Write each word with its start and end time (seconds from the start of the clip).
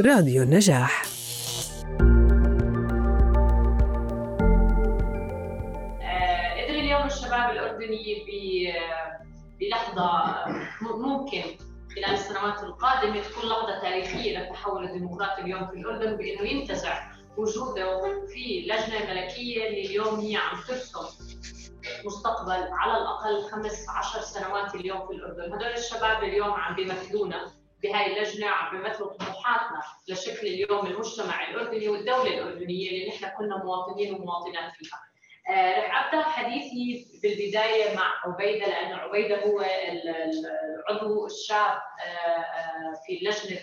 راديو 0.00 0.42
النجاح. 0.42 1.02
آه، 6.02 6.64
قدر 6.64 6.74
اليوم 6.74 7.06
الشباب 7.06 7.50
الأردني 7.50 8.24
بلحظة 9.60 10.10
ممكن 10.82 11.42
خلال 11.94 12.14
السنوات 12.14 12.62
القادمة 12.62 13.20
تكون 13.20 13.48
لحظة 13.50 13.80
تاريخية 13.80 14.38
للتحول 14.38 14.84
الديمقراطي 14.84 15.42
اليوم 15.42 15.66
في 15.66 15.72
الأردن 15.76 16.16
بأنه 16.16 16.42
ينتزع 16.42 17.02
وجوده 17.36 18.00
في 18.26 18.66
لجنة 18.68 19.14
ملكية 19.14 19.66
اللي 19.68 19.86
اليوم 19.86 20.20
هي 20.20 20.36
عم 20.36 20.60
ترسم 20.68 21.00
مستقبل 22.06 22.68
على 22.72 22.92
الأقل 23.02 23.50
خمس 23.50 23.86
عشر 23.88 24.20
سنوات 24.20 24.74
اليوم 24.74 25.06
في 25.06 25.12
الأردن. 25.12 25.52
هدول 25.54 25.68
الشباب 25.68 26.22
اليوم 26.22 26.50
عم 26.50 26.74
بيمثلونا 26.74 27.52
بهاي 27.82 28.06
اللجنة 28.16 28.46
عم 28.46 28.76
بيمثلوا 28.78 29.12
طموحاتنا 29.12 29.80
لشكل 30.08 30.46
اليوم 30.46 30.86
المجتمع 30.86 31.48
الأردني 31.48 31.88
والدولة 31.88 32.34
الأردنية 32.34 32.90
اللي 32.90 33.08
نحن 33.08 33.36
كنا 33.38 33.64
مواطنين 33.64 34.14
ومواطنات 34.14 34.72
فيها. 34.74 35.00
آه، 35.48 35.80
رح 35.80 36.04
أبدأ 36.06 36.22
حديثي 36.22 37.06
بالبداية 37.22 37.96
مع 37.96 38.12
عبيدة 38.24 38.66
لأن 38.66 38.92
عبيدة 38.92 39.44
هو 39.46 39.64
العضو 40.90 41.26
الشاب 41.26 41.78
آه، 42.06 42.10
آه، 42.10 42.92
في 43.06 43.18
لجنة 43.22 43.60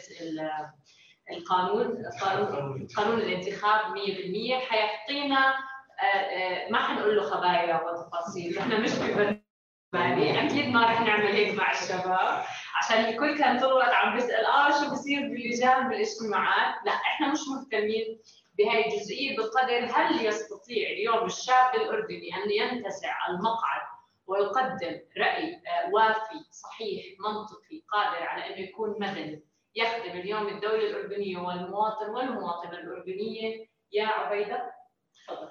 القانون 1.32 2.04
قانون 2.98 3.20
الانتخاب 3.20 3.94
100% 3.94 4.60
حيعطينا 4.60 5.54
ما 6.70 6.78
حنقول 6.88 7.16
له 7.16 7.22
خبايا 7.24 7.82
وتفاصيل 7.82 8.58
نحن 8.60 8.82
مش 8.82 8.92
ببرنامج 8.92 9.43
أكيد 9.96 10.70
ما 10.74 10.86
رح 10.86 11.02
نعمل 11.02 11.26
هيك 11.28 11.56
مع 11.58 11.72
الشباب. 11.72 12.44
عشان 12.76 13.06
الكل 13.06 13.38
كان 13.38 13.60
طول 13.60 13.70
الوقت 13.70 13.94
عم 13.94 14.14
بيسأل 14.16 14.46
آه 14.46 14.72
شو 14.72 14.92
بصير 14.92 15.20
باللجان 15.22 15.90
بالإجتماعات؟ 15.90 16.86
لا 16.86 16.92
إحنا 16.92 17.32
مش 17.32 17.40
مهتمين 17.56 18.20
بهذه 18.58 18.86
الجزئية 18.94 19.38
بقدر 19.38 19.86
هل 19.96 20.26
يستطيع 20.26 20.90
اليوم 20.90 21.26
الشاب 21.26 21.76
الأردني 21.76 22.30
أن 22.36 22.52
ينتزع 22.52 23.16
المقعد 23.30 23.82
ويقدم 24.28 25.00
رأي 25.18 25.54
آه، 25.56 25.90
وافي 25.94 26.46
صحيح 26.52 27.06
منطقي 27.20 27.84
قادر 27.92 28.24
على 28.24 28.48
انه 28.48 28.68
يكون 28.70 28.90
مدني 29.00 29.44
يخدم 29.76 30.12
اليوم 30.20 30.48
الدولة 30.48 30.88
الأردنية 30.90 31.38
والمواطن 31.38 32.10
والمواطنة 32.10 32.72
الأردنية؟ 32.80 33.68
يا 33.92 34.08
عبيدة 34.08 34.72
تفضل. 35.28 35.50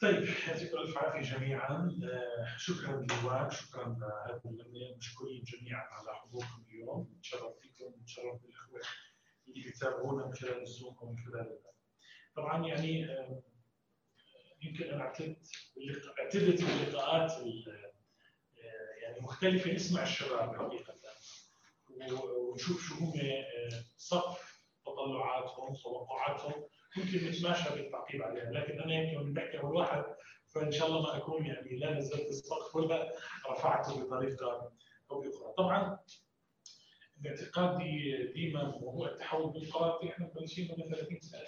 طيب 0.00 0.24
يعطيكم 0.48 0.78
الف 0.78 0.98
عافيه 0.98 1.20
جميعا. 1.36 1.98
آه، 2.04 2.56
شكرا 2.58 3.06
للوان 3.10 3.50
شكرا 3.50 3.84
لهذا 4.00 4.40
اللجنه 4.44 4.96
مشكورين 4.98 5.42
جميعا 5.44 5.84
على 5.84 6.14
حضوركم 6.18 6.64
اليوم. 6.68 7.14
نتشرف 7.18 7.58
فيكم 7.62 7.94
نتشرف 8.02 8.42
بالاخوه 8.42 8.80
اللي 9.48 9.62
بيتابعونا 9.64 10.26
من 10.26 10.34
خلال 10.34 10.62
الزوم 10.62 10.96
ومن 11.00 11.16
خلال 11.18 11.58
طبعا 12.36 12.66
يعني 12.66 13.04
آه، 13.04 13.42
يمكن 14.62 14.84
أنا 14.84 15.02
اعتدت 15.02 15.48
اعتدت 16.18 16.64
باللقاءات 16.64 17.30
آه، 17.32 17.92
يعني 19.02 19.20
مختلفة. 19.20 19.72
نسمع 19.72 20.02
الشباب 20.02 20.56
حقيقة. 20.56 20.96
ونشوف 22.12 22.88
شو 22.88 22.94
هم 22.94 23.12
سقف 23.96 24.62
تطلعاتهم 24.86 25.74
توقعاتهم. 25.74 26.68
ممكن 26.96 27.28
نتماشى 27.28 27.70
بالتعقيب 27.74 28.22
عليها 28.22 28.50
لكن 28.50 28.80
أنا 28.80 28.94
يمكن 28.94 29.32
بحكي 29.34 29.58
أول 29.58 29.76
واحد 29.76 30.04
فإن 30.54 30.72
شاء 30.72 30.86
الله 30.88 31.02
ما 31.02 31.16
أكون 31.16 31.46
يعني 31.46 31.76
لا 31.76 31.98
نزلت 31.98 32.28
السقف 32.28 32.76
ولا 32.76 33.12
رفعته 33.50 34.04
بطريقة 34.04 34.72
أو 35.10 35.20
بأخرى. 35.20 35.52
طبعا 35.58 35.98
باعتقادي 37.16 38.16
ديما 38.34 38.64
موضوع 38.64 39.08
التحول 39.10 39.56
الديمقراطي 39.56 40.08
إحنا 40.08 40.26
مبلشين 40.26 40.68
من 40.78 40.94
30 40.94 41.20
سنة. 41.20 41.40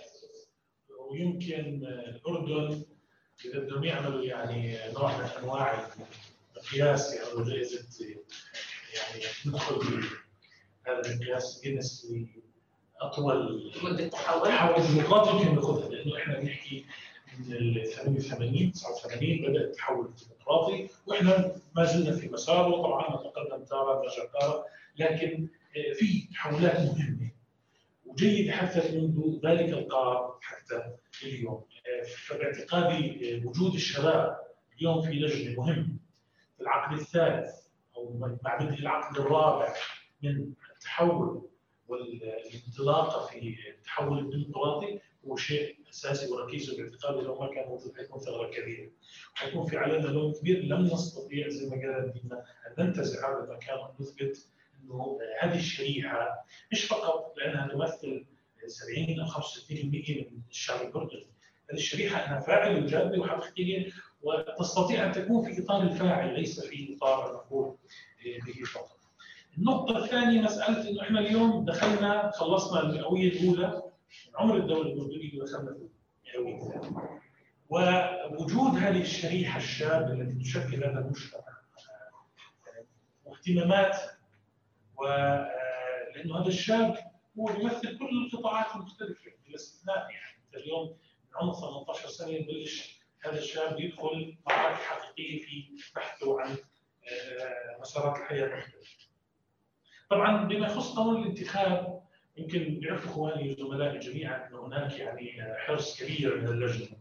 ويمكن 1.10 1.84
الأردن 1.86 2.84
إذا 3.44 3.58
بدهم 3.58 3.84
يعملوا 3.84 4.24
يعني 4.24 4.78
نوع 4.92 5.18
من 5.18 5.24
أنواع 5.24 5.88
القياس 6.56 7.14
أو 7.14 7.44
جائزه 7.44 8.06
يعني 8.94 9.24
ندخل 9.46 10.04
هذا 10.86 11.10
المقياس 11.10 11.60
جينيس 11.64 12.06
أطول 13.00 13.72
مده 13.82 14.08
تحول 14.08 14.48
تحول 14.48 14.74
الديمقراطي 14.82 15.36
يمكن 15.36 15.54
ناخذها 15.54 15.88
لأنه 15.88 16.16
إحنا 16.16 16.40
بنحكي 16.40 16.84
من 17.38 17.52
ال 17.52 17.86
88 17.86 18.72
89 18.72 19.18
بدأ 19.42 19.60
التحول 19.60 20.06
الديمقراطي 20.06 20.88
وإحنا 21.06 21.52
ما 21.76 21.84
زلنا 21.84 22.16
في 22.16 22.28
مساره. 22.28 22.82
طبعا 22.82 23.10
نتقدم 23.16 23.64
تارة 23.64 24.02
نرجع 24.02 24.24
تارة 24.40 24.64
لكن 24.98 25.48
آه، 25.76 25.92
في 25.94 26.28
تحولات 26.32 26.80
مهمة 26.80 27.30
وجيده 28.06 28.52
حتى 28.52 28.98
منذ 28.98 29.38
ذلك 29.46 29.68
القرار 29.72 30.38
حتى 30.42 30.82
اليوم. 31.22 31.64
آه، 31.86 32.02
فباعتقادي 32.26 33.34
آه، 33.36 33.46
وجود 33.46 33.74
الشباب 33.74 34.38
اليوم 34.78 35.02
في 35.02 35.10
لجنة 35.12 35.56
مهم 35.60 35.98
في 36.56 36.62
العقد 36.62 36.98
الثالث 36.98 37.50
أو 37.96 38.36
بعد 38.42 38.62
العقد 38.72 39.16
الرابع 39.18 39.74
من 40.22 40.52
التحول 40.76 41.48
والانطلاقه 41.88 43.26
في 43.26 43.56
التحول 43.70 44.18
الديمقراطي 44.18 45.00
هو 45.26 45.36
شيء 45.36 45.76
أساسي 45.90 46.32
وركيزي 46.32 46.76
باعتقادي 46.76 47.20
لو 47.20 47.40
ما 47.40 47.54
كان 47.54 47.68
موجود 47.68 47.96
حيكون 47.96 48.20
ثغرة 48.20 48.50
كبيرة 48.50 48.90
حيكون 49.34 49.66
في 49.66 49.76
علينا 49.76 50.06
لون 50.06 50.32
كبير 50.34 50.62
لم 50.64 50.84
نستطيع 50.84 51.48
زي 51.48 51.66
ما 51.66 51.72
قال 51.72 52.12
أن 52.78 52.86
ننتزع 52.86 53.30
هذا 53.30 53.44
المكان 53.44 53.78
ونثبت 53.78 54.48
إنه 54.82 55.18
هذه 55.40 55.58
الشريحة 55.58 56.44
مش 56.72 56.84
فقط 56.84 57.34
لأنها 57.36 57.68
تمثل 57.68 58.24
70 58.66 59.20
أو 59.20 59.26
65% 59.26 59.72
من 59.72 60.40
الشعب 60.50 60.86
الاردني 60.86 61.26
هذه 61.70 61.78
الشريحة 61.78 62.26
أنها 62.26 62.40
فاعله 62.40 62.84
وجاده 62.84 63.20
وحقيقيه 63.20 63.92
وتستطيع 64.22 65.06
أن 65.06 65.12
تكون 65.12 65.54
في 65.54 65.62
إطار 65.62 65.82
الفاعل 65.82 66.34
ليس 66.34 66.60
في 66.60 66.96
إطار 66.96 67.30
المفعول 67.30 67.76
به 68.46 68.64
فقط. 68.64 68.97
النقطة 69.58 70.04
الثانية 70.04 70.40
مسألة 70.42 70.90
إنه 70.90 71.02
إحنا 71.02 71.20
اليوم 71.20 71.64
دخلنا 71.64 72.30
خلصنا 72.30 72.80
المئوية 72.80 73.28
الأولى 73.32 73.82
من 74.28 74.36
عمر 74.36 74.56
الدولة 74.56 74.92
الأردنية 74.92 75.40
ودخلنا 75.40 75.74
في 76.24 76.38
المئوية 76.38 76.76
الثانية. 76.76 77.20
ووجود 77.68 78.76
هذه 78.78 79.00
الشريحة 79.02 79.58
الشابة 79.58 80.12
التي 80.12 80.38
تشكل 80.44 80.84
هذا 80.84 80.98
المجتمع 80.98 81.40
واهتمامات 83.24 83.96
ولأنه 84.96 86.40
هذا 86.40 86.48
الشاب 86.48 86.96
هو 87.38 87.50
يمثل 87.50 87.98
كل 87.98 88.26
القطاعات 88.32 88.76
المختلفة 88.76 89.30
بلا 89.46 89.54
استثناء 89.54 89.96
يعني 89.98 90.36
أنت 90.46 90.54
اليوم 90.62 90.88
من 90.88 91.36
عمر 91.40 91.52
18 91.54 92.08
سنة 92.08 92.28
يبلش 92.28 93.00
هذا 93.24 93.38
الشاب 93.38 93.80
يدخل 93.80 94.36
معركة 94.46 94.76
حقيقية 94.76 95.42
في 95.42 95.68
بحثه 95.96 96.40
عن 96.40 96.56
مسارات 97.80 98.16
الحياة 98.16 98.46
المختلفة. 98.46 99.07
طبعا 100.10 100.44
بما 100.44 100.66
يخص 100.66 100.94
قانون 100.96 101.22
الانتخاب 101.22 102.00
يمكن 102.36 102.80
يعرف 102.82 103.04
إخواني 103.04 103.52
وزملائي 103.52 103.98
جميعا 103.98 104.48
إن 104.48 104.54
هناك 104.54 104.98
يعني 104.98 105.42
حرص 105.58 106.02
كبير 106.02 106.40
من 106.40 106.48
اللجنة 106.48 106.96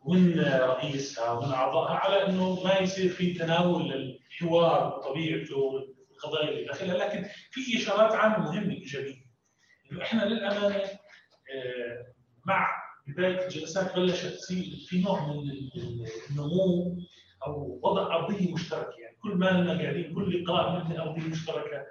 ومن 0.00 0.40
رئيسها 0.40 1.30
ومن 1.32 1.52
أعضائها 1.52 1.94
على 1.94 2.26
إنه 2.26 2.64
ما 2.64 2.78
يصير 2.78 3.08
في 3.08 3.34
تناول 3.34 3.92
الحوار 3.92 4.88
بطبيعته 4.88 5.56
والقضايا 5.56 6.48
اللي 6.48 6.64
داخلها 6.64 6.96
لكن 7.08 7.28
في 7.50 7.76
إشارات 7.76 8.12
عامة 8.12 8.38
مهمة 8.38 8.72
إيجابية. 8.72 9.24
إنه 9.92 10.02
إحنا 10.02 10.24
للأمانة 10.24 10.76
آه، 11.54 12.06
مع 12.44 12.68
بداية 13.06 13.44
الجلسات 13.46 13.96
بلشت 13.96 14.26
تصير 14.26 14.76
في 14.88 15.02
نوع 15.02 15.26
من 15.26 15.50
النمو 16.30 16.98
أو 17.46 17.80
وضع 17.82 18.16
ارضيه 18.16 18.52
مشتركه 18.54 18.94
يعني 18.98 19.16
كل 19.22 19.34
ما 19.34 19.50
لنا 19.50 19.82
قاعدين 19.82 20.14
كل 20.14 20.42
لقاء 20.42 20.78
نبني 20.78 21.00
ارضيه 21.00 21.22
مشتركة 21.28 21.86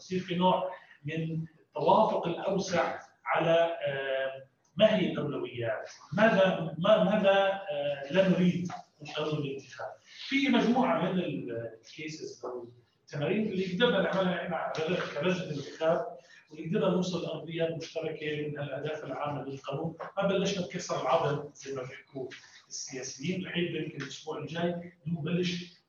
يصير 0.00 0.20
في 0.20 0.34
نوع 0.34 0.70
من 1.04 1.44
التوافق 1.60 2.26
الأوسع 2.26 3.00
على 3.24 3.76
آه، 3.86 4.46
ما 4.76 4.96
هي 4.96 5.12
الاولويات؟ 5.12 5.90
ماذا 6.12 6.74
ما 6.78 7.04
ماذا 7.04 7.62
آه، 7.70 8.12
لا 8.12 8.28
نريد 8.28 8.68
من 9.00 9.12
قانون 9.12 9.38
الانتخاب؟ 9.38 9.88
في 10.28 10.48
مجموعة 10.48 11.12
من 11.12 11.20
الكيسز 11.20 12.44
أو 12.44 12.68
التمارين 13.00 13.48
اللي 13.48 13.74
قدرنا 13.74 14.02
نعملها 14.02 14.42
إحنا 14.44 14.72
كلجنه 15.20 15.44
الانتخاب 15.44 16.06
واللي 16.50 16.68
قدرنا 16.68 16.94
نوصل 16.94 17.22
لارضيات 17.22 17.70
مشتركة 17.70 18.26
من 18.36 18.58
الأهداف 18.58 19.04
العامة 19.04 19.44
للقانون، 19.44 19.96
ما 20.16 20.26
بلشنا 20.26 20.66
نكسر 20.66 21.02
العظم 21.02 21.50
زي 21.54 21.74
ما 21.74 21.82
بيحكوا 21.82 22.28
السياسيين، 22.68 23.40
الحين 23.40 23.76
يمكن 23.76 23.96
الأسبوع 24.02 24.38
الجاي 24.38 24.92
نبلش 25.06 25.80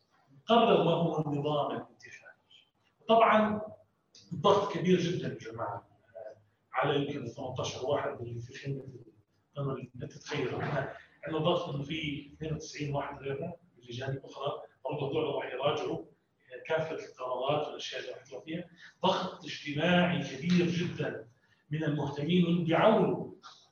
نقرر 0.43 0.83
ما 0.83 0.91
هو 0.91 1.21
النظام 1.21 1.71
الانتخابي. 1.71 2.31
طبعا 3.07 3.61
الضغط 4.33 4.73
كبير 4.73 4.99
جدا 4.99 5.27
يا 5.27 5.51
جماعة. 5.51 5.87
على 6.73 6.95
يمكن 6.95 7.27
18 7.27 7.85
واحد 7.85 8.21
اللي 8.21 8.39
في 8.41 8.53
خدمة 8.59 8.83
القانون 9.57 9.89
انت 9.95 10.11
تتخيل. 10.13 10.55
إحنا 10.55 10.93
عندنا 11.23 11.39
ضغط 11.43 11.75
إنه 11.75 11.83
في 11.83 12.31
92 12.37 12.95
واحد 12.95 13.17
غيرنا 13.17 13.53
بلجان 13.77 14.21
أخرى 14.23 14.51
برضه 14.85 15.11
هذول 15.11 15.35
راح 15.35 15.53
يراجعوا 15.53 16.05
كافة 16.67 16.95
القرارات 16.95 17.67
والأشياء 17.67 18.01
اللي 18.01 18.11
راح 18.11 18.43
فيها. 18.45 18.63
ضغط 19.03 19.45
اجتماعي 19.45 20.23
كبير 20.23 20.65
جدا 20.67 21.27
من 21.71 21.83
المهتمين 21.83 22.45
واللي 22.45 22.63
بيعولوا 22.63 23.31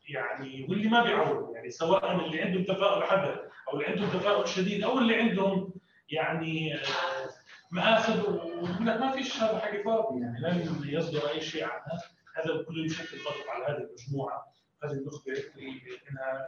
يعني 0.09 0.65
واللي 0.69 0.89
ما 0.89 1.03
بيعولوا 1.03 1.55
يعني 1.55 1.69
سواء 1.69 2.25
اللي 2.25 2.41
عندهم 2.41 2.63
تفاؤل 2.63 3.03
حذر 3.03 3.49
أو 3.67 3.73
اللي 3.73 3.85
عندهم 3.85 4.09
تفاؤل 4.09 4.47
شديد 4.47 4.83
أو 4.83 4.99
اللي 4.99 5.15
عندهم 5.15 5.73
يعني 6.09 6.75
آه، 6.75 7.29
مآخذ 7.71 8.48
لك 8.63 8.97
ما 8.99 9.11
فيش 9.11 9.37
هذا 9.37 9.59
حكي 9.59 9.83
فاضي 9.83 10.21
يعني 10.21 10.39
لن 10.39 10.81
يصدر 10.85 11.29
أي 11.29 11.41
شيء 11.41 11.63
عنها 11.63 12.01
هذا 12.35 12.63
كله 12.63 12.85
يشكل 12.85 13.17
ضغط 13.17 13.49
على 13.49 13.65
هذه 13.65 13.83
المجموعة 13.87 14.53
هذه 14.83 14.91
النخبه 14.91 15.33
إنها 15.57 16.47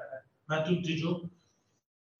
ما 0.49 0.61
تنتجه 0.61 1.29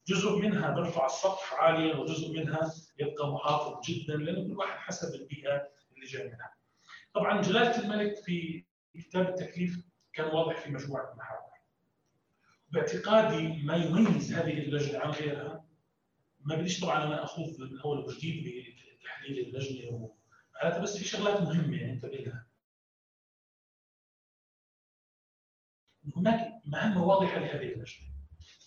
جزء 0.07 0.35
منها 0.39 0.71
برفع 0.71 1.05
السقف 1.05 1.53
عاليا 1.53 1.95
وجزء 1.95 2.31
منها 2.31 2.73
يبقى 2.99 3.31
محافظ 3.31 3.79
جدا 3.89 4.15
لأن 4.15 4.47
كل 4.47 4.57
واحد 4.57 4.77
حسب 4.77 5.21
البيئة 5.21 5.67
اللي 5.95 6.05
جاي 6.05 6.23
منها. 6.27 6.53
طبعا 7.13 7.41
جلالة 7.41 7.79
الملك 7.79 8.15
في 8.15 8.63
كتاب 8.93 9.29
التكليف 9.29 9.85
كان 10.13 10.25
واضح 10.25 10.57
في 10.57 10.71
مجموعة 10.71 11.11
المحاور. 11.11 11.51
باعتقادي 12.69 13.47
ما 13.63 13.75
يميز 13.75 14.33
هذه 14.33 14.59
اللجنة 14.59 14.99
عن 14.99 15.09
غيرها 15.09 15.65
ما 16.45 16.55
بديش 16.55 16.79
طبعا 16.79 17.03
أنا 17.03 17.23
اخوض 17.23 17.59
من 17.59 17.79
أول 17.79 17.99
وجديد 17.99 18.43
بتحليل 19.01 19.39
اللجنه 19.39 20.09
هذا 20.61 20.77
بس 20.81 20.97
في 20.97 21.05
شغلات 21.05 21.41
مهمة 21.41 21.77
يعني 21.77 21.91
انتبه 21.91 22.17
لها. 22.17 22.47
هناك 26.15 26.61
مهمة 26.65 27.05
واضحة 27.05 27.39
لهذه 27.39 27.73
اللجنة. 27.73 28.07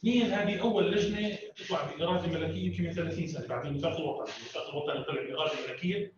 مين 0.04 0.22
هذه 0.22 0.60
أول 0.60 0.92
لجنة 0.92 1.38
تطلع 1.56 1.84
بإراده 1.84 2.26
ملكيه 2.26 2.66
يمكن 2.66 2.84
من 2.84 2.92
30 2.92 3.26
سنة 3.26 3.46
بعد 3.46 3.66
الميثاق 3.66 3.96
الوطني، 3.96 4.34
الميثاق 4.36 4.68
الوطني 4.68 5.04
طلع 5.04 5.22
بإراده 5.22 5.68
ملكيه 5.68 6.12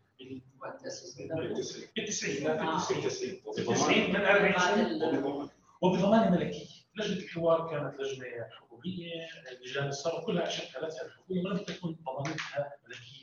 بالتسعين. 0.62 1.28
لا 1.28 1.36
في 1.36 2.96
التسعين 2.98 3.42
التسعين 3.58 4.10
من 4.10 4.16
40 4.16 4.58
سنة. 4.58 5.50
وبضمان 5.82 6.32
ملكية. 6.32 6.66
لجنة 6.96 7.16
الحوار 7.24 7.70
كانت 7.70 8.00
لجنة 8.00 8.26
حكومية. 8.60 9.28
لجان 9.62 9.88
الصرف 9.88 10.24
كلها 10.24 10.48
شكلتها 10.48 11.06
الحكومة 11.06 11.40
ولم 11.40 11.56
تكن 11.58 11.96
ضمانتها 12.04 12.72
ملكية. 12.88 13.15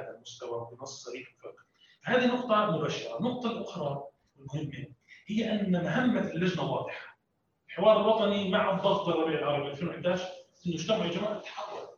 بهذا 0.00 0.16
المستوى 0.16 0.68
بنص 0.72 1.04
صريح 1.04 1.28
هذه 2.04 2.26
نقطة 2.26 2.70
مبشره 2.70 3.18
النقطه 3.18 3.50
الاخرى 3.50 4.04
المهمه 4.38 4.86
هي 5.26 5.52
أن 5.52 5.72
مهمة 5.84 6.20
اللجنة 6.20 6.72
واضحة. 6.72 7.18
الحوار 7.68 8.00
الوطني 8.00 8.50
مع 8.50 8.76
الضغط 8.76 9.08
الربيع 9.08 9.38
العربي 9.38 9.70
2011 9.70 10.24
انه 10.66 10.74
اجتمعوا 10.74 11.04
يا 11.04 11.10
جماعة 11.10 11.40
تحول 11.40 11.88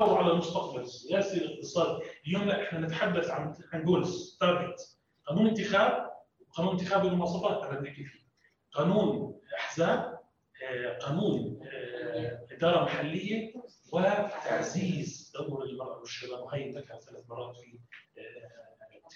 على 0.00 0.32
المستقبل 0.32 0.80
السياسي 0.80 1.44
الاقتصادي. 1.44 2.04
اليوم 2.26 2.44
لا 2.44 2.62
إحنا 2.62 2.80
نتحدث 2.80 3.30
عن 3.30 3.54
عن 3.72 3.84
goals 3.84 4.36
target 4.40 4.98
قانون 5.26 5.46
انتخاب 5.46 6.10
قانون 6.52 6.72
انتخابي 6.80 7.08
للمواصفات 7.08 7.62
أنا 7.64 7.80
بنحكي 7.80 8.04
فيه. 8.04 8.24
قانون 8.72 9.40
أحزاب 9.58 10.14
آه، 10.62 10.98
قانون 10.98 11.60
آه، 11.62 12.46
إدارة 12.50 12.84
محلية 12.84 13.54
وتعزيز 13.92 15.32
دور 15.34 15.64
المرأة 15.64 15.98
والشباب. 15.98 16.40
وهي 16.40 16.70
ذكر 16.72 17.00
ثلاث 17.00 17.24
مرات 17.28 17.56
في 17.56 17.78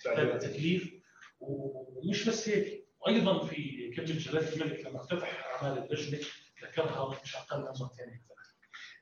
كتاب 0.00 0.28
آه، 0.28 0.34
التكليف. 0.34 0.94
ومش 1.40 2.28
بس 2.28 2.48
هيك 2.48 2.84
وأيضا 3.00 3.46
في 3.46 3.90
كلمه 3.96 4.18
جلاله 4.18 4.52
الملك 4.54 4.86
لما 4.86 5.00
افتتح 5.00 5.46
أعمال 5.62 5.78
اللجنه 5.84 6.18
ذكرها 6.62 7.20
مش 7.24 7.36
أقل 7.36 7.58
من 7.58 7.64
مرتين 7.80 8.20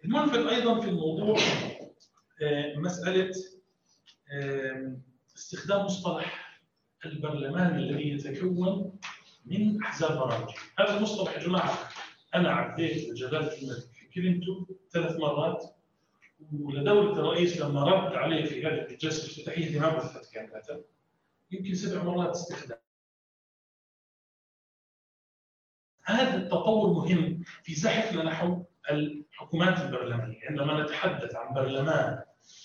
الملفت 0.05 0.53
أيضا 0.53 0.81
في 0.81 0.89
الموضوع 0.89 1.39
مسألة 2.77 3.31
استخدام 5.37 5.85
مصطلح 5.85 6.61
البرلمان 7.05 7.79
الذي 7.79 8.09
يتكون 8.11 8.99
من 9.47 9.83
أحزاب 9.83 10.19
برامج 10.19 10.51
هذا 10.79 10.97
المصطلح 10.97 11.33
يا 11.35 11.39
جماعة 11.39 11.89
أنا 12.35 12.51
عديت 12.51 13.09
لجلاله 13.09 13.59
الملك. 13.63 13.95
كلمته 14.17 14.67
ثلاث 14.93 15.17
مرات 15.17 15.65
ولدولة 16.53 17.13
الرئيس 17.13 17.61
لما 17.61 17.85
رد 17.85 18.13
عليه 18.15 18.45
في 18.45 18.67
هذه 18.67 18.87
الجلسة 18.91 19.25
الافتتاحية 19.25 19.81
ما 19.81 19.97
بثت 19.97 20.35
كان 20.35 20.51
يمكن 21.51 21.75
سبع 21.75 22.03
مرات 22.03 22.31
استخدام. 22.31 22.79
هذا 26.05 26.37
التطور 26.37 26.93
مهم 26.93 27.45
في 27.63 27.75
زحفنا 27.75 28.23
نحو 28.23 28.65
الحكومات 28.91 29.81
البرلمانية. 29.81 30.41
عندما 30.49 30.83
نتحدث 30.83 31.35
عن 31.35 31.55
برلمان 31.55 32.23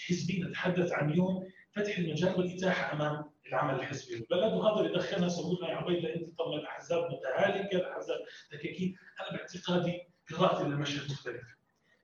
حزبي 0.08 0.44
نتحدث 0.44 0.92
عن 0.92 1.14
يوم 1.14 1.48
فتح 1.72 1.98
المجال 1.98 2.40
والإتاحة 2.40 2.94
أمام 2.94 3.32
العمل 3.48 3.76
الحزبي. 3.76 4.20
بالبلد 4.20 4.54
وهذا 4.54 4.86
اللي 4.86 4.98
دخلنا 4.98 5.30
سووا 5.30 5.66
يا 5.70 5.76
عبيد 5.76 6.06
انت 6.06 6.40
طبعا 6.40 6.60
الأحزاب 6.60 7.12
متهالكة 7.12 7.78
الأحزاب 7.78 8.18
تكاكين 8.52 8.96
أنا 9.22 9.38
باعتقادي 9.38 10.11
قراءتي 10.32 10.64
للمشهد 10.64 11.12
مختلفه 11.12 11.48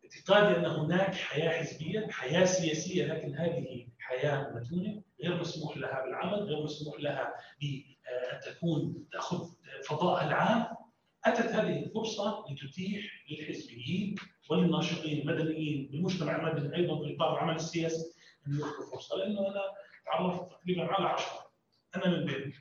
اعتقادي 0.03 0.57
أن 0.59 0.65
هناك 0.65 1.15
حياة 1.15 1.49
حزبية 1.63 2.07
حياة 2.11 2.45
سياسية 2.45 3.05
لكن 3.05 3.35
هذه 3.35 3.87
حياة 3.99 4.53
متونة 4.55 5.03
غير 5.23 5.39
مسموح 5.39 5.77
لها 5.77 6.03
بالعمل 6.05 6.33
غير 6.33 6.63
مسموح 6.63 6.99
لها 6.99 7.33
بأن 7.61 8.39
تكون 8.45 9.07
تأخذ 9.11 9.49
فضاءها 9.87 10.27
العام. 10.27 10.75
أتت 11.25 11.51
هذه 11.51 11.83
الفرصة 11.83 12.45
لتتيح 12.51 13.25
للحزبيين 13.31 14.15
وللناشطين 14.49 15.21
المدنيين 15.21 15.87
بالمجتمع 15.91 16.35
المدني 16.35 16.75
أيضا 16.75 17.03
في 17.03 17.15
إطار 17.15 17.33
العمل 17.33 17.55
السياسي 17.55 18.13
أن 18.47 18.53
يأخذوا 18.53 18.91
فرصة. 18.91 19.17
لأنه 19.17 19.39
أنا 19.39 19.61
تعرفت 20.05 20.51
تقريبا 20.51 20.83
على 20.83 21.07
10 21.07 21.25
أنا 21.95 22.17
من 22.17 22.25
بين 22.25 22.53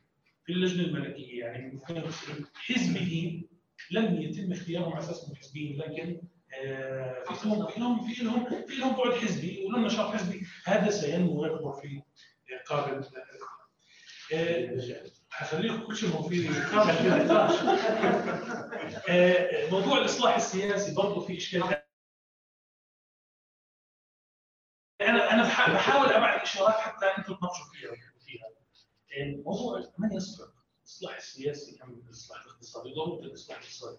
في 0.44 0.52
اللجنة 0.52 0.84
الملكية 0.84 1.40
يعني 1.40 1.70
من 1.72 1.76
92 1.76 2.46
حزبيين 2.54 3.48
لم 3.90 4.22
يتم 4.22 4.52
اختيارهم 4.52 4.92
على 4.92 5.04
أساس 5.04 5.24
إنهم 5.24 5.36
حزبيين 5.36 5.78
لكن 5.78 6.22
آه، 6.54 7.24
في 7.24 7.48
لهم 7.48 7.66
في 7.66 7.80
لهم 8.24 8.66
في 8.66 8.74
لهم 8.76 8.96
بعد 8.96 9.12
حزبي 9.18 9.64
ولهم 9.66 9.86
نشاط 9.86 10.14
حزبي. 10.14 10.46
هذا 10.64 10.90
سينمو 10.90 11.42
ويكبر 11.42 11.72
في 11.72 12.02
قابل 12.66 13.04
حخليكم 15.30 15.86
كل 15.86 15.96
شيء 15.96 16.28
في 16.28 16.48
آه، 19.08 19.70
موضوع 19.70 19.98
الإصلاح 19.98 20.36
السياسي 20.36 20.94
برضه 20.94 21.20
في 21.26 21.36
إشكال 21.36 21.62
أنا 25.00 25.30
أنا 25.34 25.42
بحاول 25.74 26.06
أبعد 26.06 26.40
إشارات 26.40 26.74
حتى 26.74 27.06
أنتم 27.06 27.34
تناقشوا 27.34 27.66
فيها. 27.72 27.90
فيها. 28.26 29.42
موضوع 29.44 29.92
من 29.98 30.12
يسبق 30.12 30.55
الاصلاح 30.86 31.16
السياسي 31.16 31.82
ام 31.82 32.02
الاصلاح 32.06 32.44
الاقتصادي 32.44 32.94
ضروره 32.94 33.24
الاصلاح 33.24 33.58
الاقتصادي 33.58 33.98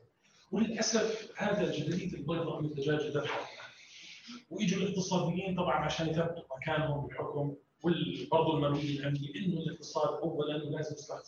وللأسف 0.52 1.32
هذا 1.38 1.72
جدلية 1.72 2.14
البيضاء 2.14 2.62
من 2.62 2.70
الدجاجه 2.70 3.10
ذبحت 3.20 3.48
واجوا 4.50 4.80
الاقتصاديين 4.80 5.56
طبعا 5.56 5.76
عشان 5.86 6.10
يثبتوا 6.10 6.44
مكانهم 6.58 7.08
بالحكم 7.08 7.56
وبرضه 7.84 8.56
الماليين 8.58 9.00
الامنيه 9.00 9.36
إنه 9.36 9.60
الاقتصاد 9.60 10.08
اولا 10.20 10.64
ولازم 10.64 10.94
إصلاح 10.96 11.20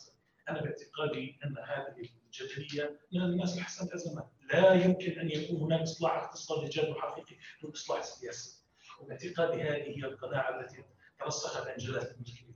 أنا 0.48 0.60
باعتقادي 0.62 1.38
أن 1.44 1.54
هذه 1.58 2.08
الجدلية 2.26 3.00
من 3.12 3.22
الناس 3.22 3.56
لحسن 3.58 3.86
الازمات 3.86 4.28
لا 4.52 4.74
يمكن 4.84 5.20
أن 5.20 5.30
يكون 5.30 5.56
هناك 5.56 5.80
إصلاح 5.80 6.12
اقتصادي 6.12 6.68
جاد 6.68 6.88
وحقيقي 6.88 7.36
دون 7.62 7.70
إصلاح 7.70 8.02
سياسي. 8.02 8.60
وباعتقادي 9.00 9.62
هذه 9.62 9.98
هي 9.98 10.04
القناعة 10.04 10.60
التي 10.60 10.84
ترسخت 11.20 11.66
عند 11.66 11.78
جلالة 11.78 12.10
الملك 12.10 12.50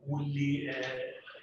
واللي 0.00 0.70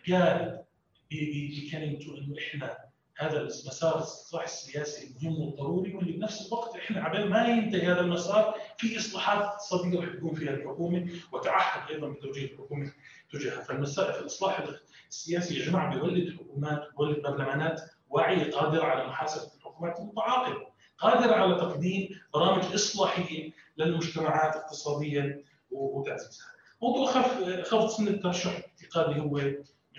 قال 0.07 0.63
بكلمته 1.11 2.17
إنه 2.17 2.35
إحنا 2.39 2.77
هذا 3.17 3.37
المسار 3.41 3.97
الاصلاح 3.97 4.43
السياسي 4.43 5.15
مهم 5.21 5.41
وضروري 5.41 5.95
واللي 5.95 6.11
بنفس 6.11 6.47
الوقت 6.47 6.75
إحنا 6.75 7.03
عبال 7.03 7.29
ما 7.29 7.47
ينتهي 7.47 7.85
هذا 7.87 7.99
المسار 8.01 8.55
في 8.77 8.97
إصلاحات 8.97 9.41
اقتصاديه 9.43 9.99
رح 9.99 10.15
تكون 10.15 10.35
فيها 10.35 10.51
الحكومة 10.51 11.09
وتعهد 11.31 11.91
أيضا 11.91 12.09
بتوجيه 12.09 12.45
الحكومة 12.45 12.91
تجاهها 13.31 13.61
فالمسائل 13.61 14.13
في 14.13 14.19
الاصلاح 14.19 14.63
السياسي 15.09 15.59
يا 15.59 15.65
جماعة 15.65 15.95
بيولد 15.95 16.33
حكومات 16.39 16.87
بيولد 16.97 17.21
برلمانات 17.23 17.81
واعيه 18.09 18.51
قادره 18.51 18.83
على 18.83 19.07
محاسبة 19.07 19.51
الحكومات 19.57 19.99
المتعاقبة 19.99 20.67
قادره 20.97 21.33
على 21.35 21.55
تقديم 21.55 22.09
برامج 22.33 22.63
إصلاحية 22.73 23.51
للمجتمعات 23.77 24.55
اقتصاديا 24.55 25.43
وتعزيزها. 25.71 26.45
موضوع 26.81 27.05
خف 27.11 27.43
خفض 27.61 27.87
سن 27.89 28.07
الترشح 28.07 28.61
اعتقادي 28.81 29.19
هو 29.19 29.37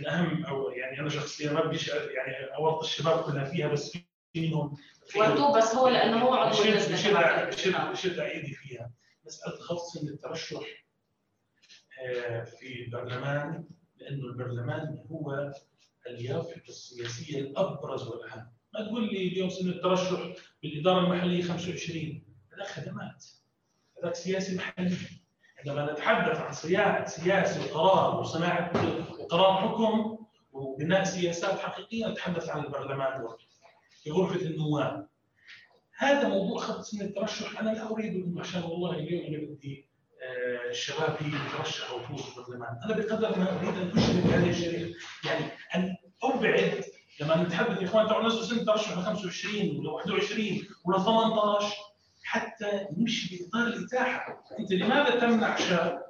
من 0.00 0.07
اهم 0.07 0.45
أو 0.45 0.71
يعني 0.71 1.00
أنا 1.00 1.09
شخصيا 1.09 1.52
ما 1.52 1.64
بديش 1.66 1.88
يعني 1.88 2.45
اورط 2.57 2.83
الشباب 2.83 3.23
كلها 3.23 3.45
فيها 3.45 3.69
بس 3.69 3.90
في 3.90 4.04
منهم 4.37 4.76
ورطوه 5.16 5.59
بس 5.59 5.75
هو 5.75 5.88
لأنه 5.88 6.19
هو 6.19 6.35
عضو 6.35 6.62
اللجنه 6.62 7.95
شد 7.95 8.19
ايدي 8.19 8.52
فيها. 8.54 8.90
مساله 9.26 9.57
خفض 9.57 10.00
سن 10.00 10.09
الترشح 10.09 10.61
آه، 12.02 12.45
في 12.45 12.85
البرلمان 12.85 13.64
لأنه 13.97 14.25
البرلمان 14.26 15.04
هو 15.11 15.52
اليافطة 16.07 16.69
السياسية 16.69 17.40
الأبرز 17.40 18.09
والأهم. 18.09 18.52
ما 18.75 18.87
تقول 18.87 19.04
لي 19.12 19.28
اليوم 19.28 19.49
سن 19.49 19.69
الترشح 19.69 20.33
بالإدارة 20.62 21.00
المحلية 21.04 21.42
25 21.42 22.23
هذا 22.52 22.64
خدمات. 22.64 23.25
هذاك 23.99 24.14
سياسي 24.14 24.57
محلي. 24.57 24.97
عندما 25.61 25.93
نتحدث 25.93 26.40
عن 26.40 26.52
سياسة 27.07 27.64
وقرار 27.64 28.21
وصناعة 28.21 28.73
وقرار 29.19 29.69
حكم 29.69 30.19
وبناء 30.52 31.05
سياسات 31.05 31.59
حقيقيه 31.59 32.07
نتحدث 32.07 32.49
عن 32.49 32.64
البرلمان 32.64 33.29
في 34.02 34.11
غرفه 34.11 34.40
النواب 34.40 35.09
هذا 36.00 36.29
موضوع 36.29 36.59
خط 36.59 36.81
سن 36.81 37.00
الترشح. 37.00 37.61
أنا 37.61 37.71
لا 37.71 37.90
أريد 37.90 38.14
انه 38.14 38.40
عشان 38.40 38.62
والله 38.62 38.90
اليوم 38.90 39.26
أنا 39.26 39.55
بدي 39.55 39.90
آه، 40.23 40.71
الشباب 40.71 41.17
يترشحوا 41.21 41.99
ويفوزوا 41.99 42.35
بالبرلمان، 42.37 42.81
أنا 42.85 42.97
بقدر 42.97 43.38
ما 43.38 43.59
أريد 43.59 43.75
أن 43.79 43.90
أشرك 43.99 44.25
هذه 44.25 44.50
الشريحة، 44.50 44.90
يعني 45.25 45.45
أن 45.75 45.97
أبعد 46.23 46.85
لما 47.21 47.43
نتحدث 47.43 47.83
يا 47.83 47.87
إخوان 47.87 48.07
تعالوا 48.07 48.26
نزلوا 48.26 48.43
سن 48.43 48.59
الترشح 48.59 48.99
ل 48.99 49.02
25 49.02 49.76
ولا 49.79 49.90
21 49.90 50.67
ولا 50.85 50.99
18 50.99 51.76
حتى 52.30 52.87
نمشي 52.96 53.37
باطار 53.37 53.66
الإتاحة، 53.66 54.44
أنت 54.58 54.72
لماذا 54.72 55.20
تمنع 55.20 55.56
شاب 55.56 56.06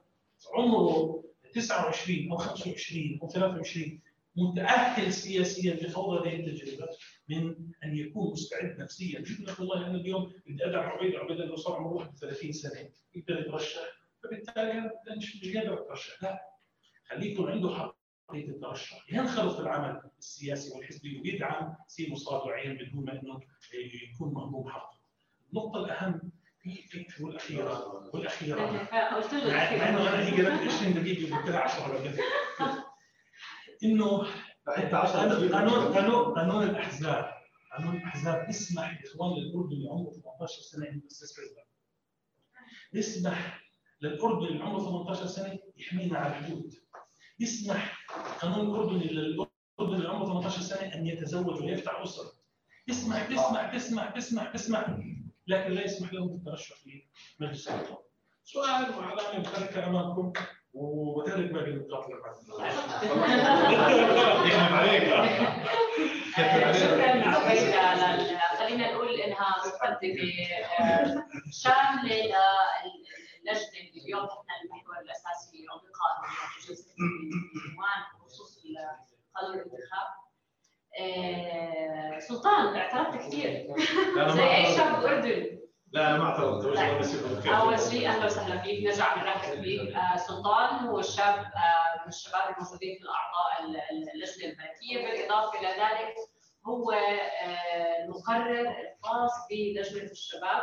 عمره 0.55 1.25
29 1.55 2.31
أو 2.31 2.37
25 2.37 3.19
أو 3.23 3.29
23 3.29 4.01
متأهل 4.37 5.13
سياسيا 5.13 5.75
لخوض 5.75 6.27
هذه 6.27 6.37
التجربة 6.41 6.89
من 7.29 7.55
أن 7.85 7.97
يكون 7.97 8.33
مستعد 8.33 8.79
نفسيا؟ 8.79 9.19
لك 9.21 9.61
والله 9.61 9.87
أنا 9.87 9.97
اليوم 9.97 10.33
بدي 10.47 10.67
أدعم 10.67 10.89
عبيد 10.89 11.15
عبيد 11.15 11.41
انه 11.41 11.57
صار 11.57 11.77
عمره 11.77 11.95
31 11.95 12.53
سنة. 12.53 12.91
يقدر 13.15 13.41
يترشح؟ 13.41 13.81
فبالتالي 14.23 14.73
أنا 14.73 15.17
مش 15.17 15.57
قادر 15.57 15.83
أترشح. 15.83 16.23
لا. 16.23 16.41
خليه 17.05 17.33
يكون 17.33 17.51
عنده 17.51 17.69
حقيه 17.69 18.49
الترشح. 18.49 19.13
ينخرط 19.13 19.61
العمل 19.61 20.03
السياسي 20.19 20.75
والحزبي 20.75 21.21
ويدعم 21.21 21.75
سي 21.87 22.13
مصاد 22.13 22.47
وعين 22.47 22.75
بدون 22.75 23.05
ما 23.05 23.13
إنه 23.13 23.41
يكون 24.15 24.35
مهضوم 24.35 24.69
حقه 24.69 24.90
النقطة 25.53 25.85
الأهم 25.85 26.33
في 26.63 26.75
في 26.89 27.25
والأخيرة 27.25 28.11
والأخيرة. 28.15 28.57
مع 29.51 29.89
إنه 29.89 30.09
أنا 30.09 30.29
هي 30.29 30.47
قلت 30.47 30.75
20 30.75 30.95
دقيقة 30.95 31.37
قلت 31.37 31.49
لها 31.51 31.61
10 31.61 31.87
إنه 33.85 34.27
قانون 35.53 35.95
قانون 35.95 36.35
قانون 36.35 36.63
الأحزاب. 36.63 37.33
قانون 37.77 37.97
الأحزاب. 37.97 38.49
يسمح 38.49 39.01
لاخوان 39.03 39.33
الأردن 39.33 39.73
اللي 39.73 39.89
عمره 39.91 40.11
18 40.11 40.63
سنة 40.63 40.87
ان 40.89 41.01
يؤسس 41.05 41.41
حزبا 41.41 41.63
يسمح 42.93 43.61
للأردن 44.03 44.47
اللي 44.47 44.65
عمره 44.65 44.79
18 44.81 45.27
سنة 45.27 45.59
يحمينا 45.77 46.19
على 46.19 46.39
الحدود. 46.39 46.75
يسمح 47.41 48.07
قانون 48.41 48.67
الأردن 48.67 48.97
للأردن 48.97 49.51
اللي 49.81 50.09
عمره 50.09 50.27
18 50.27 50.61
سنة 50.63 50.95
أن 50.95 51.07
يتزوج 51.07 51.63
ويفتح 51.63 52.01
أسرة. 52.01 52.33
يسمح 52.89 53.27
تسمح 53.27 53.75
تسمح 53.75 54.11
تسمح 54.11 54.53
تسمح 54.53 54.87
لكن 55.51 55.71
لا 55.71 55.85
يسمح 55.85 56.13
لهم 56.13 56.29
بالترشح 56.29 56.77
في 56.77 57.03
مجلس 57.41 57.69
الوطن 57.69 57.97
سؤال 58.45 58.95
وعلامه 58.99 59.39
مشتركه 59.41 59.87
أمامكم 59.87 60.33
وترك 60.75 61.51
باقي 61.51 61.71
النقاط 61.71 62.07
شكرا 62.07 62.31
عبيدة 67.27 68.59
خلينا 68.59 68.93
نقول 68.93 69.09
إنها 69.21 69.57
مقدمة 69.67 70.33
آه، 70.81 71.25
شاملة 71.53 72.15
للجنه 72.15 73.81
اللي 73.91 74.03
اليوم. 74.05 74.25
إحنا 74.25 74.55
المحور 74.65 74.99
الأساسي 75.05 75.67
أو 75.73 75.77
لقاء 75.77 76.31
جلسه 76.69 76.91
الديوان 76.91 78.01
بخصوص 78.21 78.63
قانون 79.35 79.55
الانتخاب. 79.55 80.09
آه، 80.99 82.19
سلطان 82.19 82.77
اعترضت 82.77 83.17
كثير 83.27 83.67
زي 84.37 84.57
اي 84.57 84.77
شاب 84.77 85.05
اردني 85.05 85.61
لا 85.93 86.09
أنا 86.09 86.19
ما 86.19 86.25
اعترضت. 86.25 86.77
أول 87.49 87.79
شيء 87.81 88.09
أهلا 88.09 88.25
وسهلا 88.27 88.63
فيك. 88.63 88.85
نرجع 88.87 89.15
بنرحب 89.15 89.63
فيك 89.63 89.95
آه 89.95 90.17
سلطان 90.17 90.75
هو 90.87 91.03
شاب 91.03 91.35
آه 91.39 92.03
من 92.03 92.09
الشباب 92.09 92.43
الموجودين 92.57 92.97
في 92.99 93.03
الأعضاء 93.03 93.81
اللجنة 94.15 94.51
الملكية. 94.51 95.07
بالإضافة 95.07 95.59
إلى 95.61 95.69
ذلك 95.69 96.15
هو 96.67 96.93
المقرر 98.05 98.61
الخاص 98.61 99.33
بلجنة 99.51 100.11
الشباب. 100.11 100.63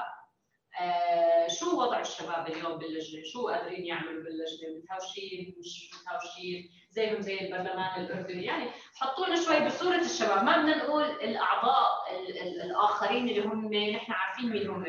شو 1.60 1.82
وضع 1.82 2.00
الشباب 2.00 2.48
اليوم 2.48 2.78
باللجنة؟ 2.78 3.22
شو 3.34 3.48
قادرين 3.48 3.86
يعملوا 3.86 4.24
باللجنة؟ 4.24 4.78
متهاوشين 4.84 5.56
مش 5.60 5.90
متهاوشين؟ 6.02 6.70
زيهم 6.98 7.22
زي 7.22 7.40
البرلمان 7.42 8.02
الأردني. 8.02 8.44
يعني 8.46 8.70
حطونا 8.96 9.36
شوي 9.36 9.66
بصورة 9.66 9.96
الشباب 9.96 10.44
ما 10.44 10.58
بدنا 10.58 10.78
نقول 10.78 11.04
الأعضاء 11.04 11.90
الآخرين 12.66 13.30
اللي 13.30 13.42
هم 13.46 13.74
نحن 13.74 14.12
عارفين 14.12 14.50
مين 14.50 14.70
هم 14.70 14.86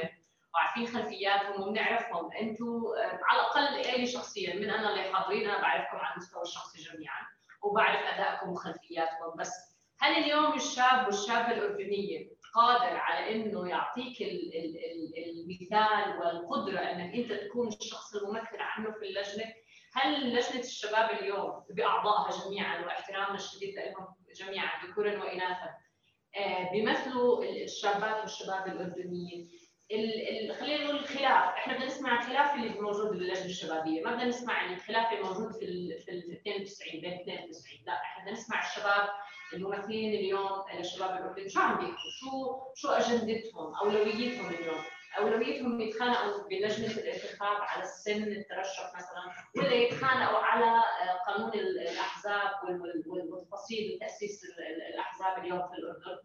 وعارفين 0.54 0.86
خلفياتهم 0.86 1.62
وبنعرفهم. 1.62 2.32
أنتم 2.32 2.64
آه، 2.66 3.18
على 3.22 3.40
الأقل 3.40 3.90
إلي 3.94 4.06
شخصيا 4.06 4.54
من 4.54 4.70
أنا 4.70 4.90
اللي 4.90 5.02
حاضرين 5.12 5.50
أنا 5.50 5.60
بعرفكم 5.62 5.96
على 5.96 6.12
المستوى 6.12 6.42
الشخصي 6.42 6.78
جميعا 6.82 7.22
وبعرف 7.62 8.00
أدائكم 8.02 8.48
وخلفياتكم. 8.50 9.36
بس 9.38 9.52
هل 10.00 10.12
اليوم 10.12 10.54
الشاب 10.54 11.06
والشابة 11.06 11.52
الأردنية 11.52 12.38
قادر 12.54 12.96
على 12.96 13.34
إنه 13.34 13.68
يعطيك 13.68 14.22
ال 14.22 14.54
ال 14.54 14.76
ال 14.76 15.40
المثال 15.40 16.18
والقدرة 16.18 16.78
إنك 16.80 17.14
أنت 17.14 17.32
تكون 17.32 17.68
الشخص 17.68 18.14
الممثل 18.14 18.60
عنه 18.60 18.90
في 18.90 19.04
اللجنة؟ 19.08 19.44
هل 19.94 20.34
لجنة 20.34 20.60
الشباب 20.60 21.10
اليوم 21.10 21.64
بأعضائها 21.70 22.44
جميعا 22.44 22.84
واحترامنا 22.84 23.34
الشديد 23.34 23.74
لهم 23.74 24.06
جميعا 24.34 24.86
ذكورا 24.86 25.18
واناثا 25.18 25.70
آه، 26.36 26.70
بيمثلوا 26.72 27.44
الشابات 27.44 28.20
والشباب 28.20 28.66
الأردنيين؟ 28.66 29.50
خلينا 30.60 30.84
نقول 30.84 30.96
الخلاف 30.96 31.54
إحنا 31.54 31.74
بدنا 31.74 31.86
نسمع 31.86 32.20
الخلاف 32.20 32.54
اللي 32.54 32.80
موجود 32.80 33.08
باللجنة 33.10 33.44
الشبابية 33.44 34.02
ما 34.04 34.10
بدنا 34.10 34.24
نسمع 34.24 34.72
الخلاف 34.72 35.12
اللي 35.12 35.22
موجود 35.22 35.52
في 35.52 35.64
ال 35.64 35.98
في 36.04 36.10
ال 36.10 36.32
92 36.40 37.00
بين 37.00 37.12
92 37.20 37.84
لا 37.86 37.92
إحنا 37.92 38.22
بدنا 38.24 38.32
نسمع 38.32 38.66
الشباب 38.66 39.08
الممثلين 39.52 40.14
اليوم 40.14 40.64
للشباب 40.74 41.10
الأردني 41.10 41.48
شو 41.48 41.60
عم 41.60 41.78
بيحكوا؟ 41.78 42.10
شو 42.20 42.60
شو 42.74 42.88
أجندتهم 42.88 43.74
أولويتهم 43.74 44.46
اليوم؟ 44.48 44.80
أولويتهم 45.18 45.80
يتخانقوا 45.80 46.48
بلجنة 46.48 46.90
الانتخاب 46.90 47.56
على 47.60 47.82
السن 47.82 48.22
الترشح 48.22 48.92
مثلا 48.96 49.46
ولا 49.56 49.74
يتخانقوا 49.74 50.38
على 50.38 50.82
قانون 51.26 51.54
الأحزاب 51.54 52.50
والتفاصيل 53.06 53.98
تاسيس 54.00 54.44
الأحزاب 54.94 55.44
اليوم 55.44 55.68
في 55.68 55.74
الأردن. 55.74 56.22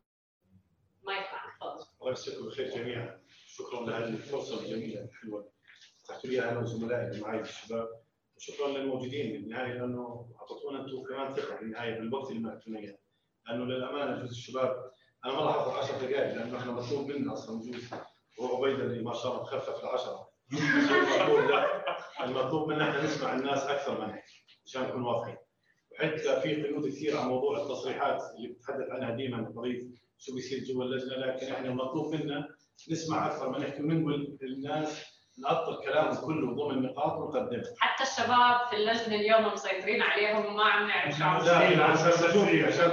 ما 1.04 1.14
ينفع 1.14 1.56
تفضل. 1.56 1.86
الله 2.02 2.10
يمسيكم 2.10 2.44
بالخير 2.44 2.70
جميعا. 2.70 3.22
شكرا 3.48 3.86
لهذه 3.86 4.10
الفرصة 4.10 4.62
الجميلة 4.62 5.02
الحلوة. 5.04 5.52
فتحت 6.04 6.26
لي 6.26 6.50
أنا 6.50 6.60
وزملائي 6.60 7.08
اللي 7.08 7.22
معي 7.22 7.40
الشباب. 7.40 7.90
وشكرا 8.38 8.68
للموجودين 8.68 9.32
بالنهاية 9.34 9.74
لأنه 9.74 10.30
اعطيتونا 10.42 10.82
أنتم 10.82 11.04
كمان 11.04 11.34
ثقة 11.34 11.56
بالنهاية 11.56 12.00
بالوقت 12.00 12.32
اللي 12.32 12.42
معتونا 12.42 12.80
اياه 12.80 12.98
لأنه 13.48 13.66
للأمانة 13.66 14.22
جزء 14.22 14.32
الشباب 14.32 14.92
أنا 15.26 15.34
ما 15.34 15.40
راح 15.42 15.56
اخذ 15.56 15.78
10 15.78 15.98
دقائق 15.98 16.36
لأنه 16.36 16.58
إحنا 16.58 16.72
مطلوب 16.72 17.12
منا 17.12 17.34
أصلا 17.34 17.60
جزء 17.62 17.98
وعبيد 18.40 18.80
اللي 18.80 19.04
ما 19.04 19.14
شاء 19.14 19.32
الله 19.32 19.44
تخفف 19.44 19.84
العشرة. 19.84 20.30
المطلوب 22.24 22.70
منا 22.70 22.90
إحنا 22.90 23.04
نسمع 23.04 23.34
الناس 23.34 23.64
أكثر 23.64 24.02
منها 24.02 24.22
عشان 24.66 24.84
نكون 24.84 25.04
واضحين. 25.04 25.38
وحتى 25.92 26.42
في 26.42 26.64
قيود 26.64 26.88
كثير 26.88 27.18
عن 27.18 27.28
موضوع 27.28 27.62
التصريحات 27.62 28.22
اللي 28.38 28.48
بتحدث 28.48 28.90
عنها 28.92 29.16
ديما 29.16 29.54
قضيه 29.56 29.82
شو 30.18 30.36
بيصير 30.36 30.60
جوا 30.60 30.84
اللجنة 30.84 31.16
لكن 31.16 31.54
إحنا 31.54 31.68
المطلوب 31.68 32.16
منا 32.16 32.48
نسمع 32.92 33.28
أكثر 33.28 33.50
ما 33.50 33.60
نحكي 33.60 33.82
وننقل 33.84 34.38
للناس 34.42 35.06
نعطل 35.44 35.84
كلامه 35.84 36.22
كله 36.26 36.56
ضمن 36.56 36.82
نقاط 36.84 37.14
ونقدمها 37.18 37.64
حتى 37.80 38.04
الشباب 38.04 38.68
في 38.70 38.76
اللجنة 38.76 39.16
اليوم 39.16 39.54
مسيطرين 39.54 40.02
عليهم 40.02 40.46
وما 40.46 40.64
عم 40.64 40.88
نعرف 40.88 41.18
شو 41.18 41.24
عم 41.24 41.46
لا 41.46 41.84
عشان 41.84 42.66
عشان 42.66 42.92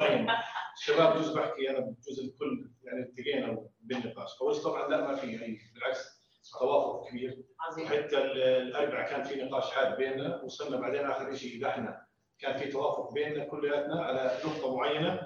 الشباب 0.80 1.14
بجوز 1.14 1.30
بحكي 1.38 1.70
أنا 1.70 1.78
بجوز 1.80 2.20
الكل 2.20 2.70
يعني 2.84 3.00
التقينا 3.02 3.66
بالنقاش. 3.80 4.30
اول 4.42 4.56
طبعا 4.56 4.88
لا 4.88 5.00
ما 5.00 5.14
في 5.14 5.26
يعني 5.32 5.58
بالعكس 5.74 6.20
توافق 6.60 7.08
كبير. 7.08 7.42
عظيم. 7.60 7.86
حتى 7.86 8.18
الاربعاء 8.18 9.10
كان 9.10 9.22
في 9.22 9.42
نقاش 9.42 9.70
حاد 9.70 9.96
بيننا 9.96 10.42
وصلنا 10.42 10.76
بعدين 10.80 11.00
آخر 11.00 11.34
شيء 11.34 11.66
إحنا 11.68 12.06
كان 12.38 12.56
في 12.56 12.68
توافق 12.68 13.12
بيننا 13.12 13.44
كلياتنا 13.44 14.02
على 14.02 14.38
نقطة 14.44 14.76
معينة 14.76 15.20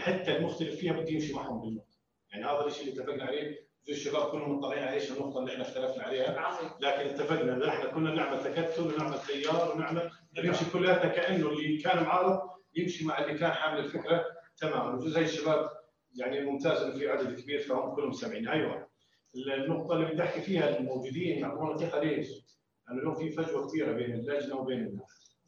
حتى 0.00 0.36
المختلف 0.36 0.74
فيها 0.74 0.92
بده 0.92 1.10
يمشي 1.10 1.32
معهم 1.32 1.60
بالنقطة. 1.60 1.96
يعني 2.32 2.44
هذا 2.44 2.66
الشيء 2.66 2.88
اللي 2.88 3.02
اتفقنا 3.02 3.24
عليه 3.24 3.68
زي 3.82 3.92
الشباب 3.92 4.30
كلهم 4.30 4.58
مطلعين 4.58 4.82
على 4.82 4.92
إيش 4.94 5.12
النقطة 5.12 5.40
اللي 5.40 5.52
إحنا 5.52 5.62
اختلفنا 5.62 6.02
عليها. 6.02 6.58
لكن 6.80 7.08
اتفقنا 7.10 7.52
إن 7.52 7.62
إحنا 7.62 7.90
كنا 7.90 8.14
نعمل 8.14 8.44
تكتل 8.44 8.82
ونعمل 8.82 9.18
تيار 9.18 9.72
ونعمل 9.74 10.10
نمشي 10.38 10.64
كلياتنا 10.72 11.08
كأنه 11.08 11.48
اللي 11.48 11.78
كان 11.78 12.02
معارض 12.02 12.40
يمشي 12.74 13.04
مع 13.04 13.18
اللي 13.18 13.38
كان 13.38 13.50
حامل 13.52 13.78
الفكرة. 13.78 14.37
تماما 14.60 15.00
زي 15.08 15.20
الشباب 15.20 15.70
يعني 16.14 16.40
ممتاز 16.40 16.82
إنه 16.82 16.98
في 16.98 17.08
عدد 17.08 17.40
كبير 17.40 17.58
فهم 17.58 17.94
كلهم 17.94 18.12
سامعين. 18.12 18.48
أيوه. 18.48 18.88
النقطة 19.36 19.94
اللي 19.94 20.06
بدي 20.06 20.22
أحكي 20.22 20.40
فيها 20.40 20.78
الموجودين 20.78 21.38
يعطونا 21.38 21.76
ثقة 21.76 22.00
ليش؟ 22.00 22.28
لأنه 22.88 23.00
اليوم 23.00 23.14
في 23.14 23.30
فجوة 23.30 23.68
كبيرة 23.68 23.92
بين 23.92 24.14
اللجنة 24.14 24.56
وبين 24.56 24.78
الناس. 24.78 25.38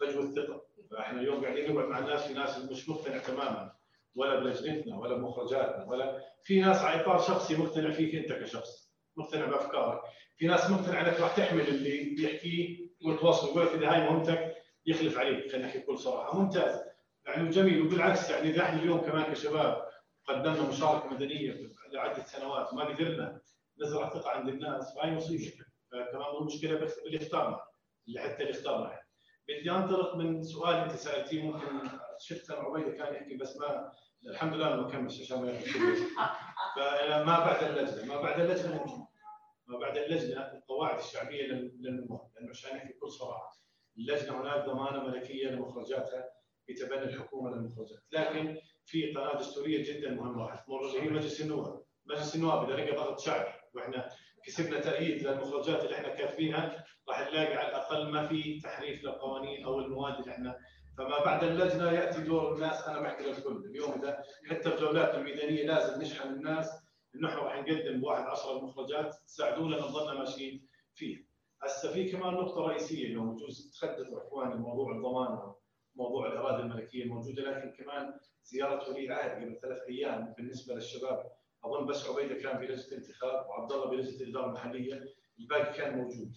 فجوة 0.00 0.30
ثقة. 0.30 0.62
فإحنا 0.90 1.20
اليوم 1.20 1.44
قاعدين 1.44 1.74
نقعد 1.74 1.88
مع 1.88 1.98
الناس 1.98 2.26
في 2.26 2.34
ناس 2.34 2.58
مش 2.58 2.88
مقتنع 2.88 3.18
تماما. 3.18 3.72
ولا 4.16 4.40
بلجنتنا 4.40 4.98
ولا 4.98 5.16
بمخرجاتنا 5.16 5.84
ولا 5.88 6.22
في 6.44 6.60
ناس 6.60 6.76
على 6.76 7.00
إطار 7.00 7.18
شخصي 7.18 7.56
مقتنع 7.56 7.90
فيك 7.90 8.14
أنت 8.14 8.32
كشخص 8.32 8.92
مقتنع 9.16 9.46
بأفكارك. 9.46 10.00
في 10.36 10.46
ناس 10.46 10.70
مقتنع 10.70 11.00
إنك 11.00 11.20
راح 11.20 11.36
تحمل 11.36 11.68
اللي 11.68 12.14
بيحكيه 12.16 12.88
وتوصل 13.06 13.48
يقول 13.48 13.66
لك 13.66 13.84
هاي 13.84 14.00
مهمتك 14.00 14.54
يخلف 14.86 15.18
عليك. 15.18 15.52
خلينا 15.52 15.66
نحكي 15.66 15.78
بكل 15.78 15.98
صراحة. 15.98 16.38
ممتاز. 16.40 16.91
يعني 17.26 17.48
جميل 17.50 17.82
وبالعكس 17.82 18.30
يعني 18.30 18.50
إذا 18.50 18.62
إحنا 18.62 18.82
اليوم 18.82 19.00
كمان 19.00 19.32
كشباب 19.32 19.88
قدمنا 20.24 20.68
مشاركة 20.68 21.08
مدنية 21.08 21.56
لعدة 21.92 22.22
سنوات 22.22 22.72
وما 22.72 22.84
قدرنا 22.84 23.40
نزرع 23.82 24.08
ثقة 24.10 24.30
عند 24.30 24.48
الناس 24.48 24.94
فهي 24.94 25.10
مصيبة. 25.10 25.52
فكمان 25.92 26.32
مو 26.32 26.44
مشكلة 26.46 26.78
بس 26.78 26.98
اللي 26.98 27.16
اختارنا 27.16 27.60
اللي 28.08 28.20
حتى 28.20 28.42
اللي 28.42 28.50
اختارنا. 28.50 29.00
بدي 29.48 29.70
انطلق 29.70 30.16
من 30.16 30.42
سؤال 30.42 30.74
أنت 30.74 30.92
سألتيه 30.92 31.42
ممكن 31.42 31.66
شفت 32.18 32.50
أنا 32.50 32.60
عبيده 32.60 32.90
كان 32.90 33.14
يحكي 33.14 33.36
بس 33.36 33.56
ما 33.56 33.92
الحمد 34.26 34.54
لله 34.54 34.74
أنا 34.74 34.76
ما 34.82 35.06
عشان 35.06 35.42
ما 35.42 35.52
فما 36.76 37.38
بعد 37.38 37.64
اللجنة؟ 37.64 38.04
ما 38.14 38.22
بعد 38.22 38.40
اللجنة 38.40 38.72
ممكن. 38.74 39.02
ما 39.66 39.78
بعد 39.78 39.96
اللجنة 39.96 40.40
القواعد 40.40 40.98
الشعبية 40.98 41.46
للنمو 41.46 42.30
لأنه 42.34 42.50
عشان 42.50 42.76
نحكي 42.76 42.92
بكل 42.92 43.10
صراحة. 43.10 43.52
اللجنة 43.98 44.40
هناك 44.40 44.64
ضمانة 44.66 45.04
ملكية 45.04 45.48
لمخرجاتها. 45.48 46.24
بتبني 46.68 47.02
الحكومة 47.02 47.50
للمخرجات. 47.50 47.98
لكن 48.12 48.56
في 48.84 49.12
قناة 49.12 49.38
دستورية 49.38 49.92
جدا 49.92 50.10
مهمة. 50.10 50.42
راح 50.46 50.60
تمر 50.64 50.86
اللي 50.86 51.02
هي 51.02 51.10
مجلس 51.10 51.40
النواب. 51.40 51.82
مجلس 52.06 52.36
النواب 52.36 52.70
اذا 52.70 52.76
لقى 52.76 52.96
ضغط 52.96 53.20
شعبي 53.20 53.52
وإحنا 53.74 54.08
كسبنا 54.46 54.80
تأييد 54.80 55.22
للمخرجات 55.26 55.84
اللي 55.84 55.94
إحنا 55.94 56.08
كاتبينها. 56.08 56.84
راح 57.08 57.20
نلاقي 57.20 57.54
على 57.54 57.68
الأقل 57.68 58.10
ما 58.10 58.26
في 58.26 58.60
تحريف 58.60 59.04
للقوانين 59.04 59.64
أو 59.64 59.80
المواد 59.80 60.18
اللي 60.18 60.30
إحنا 60.32 60.58
فما 60.98 61.24
بعد 61.24 61.44
اللجنة 61.44 61.92
يأتي 61.92 62.22
دور 62.22 62.54
الناس. 62.54 62.82
أنا 62.88 63.00
بحكي 63.00 63.24
للكل 63.24 63.64
اليوم 63.70 63.92
إذا 63.92 64.22
حتى 64.50 64.70
بجولاتنا 64.70 65.18
الميدانية 65.18 65.66
لازم 65.66 66.02
نشحن 66.02 66.28
الناس. 66.28 66.70
إحنا 67.16 67.34
راح 67.34 67.58
نقدم 67.58 68.00
بواحد 68.00 68.22
10 68.24 68.58
المخرجات. 68.58 69.14
تساعدونا 69.26 69.76
نضلنا 69.76 70.14
ماشيين 70.18 70.66
فيه. 70.94 71.26
هسه 71.62 71.92
في 71.92 72.10
كمان 72.10 72.34
نقطة 72.34 72.60
رئيسية 72.60 73.04
اليوم. 73.06 73.34
بجوز 73.34 73.78
تحدثوا 73.80 74.18
إخواني 74.18 74.54
موضوع 74.54 74.96
الضمان. 74.96 75.52
وموضوع 75.96 76.26
الاراده 76.26 76.58
الملكية 76.62 77.02
الموجوده 77.04 77.42
لكن 77.42 77.84
كمان 77.84 78.14
زيارة 78.44 78.90
ولي 78.90 79.04
العهد 79.06 79.30
قبل 79.30 79.58
ثلاث 79.62 79.78
أيام 79.88 80.34
بالنسبة 80.36 80.74
للشباب. 80.74 81.32
أظن 81.64 81.86
بس 81.86 82.08
عبيدة 82.08 82.34
كان 82.34 82.58
في 82.58 82.64
لجنة 82.66 82.86
الانتخاب 82.86 83.46
وعبد 83.46 83.72
الله 83.72 83.90
بلجنه 83.90 84.20
الإدارة 84.20 84.46
المحلية 84.46 85.04
الباقي 85.40 85.72
كان 85.78 85.98
موجود. 85.98 86.32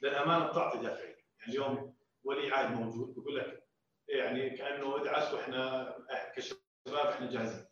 فللامانه 0.00 0.46
بتعطي 0.46 0.78
دافع 0.78 1.04
يعني 1.04 1.16
اليوم 1.48 1.96
ولي 2.24 2.50
عهد 2.52 2.80
موجود 2.80 3.14
بقول 3.14 3.36
لك 3.36 3.62
يعني 4.08 4.50
كأنه 4.50 5.02
ادعس 5.02 5.34
وإحنا 5.34 5.92
كشباب 6.36 7.06
إحنا 7.06 7.30
جاهزين. 7.30 7.66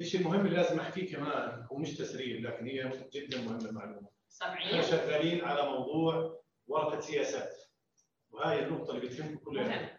الشيء 0.00 0.20
المهم 0.20 0.46
اللي 0.46 0.56
لازم 0.56 0.80
أحكيه 0.80 1.12
كمان 1.16 1.66
هو 1.72 1.76
مش 1.78 1.96
تسريب 1.96 2.46
لكن 2.46 2.66
هي 2.66 2.92
جدا 3.12 3.40
مهمة 3.40 3.68
المعلومة. 3.68 4.08
إحنا 4.52 4.82
شغالين 4.82 5.44
على 5.44 5.70
موضوع 5.70 6.40
ورقة 6.66 7.00
سياسات 7.00 7.54
وهي 8.30 8.64
النقطة 8.66 8.90
اللي 8.96 9.06
بتهمكم 9.08 9.44
كلنا 9.44 9.97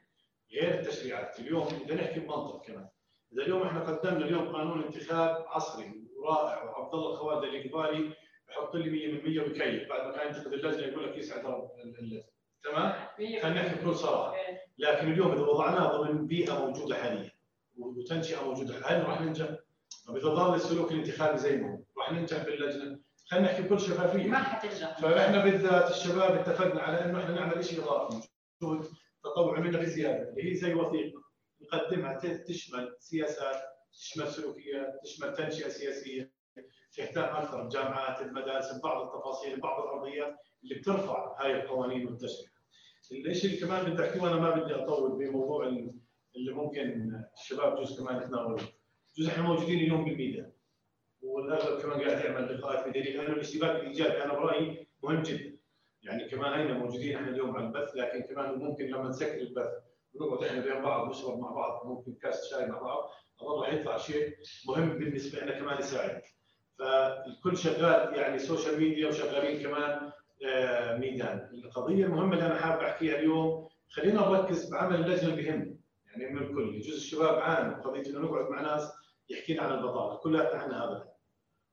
غير 0.54 0.80
التشريعات، 0.80 1.40
اليوم 1.40 1.68
اذا 1.86 1.96
نحكي 1.96 2.20
بمنطق 2.20 2.66
كمان. 2.66 2.88
إذا 3.34 3.44
اليوم 3.44 3.62
إحنا 3.62 3.80
قدمنا 3.80 4.26
اليوم 4.26 4.56
قانون 4.56 4.84
انتخاب 4.84 5.46
عصري 5.48 6.04
ورائع 6.18 6.64
وعبد 6.64 6.94
الله 6.94 7.16
خوالد 7.16 7.44
الاقبالي 7.44 8.14
يحط 8.50 8.76
لي 8.76 8.90
100% 8.90 9.42
ويكيف. 9.42 9.90
بعد 9.90 10.08
ما 10.08 10.18
كان 10.18 10.28
ينتقد 10.28 10.54
اللجنة 10.54 10.88
يقول 10.88 11.04
لك 11.10 11.18
يسعد 11.18 11.46
اللجنه 11.46 12.24
تمام؟ 12.64 12.94
خلينا 13.18 13.50
نحكي 13.50 13.80
بكل 13.80 13.96
صراحة. 13.96 14.34
لكن 14.78 15.12
اليوم 15.12 15.32
إذا 15.32 15.42
وضعناه 15.42 15.98
ضمن 15.98 16.28
بيئة 16.28 16.66
موجودة 16.66 16.96
حاليا 16.96 17.32
وتنشئة 17.78 18.44
موجودة 18.44 18.76
هل 18.86 19.06
راح 19.06 19.22
ننجح؟ 19.22 19.50
طب 20.08 20.16
إذا 20.16 20.30
ظل 20.30 20.56
السلوك 20.56 20.92
الانتخابي 20.92 21.38
زي 21.38 21.58
ما 21.58 21.72
هو 21.72 21.80
راح 21.98 22.12
ننجح 22.12 22.44
باللجنة؟ 22.44 23.00
خلينا 23.28 23.46
نحكي 23.46 23.62
بكل 23.62 23.80
شفافية. 23.80 24.28
ما 24.28 24.38
حتنجح. 24.38 25.00
فإحنا 25.00 25.44
بالذات 25.44 25.92
الشباب 25.92 26.32
اتفقنا 26.32 26.82
على 26.82 27.06
إنه 27.06 27.20
إحنا 27.24 27.36
نعمل 27.36 27.66
شيء 27.66 27.84
إضافي. 27.84 28.28
جهد 28.62 28.86
تطوع 29.24 29.60
منا 29.60 29.80
بزياده 29.80 30.30
اللي 30.30 30.52
هي 30.52 30.56
زي 30.56 30.74
وثيقة. 30.74 31.22
نقدمها 31.62 32.20
تشمل 32.48 32.96
سياسات 33.00 33.62
تشمل 33.94 34.28
سلوكيات 34.28 35.00
تشمل 35.04 35.34
تنشئة 35.34 35.70
سياسية 35.70 36.32
تهتم 36.98 37.22
أكثر 37.22 37.64
بجامعات 37.64 38.22
المدارس 38.22 38.74
ببعض 38.78 39.02
التفاصيل 39.08 39.58
ببعض 39.58 39.84
الأرضيات 39.84 40.36
اللي 40.64 40.76
بترفع 40.76 41.42
هاي 41.42 41.56
القوانين 41.56 42.06
والتشريع. 42.08 42.50
الشيء 43.12 43.50
اللي 43.50 43.62
كمان 43.62 43.94
بدي 43.94 44.04
أحكيه 44.04 44.22
وأنا 44.22 44.36
ما 44.36 44.50
بدي 44.56 44.76
أطول 44.76 45.12
بموضوع 45.20 45.68
اللي 46.36 46.52
ممكن 46.54 47.12
الشباب 47.34 47.80
جزء 47.82 48.04
كمان 48.04 48.22
يتناولوا. 48.22 48.60
جزء 49.18 49.30
إحنا 49.32 49.44
موجودين 49.44 49.80
اليوم 49.80 50.06
بالميدان 50.06 50.52
والأغلب 51.22 51.82
كمان 51.82 52.02
قاعد 52.02 52.26
يعمل 52.26 52.58
لقاءات 52.58 52.88
ميدانيه 52.88 53.18
لأنه 53.18 53.34
الاشتباك 53.34 53.76
الإيجابي 53.76 54.24
أنا 54.24 54.34
برأيي 54.34 54.88
مهم 55.04 55.22
جدا. 55.22 55.59
يعني 56.04 56.30
كمان 56.30 56.60
هينا 56.60 56.74
موجودين 56.74 57.16
إحنا 57.16 57.30
اليوم 57.30 57.56
على 57.58 57.68
البث 57.68 57.96
لكن 57.96 58.22
كمان 58.22 58.60
ممكن 58.60 58.86
لما 58.86 59.10
نسكر 59.10 59.42
البث 59.42 59.70
ونقعد 60.14 60.44
إحنا 60.44 60.60
بين 60.62 60.82
بعض 60.82 61.10
نشرب 61.10 61.40
مع 61.40 61.52
بعض 61.52 61.88
ممكن 61.88 62.14
كاس 62.14 62.50
شاي 62.50 62.68
مع 62.68 62.80
بعض 62.80 63.10
اظن 63.42 63.60
راح 63.60 63.74
يطلع 63.74 63.98
شيء 63.98 64.36
مهم 64.68 64.90
بالنسبة 64.90 65.42
لنا 65.42 65.60
كمان 65.60 65.80
يساعد. 65.80 66.22
فالكل 66.80 67.58
شغال 67.58 68.16
يعني 68.16 68.40
social 68.40 68.80
media 68.80 69.08
وشغالين 69.08 69.64
كمان 69.64 70.12
ميدان. 71.00 71.50
القضية 71.54 72.06
المهمة 72.06 72.34
اللي 72.34 72.46
أنا 72.46 72.56
حابب 72.56 72.82
أحكيها 72.84 73.20
اليوم 73.20 73.70
خلينا 73.90 74.30
نركز 74.30 74.70
بعمل 74.72 74.96
اللجنه 74.96 75.36
بيهمنا 75.36 75.76
يعني 76.06 76.34
من 76.34 76.42
الكل. 76.44 76.80
جزء 76.80 76.96
الشباب 76.98 77.40
عانوا 77.40 77.84
قضيه 77.84 78.10
إنه 78.10 78.20
نقعد 78.20 78.50
مع 78.50 78.62
ناس 78.62 78.92
يحكي 79.30 79.54
لنا 79.54 79.62
عن 79.64 79.78
البطالة. 79.78 80.16
كلها 80.16 80.56
إحنا 80.56 80.84
هذا. 80.84 81.08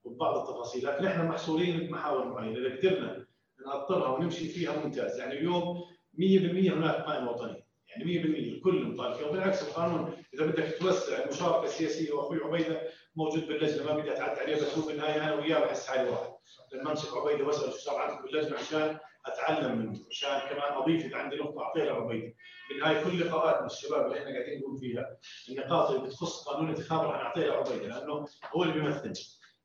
وبعض 0.04 0.36
التفاصيل. 0.36 0.84
لكن 0.86 1.06
إحنا 1.06 1.24
محصورين 1.24 1.86
بمحاور 1.86 2.24
معينة. 2.24 2.58
إذا 2.58 2.76
قدرنا 2.76 3.25
نأطرها 3.66 4.08
ونمشي 4.08 4.48
فيها 4.48 4.76
ممتاز. 4.84 5.18
يعني 5.18 5.38
اليوم 5.38 5.84
100% 6.18 6.72
هناك 6.72 6.94
قائمه 6.96 7.30
وطنيه 7.30 7.66
يعني 7.88 8.04
100% 8.04 8.26
الكل 8.54 8.84
مطالب 8.84 9.14
فيها 9.14 9.26
وبالعكس 9.28 9.62
القانون 9.62 10.12
إذا 10.34 10.46
بدك 10.46 10.78
توسع 10.80 11.22
المشاركة 11.24 11.64
السياسية 11.64 12.12
وأخوي 12.12 12.38
عبيدة 12.44 12.80
موجود 13.16 13.46
باللجنة 13.46 13.84
ما 13.84 13.96
بدي 14.00 14.12
أتعدى 14.12 14.40
عليه 14.40 14.56
بس 14.56 14.78
هو 14.78 14.86
بالنهاية 14.86 15.24
أنا 15.24 15.34
وياه 15.34 15.58
بحس 15.60 15.86
حالي 15.86 16.10
واحد. 16.10 16.30
لما 16.74 16.90
أمسك 16.90 17.16
عبيدة 17.16 17.44
وأسأل 17.44 17.72
شو 17.72 17.78
صار 17.78 17.96
عندك 17.96 18.22
باللجنة 18.22 18.56
عشان 18.58 18.98
أتعلم 19.26 19.78
منه 19.78 19.98
عشان 20.10 20.28
كمان 20.28 20.72
أضيف 20.72 21.04
إذا 21.04 21.16
عندي 21.16 21.36
نقطة 21.36 21.62
أعطيها 21.62 21.84
لعبيدة. 21.84 22.34
بالنهاية 22.70 23.04
كل 23.04 23.20
لقاءاتنا 23.20 23.66
الشباب 23.66 24.06
اللي 24.06 24.18
إحنا 24.18 24.30
قاعدين 24.30 24.60
نقول 24.60 24.78
فيها 24.78 25.16
النقاط 25.48 25.90
اللي 25.90 26.06
بتخص 26.06 26.48
قانون 26.48 26.70
الانتخاب 26.70 27.00
راح 27.00 27.22
نعطيها 27.22 27.46
لعبيدة 27.46 27.86
لأنه 27.86 28.24
هو 28.54 28.62
اللي 28.62 28.74
بيمثلنا 28.74 29.14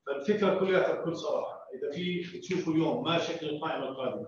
فالفكرة 0.06 0.60
كلها 0.60 0.92
بكل 1.02 1.16
صراحة. 1.16 1.61
إذا 1.74 1.92
في 1.92 2.40
تشوفوا 2.40 2.74
اليوم 2.74 3.04
ما 3.04 3.20
شكل 3.20 3.50
القائمة 3.50 3.88
القادمة 3.90 4.28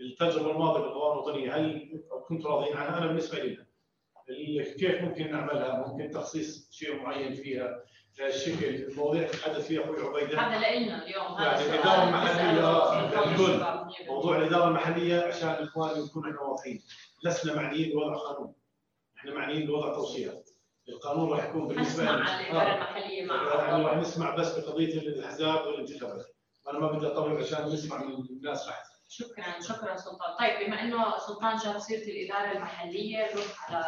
التجربه 0.00 0.50
الماضية 0.50 0.80
بالقوائم 0.80 1.18
الوطنية 1.18 1.56
هل 1.56 1.90
كنتوا 2.28 2.50
راضيين 2.50 2.76
عنها؟ 2.76 2.98
أنا 2.98 3.06
بالنسبة 3.06 3.38
لي 3.38 3.58
كيف 4.64 5.02
ممكن 5.02 5.32
نعملها؟ 5.32 5.86
ممكن 5.86 6.10
تخصيص 6.10 6.70
شيء 6.70 7.02
معين 7.02 7.34
فيها؟ 7.34 7.84
الشكل 8.20 8.64
المواضيع 8.66 9.28
تتحدث 9.28 9.66
فيها 9.66 9.84
أخوي 9.84 10.02
عبيدة. 10.02 10.40
هذا 10.40 10.56
لنا 10.76 11.04
اليوم. 11.06 11.40
يعني 11.40 11.64
الإدارة 11.64 12.04
المحلية 12.08 13.30
الكل 13.32 13.64
موضوع 14.08 14.36
الإدارة 14.36 14.68
المحلية 14.68 15.20
عشان 15.20 15.48
الاخوان 15.48 16.04
نكون 16.04 16.24
إحنا 16.28 16.40
واضحين. 16.40 16.82
لسنا 17.24 17.54
معنيين 17.54 17.92
بوضع 17.92 18.16
قانون. 18.16 18.54
إحنا 19.16 19.34
معنيين 19.34 19.66
بوضع 19.66 19.94
توصيات. 19.94 20.50
القانون 20.88 21.30
راح 21.30 21.48
يكون 21.48 21.68
بالنسبة 21.68 22.02
لنا. 22.02 22.40
الإدارة 22.40 22.74
المحلية 22.74 23.24
مع 23.24 23.54
يعني 23.54 23.84
راح 23.84 23.96
نسمع 23.96 24.34
بس 24.36 24.58
بقضية 24.58 24.98
الاحزاب 24.98 25.66
والانتخابات. 25.66 26.26
أنا 26.70 26.78
ما 26.78 26.92
بدي 26.92 27.06
أطول 27.06 27.42
عشان 27.42 27.64
نسمع 27.66 27.96
من 28.04 28.14
الناس 28.14 28.66
راح 28.68 28.82
شكرا 29.08 29.60
شكرا 29.60 29.96
سلطان. 29.96 30.36
طيب 30.38 30.66
بما 30.66 30.80
إنه 30.82 31.18
سلطان 31.18 31.56
جاب 31.56 31.78
سيرة 31.78 32.02
الإدارة 32.02 32.52
المحلية 32.56 33.32
نروح 33.34 33.70
على 33.72 33.84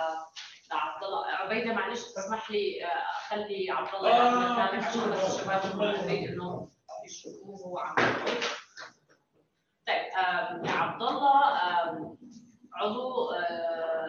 لعبد 0.73 1.05
الله 1.05 1.27
عبيدة 1.27 1.73
معلش 1.75 2.01
تسمح 2.01 2.51
لي 2.51 2.85
أخلي 2.87 3.71
عبد 3.71 3.95
الله 3.95 4.31
مكانك 4.41 4.85
عشان 4.85 5.13
الشباب 5.13 5.61
حابين 5.99 6.29
إنه 6.29 6.69
يشوفوه 7.07 7.81
عم 7.83 7.95
طيب 9.87 10.13
عبد 10.69 11.03
الله 11.03 11.45
عضو 12.75 13.31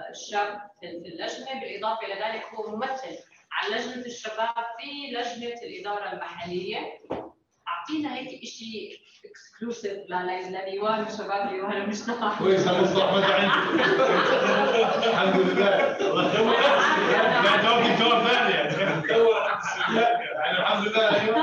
الشاب 0.09 0.61
في 0.79 0.85
اللجنة 0.87 1.59
بالإضافة 1.59 2.05
إلى 2.05 2.13
ذلك 2.13 2.45
هو 2.53 2.75
ممثل 2.75 3.17
عن 3.51 3.71
لجنة 3.71 4.05
الشباب 4.05 4.53
في 4.79 5.11
لجنة 5.15 5.61
الإدارة 5.63 6.13
المحلية. 6.13 6.99
اعطينا 7.81 8.15
هيك 8.15 8.45
شيء 8.45 8.97
اكسكلوسيف 9.25 9.97
لنيوان 10.09 11.07
الشباب 11.07 11.47
اللي 11.47 11.61
وأنا 11.61 11.85
بنشتغل 11.85 12.37
كويس 12.37 12.67
أنا 12.67 12.81
مصطفى 12.81 12.99
ما 12.99 13.25
عندي 13.25 13.83
الحمد 15.09 15.35
لله. 15.41 15.69
يعني 17.11 17.63
جاوب 17.63 17.81
الجواب 17.85 18.27
ثاني. 18.27 18.53
يعني 18.53 18.73
الحمد 20.59 20.87
لله 20.87 21.21
أيوه. 21.21 21.35
لا 21.35 21.41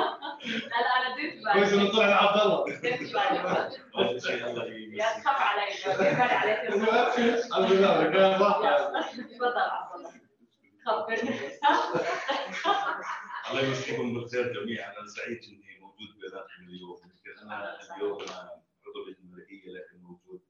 لا 0.70 0.90
أنا 0.96 1.08
درت 1.16 1.34
بالي 1.34 1.52
كويس 1.52 1.72
إنه 1.72 1.88
طلع 1.92 2.06
عبد 2.06 2.40
الله. 2.40 2.64
درت 2.64 2.82
بالي 2.82 2.98
يا 4.96 5.04
تخاف 5.04 5.40
علي 5.40 5.66
درت 5.86 5.98
بالي 5.98 6.32
عليك. 6.32 6.58
الحمد 7.48 7.72
لله 7.72 8.38
صح 8.38 8.58
تفضل 9.12 9.58
عبد 9.58 9.94
الله. 9.94 10.10
خبرني 10.86 11.34
الله 13.50 13.60
يمسيكم 13.60 14.14
بالخير 14.14 14.46
جميعا. 14.52 14.88
أنا 14.98 15.06
سعيد 15.06 15.40
اني 15.48 15.77
موجود 16.00 16.16
بيناتكم 16.20 16.68
اليوم. 16.68 16.96
يمكن 17.04 17.38
أنا 17.42 17.96
اليوم 17.96 18.22
عضو 18.86 19.04
اللجنه 19.06 19.24
الملكية 19.24 19.70
لكن 19.70 19.96
موجود 20.02 20.40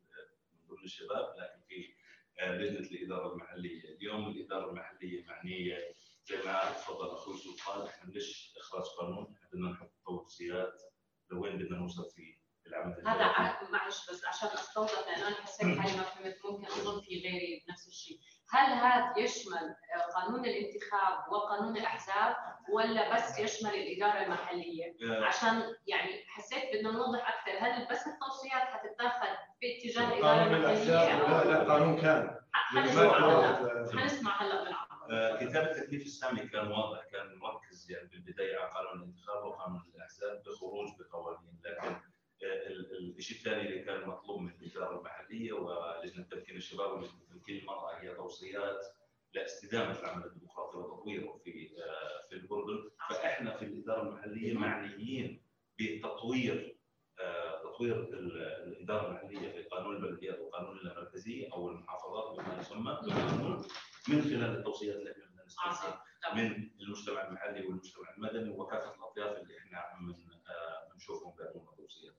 من 0.53 0.67
ضمن 0.69 0.85
الشباب 0.85 1.35
لكن 1.39 1.61
في 1.69 1.95
لجنة 2.43 2.79
الإدارة 2.91 3.33
المحلية، 3.33 3.85
اليوم 3.97 4.29
الإدارة 4.29 4.71
المحلية 4.71 5.25
معنية 5.27 5.95
زي 6.25 6.37
ما 6.37 6.73
تفضل 6.73 7.11
أخوي 7.11 7.39
سلطان 7.39 7.87
إحنا 7.87 8.11
مش 8.11 8.55
إخراج 8.61 8.85
قانون 8.99 9.35
إحنا 9.35 9.49
بدنا 9.53 9.71
نحط 9.71 9.91
توصيات 10.07 10.83
لوين 11.31 11.59
بدنا 11.59 11.77
نوصل 11.79 12.11
في 12.11 12.39
العمل 12.67 13.09
هذا 13.09 13.71
معلش 13.71 14.11
بس 14.11 14.25
عشان 14.25 14.49
أستوضح 14.49 14.99
لأن 15.09 15.23
أنا 15.23 15.37
حسيت 15.37 15.79
حالي 15.79 15.97
ما 15.97 16.03
فهمت. 16.03 16.37
ممكن 16.45 16.65
أظن 16.67 17.01
في 17.01 17.21
غيري 17.23 17.65
بنفس 17.69 17.89
الشيء. 17.89 18.21
هل 18.51 18.73
هذا 18.73 19.19
يشمل 19.19 19.75
قانون 20.15 20.45
الانتخاب 20.47 21.33
وقانون 21.33 21.77
الأحزاب 21.77 22.37
ولا 22.73 23.15
بس 23.15 23.39
يشمل 23.39 23.71
الإدارة 23.75 24.23
المحلية؟ 24.25 24.97
عشان 25.25 25.63
يعني 25.87 26.25
حسيت 26.27 26.63
بدنا 26.75 26.91
نوضح 26.91 27.29
أكثر 27.39 27.59
هل 27.67 27.87
بس 27.91 28.07
التوصيات 28.07 28.63
حتتاخذ 28.63 29.27
باتجاه 29.63 30.09
الاداره 30.09 30.39
قانون 30.39 30.55
الاحزاب 30.55 31.09
المحلية؟ 31.21 31.45
لا 31.45 31.59
لا 31.65 31.73
قانون 31.73 32.01
كامل 32.01 32.39
حنسمع 32.53 33.19
هلا. 33.19 34.01
حنسمع 34.01 34.43
هلا 34.43 34.65
بالعرض 34.65 34.89
آه، 35.13 35.37
كتاب 35.37 35.65
التكليف 35.67 36.03
السامي 36.03 36.41
كان 36.49 36.67
واضح 36.73 37.05
كان 37.13 37.39
مركز 37.39 37.91
يعني 37.91 38.09
بالبداية 38.09 38.57
على 38.59 38.71
قانون 38.89 39.03
الانتخاب 39.03 39.45
وقانون 39.45 39.83
الأحزاب 39.95 40.43
بخروج 40.47 40.89
بقوانين 40.99 41.61
لكن 41.65 41.89
آه، 41.89 42.67
ال- 42.67 42.93
ال- 42.97 43.15
الشيء 43.19 43.37
الثاني 43.39 43.61
اللي 43.69 43.79
كان 43.83 44.09
مطلوب 44.09 44.41
من 44.41 44.51
الإدارة 44.51 44.99
المحلية 44.99 45.53
ولجنة 45.53 46.25
تمكين 46.31 46.57
الشباب 46.57 46.91
ولجنه 46.93 47.19
تمكين 47.49 47.63
المراه 47.63 48.01
هي 48.01 48.15
توصيات 48.15 48.87
لاستدامة 49.35 50.01
العمل 50.01 50.25
الديمقراطي 50.27 50.77
وتطويره 50.79 51.41
في 51.45 51.71
آه، 51.85 52.29
في 52.29 52.37
الأردن 52.37 52.91
فإحنا 53.11 53.57
في 53.57 53.65
الإدارة 53.65 54.03
المحلية 54.03 54.55
معنيين 54.55 55.43
بتطوير 55.81 56.79
آه، 57.21 57.63
تطوير 57.63 57.97
ال- 58.01 58.43
الإدارة 58.43 59.09
المحلية 59.09 59.53
في 59.53 59.63
قانون 59.63 59.97
البلديات 59.97 60.39
وقانون 60.41 60.79
اللامركزيه 60.79 61.53
أو 61.53 61.69
المحافظات 61.71 62.37
بما 62.39 62.61
يسمى 62.61 62.93
قانون 62.93 63.57
من 64.09 64.23
خلال 64.23 64.59
التوصيات 64.59 64.97
اللي 64.97 65.13
إحنا 65.13 65.29
تمام. 66.31 66.53
من 66.53 66.71
المجتمع 66.81 67.29
المحلي 67.29 67.67
والمجتمع 67.67 68.15
المدني 68.17 68.51
وكافة 68.51 68.95
الأطياف 68.95 69.37
اللي 69.43 69.59
إحنا 69.59 69.79
عم 69.79 70.07
من- 70.07 70.15
آه، 70.49 70.93
بنشوفهم 70.93 71.37
بيعطونا 71.37 71.71
توصيات. 71.77 72.15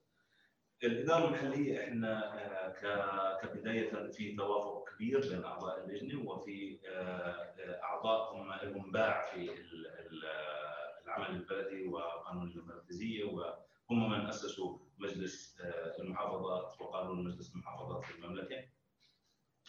الإدارة 0.84 1.28
المحلية 1.28 1.84
إحنا 1.84 2.36
آه، 2.84 3.38
كبداية 3.42 4.12
في 4.12 4.36
توافق 4.36 4.89
كبير 4.96 5.20
بين 5.30 5.44
أعضاء 5.46 5.86
اللجنة 5.86 6.30
وفي 6.30 6.80
آه، 6.88 6.92
آه، 6.92 7.82
اعضاء 7.84 8.34
هم 8.36 8.54
لهم 8.63 8.92
باع 8.92 9.22
في 9.32 9.52
ال- 9.52 9.88
ال- 9.88 10.26
العمل 11.06 11.36
البلدي 11.36 11.88
وقانون 11.88 12.52
المركزية 12.52 13.24
وهم 13.26 14.10
من 14.12 14.26
أسسوا 14.28 14.78
مجلس 15.00 15.58
المحافظات 16.00 16.82
وقانون 16.82 17.24
مجلس 17.24 17.54
المحافظات 17.56 18.04
في 18.04 18.15
المملكة. 18.15 18.65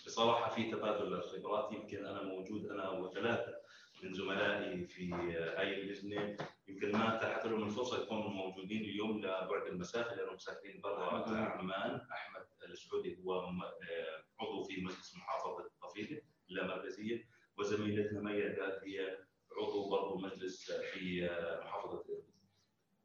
بصراحة 0.07 0.51
في 0.55 0.70
تبادل 0.70 1.14
الخبرات 1.14 1.73
يمكن 1.73 2.07
أنا 2.07 2.23
موجود 2.23 2.66
أنا 2.70 2.90
وثلاثة 2.90 3.55
من 4.02 4.12
زملائي 4.12 4.86
في 4.86 5.12
هاي 5.56 5.80
اللجنه 5.80 6.36
يمكن 6.68 6.92
ما 6.92 7.16
اتاحت 7.16 7.46
لهم 7.46 7.62
الفرصة 7.66 8.02
يكونوا 8.02 8.28
موجودين 8.28 8.80
اليوم 8.84 9.18
لبعد 9.18 9.66
المسافه 9.66 10.14
لانهم 10.14 10.38
ساكنين 10.38 10.80
برا 10.80 11.04
عمان 11.38 12.00
أحمد 12.12 12.46
السعودي 12.70 13.18
هو 13.24 13.38
آه، 13.40 14.24
عضو 14.40 14.62
في 14.64 14.80
مجلس 14.80 15.16
محافظة 15.16 15.70
طفيله 15.82 16.20
اللامركزية. 16.50 17.28
وزميلتنا 17.58 18.20
مي 18.20 18.42
عداد 18.42 18.80
هي 18.84 19.18
عضو 19.58 19.90
برضه 19.90 20.18
مجلس 20.18 20.72
في 20.72 21.26
آه، 21.30 21.60
محافظة 21.64 21.92
إربد. 21.98 22.24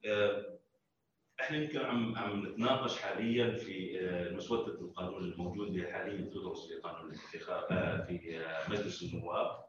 آه، 0.06 0.60
إحنا 1.42 1.58
يمكن 1.58 1.80
عم 1.80 2.18
عم 2.18 2.46
نتناقش 2.48 2.98
حاليا 2.98 3.58
في 3.58 4.00
مسودة 4.32 4.82
القانون 4.82 5.24
الموجود 5.24 5.68
اللي 5.68 5.92
حاليا 5.92 6.30
تدرس 6.30 6.68
في 6.68 6.76
قانون 6.76 7.12
الانتخاب 7.12 7.68
في 8.08 8.46
مجلس 8.70 9.04
النواب. 9.04 9.66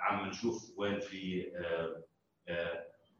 عم 0.00 0.28
نشوف 0.28 0.72
وين 0.76 1.00
في 1.00 1.46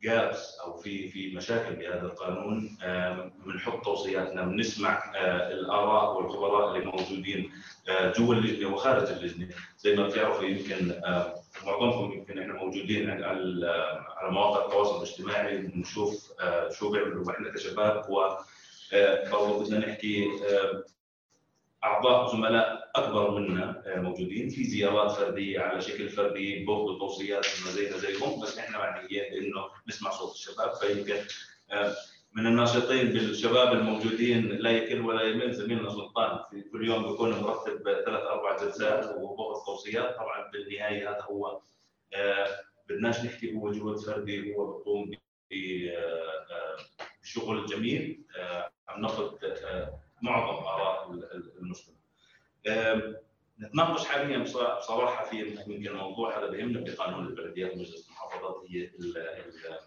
جابس 0.02 0.58
أو 0.64 0.76
في 0.76 1.08
في 1.08 1.36
مشاكل 1.36 1.76
بهذا 1.76 2.02
القانون. 2.02 2.76
بنحط 3.46 3.84
توصياتنا 3.84 4.42
بنسمع 4.44 5.12
آه، 5.16 5.52
الآراء 5.52 6.16
والخبراء 6.16 6.68
اللي 6.76 6.86
موجودين 6.86 7.50
آه، 7.88 8.12
جوا 8.12 8.34
اللجنه 8.34 8.74
وخارج 8.74 9.08
اللجنه 9.08 9.48
زي 9.78 9.96
ما 9.96 10.06
بتعرفوا 10.06 10.44
يمكن 10.44 10.90
آه، 10.90 11.34
معظمكم 11.66 12.12
يمكن 12.12 12.38
إحنا 12.38 12.52
موجودين 12.54 13.10
على 13.10 13.66
على 14.16 14.30
مواقع 14.30 14.64
التواصل 14.66 14.96
الاجتماعي. 14.96 15.56
بنشوف 15.58 16.32
آه، 16.40 16.68
شو 16.70 16.90
بيعملوا. 16.90 17.32
إحنا 17.32 17.50
كشباب 17.52 18.10
و 18.10 18.20
آه، 18.94 19.30
برضه 19.30 19.64
بدنا 19.64 19.78
نحكي 19.86 20.24
آه، 20.50 20.84
أعضاء 21.84 22.32
زملاء 22.32 22.90
أكبر 22.96 23.30
منا 23.30 23.82
آه، 23.86 24.00
موجودين 24.00 24.48
في 24.48 24.64
زيارات 24.64 25.10
فردية 25.10 25.60
على 25.60 25.80
شكل 25.80 26.08
فردي 26.08 26.64
برضه 26.64 26.98
توصيات 26.98 27.46
انه 27.46 27.70
زينا 27.70 27.96
زيهم. 27.96 28.42
بس 28.42 28.58
إحنا 28.58 28.78
معنيين 28.78 29.24
انه 29.24 29.60
نسمع 29.88 30.10
صوت 30.10 30.34
الشباب. 30.34 30.74
فيمكن 30.74 31.16
آه، 31.70 31.94
من 32.32 32.46
الناشطين 32.46 33.06
بالشباب 33.06 33.72
الموجودين 33.72 34.48
لا 34.48 34.70
يكل 34.70 35.00
ولا 35.00 35.22
يمل 35.22 35.52
زميلنا 35.52 35.90
سلطان. 35.90 36.38
في 36.50 36.62
كل 36.62 36.86
يوم 36.88 37.10
بيكون 37.10 37.30
مرتب 37.30 37.82
ثلاث 38.04 38.22
أربع 38.22 38.56
جلسات 38.56 39.16
وباخذ 39.16 39.64
توصيات 39.66 40.16
طبعا 40.16 40.50
بالنهاية 40.50 41.10
هذا 41.10 41.22
هو 41.22 41.60
آه، 42.14 42.46
بدناش 42.88 43.24
نحكي 43.24 43.54
هو 43.54 43.72
جهد 43.72 43.96
فردي 43.96 44.54
هو 44.54 44.78
بيقوم 44.78 45.10
بشغل 47.22 47.66
جميل 47.66 48.24
عم 48.88 49.02
ناخذ 49.02 49.38
معظم 50.22 50.64
آراء 50.64 51.10
ال- 51.12 51.24
ال- 51.32 51.52
المجتمع. 51.58 51.94
نتناقش 53.60 54.04
حاليا 54.04 54.38
بصرا- 54.38 54.78
بصراحة 54.78 55.24
في 55.24 55.36
يمكن 55.40 55.86
الموضوع 55.86 56.38
هذا 56.38 56.50
بيهمنا 56.50 56.84
في 56.84 56.90
قانون 56.96 57.26
البلديات 57.26 57.72
ومجلس 57.72 58.06
المحافظات 58.08 58.56
هي 58.70 58.84
ال- 58.84 59.16
ال- 59.18 59.78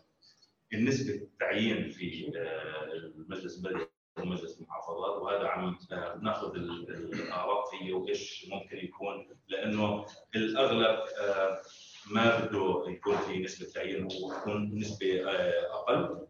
النسبة 0.74 1.14
التعيين 1.14 1.90
في 1.90 2.32
آه، 2.38 2.84
المجلس 2.94 3.58
البلدي 3.58 3.86
ومجلس 4.20 4.58
المحافظات 4.62 5.22
وهذا 5.22 5.48
عم 5.48 5.78
آه، 5.92 6.16
نأخذ 6.22 6.56
ال- 6.56 6.90
ال- 6.90 7.14
الآراء 7.14 7.66
فيه 7.72 7.94
وإيش 7.94 8.46
ممكن 8.52 8.78
يكون 8.78 9.28
لأنه 9.48 10.06
الأغلب 10.36 11.00
آه، 11.22 11.62
ما 12.12 12.40
بده 12.46 12.84
يكون 12.88 13.18
في 13.18 13.40
نسبة 13.40 13.70
تعيين 13.72 14.04
ويكون 14.06 14.80
نسبة 14.80 15.22
أقل. 15.72 16.28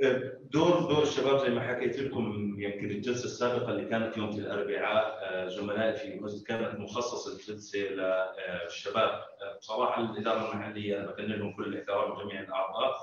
دور 0.00 0.80
دور 0.80 1.02
الشباب 1.02 1.38
زي 1.38 1.48
ما 1.48 1.60
حكيت 1.60 1.98
لكم 1.98 2.54
يمكن 2.58 2.90
الجلسة 2.90 3.24
السابقة 3.24 3.72
اللي 3.72 3.84
كانت 3.84 4.16
يوم 4.16 4.28
الأربعاء 4.28 5.18
آه، 5.22 5.48
زملائي 5.48 5.96
في 5.96 6.20
مجلس 6.20 6.44
كانت 6.44 6.78
مخصصه 6.80 7.32
الجلسة 7.32 7.78
للشباب 7.78 9.08
آه، 9.42 9.58
بصراحة 9.58 10.02
الإدارة 10.02 10.52
المحلية 10.52 10.98
أنا 10.98 11.06
بكن 11.06 11.24
لهم 11.24 11.56
كل 11.56 11.64
الاحترام 11.66 12.18
جميع 12.18 12.40
الأعضاء 12.40 12.96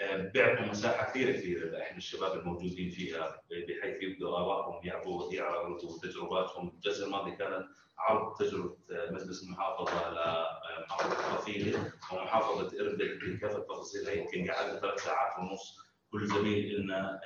آه، 0.00 0.16
بيعطوا 0.16 0.66
مساحة 0.66 1.10
كثير 1.10 1.36
كبيره 1.40 1.66
لإحنا 1.66 1.96
الشباب 1.96 2.38
الموجودين 2.38 2.90
فيها 2.90 3.42
بحيث 3.50 4.02
يبدوا 4.02 4.36
ارائهم 4.38 4.86
يعرضوا 4.86 5.32
يعرضوا 5.32 5.98
تجرباتهم. 6.02 6.68
الجلسة 6.68 7.06
الماضية 7.06 7.34
كانت 7.34 7.66
عرض 7.98 8.36
تجربة 8.36 8.76
آه، 8.90 9.10
مجلس 9.12 9.42
المحافظه 9.44 10.10
لمحافظه 10.10 11.30
الطفيله 11.34 11.92
ومحافظة 12.12 12.80
اربد 12.80 13.18
بكافة 13.24 13.58
تفاصيلها 13.58 14.12
يمكن 14.12 14.50
قعدنا 14.50 14.80
ثلاث 14.80 15.04
ساعات 15.04 15.38
ونص 15.38 15.87
كل 16.12 16.26
زميل 16.26 16.80
لنا 16.80 17.20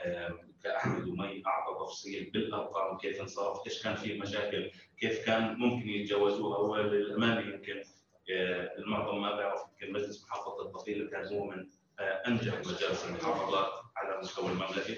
كأحمد 0.63 1.09
ومي 1.09 1.43
أعطى 1.47 1.85
تفصيل 1.85 2.31
بالأرقام 2.33 2.99
كيف 2.99 3.21
انصرف، 3.21 3.67
إيش 3.67 3.83
كان 3.83 3.95
في 3.95 4.19
مشاكل، 4.19 4.71
كيف 5.01 5.27
كان 5.27 5.55
ممكن 5.59 5.89
يتجاوزوها 5.89 6.59
وللامانه 6.59 7.41
يمكن 7.41 7.83
آه، 8.31 8.79
المعظم 8.79 9.21
ما 9.21 9.37
بيعرف 9.37 9.61
يمكن 9.73 9.93
مجلس 9.93 10.25
محافظة 10.25 10.63
الطفيله 10.63 11.11
كان 11.11 11.27
هو 11.27 11.45
من 11.45 11.69
آه، 12.01 12.03
أنجح 12.03 12.59
مجالس 12.59 13.05
المحافظات 13.09 13.73
على 13.97 14.21
مستوى 14.21 14.51
المملكة. 14.51 14.97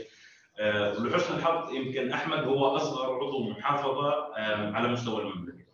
آه، 0.58 1.00
ولحسن 1.02 1.36
الحظ 1.36 1.74
يمكن 1.74 2.12
أحمد 2.12 2.38
هو 2.44 2.76
أصغر 2.76 3.14
عضو 3.14 3.50
محافظة 3.50 4.34
على 4.74 4.88
مستوى 4.88 5.22
المملكة. 5.22 5.64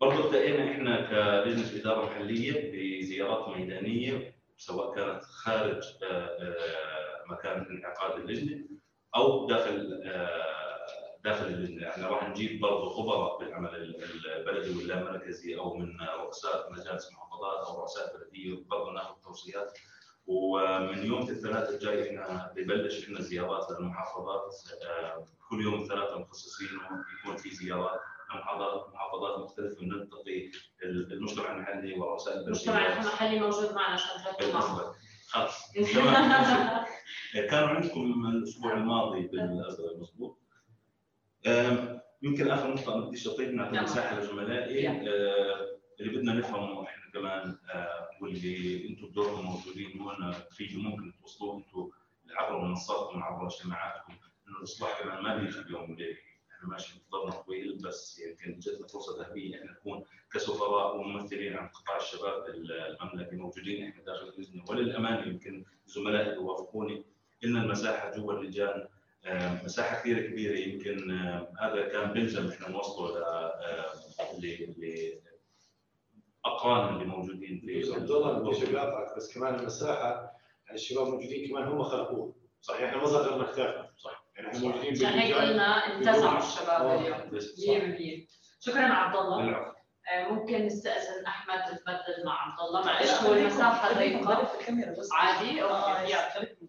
برضه 0.00 0.24
ابتدينا 0.24 0.72
إحنا 0.72 1.00
كلجنه 1.00 1.80
إدارة 1.80 2.06
محلية 2.06 2.72
بزيارات 2.72 3.56
ميدانية 3.56 4.34
سواء 4.56 4.94
كانت 4.94 5.24
خارج 5.24 5.82
آه، 6.02 6.26
آه، 6.26 7.24
مكان 7.26 7.66
انعقاد 7.70 8.20
اللجنه 8.20 8.64
أو 9.16 9.46
داخل 9.46 10.02
آه، 10.04 10.86
داخل 11.24 11.46
اللجنة. 11.46 11.82
يعني 11.82 12.04
راح 12.04 12.28
نجيب 12.28 12.60
برضه 12.60 12.88
خبراء 12.88 13.38
بالعمل 13.38 13.74
البلدي 14.36 14.78
واللامركزي 14.78 15.58
أو 15.58 15.74
من 15.74 16.00
رؤساء 16.00 16.72
مجالس 16.72 17.12
محافظات 17.12 17.66
أو 17.66 17.80
رؤساء 17.80 18.16
بلدية 18.16 18.64
برضه 18.70 18.92
ناخذ 18.92 19.14
توصيات. 19.24 19.78
ومن 20.26 21.06
يوم 21.06 21.22
الثلاثاء 21.22 21.74
الجاي 21.74 22.08
إحنا 22.08 22.52
ببلش 22.56 23.08
عندنا 23.08 23.20
زيارات 23.20 23.70
للمحافظات. 23.70 24.54
كل 25.50 25.62
يوم 25.62 25.86
ثلاثة 25.88 26.18
مخصصين 26.18 26.68
يكون 27.20 27.36
في 27.36 27.50
زيارات. 27.50 28.00
كمحافظات 28.32 28.94
محافظات 28.94 29.38
مختلفة 29.38 29.82
نلتقي 29.82 30.50
المجتمع 30.84 31.52
المحلي 31.52 31.94
ورؤساء 31.98 32.38
المجتمع 32.38 32.86
المحلي 32.92 33.40
موجود 33.40 33.74
معنا 33.74 33.96
شغلته 33.96 34.52
معه 34.52 34.94
خلص 35.28 35.72
كانوا 37.34 37.68
عندكم 37.68 38.26
الأسبوع 38.26 38.72
الماضي 38.74 39.20
بالازرق 39.20 39.96
مضبوط 39.96 40.38
يمكن 42.22 42.50
آخر 42.50 42.74
نقطة 42.74 43.00
بدي 43.00 43.28
اطيب 43.30 43.54
نعطي 43.54 43.80
مساحة 43.80 44.18
لزملائي. 44.20 44.88
آه، 44.88 45.78
اللي 46.00 46.18
بدنا 46.18 46.32
نفهمه 46.32 46.84
إحنا 46.84 47.10
كمان 47.12 47.58
آه، 47.74 48.08
واللي 48.20 48.88
أنتم 48.88 49.06
بدوركم 49.08 49.42
موجودين 49.44 50.00
هون 50.00 50.32
في 50.32 50.76
ممكن 50.76 51.12
توصلوا 51.20 51.58
أنتم 51.58 51.90
عبر 52.36 52.58
منصاتكم 52.64 53.22
عبر 53.22 53.46
اجتماعاتكم 53.46 54.12
إنه 54.48 54.58
الاصلاح 54.58 55.02
كمان 55.02 55.22
ما 55.22 55.36
بيجي 55.36 55.62
بيوم 55.62 55.90
وليلة. 55.90 56.16
إحنا 56.62 56.72
ماشي 56.72 56.94
انتظرنا 56.96 57.30
طويل 57.30 57.78
بس 57.78 58.18
يمكن 58.18 58.58
جتنا 58.58 58.86
فرصة 58.86 59.22
ذهبية 59.22 59.56
إحنا 59.56 59.72
نكون 59.72 60.04
كسفراء 60.32 60.96
وممثلين 60.96 61.56
عن 61.56 61.68
قطاع 61.68 61.96
الشباب 61.96 62.44
المملكة 62.48 63.36
موجودين 63.36 63.88
إحنا 63.88 64.02
داخل 64.02 64.28
اللجنه 64.28 64.64
وللامانه 64.68 65.26
يمكن 65.26 65.64
زملائي 65.86 66.34
يوافقوني 66.34 67.04
إن 67.44 67.56
المساحة 67.56 68.10
جوا 68.16 68.32
اللجان 68.32 68.88
آه، 69.24 69.64
مساحة 69.64 70.00
كثير 70.00 70.26
كبيرة 70.26 70.58
يمكن 70.58 71.10
آه، 71.10 71.52
هذا 71.60 71.88
كان 71.88 72.12
بيلزم 72.12 72.48
إحنا 72.48 72.68
نوصله 72.68 73.18
ل 74.38 75.12
اقران 76.44 76.94
اللي 76.94 77.04
موجودين 77.04 77.60
في 77.60 77.94
عبد 77.94 78.10
الله 78.10 79.14
بس 79.16 79.34
كمان 79.34 79.54
المساحة 79.54 80.32
الشباب 80.72 81.06
موجودين 81.06 81.48
كمان 81.48 81.62
هم 81.62 81.82
خلقوها. 81.82 82.32
صحيح 82.60 82.82
إحنا 82.82 82.98
ما 82.98 83.06
صغرنا 83.06 83.52
كتافنا 83.52 83.90
صح 83.96 84.21
إحنا 84.46 84.58
موجودين 84.60 84.92
عشان 84.96 85.18
هيك 85.18 85.34
قلنا 85.34 85.86
انتزعوا 85.86 86.38
الشباب 86.38 87.00
اليوم. 87.00 87.18
100% 88.28 88.28
شكرا 88.60 88.82
عبد 88.82 89.16
الله. 89.16 89.72
آه، 90.12 90.28
ممكن 90.28 90.66
نستأذن 90.66 91.26
أحمد 91.26 91.64
تبدل 91.64 92.24
مع 92.26 92.42
عبد 92.42 92.60
الله. 92.68 92.84
معلش 92.86 93.10
هو 93.10 93.32
المساحة 93.34 93.92
ضيقة. 93.98 94.50
عادي؟ 95.12 95.62
أوكي 95.62 96.14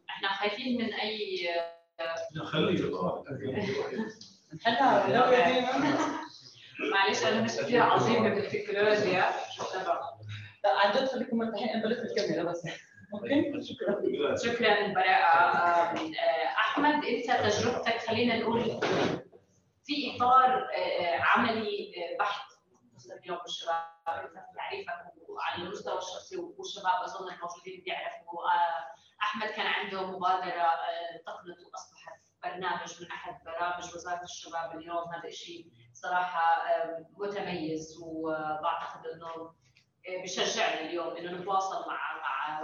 إحنا 0.10 0.28
خايفين 0.34 0.82
من 0.82 0.94
أي 0.94 1.48
خليه 2.46 2.76
نحلها 4.56 5.08
معلش 6.94 7.24
أنا 7.24 7.42
مش 7.42 7.52
كثير 7.52 7.82
عظيمة 7.84 8.30
بالتكنولوجيا. 8.30 9.30
لا 10.64 10.70
عن 10.80 10.92
جد 10.92 11.06
خليكم 11.08 11.38
مرتاحين. 11.38 11.70
أنا 11.70 11.84
بلف 11.84 12.00
الكاميرا 12.00 12.44
بس. 12.52 12.64
أوكي 13.13 13.62
شكرا. 13.62 14.36
شكرا. 14.36 14.93
براءة 14.93 15.93
أحمد 16.60 17.06
أنت 17.06 17.32
تجربتك 17.32 17.97
خلينا 17.97 18.39
نقول 18.39 18.63
في 19.86 20.15
إطار 20.15 20.67
عملي 21.19 21.93
بحت 22.19 22.54
اليوم 23.23 23.38
بالشباب 23.38 23.84
أنت 24.08 24.34
تعريفك 24.56 25.13
وعلى 25.30 25.63
المستوى 25.63 25.97
الشخصي 25.97 26.38
والشباب 26.38 27.04
أظن 27.04 27.34
الموجودين 27.34 27.84
بيعرفوا. 27.86 28.41
أحمد 29.21 29.47
كان 29.47 29.65
عنده 29.67 30.12
مبادرة 30.12 30.69
انتقلت 31.15 31.58
واصبحت 31.71 32.19
برنامج 32.43 33.02
من 33.02 33.12
أحد 33.12 33.43
برامج 33.45 33.84
وزارة 33.95 34.23
الشباب 34.23 34.78
اليوم. 34.78 35.13
هذا 35.13 35.30
شيء 35.30 35.65
صراحة 35.93 36.63
متميز 37.17 37.97
وبعتقد 38.04 39.08
إنه 39.13 39.54
بشجعنا 40.24 40.82
اليوم 40.82 41.18
إنه 41.18 41.32
نتواصل 41.32 41.88
مع 41.88 42.13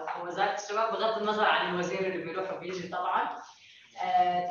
مع 0.06 0.24
وزارة 0.24 0.54
الشباب 0.54 0.92
بغض 0.94 1.18
النظر 1.22 1.44
عن 1.46 1.74
الوزير 1.74 2.00
اللي 2.00 2.24
بيروح 2.24 2.54
وبيجي 2.54 2.88
طبعا. 2.88 3.38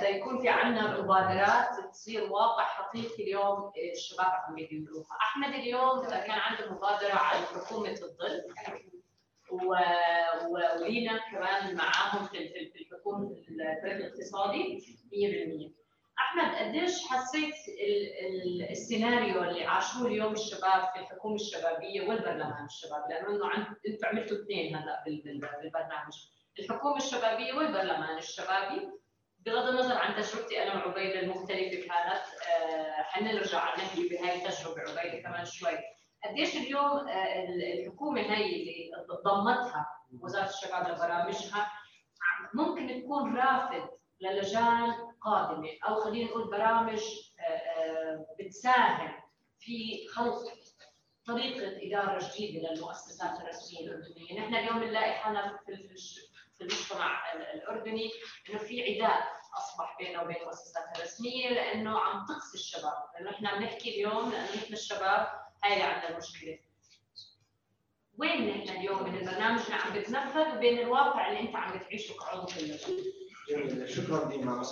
تيكون 0.00 0.38
في 0.40 0.48
عندنا 0.48 1.00
مبادرات 1.00 1.90
تصير 1.92 2.32
واقع 2.32 2.64
حقيقي 2.64 3.22
اليوم 3.24 3.72
الشباب 3.96 4.26
عم 4.26 4.54
بيديروها، 4.54 5.06
أحمد 5.20 5.54
اليوم 5.54 6.02
كان 6.08 6.30
عنده 6.30 6.72
مبادرة 6.72 7.12
عن 7.14 7.42
حكومة 7.44 7.90
الظل 7.90 8.42
ولينا 10.50 11.18
كمان 11.30 11.74
معاهم 11.76 12.26
في 12.26 12.38
الحكومة 12.80 13.30
الفريق 13.48 13.96
الاقتصادي 13.96 14.78
100% 15.12 15.87
أحمد 16.20 16.54
قديش 16.54 17.06
حسيت 17.08 17.54
السيناريو 18.70 19.42
اللي 19.44 19.64
عاشوه 19.64 20.06
اليوم 20.06 20.32
الشباب 20.32 20.88
في 20.92 21.00
الحكومة 21.00 21.34
الشبابية 21.34 22.08
والبرلمان 22.08 22.64
الشبابي 22.64 23.12
لأنه 23.14 23.30
إنه 23.30 23.66
أنتم 23.88 24.06
عملتوا 24.08 24.36
اثنين 24.42 24.76
هلأ 24.76 25.04
بالبرنامج. 25.06 26.14
الحكومة 26.58 26.96
الشبابية 26.96 27.52
والبرلمان 27.54 28.18
الشبابي 28.18 28.88
بغض 29.46 29.68
النظر 29.68 29.94
عن 29.98 30.14
تجربتي 30.22 30.62
أنا 30.62 30.74
وعبيده 30.86 31.20
المختلفة 31.20 31.76
كانت 31.88 32.24
آه، 32.48 33.02
حنرجع 33.02 33.74
نحكي 33.76 34.08
بهاي 34.08 34.36
التجربة 34.46 34.80
عبيده 35.00 35.22
كمان 35.22 35.44
شوي. 35.44 35.78
قديش 36.24 36.56
اليوم 36.56 37.08
آه، 37.08 37.44
الحكومة 37.44 38.20
هي 38.20 38.44
اللي 38.44 38.90
ضمتها 39.24 39.86
وزارة 40.22 40.48
الشباب 40.48 40.88
لبرامجها 40.88 41.72
ممكن 42.54 43.02
تكون 43.02 43.36
رافد 43.36 43.88
للجان 44.20 44.94
قادمة 45.20 45.68
أو 45.88 45.94
خلينا 46.00 46.30
نقول 46.30 46.50
برامج 46.50 47.00
آه، 47.40 48.26
بتساهم 48.40 49.12
في 49.60 50.06
خلق 50.08 50.38
طريقة 51.26 51.86
إدارة 51.86 52.28
جديدة 52.34 52.72
للمؤسسات 52.72 53.40
الرسمية 53.40 53.80
الأردنية، 53.86 54.40
نحن 54.40 54.54
اليوم 54.54 54.80
بنلاقي 54.80 55.12
حالنا 55.12 55.58
في 55.66 56.60
المجتمع 56.60 57.32
الأردني 57.54 58.10
إنه 58.50 58.58
في 58.58 58.82
عداء 58.82 59.38
أصبح 59.58 59.96
بينه 59.98 60.22
وبين 60.22 60.36
المؤسسات 60.36 60.98
الرسمية 60.98 61.48
لأنه 61.48 61.98
عم 61.98 62.26
تقصي 62.26 62.54
الشباب، 62.54 62.92
لأنه 63.14 63.30
إحنا 63.30 63.58
بنحكي 63.58 63.90
اليوم 63.94 64.30
لأنه 64.30 64.56
نحن 64.56 64.72
الشباب 64.72 65.28
هاي 65.64 65.72
اللي 65.72 65.84
عندنا 65.84 66.10
المشكلة. 66.10 66.58
وين 68.18 68.48
نحن 68.48 68.76
اليوم 68.76 69.02
من 69.02 69.18
البرنامج 69.18 69.60
اللي 69.60 69.74
عم 69.74 69.92
بتنفذ 70.00 70.56
وبين 70.56 70.78
الواقع 70.78 71.28
اللي 71.28 71.40
أنت 71.40 71.56
عم 71.56 71.78
بتعيشه 71.78 72.14
كعضو 72.18 72.46
في 72.46 72.60
اللجنه؟ 72.60 72.98
جميل 73.48 73.88
شكرا 73.88 74.28
ديما 74.28 74.54
مره 74.54 74.62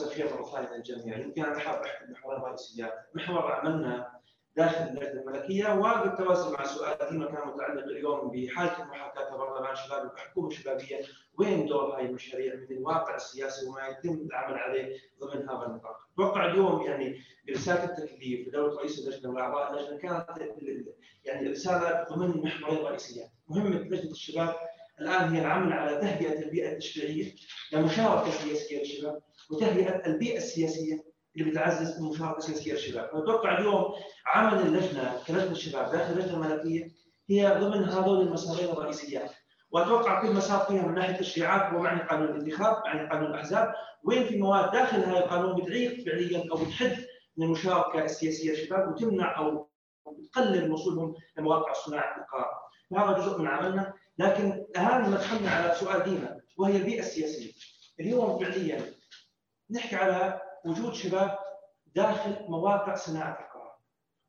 ثانية 0.45 0.71
للجميع 0.77 1.19
يمكن 1.19 1.45
أنا 1.45 1.59
حاب 1.59 1.83
أحكي 1.83 2.05
بمحورين 2.07 2.43
رئيسيات 2.43 2.93
محور 3.15 3.53
عملنا 3.53 4.17
داخل 4.57 4.85
اللجنه 4.85 5.21
الملكية 5.23 5.75
وبالتوازي 5.75 6.51
مع 6.51 6.65
سؤال 6.65 7.11
ديما 7.11 7.27
كان 7.27 7.49
متعلق 7.49 7.85
اليوم 7.85 8.31
بحالة 8.31 8.83
المحاكاة 8.83 9.37
برلمان 9.37 9.77
شبابي 9.77 10.07
وحكومه 10.07 10.51
شبابيه 10.51 11.01
وين 11.39 11.67
دور 11.67 11.97
هاي 11.97 12.07
المشاريع 12.07 12.55
من 12.55 12.77
الواقع 12.77 13.15
السياسي 13.15 13.67
وما 13.67 13.89
يتم 13.89 14.27
العمل 14.27 14.55
عليه 14.55 14.97
ضمن 15.21 15.49
هذا 15.49 15.67
النطاق. 15.67 15.97
أتوقع 16.15 16.47
اليوم 16.47 16.83
يعني 16.83 17.21
برسالة 17.49 17.85
التكليف 17.85 18.49
لدولة 18.49 18.77
رئيس 18.79 18.99
اللجنه 18.99 19.31
واعضاء 19.33 19.71
اللجنه 19.73 19.99
كانت 19.99 20.39
يعني 21.25 21.49
رسالة 21.49 22.05
ضمن 22.11 22.43
محورين 22.43 22.85
رئيسيات. 22.85 23.31
مهمه 23.49 23.69
لجنة 23.71 24.11
الشباب 24.11 24.55
الآن 25.01 25.35
هي 25.35 25.41
العمل 25.41 25.73
على 25.73 25.97
تهيئة 25.97 26.43
البيئة 26.43 26.73
التشريعية 26.73 27.33
لمشاركة 27.73 28.31
سياسية 28.31 28.79
للشباب 28.79 29.23
وتهيئة 29.51 30.07
البيئة 30.07 30.37
السياسية 30.37 31.05
اللي 31.37 31.51
بتعزز 31.51 31.99
المشاركة 31.99 32.39
السياسية 32.39 32.73
للشباب، 32.73 33.11
فاتوقع 33.13 33.59
اليوم 33.59 33.85
عمل 34.27 34.59
اللجنة 34.59 35.21
كلجنة 35.27 35.51
الشباب 35.51 35.93
داخل 35.93 36.13
اللجنة 36.13 36.35
الملكية 36.35 36.91
هي 37.31 37.59
ضمن 37.61 37.85
هذول 37.85 38.21
المسارين 38.21 38.71
الرئيسيات، 38.71 39.31
وأتوقع 39.71 40.23
كل 40.23 40.33
مسار 40.33 40.61
فيها 40.61 40.83
من 40.83 40.95
ناحية 40.95 41.15
التشريعات 41.15 41.73
هو 41.73 41.79
معني 41.79 42.03
قانون 42.03 42.29
الانتخاب، 42.29 42.83
معني 42.87 43.09
قانون 43.09 43.31
الأحزاب، 43.31 43.75
وين 44.05 44.25
في 44.25 44.39
مواد 44.39 44.71
داخل 44.71 44.97
هذا 44.97 45.19
القانون 45.19 45.63
بتعيق 45.63 46.05
فعليا 46.05 46.49
أو 46.53 46.57
بتحد 46.57 46.97
من 47.37 47.47
المشاركة 47.47 48.05
السياسية 48.05 48.51
للشباب 48.51 48.89
وتمنع 48.89 49.39
أو 49.39 49.71
تقلل 50.33 50.73
وصولهم 50.73 51.15
لمواقع 51.39 51.73
صناعة 51.73 52.21
القرار، 52.21 52.55
وهذا 52.91 53.19
جزء 53.19 53.39
من 53.39 53.47
عملنا. 53.47 53.93
لكن 54.19 54.67
اهم 54.77 55.11
ما 55.11 55.17
دخلنا 55.17 55.51
على 55.51 55.75
سؤال 55.75 56.03
دينا 56.03 56.41
وهي 56.59 56.77
البيئة 56.77 57.01
السياسية. 57.01 57.53
اليوم 58.01 58.39
فعليا 58.39 58.95
نحكي 59.71 59.97
على 59.97 60.41
وجود 60.65 60.95
شباب 60.95 61.39
داخل 61.95 62.37
مواقع 62.49 62.95
صناعة 62.95 63.31
القرار. 63.31 63.77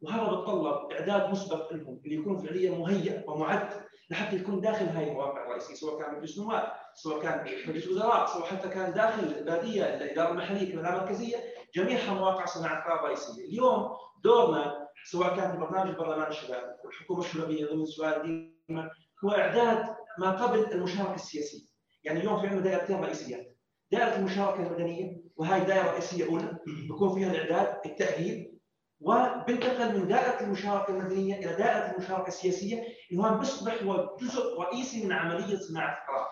وهذا 0.01 0.23
بتطلب 0.23 0.91
إعداد 0.91 1.29
مسبق 1.29 1.73
لهم 1.73 2.01
اللي 2.05 2.15
يكون 2.15 2.37
فعليا 2.37 2.71
مهيئ 2.71 3.29
ومعد 3.29 3.69
لحتى 4.09 4.35
يكون 4.35 4.61
داخل 4.61 4.85
هاي 4.85 5.09
المواقع 5.09 5.45
الرئيسية 5.45 5.73
سواء 5.73 6.01
كان 6.01 6.15
مجلس 6.15 6.39
نواب، 6.39 6.71
سواء 6.93 7.21
كان 7.21 7.45
مجلس 7.67 7.87
وزراء، 7.87 8.25
سواء 8.25 8.45
حتى 8.45 8.69
كان 8.69 8.93
داخل 8.93 9.23
البادية 9.23 9.83
الإدارة 9.83 10.31
المحلية 10.31 10.75
كاداره 10.75 11.03
مركزيه، 11.03 11.37
جميعها 11.75 12.13
مواقع 12.13 12.45
صناعة 12.45 12.83
قرار 12.83 13.05
رئيسيه. 13.05 13.45
اليوم 13.45 13.89
دورنا 14.23 14.87
سواء 15.05 15.35
كان 15.35 15.51
في 15.51 15.57
برنامج 15.57 15.95
برلمان 15.95 16.27
الشباب 16.27 16.79
والحكومة 16.83 17.19
الشبابية 17.19 17.65
ضمن 17.65 17.85
سؤال 17.85 18.21
ديما 18.21 18.89
هو 19.25 19.31
اعداد 19.31 19.95
ما 20.19 20.31
قبل 20.31 20.71
المشاركة 20.73 21.15
السياسية. 21.15 21.67
يعني 22.03 22.19
اليوم 22.19 22.41
في 22.41 22.47
عندنا 22.47 22.61
دائرتين 22.61 23.03
رئيسيات. 23.03 23.57
دائرة 23.91 24.15
المشاركة 24.15 24.67
المدنية 24.67 25.17
وهي 25.35 25.65
دائرة 25.65 25.91
رئيسية 25.91 26.25
أولى 26.25 26.57
بكون 26.89 27.15
فيها 27.15 27.31
الإعداد 27.31 27.77
التأهيل 27.85 28.57
وبنتقل 28.99 29.99
من 29.99 30.07
دائرة 30.07 30.41
المشاركة 30.43 30.91
المدنية 30.91 31.35
إلى 31.35 31.55
دائرة 31.55 31.91
المشاركة 31.95 32.27
السياسية 32.27 32.83
اللي 33.11 33.23
هو 33.23 33.37
بيصبح 33.37 33.83
هو 33.83 34.17
جزء 34.21 34.59
رئيسي 34.59 35.05
من 35.05 35.11
عملية 35.11 35.57
صناعة 35.57 35.97
القرار. 36.01 36.27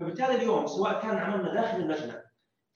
فبالتالي 0.00 0.34
اليوم 0.34 0.66
سواء 0.66 1.02
كان 1.02 1.16
عملنا 1.18 1.54
داخل 1.54 1.76
اللجنة 1.76 2.22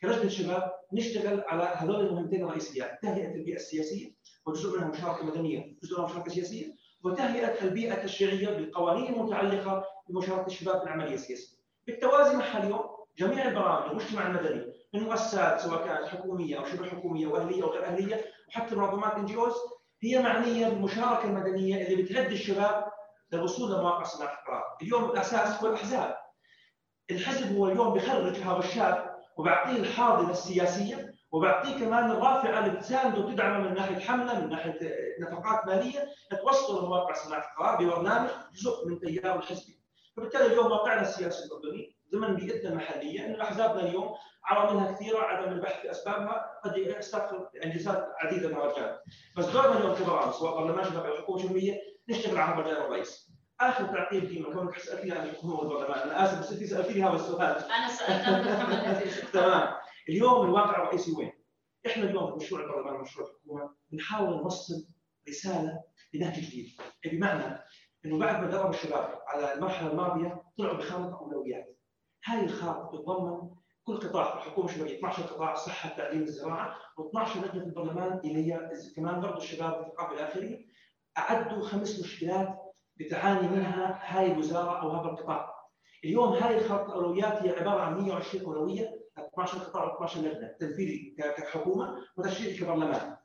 كلجنة 0.01 0.29
شباب 0.29 0.73
نشتغل 0.93 1.41
على 1.41 1.63
هذول 1.65 2.07
المهمتين 2.07 2.45
الرئيسيات 2.45 2.99
تهيئة 3.03 3.35
البيئة 3.35 3.57
السياسية 3.57 4.15
وجزء 4.47 4.77
منها 4.79 4.89
مشاركة 4.89 5.27
مدنية 5.27 5.77
جزء 5.83 5.99
منها 5.99 6.11
مشاركة 6.11 6.31
سياسية 6.31 6.74
وتهيئة 7.05 7.63
البيئه 7.65 7.95
التشريعية 7.95 8.57
بالقوانين 8.57 9.15
المتعلقة 9.15 9.85
بمشاركة 10.09 10.47
الشباب 10.47 10.79
في 10.79 10.85
العملية 10.85 11.15
السياسية 11.15 11.57
بالتوازي 11.87 12.37
معها 12.37 12.63
اليوم 12.65 12.85
جميع 13.19 13.49
البرامج 13.49 13.91
المجتمع 13.91 14.27
المدني 14.27 14.73
من 14.95 15.01
مؤسسات 15.03 15.61
سواء 15.61 15.87
كانت 15.87 16.09
حكومية 16.09 16.59
أو 16.59 16.65
شبه 16.65 16.87
حكومية 16.87 17.27
وأهلية 17.27 17.63
أو 17.63 17.69
غير 17.69 17.85
أهلية 17.85 18.25
وحتى 18.49 18.75
منظمات 18.77 19.13
ان 19.15 19.27
هي 20.03 20.23
معنية 20.23 20.69
بالمشاركة 20.69 21.25
المدنية 21.25 21.87
اللي 21.87 22.03
بتهدي 22.03 22.35
الشباب 22.35 22.85
للوصول 23.33 23.73
لمواقع 23.73 24.03
صناعه 24.03 24.33
القرار، 24.41 24.65
اليوم 24.83 25.05
الأساس 25.05 25.63
هو 25.63 25.69
الأحزاب. 25.69 26.17
الحزب 27.11 27.57
هو 27.57 27.67
اليوم 27.67 27.95
بخرج 27.95 28.37
هذا 28.37 28.59
الشاب 28.59 29.15
وبعطيه 29.37 29.77
الحاضنة 29.77 30.31
السياسية 30.31 31.14
وبعطيه 31.35 31.79
كمان 31.79 32.11
الرافعه 32.11 32.59
اللي 32.59 32.71
بتسانده 32.71 33.21
وتدعمه 33.21 33.59
من 33.69 33.75
ناحية 33.75 33.99
حملة 33.99 34.41
من 34.41 34.49
ناحية 34.51 34.79
نفقات 35.21 35.67
مالية 35.67 36.09
توصله 36.31 36.81
لمواقع 36.81 37.15
صناعة 37.15 37.51
القرار 37.53 37.85
ببرنامج 37.85 38.29
جزء 38.53 38.89
من 38.89 39.01
تياره 39.01 39.39
الحزبي. 39.39 39.81
فبالتالي 40.17 40.47
اليوم 40.47 40.67
واقعنا 40.67 41.01
السياسي 41.01 41.45
الأردني 41.45 41.97
ضمن 42.13 42.37
بيئتنا 42.37 42.71
المحليه 42.71 43.27
إنه 43.27 43.43
أحزابنا 43.43 43.81
اليوم 43.81 44.15
عواملها 44.45 44.93
كثيرة 44.93 45.19
عدم 45.19 45.53
البحث 45.53 45.81
في 45.81 45.91
أسبابها 45.91 46.61
قد 46.65 46.77
يستغفر 46.77 47.49
انجازات 47.65 48.09
عديدة 48.21 48.49
من 48.49 48.55
الرجال. 48.55 48.99
بس 49.37 49.45
دورنا 49.47 49.79
اليوم 49.79 49.95
كبرامج 49.95 50.33
سواء 50.33 50.55
برلمان 50.55 50.97
أو 50.97 51.17
حكومه 51.17 51.43
شبابيه 51.43 51.81
نشتغل 52.09 52.39
على 52.39 52.63
رجال 52.63 52.77
الرئيس. 52.77 53.31
آخر 53.61 53.85
تعقيب 53.85 54.29
ديما 54.29 54.53
كونك 54.53 54.79
سالتني 54.79 55.13
عن 55.13 55.27
الحكومة 55.27 55.55
والبرلمان 55.55 55.99
أنا 55.99 56.25
آسف 56.25 56.41
بس 56.41 56.53
أنت 56.53 56.65
سالتني 56.65 57.05
هذا 57.05 57.15
السؤال. 57.15 57.57
أنا 57.71 57.89
سالتك 57.89 59.29
تمام. 59.33 59.84
اليوم 60.09 60.47
الواقع 60.47 60.83
الرئيسي 60.83 61.13
وين؟ 61.13 61.33
إحنا 61.87 62.05
اليوم 62.05 62.31
في 62.31 62.37
مشروع 62.45 62.61
البرلمان 62.61 62.95
ومشروع 62.95 63.29
الحكومة 63.29 63.75
بنحاول 63.93 64.37
نوصل 64.37 64.75
رسالة 65.29 65.83
بنهج 66.13 66.41
جديد 66.41 66.67
بمعنى 67.13 67.59
إنه 68.05 68.19
بعد 68.19 68.45
ما 68.45 68.51
دربوا 68.51 68.71
الشباب 68.71 69.19
على 69.29 69.55
المرحلة 69.55 69.91
الماضية 69.91 70.43
طلعوا 70.59 70.77
بخارطه 70.77 71.19
أولويات 71.19 71.79
هاي 72.25 72.45
الخارطه 72.45 72.99
تتضمن 72.99 73.51
كل 73.85 73.97
قطاع 73.97 74.31
في 74.31 74.37
الحكومة 74.47 74.69
الشبابية 74.69 74.97
12 74.97 75.23
قطاع 75.23 75.53
الصحة 75.53 75.91
التعليم 75.91 76.23
الزراعة 76.23 76.75
و12 77.01 77.37
لجنة 77.37 77.63
البرلمان 77.65 78.19
اللي 78.25 78.53
هي 78.53 78.71
كمان 78.97 79.21
برضه 79.21 79.37
الشباب 79.37 79.73
والثقافة 79.81 80.13
إلى 80.15 80.29
اخره 80.29 80.59
أعدوا 81.19 81.63
خمس 81.63 82.01
مشكلات 82.01 82.59
بتعاني 82.97 83.49
منها 83.49 83.99
هاي 84.03 84.33
الوزارة 84.33 84.83
أو 84.83 84.91
هذا 84.91 85.09
القطاع. 85.11 85.55
اليوم 86.05 86.33
هاي 86.33 86.59
الخارطه 86.59 86.87
الأولويات 86.89 87.43
هي 87.43 87.51
عبارة 87.61 87.81
عن 87.81 87.95
120 88.03 88.45
أولوية 88.45 89.04
12 89.35 89.59
قطاع 89.59 90.07
و12 90.09 90.17
لجنه 90.17 90.49
تنفيذي 90.61 91.17
كحكومة 91.19 91.97
وتشريعي 92.17 92.57
كبرلمان. 92.57 93.17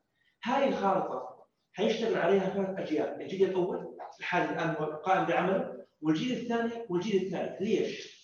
هاي 0.44 0.70
الخارطة 0.70 1.46
حيشتغل 1.74 2.18
عليها 2.18 2.50
ثلاث 2.50 2.80
أجيال، 2.80 3.22
الجيل 3.22 3.50
الأول 3.50 3.96
الحالي 4.20 4.50
الآن 4.54 4.70
هو 4.70 4.86
قائم 4.86 5.26
بعمله 5.26 5.86
والجيل 6.02 6.38
الثاني 6.38 6.86
والجيل 6.90 7.26
الثالث، 7.26 7.62
ليش؟ 7.62 8.20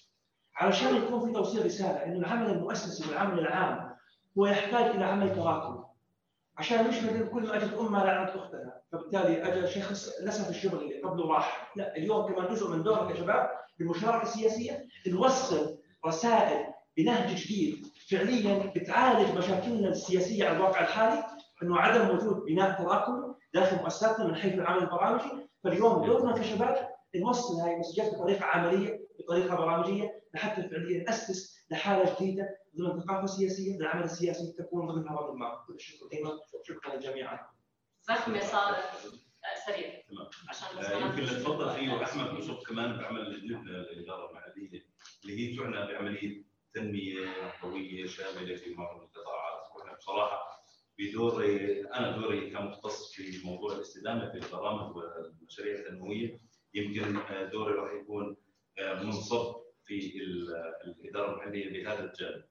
علشان 0.56 0.96
يكون 0.96 1.26
في 1.26 1.34
توصيل 1.34 1.66
رسالة 1.66 2.06
إنه 2.06 2.18
العمل 2.20 2.50
المؤسسي 2.52 3.10
والعمل 3.10 3.40
العام 3.40 3.96
هو 4.38 4.46
يحتاج 4.46 4.96
إلى 4.96 5.06
عمل 5.06 5.36
تراكمي 5.36 5.86
عشان 6.58 6.88
مش 6.88 7.04
مثل 7.04 7.30
كل 7.30 7.44
ما 7.48 7.56
اجت 7.56 7.74
امها 7.74 8.06
لعنت 8.06 8.30
أختها 8.30 8.82
فبالتالي 8.92 9.44
اجى 9.44 9.68
شخص 9.68 10.22
نسف 10.22 10.50
الشغل 10.50 10.82
اللي 10.84 11.02
قبله 11.02 11.34
راح 11.34 11.74
لا 11.76 11.96
اليوم 11.98 12.34
كمان 12.34 12.54
جزء 12.54 12.72
من 12.72 12.84
دورنا 12.84 13.12
كشباب 13.14 13.50
بالمشاركه 13.80 14.24
السياسية 14.24 14.88
نوصل 15.08 15.78
رسائل 16.06 16.66
بنهج 16.98 17.36
جديد. 17.36 17.88
فعليا 18.10 18.74
بتعالج 18.76 19.38
مشاكلنا 19.38 19.90
السياسية 19.90 20.46
على 20.46 20.58
الواقع 20.58 20.82
الحالي 20.82 21.24
إنه 21.64 21.80
عدم 21.80 22.16
وجود 22.16 22.44
بناء 22.46 22.78
تراكمي 22.84 23.36
داخل 23.54 23.76
مؤسساتنا 23.78 24.28
من 24.28 24.36
حيث 24.36 24.54
العمل 24.54 24.82
البرامجي. 24.84 25.48
فاليوم 25.64 26.06
دورنا 26.06 26.34
كشباب 26.38 26.90
نوصل 27.16 27.62
هاي 27.62 27.74
المسجات 27.74 28.14
بطريقة 28.16 28.46
عملية 28.46 29.08
بطريقة 29.20 29.56
برامجية 29.56 30.24
لحتى 30.34 30.70
فعليا 30.70 31.04
نأسس 31.04 31.56
لحالة 31.72 32.16
جديدة 32.16 32.58
ضمن 32.78 33.02
ثقافة 33.02 33.26
سياسية 33.26 33.78
للعمل 33.78 34.04
السياسي 34.04 34.56
تكون 34.58 34.88
ضمن 34.88 35.10
هذا 35.10 35.18
كل 35.68 35.74
الشكر 35.76 36.08
ديما 36.12 36.30
شكرا 36.64 36.96
جميعا. 36.96 37.40
زخمه 38.02 38.40
صار 38.40 38.76
سريع. 39.68 40.02
عشان 40.50 40.78
آه، 40.78 41.06
يمكن 41.06 41.18
اللي 41.18 41.40
تفضل 41.40 41.70
فيه 41.70 42.04
احمد 42.04 42.30
بشوف 42.30 42.68
كمان 42.70 42.98
بعمل 42.98 43.22
لجنتنا 43.34 43.72
الإدارة 43.72 44.30
المحليه 44.30 44.86
اللي 45.24 45.40
هي 45.54 45.58
تعنى 45.58 45.94
بعملية 45.94 46.44
تنمية 46.76 47.28
قوية 47.62 48.06
شاملة 48.06 48.56
في 48.56 48.74
معظم 48.76 49.02
القطاعات. 49.02 49.62
وإحنا 49.76 49.98
بصراحة 49.98 50.66
بدوري 51.00 51.82
أنا 51.88 52.18
دوري 52.18 52.50
كمختص 52.50 53.12
في 53.14 53.46
موضوع 53.46 53.76
الاستدامة 53.76 54.32
في 54.32 54.38
البرامج 54.38 54.96
والمشاريع 54.96 55.76
التنموية 55.80 56.40
يمكن 56.74 57.20
دوري 57.52 57.74
راح 57.74 57.94
يكون 57.94 58.38
منصب 58.80 59.56
في 59.86 60.12
الإدارة 60.86 61.32
المحلية 61.34 61.70
بهذا 61.84 62.04
الجانب. 62.04 62.44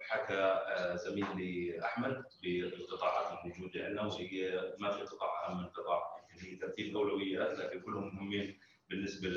حكى 0.00 0.60
زميلي 1.04 1.80
أحمد 1.84 2.24
بالقطاعات 2.42 3.44
الموجودة 3.44 3.84
عندنا 3.84 4.02
وهي 4.06 4.60
ما 4.78 4.90
في 4.90 5.02
قطاع 5.02 5.48
أهم 5.48 5.58
من 5.58 5.66
قطاع 5.66 6.02
هي 6.40 6.56
ترتيب 6.56 6.96
أولويات 6.96 7.58
لكن 7.58 7.80
كلهم 7.80 8.14
مهمين 8.16 8.58
بالنسبة 8.90 9.28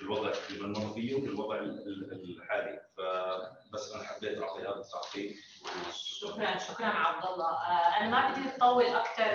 للوضع 0.00 0.32
اللي 0.50 0.60
بنمر 0.60 0.94
فيه 0.94 1.14
وبالوضع 1.14 1.58
الحالي. 1.58 2.80
فبس 3.82 3.92
أنا 3.92 4.04
حبيت 4.04 4.42
اعطي 4.42 4.60
هذا 4.60 4.80
التعقيب 4.80 5.34
شكرا 5.92 6.58
شكرا 6.58 6.86
عبد 6.86 7.24
الله 7.24 7.58
أنا 7.98 8.08
ما 8.08 8.30
بدي 8.30 8.56
اطول 8.56 8.86
أكثر 8.86 9.34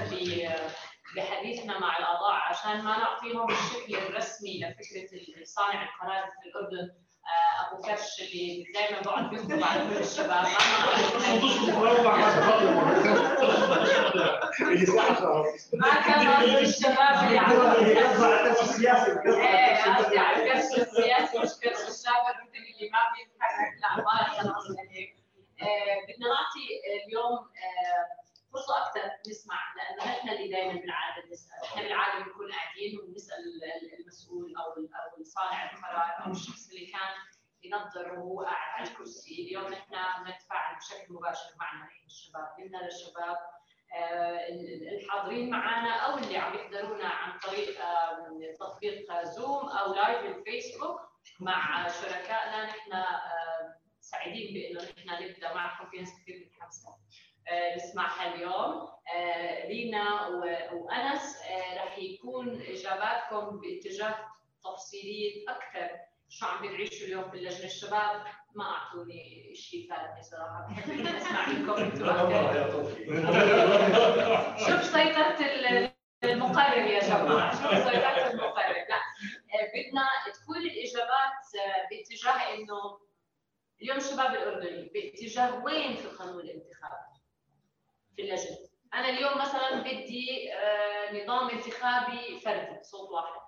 بحديثنا 1.15 1.79
مع 1.79 1.97
الاعضاء 1.97 2.31
عشان 2.31 2.83
ما 2.83 2.97
نعطيهم 2.97 3.51
الشكل 3.51 3.95
الرسمي 3.95 4.59
لفكرة 4.59 5.43
صانع 5.43 5.83
القرار 5.83 6.23
في 6.23 6.49
الأردن. 6.49 6.89
آه، 7.27 7.73
أبو 7.73 7.81
كرش 7.81 8.21
اللي 8.21 8.65
دائما 8.73 9.01
بقعد 9.01 9.29
بيكتب 9.29 9.63
على 9.63 9.89
كل 9.89 9.97
الشباب. 9.97 10.45
ما 15.73 15.89
كان 16.07 16.27
قصدي 16.27 16.59
الشباب 16.59 17.27
اللي 17.27 17.37
على 17.37 17.57
قصدي 19.97 20.17
على 20.17 20.43
الكرش 20.43 20.79
السياسي. 20.81 21.39
مش 21.39 21.49
كرش 21.63 21.81
الشاب 21.87 22.25
اللي 22.55 22.89
ما 22.91 22.99
بيتحرك. 23.13 23.73
لا 23.81 24.03
ما 24.03 24.37
كان 24.37 24.51
قصدي 24.51 24.81
هيك 24.91 25.15
آه، 25.61 26.01
بدنا 26.07 26.27
نعطي 26.27 26.65
اليوم 27.07 27.33
آه، 27.33 28.27
فرصه 28.67 28.87
أكثر 28.87 29.29
نسمع 29.29 29.73
لأنه 29.75 30.11
إحنا 30.17 30.31
اللي 30.31 30.47
دائما 30.47 30.81
بالعادة 30.81 31.27
بنسال، 31.27 31.63
إحنا 31.65 31.81
بالعادة 31.81 32.25
بنكون 32.25 32.51
قاعدين 32.51 32.99
وبنسأل 32.99 33.39
المسؤول 33.99 34.55
أو 34.57 34.63
أو 34.71 35.23
صانع 35.23 35.71
القرار 35.71 36.25
أو 36.25 36.31
الشخص 36.31 36.69
اللي 36.69 36.85
كان 36.85 37.13
ينظر 37.63 38.13
وهو 38.13 38.43
قاعد 38.43 38.79
على 38.79 38.89
الكرسي، 38.89 39.33
اليوم 39.33 39.73
إحنا 39.73 40.23
بنتفاعل 40.23 40.75
بشكل 40.75 41.13
مباشر 41.13 41.49
نحن 41.61 42.05
الشباب، 42.05 42.47
قلنا 42.57 42.77
للشباب 42.77 43.37
آه، 43.95 44.47
الحاضرين 44.95 45.49
معنا 45.49 45.95
أو 45.95 46.17
اللي 46.17 46.37
عم 46.37 46.55
يحضرونا 46.55 47.07
عن 47.07 47.39
طريق 47.39 47.79
تطبيق 48.59 49.23
زوم 49.23 49.69
أو 49.69 49.93
لايف 49.93 50.37
الفيسبوك 50.37 50.99
مع 51.39 51.87
شركائنا. 51.87 52.65
نحن 52.65 52.91
سعيدين 53.99 54.53
بإنه 54.53 54.89
نحن 55.07 55.23
نبدأ 55.23 55.53
معكم 55.53 55.89
في 55.89 55.97
ناس 55.97 56.21
كثير 56.21 56.45
متحمسه 56.45 56.97
نسمعها 57.75 58.35
اليوم. 58.35 58.87
آه، 59.15 59.67
لينا 59.67 60.27
وأنس 60.73 61.37
آه، 61.41 61.85
رح 61.85 61.97
يكون 61.99 62.61
إجاباتكم 62.61 63.59
باتجاه 63.59 64.15
تفصيلية 64.63 65.43
أكثر. 65.49 65.89
شو 66.29 66.45
عم 66.45 66.67
بتعيشوا 66.67 67.07
اليوم 67.07 67.31
في 67.31 67.37
اللجنه 67.37 67.65
الشباب 67.65 68.23
ما 68.55 68.63
أعطوني 68.65 69.51
شيء 69.55 69.89
فاتني 69.89 70.23
صراحة. 70.23 70.67
بحب 70.69 71.15
أسمع 71.15 71.47
منكم 71.49 71.73
أنتم 71.73 72.05
شوف 74.57 74.83
سيطرة 74.83 75.37
المقرر 76.23 76.77
يا 76.87 76.99
جماعة؟ 76.99 77.51
شوف 77.51 77.91
سيطرة 77.91 78.31
المقرر؟ 78.31 78.73
لا. 78.89 78.95
آه، 78.95 79.67
بدنا 79.73 80.07
تكون 80.41 80.57
الإجابات 80.57 81.43
باتجاه 81.91 82.53
إنه 82.55 82.99
اليوم 83.81 83.97
الشباب 83.97 84.31
الأردني 84.35 84.89
باتجاه 84.93 85.63
وين 85.65 85.95
في 85.95 86.05
القانون 86.05 86.39
الانتخابي 86.39 87.16
في 88.17 88.21
اللجنة. 88.23 88.57
أنا 88.93 89.09
اليوم 89.09 89.37
مثلا 89.37 89.81
بدي 89.81 90.53
آه، 90.53 91.23
نظام 91.23 91.49
انتخابي 91.49 92.39
فردي 92.39 92.83
صوت 92.83 93.09
واحد. 93.09 93.41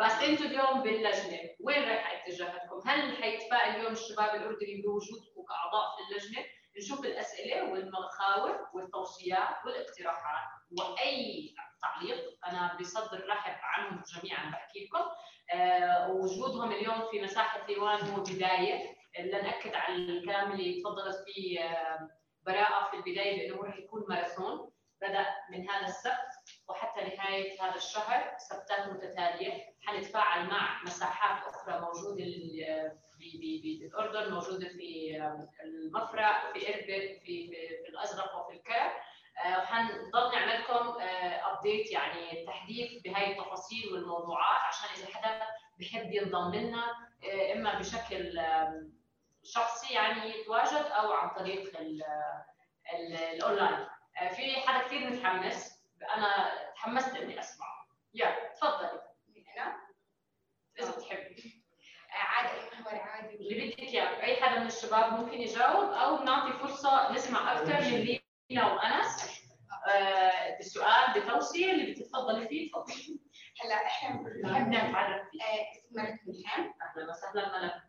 بس 0.00 0.22
أنتم 0.22 0.44
اليوم 0.44 0.82
باللجنة 0.82 1.38
وين 1.60 1.82
رايح 1.82 2.22
اتجاهاتكم؟ 2.22 2.88
هل 2.88 3.16
حيتفائل 3.22 3.76
اليوم 3.76 3.92
الشباب 3.92 4.34
الأردني 4.34 4.82
بوجودكم 4.82 5.42
كأعضاء 5.48 5.86
في 5.96 6.02
اللجنة؟ 6.12 6.44
نشوف 6.78 7.04
الأسئلة 7.04 7.72
والمخاوف 7.72 8.56
والتوصيات 8.74 9.56
والاقتراحات 9.66 10.48
وأي 10.78 11.54
تعليق. 11.82 12.18
أنا 12.46 12.76
بصدر 12.80 13.26
رحب 13.28 13.56
عنهم 13.62 14.02
جميعا 14.14 14.50
بحكي 14.50 14.84
لكم 14.84 15.04
آه 15.54 16.10
وجودهم 16.10 16.72
اليوم 16.72 17.08
في 17.10 17.22
مساحة 17.22 17.66
ديوان 17.66 18.00
هو 18.00 18.22
بداية. 18.22 18.96
لنأكد 19.18 19.74
على 19.74 19.94
الكلام 19.96 20.52
اللي 20.52 20.80
تفضلت 20.82 21.16
فيه 21.26 21.60
آه، 21.60 22.08
براءة 22.46 22.90
في 22.90 22.96
البداية 22.96 23.48
بأنه 23.50 23.62
راح 23.62 23.76
يكون 23.78 24.04
ماراثون. 24.08 24.70
بدأ 25.02 25.26
من 25.50 25.70
هذا 25.70 25.86
السبت 25.86 26.32
وحتى 26.68 27.00
نهاية 27.00 27.62
هذا 27.62 27.74
الشهر 27.74 28.34
سبتات 28.38 28.88
متتالية. 28.88 29.64
حنتفاعل 29.86 30.46
مع 30.46 30.82
مساحات 30.82 31.42
أخرى 31.54 31.80
موجودة 31.80 32.24
ال- 32.24 32.98
في- 33.18 33.38
في- 33.38 33.78
في 33.78 33.86
الأردن 33.86 34.32
موجودة 34.34 34.68
في 34.68 35.18
آه، 35.20 35.48
المفرق 35.64 36.52
في 36.52 36.74
إربد 36.74 37.18
في, 37.24 37.48
في, 37.84 37.88
الأزرق 37.88 38.36
وفي 38.36 38.56
الكرك 38.56 38.92
آه، 39.44 39.58
وحنضل 39.58 40.32
نعمل 40.32 40.60
لكم 40.60 40.96
update 41.44 41.92
يعني 41.92 42.44
تحديث 42.46 43.02
بهاي 43.02 43.32
التفاصيل 43.32 43.92
والموضوعات 43.92 44.60
عشان 44.68 44.88
إذا 44.96 45.14
حدا 45.18 45.46
بحب 45.80 46.12
ينضم 46.12 46.54
لنا 46.54 46.84
آه، 47.24 47.52
إما 47.52 47.78
بشكل 47.78 48.38
شخصي 49.54 49.94
يعني 49.94 50.40
يتواجد 50.40 50.86
أو 50.86 51.12
عن 51.12 51.30
طريق 51.38 51.78
ال- 51.80 52.02
ال- 52.94 53.16
الأونلاين. 53.16 53.86
آه، 54.20 54.28
في 54.28 54.60
حدا 54.60 54.86
كثير 54.86 55.10
متحمس 55.10 55.82
أنا 56.14 56.50
تحمست 56.74 57.16
إني 57.16 57.40
اسمع 57.40 57.66
يا 58.14 58.52
تفضلي. 58.54 59.00
أنا 59.56 59.76
إذا 60.80 60.90
بتحبي 60.96 61.62
عادي 62.10 62.66
محور 62.80 62.94
عادي. 63.00 63.34
اللي 63.36 63.66
بدك 63.68 63.78
إياه. 63.78 64.22
أي 64.22 64.42
حدا 64.42 64.58
من 64.60 64.66
الشباب 64.66 65.12
ممكن 65.12 65.40
يجاوب 65.40 65.90
أو 65.90 66.24
نعطي 66.24 66.58
فرصة 66.58 67.12
نسمع 67.12 67.52
أكثر 67.52 67.80
من 67.80 68.20
لينا 68.50 68.72
وأنس. 68.74 69.42
آه، 69.88 70.58
بسؤال 70.58 71.20
بتوصية. 71.20 71.72
اللي 71.72 71.92
بتتفضلي 71.92 72.48
فيه 72.48 72.70
تفضلي. 72.70 73.20
هلا 73.64 73.86
إحنا 73.86 74.22
بنحب 74.22 74.68
نتعرف 74.68 75.28
فيه 75.30 75.42
آه، 75.42 75.70
اسمي 75.72 76.02
ملك 76.02 76.20
ملحم. 76.26 76.62
أهلا 76.62 77.10
وسهلا 77.10 77.58
ملك 77.58 77.72
آه، 77.72 77.82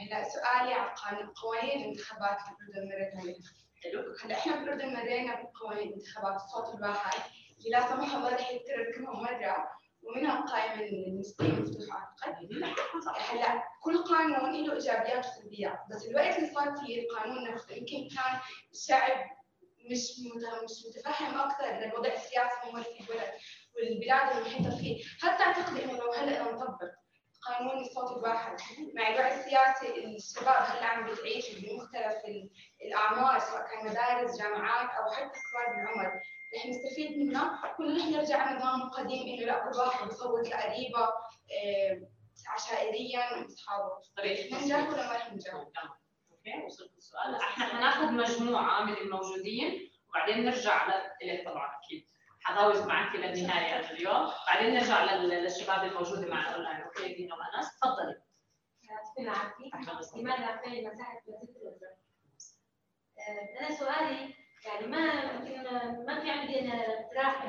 هلا 0.00 0.28
سؤالي 0.28 0.74
عن 0.74 1.28
قوانين 1.42 1.80
الانتخابات 1.80 2.38
في 2.40 2.48
الاردن 2.50 2.88
مرت 2.88 3.12
عليها 3.22 3.38
حلو 3.84 4.14
هلا 4.24 4.38
إحنا 4.38 4.56
بالاردن 4.56 4.94
مرينا 4.94 5.42
بقوانين 5.42 5.92
انتخابات 5.92 6.36
الصوت 6.36 6.74
الواحد 6.74 7.22
اللي 7.58 7.70
لا 7.70 7.80
سمح 7.80 8.14
الله 8.14 8.34
رح 8.34 8.50
يتكرر 8.50 8.92
كمان 8.94 9.16
مرة 9.16 9.68
ومنها 10.02 10.38
القائمه 10.38 10.82
النسبيه 10.84 11.46
المفتوحه 11.46 11.98
اعتقد 12.26 12.48
هلا 13.30 13.62
كل 13.82 14.04
قانون 14.04 14.66
له 14.66 14.72
إيجابيات 14.74 15.26
وسلبيات 15.26 15.78
بس 15.90 16.06
الوقت 16.06 16.38
اللي 16.38 16.50
صار 16.54 16.76
فيه 16.76 17.02
القانون 17.02 17.50
نفسه 17.52 17.74
يمكن 17.74 18.08
كان 18.16 18.40
الشعب 18.72 19.26
مش 19.90 20.10
مش 20.64 20.86
متفهم 20.96 21.38
أكثر 21.40 21.66
للوضع 21.66 22.12
السياسي 22.12 22.54
الممر 22.64 22.82
في 22.82 23.00
البلد 23.00 23.30
والبلاد 23.76 24.36
المحيطة 24.36 24.76
فيه. 24.78 25.04
حتى 25.20 25.42
اعتقد 25.42 25.76
إنه 25.76 25.92
لو 25.92 26.12
هلا 26.12 26.42
نطبق 26.52 26.90
قانون 27.46 27.80
الصوت 27.80 28.16
الواحد. 28.16 28.56
مع 28.94 29.08
الوعي 29.08 29.34
السياسي 29.34 30.04
الشباب 30.04 30.62
هلا 30.62 30.86
عم 30.86 31.06
بتعيش 31.06 31.46
بمختلف 31.54 32.24
ال- 32.28 32.50
الأعمار 32.82 33.38
سواء 33.38 33.66
كان 33.66 33.86
مدارس 33.90 34.38
جامعات 34.38 34.90
أو 34.90 35.10
حتى 35.12 35.24
كبار 35.38 35.76
بالعمر 35.76 36.06
رح 36.56 36.66
نستفيد 36.66 37.18
منها. 37.18 37.74
كل 37.76 37.98
رح 38.00 38.04
نرجع 38.06 38.36
على 38.36 38.50
النظام 38.50 38.82
القديم 38.82 39.34
إنه 39.34 39.46
لا 39.46 39.58
كل 39.70 39.78
واحد 39.78 40.08
بصوت 40.08 40.48
لقريبه 40.48 41.02
آه، 41.04 42.08
عشائريا 42.48 43.36
واصحابه 43.42 43.90
طريقة 44.16 44.58
ننجح 44.60 44.88
ولا 44.88 45.06
ما 45.06 45.12
رح 45.12 45.32
ننجح؟ 45.32 45.50
تمام. 45.50 45.68
okay 46.30 46.66
وصلت 46.66 46.96
السؤال. 46.98 47.34
إحنا 47.34 47.64
حناخذ 47.66 48.12
مجموعة 48.12 48.84
من 48.84 48.92
الموجودين 48.96 49.90
وبعدين 50.08 50.44
نرجع 50.44 50.86
لك 50.86 51.44
طبعا 51.44 51.66
أكيد 51.78 52.08
حضاوز 52.42 52.86
معك 52.86 53.16
للنهاية 53.16 53.90
اليوم. 53.90 54.30
بعدين 54.46 54.74
نرجع 54.74 55.04
لل- 55.14 55.28
للشباب 55.28 55.84
الموجوده 55.84 56.26
معنا 56.34 56.54
online 56.54 56.82
okay 56.82 57.14
دينا 57.14 57.34
وانس 57.34 57.78
تفضلي. 57.80 58.22
لماذا 60.22 60.44
أعطيني 60.44 60.86
مساحة 60.88 61.20
مسجد؟ 61.42 61.80
آه، 63.18 63.60
أنا 63.60 63.76
سؤالي 63.76 64.34
يعني 64.66 64.86
ما 64.86 64.98
يمكن 65.22 65.62
ما 66.06 66.20
في 66.20 66.30
عندي 66.30 66.60
أنا 66.60 66.74
اقتراح 66.74 67.46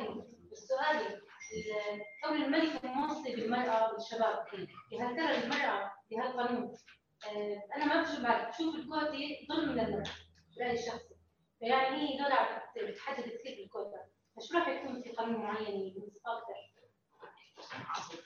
بس 0.52 0.58
سؤالي 0.58 1.08
ال- 1.08 2.02
كون 2.24 2.42
الملك 2.42 2.86
موصي 2.86 3.36
بالمرأة 3.36 3.94
والشباب. 3.94 4.46
هل 5.02 5.16
ترى 5.16 5.44
المرأة 5.44 5.92
بهالقانون 6.12 6.78
آه، 7.28 7.64
أنا 7.76 7.86
ما 7.86 8.02
بشوف 8.02 8.20
بشوف 8.20 8.76
الكوتي 8.76 9.48
ظلم 9.52 9.72
للمرأة 9.80 10.04
برأيي 10.58 10.74
الشخصي. 10.74 11.16
فيعني 11.60 12.20
هي 12.20 12.34
عم 12.34 12.62
بتحدد 12.88 13.24
كثير 13.30 13.56
بالكوتا 13.62 14.06
فشو 14.38 14.58
راح 14.58 14.68
يكون 14.68 15.02
في 15.02 15.10
قانون 15.10 15.42
معين 15.42 15.96
أكثر؟ 16.26 18.18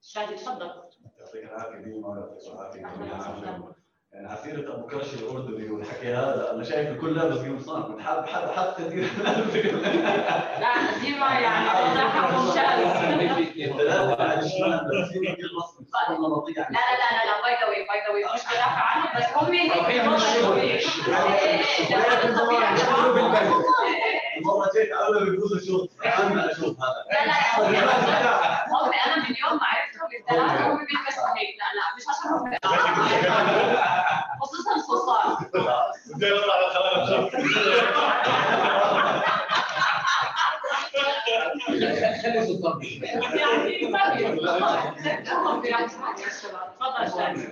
شادي 0.00 0.34
تفضل 0.34 0.72
يعطيك 1.18 1.44
العافيه 1.44 1.78
ديما 1.78 2.08
ويعطيك 2.08 2.80
العافيه 2.84 3.82
يعني 4.12 4.28
عسيرة 4.28 4.74
ابو 4.74 4.86
كرش 4.86 5.14
الاردني 5.14 5.70
والحكي 5.70 6.14
هذا 6.14 6.50
أنا 6.54 6.64
شايف 6.64 6.88
الكل 6.90 7.14
لابس 7.14 7.38
قمصان 7.38 8.02
حد 8.02 8.26
حد 8.26 8.48
حتى 8.48 8.88
دير 8.88 9.08
لا 10.60 11.00
ديما 11.00 11.26
يعني 11.40 11.68
وضعها 11.68 12.38
ممتاز 12.38 13.50
كثير 13.50 13.76
لا 13.76 13.82
لا 16.72 17.08
لا 17.12 17.24
لا 17.26 17.42
باي 17.42 17.54
ذا 17.60 17.66
واي 17.68 17.86
باي 17.88 18.00
ذا 18.06 18.10
واي 18.12 18.24
مش 18.34 18.42
بدافع 18.44 18.82
عنهم 18.82 19.10
بس 19.16 19.26
هم 19.36 19.52
هيك 19.52 19.72
الوضع 24.42 24.66
طبيعي. 24.66 24.84
إيه، 24.86 24.92
إيه، 24.92 25.02
إيه، 25.02 25.22
الوضع 25.22 25.22
طبيعي. 25.22 25.22
مرة 25.22 25.22
جيت 25.22 25.22
اول 25.22 25.30
بيقول 25.30 25.62
شوط 25.66 25.90
أنا 26.06 26.52
أشوف 26.52 26.76
هذا 26.80 27.04
لا 27.12 27.26
لا 27.26 28.68
هم 28.72 28.92
أنا 29.06 29.16
من 29.28 29.34
يوم 29.44 29.54
ما 29.60 29.66
عرفتهم 29.66 30.08
الثلاثة 30.20 30.72
هم 30.72 30.78
بيلبسوا 30.78 31.28
هيك. 31.36 31.56
لا 31.58 31.68
لا 31.76 31.84
مش 31.96 32.04
عشان 32.08 32.30
هم 32.30 32.58
خصوصا 34.40 34.78
صوصات 34.86 35.38
بدي 36.14 36.32
اطلع 36.32 36.54
خلي 42.22 42.46
سلطان 42.46 42.82
يعني 43.38 43.86
ما 43.90 44.14
في 44.14 44.26
هم 45.32 45.60
بيعكسوا 45.60 46.00
على 46.02 46.14
الشباب 46.26 46.74
تفضل 46.80 47.42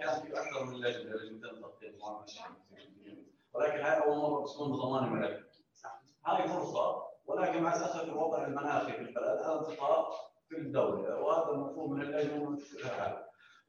كان 0.00 0.22
في 0.22 0.38
أكثر 0.38 0.64
من 0.64 0.74
لجنة 0.80 1.14
لجنتين 1.14 1.60
تخطيط 1.60 1.94
ولكن 3.54 3.80
هاي 3.80 4.02
أول 4.04 4.16
مرة 4.18 4.42
بتكون 4.42 4.72
بضمان 4.72 5.04
الملك 5.04 5.44
هاي 6.26 6.48
فرصة 6.48 7.02
ولكن 7.26 7.62
مع 7.62 7.76
الأسف 7.76 8.04
الوضع 8.04 8.46
المناخي 8.46 8.92
في 8.92 8.98
البلد 8.98 9.38
هذا 9.42 9.60
انتقاء 9.60 10.10
في 10.48 10.56
الدولة 10.58 11.20
وهذا 11.20 11.50
المفروض 11.50 11.90
من 11.90 12.02
اللجنه 12.02 12.42
ومن 12.42 12.58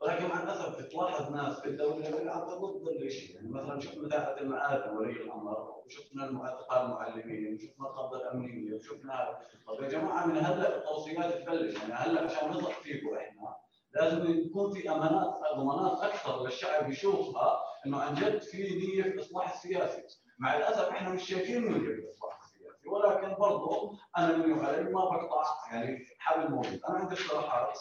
ولكن 0.02 0.26
مع 0.28 0.44
الأسف 0.44 0.88
تلاحظ 0.92 1.32
ناس 1.32 1.60
في 1.60 1.70
الدولة 1.70 2.32
عم 2.32 2.42
ضد 2.42 2.88
الشيء 2.88 3.36
يعني 3.36 3.50
مثلا 3.50 3.80
شفنا 3.80 4.08
ذات 4.08 4.42
المآذن 4.42 4.98
ولي 4.98 5.12
الأمر 5.12 5.82
وشفنا 5.86 6.46
اعتقال 6.46 6.86
المعلمين 6.86 7.54
وشفنا 7.56 7.88
القبضه 7.88 8.18
الأمنية 8.18 8.76
وشفنا 8.76 9.40
طيب 9.68 9.84
يا 9.84 9.88
جماعة 9.90 10.26
من 10.26 10.38
هلأ 10.38 10.78
التوصيات 10.78 11.34
تبلش. 11.34 11.76
يعني 11.82 11.94
هلأ 11.94 12.22
عشان 12.22 12.50
نثق 12.50 12.70
فيكم 12.72 13.16
إحنا 13.16 13.56
لازم 13.94 14.32
يكون 14.32 14.72
في 14.72 14.92
أمانات 14.92 15.34
ضمانات 15.58 16.02
أكثر 16.02 16.44
للشعب 16.44 16.90
يشوفها 16.90 17.60
إنه 17.86 18.02
عن 18.02 18.16
جد 18.16 18.42
في 18.42 18.58
نيه 18.58 19.04
في 19.04 19.10
الاصلاح 19.10 19.54
السياسي 19.54 20.04
مع 20.40 20.58
الأسف 20.58 20.90
إحنا 20.90 21.10
مش 21.10 21.30
شايفين 21.30 21.62
نيه 21.62 21.80
في 21.80 21.86
الاصلاح 21.86 22.40
السياسي 22.44 22.88
ولكن 22.90 23.36
برضه 23.40 23.98
أنا 24.18 24.38
مني 24.38 24.54
وعلي 24.54 24.84
ما 24.84 25.06
بقطع 25.06 25.44
يعني 25.72 26.06
حبل 26.20 26.52
موجود. 26.52 26.82
أنا 26.90 26.98
عندي 26.98 27.16
اقتراحات. 27.16 27.80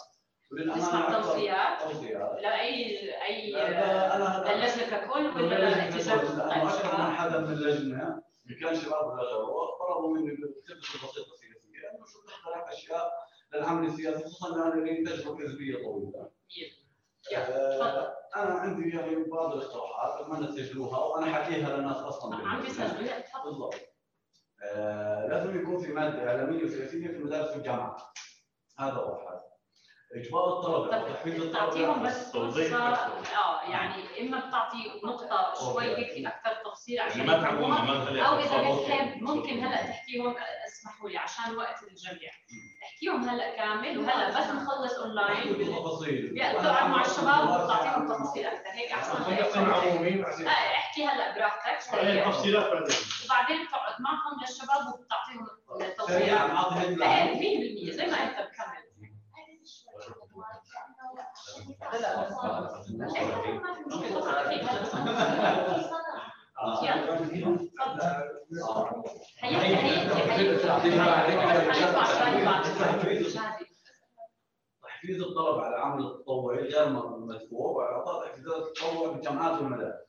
وللامانه 0.51 1.21
توصيات؟ 1.21 1.81
توصيات. 1.81 2.41
لاي 2.41 2.99
اي 3.23 3.55
أنا 4.15 4.53
اللجنة 4.53 4.97
ككل 4.97 5.25
ولا 5.27 5.55
لأنه 5.55 5.85
أكثر 6.63 6.97
من؟ 6.97 7.15
حدا 7.15 7.39
من 7.39 7.53
اللجنة. 7.53 8.21
اللي 8.45 8.59
كان 8.59 8.75
شباب 8.75 9.07
ولا 9.07 9.23
غيره 9.23 9.77
طلبوا 9.79 10.17
مني 10.17 10.31
الخبره 10.31 11.09
البسيطه 11.09 11.33
السياسيه 11.33 11.89
انه 11.95 12.05
شو 12.05 12.19
نقترح 12.19 12.69
اشياء 12.71 13.11
للعمل 13.53 13.87
السياسي 13.87 14.23
خصوصا 14.23 14.57
لأنه 14.57 14.85
لي 14.85 15.03
تجربة 15.05 15.39
حزبيه 15.39 15.75
طويلة. 15.83 16.29
آه، 17.33 18.15
أنا 18.35 18.53
عندي 18.59 18.89
يعني 18.89 19.23
بعض 19.23 19.53
الاقتراحات 19.53 20.21
اتمنى 20.21 20.47
تسجلوها 20.47 20.99
وأنا 20.99 21.25
حكيها 21.33 21.77
للناس 21.77 21.97
أصلا 21.97 22.35
عم 22.35 22.61
بيسجلوا 22.61 23.43
بالضبط. 23.45 23.75
آه، 24.63 25.27
لازم 25.27 25.61
يكون 25.61 25.77
في 25.77 25.91
مادة 25.93 26.29
إعلامية 26.29 26.63
وسياسيه 26.63 27.07
في 27.07 27.15
المدارس 27.17 27.51
والجامعات. 27.51 28.01
هذا 28.79 28.97
واحد. 28.97 29.39
اجبار 30.13 30.47
الطلبة 30.59 31.03
وتحفيز 31.03 31.41
الطلبة 31.41 31.59
تعطيهم 31.59 32.03
بس 32.03 32.31
توضيح 32.31 32.67
فرصه 32.67 32.89
أكثر. 32.89 33.35
آه 33.37 33.69
يعني 33.69 34.03
إما 34.21 34.39
بتعطي 34.47 34.77
نقطة 35.05 35.53
شوي. 35.59 35.83
هيك 35.97 36.25
أكثر 36.25 36.53
تفصيل 36.71 37.01
اللي 37.01 37.23
عشان 37.23 37.29
أو 38.19 38.39
إذا 38.39 38.81
بتحب. 38.83 39.21
ممكن 39.23 39.63
هلأ 39.63 39.77
تحكيهم 39.87 40.35
اسمحوا 40.67 41.09
لي 41.09 41.17
عشان 41.17 41.55
وقت 41.55 41.83
الجميع. 41.83 42.31
احكيهم 42.83 43.29
هلأ 43.29 43.55
كامل 43.55 43.99
وهلأ 43.99 44.29
بس 44.29 44.47
نخلص 44.47 44.93
اونلاين 44.93 45.53
بتقعد 45.53 46.89
مع 46.89 47.01
الشباب 47.01 47.49
وبتعطيهم 47.49 48.07
تفاصيل 48.07 48.45
أكثر. 48.45 48.69
هيك 48.71 48.91
أحسن 48.91 49.65
عموميين 49.71 50.25
آه، 50.25 50.47
احكي 50.49 51.05
هلأ 51.05 51.35
براحتك. 51.35 51.77
تفصيلات 52.25 52.63
بعدين 52.73 52.95
وبعدين 53.25 53.65
بتقعد 53.65 54.01
معهم 54.01 54.39
للشباب 54.41 54.93
وبتعطيهم 54.93 55.47
headline 56.77 57.27
إيه 57.27 57.89
100% 57.89 57.91
زي 57.95 58.05
ما 58.05 58.23
أنت 58.23 58.35
بكمل 58.35 58.74
تحفيز 74.83 75.21
الطلب 75.21 75.59
على 75.59 75.75
العمل 75.75 76.05
التطوعي 76.05 76.57
غير 76.57 76.89
مدفوع 77.19 77.71
وإعطاء 77.71 78.27
تحفيزات 78.27 78.63
التطوع 78.67 79.11
بالجامعات 79.11 79.61
والمدارس. 79.61 80.05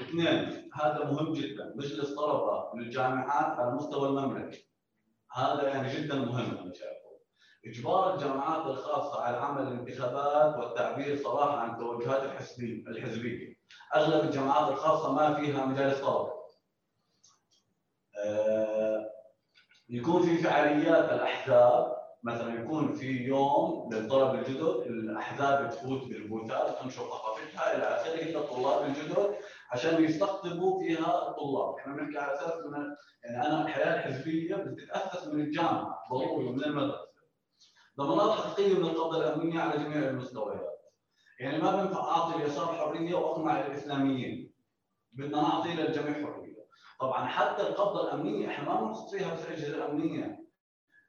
اثنين 0.00 0.70
هذا 0.74 1.04
مهم 1.04 1.32
جدا 1.32 1.72
مجلس 1.76 2.14
طلبة 2.14 2.70
للجامعات 2.74 3.58
على 3.58 3.70
مستوى 3.70 4.08
المملكة. 4.08 4.58
هذا 5.32 5.68
يعني 5.68 5.88
جدا 5.88 6.14
مهم 6.14 6.58
أنا 6.58 6.74
شايفه. 6.74 7.05
إجبار 7.70 8.14
الجامعات 8.14 8.66
الخاصة 8.66 9.22
على 9.22 9.36
عمل 9.36 9.62
الانتخابات 9.62 10.56
والتعبير 10.56 11.16
صراحة 11.16 11.58
عن 11.58 11.70
التوجهات 11.70 12.22
الحزبيه 12.22 12.86
الحزبية. 12.88 13.56
أغلب 13.94 14.24
الجامعات 14.24 14.72
الخاصة 14.72 15.12
ما 15.12 15.34
فيها 15.34 15.66
مجالس 15.66 16.00
طلبه. 16.00 16.32
آه، 18.24 19.10
يكون 19.88 20.22
في 20.22 20.36
فعاليات 20.38 21.12
الأحزاب 21.12 21.96
مثلا 22.24 22.60
يكون 22.62 22.92
في 22.92 23.06
يوم 23.06 23.90
للطلب 23.92 24.34
الجدد 24.34 24.86
الأحزاب 24.86 25.70
تفوت 25.70 26.02
بالبوثات 26.08 26.78
تنشر 26.78 27.02
ثقافتها 27.02 27.76
إلى 27.76 27.82
آخره 27.82 28.24
للطلاب 28.24 28.86
الجدد 28.86 29.36
عشان 29.70 30.04
يستقطبوا 30.04 30.80
فيها 30.80 31.28
الطلاب، 31.28 31.74
إحنا 31.78 31.92
بنحكي 31.94 32.18
على 32.18 32.34
أساس 32.34 32.52
ان 32.52 32.96
يعني 33.24 33.46
أنا 33.46 33.62
الحياة 33.62 33.94
الحزبيه 33.94 34.56
بتتأسس 34.56 35.26
من 35.26 35.40
الجامعة 35.40 35.98
ضروري 36.12 36.48
من 36.48 36.64
المدرسة. 36.64 37.05
ضمانات 37.98 38.30
حقيقية 38.30 38.74
من 38.78 38.84
القبضه 38.84 39.18
الامنيه 39.18 39.60
على 39.60 39.84
جميع 39.84 40.08
المستويات. 40.08 40.80
يعني 41.40 41.62
ما 41.62 41.76
بينفع 41.76 42.00
أعطي 42.00 42.36
اليسار 42.36 42.66
حرية 42.66 43.14
واقمع 43.14 43.60
الإسلاميين. 43.66 44.52
بدنا 45.12 45.42
نعطي 45.42 45.74
للجميع 45.74 46.32
حرية. 46.32 46.56
طبعا 47.00 47.26
حتى 47.26 47.62
القبضة 47.62 48.04
الأمنية 48.04 48.48
إحنا 48.48 48.64
ما 48.74 48.80
بنقصد 48.80 49.16
فيها 49.16 49.34
بس 49.34 49.46
الاجهزه 49.46 49.76
الأمنية 49.76 50.46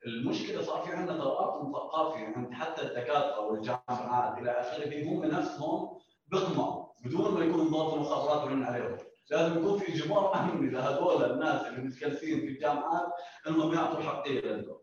المشكلة 0.07 0.61
صار 0.61 0.81
في 0.81 0.91
عندنا 0.91 1.17
تراكم 1.17 1.71
ثقافي 1.71 2.19
عند 2.25 2.53
حتى 2.53 2.81
الدكاترة 2.81 3.39
والجامعات 3.39 4.37
إلى 4.37 4.51
آخره 4.51 5.03
هم 5.09 5.25
نفسهم 5.25 5.97
بيقمعوا 6.27 6.85
بدون 7.05 7.33
ما 7.33 7.45
يكون 7.45 7.67
ضابط 7.71 7.93
المخابرات 7.93 8.47
يرن 8.49 8.63
عليهم 8.63 8.97
لازم 9.31 9.57
يكون 9.59 9.79
في 9.79 9.93
اجبار 9.93 10.35
أمني 10.35 10.69
لهذول 10.69 11.31
الناس 11.31 11.65
اللي 11.67 11.81
متكلفين 11.81 12.39
في 12.39 12.47
الجامعات 12.47 13.07
إنهم 13.47 13.73
يعطوا 13.73 13.99
الحقيه 13.99 14.41
للدول. 14.41 14.76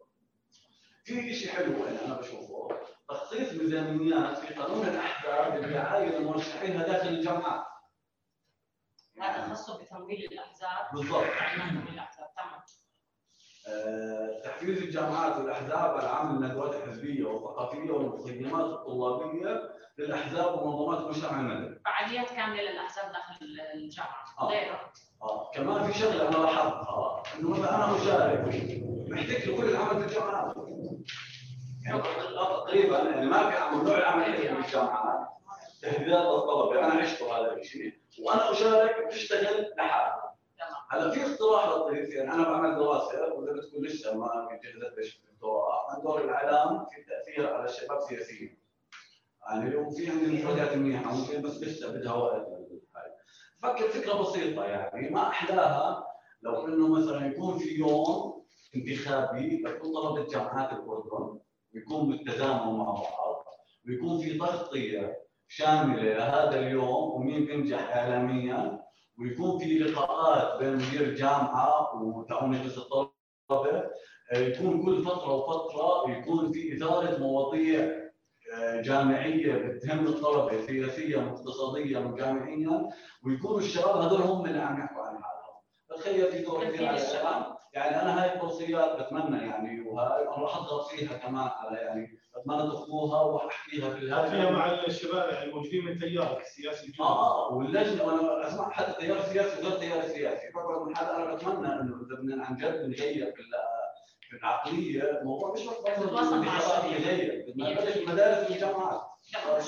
في 1.04 1.34
شيء 1.34 1.52
حلو 1.52 1.84
يعني 1.84 2.04
أنا 2.06 2.14
بشوفه 2.20 2.68
تخصيص 3.08 3.52
ميزانيات 3.52 4.38
في 4.38 4.54
قانون 4.54 4.86
الأحزاب 4.88 5.56
اللي 5.64 5.74
يعاين 5.74 6.24
مرشحينها 6.24 6.86
داخل 6.86 7.08
الجامعات. 7.08 7.64
هذا 9.20 9.48
خاصه 9.48 9.82
بتمويل 9.82 10.24
الأحزاب 10.32 10.94
بالضبط. 10.94 11.24
تمويل 11.56 11.88
الأحزاب 11.94 12.26
تمام 12.36 12.60
آه، 13.68 14.40
تحفيز 14.44 14.82
الجامعات 14.82 15.36
والأحزاب 15.36 15.96
على 15.96 16.08
عمل 16.08 16.44
الندوات 16.44 16.74
الحزبية 16.74 17.24
والثقافية 17.24 17.90
والمخيمات 17.90 18.64
الطلابية 18.64 19.70
للأحزاب 19.98 20.54
ومنظمات 20.62 20.98
المجتمع 21.00 21.40
المدني. 21.40 21.80
فعاليات 21.84 22.28
كاملة 22.30 22.62
للأحزاب 22.62 23.12
داخل 23.12 23.46
الجامعة 23.74 24.24
آه. 24.40 24.48
غيره 24.48 24.92
آه. 25.24 25.50
كمان 25.54 25.92
في 25.92 25.98
شغلة 25.98 26.28
أنا 26.28 26.36
لاحظتها 26.36 27.22
إنه 27.38 27.50
مثلا 27.50 27.74
أنا 27.74 27.96
اشارك 27.96 28.40
محتاج 29.08 29.48
لكل 29.48 29.68
العمل 29.68 30.00
في 30.00 30.06
الجامعات. 30.06 30.56
يعني 31.86 32.02
تقريبا 32.32 32.98
يعني 32.98 33.26
ما 33.26 33.50
في 33.50 33.56
عمل 33.56 33.84
نوع 33.84 33.98
العمل 33.98 34.24
اللي 34.24 34.36
في 34.38 34.66
الجامعات 34.66 35.28
تهديدات 35.82 36.26
الطلبة 36.26 36.78
أنا 36.84 36.94
عشت 36.94 37.22
هذا 37.22 37.52
الشيء 37.52 37.92
وأنا 38.22 38.52
أشارك 38.52 39.06
بشتغل 39.06 39.70
لحالي. 39.78 40.14
هلا 40.90 41.10
في 41.10 41.22
اقتراح 41.22 41.68
لطيف 41.68 42.14
يعني 42.14 42.32
أنا 42.32 42.42
بعمل 42.42 42.74
دراسة 42.74 43.34
وإذا 43.34 43.52
بتكون 43.52 43.84
لسه 43.84 44.14
ما 44.14 44.48
جهزت 44.64 44.98
ليش 44.98 45.16
الدكتوراه 45.24 45.90
عن 45.90 46.02
دور 46.02 46.24
الإعلام 46.24 46.86
في 46.86 47.00
التأثير 47.00 47.54
على 47.54 47.64
الشباب 47.64 48.00
سياسيا. 48.00 48.56
يعني 49.48 49.70
لو 49.70 49.90
في 49.90 50.10
عندي 50.10 50.42
مفردات 50.42 50.76
منيحة 50.76 51.14
ممكن 51.14 51.42
بس 51.42 51.62
لسه 51.62 51.92
بدها 51.92 52.12
وقت. 52.14 52.63
فكر 53.62 53.88
فكرة 53.88 54.22
بسيطة 54.22 54.64
يعني 54.64 55.10
ما 55.10 55.28
احلاها 55.28 56.06
لو 56.42 56.66
إنه 56.66 56.88
مثلا 56.88 57.26
يكون 57.26 57.58
في 57.58 57.74
يوم 57.74 58.44
انتخابي 58.76 59.62
لكل 59.62 59.92
طلبه 59.92 60.26
جامعات 60.28 60.72
الأردن 60.72 61.38
ويكون 61.74 62.08
بالتزامن 62.10 62.78
مع 62.78 62.92
بعض 62.92 63.44
ويكون 63.88 64.18
في 64.18 64.38
تغطية 64.38 65.24
شاملة 65.48 66.02
لهذا 66.02 66.58
اليوم 66.58 67.10
ومين 67.14 67.44
بينجح 67.44 67.96
اعلاميا 67.96 68.84
ويكون 69.18 69.58
في 69.58 69.78
لقاءات 69.78 70.58
بين 70.62 70.74
مدير 70.76 71.14
جامعة 71.14 72.02
وتعاون 72.02 72.50
مجلس 72.50 72.78
الطلبه 72.78 73.90
يكون 74.32 74.84
كل 74.84 75.02
فترة 75.04 75.34
وفترة 75.34 76.10
يكون 76.10 76.52
في 76.52 76.76
اثاره 76.76 77.18
مواضيع 77.18 78.03
جامعية 78.80 79.54
بتهم 79.54 80.06
الطلبة 80.06 80.66
سياسيا 80.66 81.18
واقتصاديا 81.18 81.98
وجامعيا 81.98 82.90
ويكونوا 83.26 83.58
الشباب 83.58 83.96
هذول 83.96 84.20
هم 84.20 84.46
اللي 84.46 84.58
عم 84.58 84.80
يحكوا 84.80 85.02
عن 85.02 85.22
حالهم. 85.22 85.54
تخيل 85.90 86.32
في 86.32 86.42
دور 86.42 86.64
كبير 86.64 86.86
على 86.88 86.96
الشباب. 86.96 87.54
يعني 87.74 88.02
أنا 88.02 88.22
هاي 88.22 88.34
التوصيات 88.34 89.00
بتمنى 89.02 89.46
يعني 89.46 89.80
وهاي 89.80 90.22
أنا 90.22 90.36
راح 90.36 90.56
أضغط 90.56 90.86
فيها 90.86 91.18
كمان 91.18 91.48
على 91.48 91.76
يعني 91.78 92.18
بتمنى 92.36 92.58
تاخذوها 92.62 93.20
واحكيها 93.22 93.90
في 93.90 94.00
فيها 94.00 94.22
الهاتف 94.24 94.50
مع 94.56 94.84
الشباب 94.86 95.42
الموجودين 95.42 95.84
من 95.84 95.98
تيارك 95.98 96.40
السياسي. 96.40 96.86
الجديد. 96.86 97.00
آه 97.00 97.48
آه 97.50 97.54
واللجنة 97.54 98.04
وأنا 98.04 98.48
أسمع 98.48 98.70
حتى 98.70 98.92
تيار 99.06 99.20
سياسي 99.22 99.66
وغير 99.66 99.78
تيار 99.78 100.02
سياسي 100.02 100.46
بقعد 100.54 100.86
من 100.88 100.96
حال 100.96 101.06
أنا 101.08 101.34
بتمنى 101.34 101.66
إنه 101.66 101.94
إذا 101.96 102.14
بدنا 102.22 102.44
عن 102.44 102.56
جد 102.56 102.88
نغير 102.88 103.30
العقليه 104.38 105.02
الموضوع 105.20 105.52
مش 105.52 105.60
بس 105.66 105.76
تتواصل 105.96 106.44
مع 106.44 106.56
الشباب. 106.56 106.84
نغير 106.84 107.44
بدنا 107.48 107.70
نبلش 107.70 107.96
المدارس 107.96 108.50
والجامعات 108.50 109.02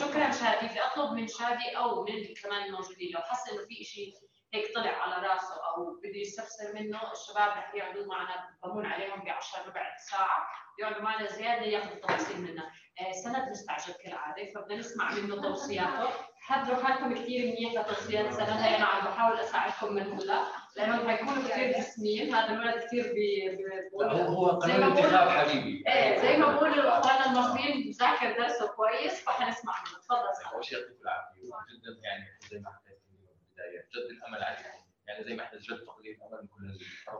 شكرا. 0.00 0.30
شادي 0.30 0.66
بدي 0.66 0.80
أطلب 0.80 1.12
من 1.12 1.26
شادي 1.28 1.76
أو 1.76 2.04
من 2.04 2.34
كمان 2.42 2.64
الموجودين 2.66 3.12
لو 3.14 3.20
حس 3.20 3.52
إنه 3.52 3.66
في 3.68 3.84
شيء 3.84 4.12
هيك 4.54 4.74
طلع 4.74 4.90
على 4.90 5.26
راسه 5.28 5.54
أو 5.54 6.00
بده 6.04 6.18
يستفسر 6.20 6.74
منه 6.74 7.00
الشباب 7.12 7.48
رح 7.48 7.74
يقعدوا 7.74 8.06
معنا 8.06 8.34
بمون 8.64 8.86
عليهم 8.86 9.20
ب 9.20 9.28
10 9.28 9.62
ربع 9.68 9.82
ساعة 10.10 10.46
يقعدوا 10.80 11.02
معنا 11.02 11.26
زيادة 11.26 11.62
ياخذوا 11.66 11.96
تفاصيل 11.96 12.40
منا 12.40 12.62
آه، 13.00 13.12
سند 13.12 13.48
مستعجل 13.50 13.92
كالعادة 14.04 14.52
فبدنا 14.54 14.78
نسمع 14.78 15.12
منه 15.14 15.42
توصياته. 15.42 16.08
حضروا 16.40 16.84
حالكم 16.84 17.14
كثير 17.14 17.46
منيح 17.46 17.72
لتوصيات 17.72 18.32
سند 18.34 18.48
أنا 18.48 18.84
عم 18.86 19.04
بحاول 19.06 19.38
أساعدكم 19.38 19.92
من 19.94 20.12
هلا. 20.12 20.44
لانهم 20.76 21.08
حيكونوا 21.08 21.48
كثير 21.48 21.78
جسمين 21.78 22.34
هذا 22.34 22.52
الولد 22.54 22.84
كثير 22.84 23.12
بي 23.12 23.58
هو 23.94 24.02
هو 24.02 24.46
قانون 24.46 24.80
ما 24.80 24.88
بقول- 24.88 24.98
انتخاب 25.04 25.28
حبيبي. 25.28 25.84
إيه 25.88 26.18
زي 26.22 26.36
ما 26.36 26.54
بقولوا 26.54 26.98
أخواننا 26.98 27.26
المصريين 27.26 27.88
بذاكر 27.90 28.38
درسه 28.42 28.66
كويس 28.76 29.24
فحنسمع 29.24 29.72
منه. 29.86 29.98
تفضل. 29.98 30.52
أول 30.54 30.64
شيء 30.64 30.78
يعطيكم 30.78 31.02
العافية. 31.02 31.40
جدا 31.42 32.00
يعني 32.02 32.24
زي 32.50 32.58
ما 32.58 32.70
حكيت 32.70 32.98
في 32.98 33.10
البداية 33.12 33.80
جد 33.80 34.10
الأمل 34.10 34.42
عليكم. 34.44 34.68
يعني 35.08 35.24
زي 35.24 35.34
ما 35.36 35.42
إحنا 35.42 35.58
جد 35.58 35.70
الامل 35.72 36.42
من 36.42 36.48
كل 36.48 36.64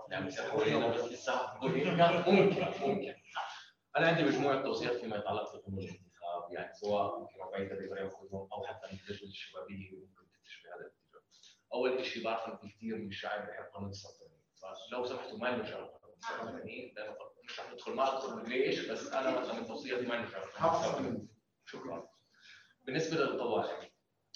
اللي 0.05 0.17
عم 0.17 0.27
يصير 0.27 0.45
حوالينا 0.51 0.89
بس 0.89 1.05
لسه 1.05 1.59
ممكن. 1.63 2.67
ممكن. 2.81 3.15
أنا 3.97 4.07
عندي 4.09 4.23
مجموعة 4.23 4.63
توصيات 4.63 4.93
فيما 4.97 5.17
يتعلق 5.17 5.57
بقانون 5.57 5.79
الانتخاب 5.81 6.53
يعني 6.53 6.75
سواء 6.75 7.19
ممكن 7.19 7.41
ربعيه 7.41 7.69
تقدر 7.69 7.97
ياخذهم 8.05 8.49
أو 8.53 8.67
حتى 8.67 8.87
من 8.93 8.99
اللجنه 9.09 9.29
الشبابيه 9.31 9.91
ممكن 9.91 10.25
تكتشف 10.33 10.63
بهذا 10.65 10.81
الاتجاه. 10.81 10.97
أول 11.75 12.05
شيء 12.05 12.25
بعرف 12.25 12.47
إنه 12.49 12.57
في 12.57 12.69
كثير 12.69 12.97
من 12.99 13.09
الشعب 13.09 13.49
بحب 13.49 13.65
قانون 13.75 13.91
السلطنة. 13.91 14.37
فلو 14.91 15.05
سمحتوا 15.07 15.39
ما 15.39 15.51
نرجع 15.57 15.79
لقانون 15.79 16.17
السلطنه 16.19 16.61
لأنه 16.97 17.17
مش 17.45 17.61
رح 17.61 17.73
ندخل 17.73 17.93
ما 17.95 18.03
ادخل 18.17 18.49
ليش 18.49 18.91
بس 18.91 19.13
أنا 19.13 19.41
مثلا 19.41 19.55
من 19.61 19.67
توصياتي 19.67 20.07
ما 20.07 20.17
نرجع. 20.21 20.39
شكرا. 21.67 22.09
بالنسبة 22.85 23.17
للقوائم 23.17 23.89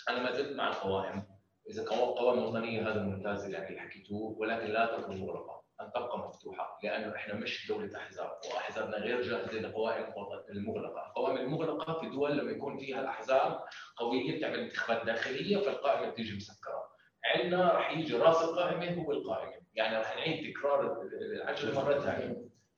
أنا 0.08 0.22
ما 0.22 0.32
زلت 0.32 0.56
مع 0.56 0.68
القوائم. 0.68 1.26
إذا 1.70 1.84
قوا- 1.84 2.18
قوائم 2.20 2.42
وطنية 2.44 2.90
هذا 2.90 3.02
ممتاز 3.02 3.44
اللي 3.44 3.56
يعني 3.56 3.80
حكيتوه 3.80 4.38
ولكن 4.38 4.66
لا 4.66 5.00
تكون 5.00 5.16
مغلقة. 5.16 5.60
أن 5.80 5.90
تبقى 5.92 6.18
مفتوحة 6.18 6.78
لأنه 6.82 7.16
إحنا 7.16 7.34
مش 7.34 7.68
دولة 7.68 7.96
أحزاب 7.98 8.30
وأحزابنا 8.54 8.96
غير 8.96 9.22
جاهزة 9.22 9.52
لقوائم 9.52 10.04
الوطن- 10.04 10.50
المغلقة، 10.50 11.06
القوائم 11.06 11.36
المغلقة 11.36 12.00
في 12.00 12.08
دول 12.08 12.38
لما 12.38 12.50
يكون 12.50 12.78
فيها 12.78 13.00
الاحزاب 13.00 13.60
قوية 13.96 14.38
بتعمل 14.38 14.58
انتخابات 14.60 15.06
داخلية 15.06 15.56
فالقائمه 15.56 16.10
بتيجي 16.10 16.36
مسكرة. 16.36 16.89
عندنا 17.24 17.72
راح 17.72 17.92
يجي 17.98 18.16
رأس 18.16 18.42
القائمة 18.42 19.02
هو 19.02 19.12
القائمه، 19.12 19.60
يعني 19.74 19.96
راح 19.96 20.16
نعيد 20.16 20.52
تكرار 20.54 21.02
العجلة 21.32 21.84
مرة 21.84 21.98
ثانية. 21.98 22.36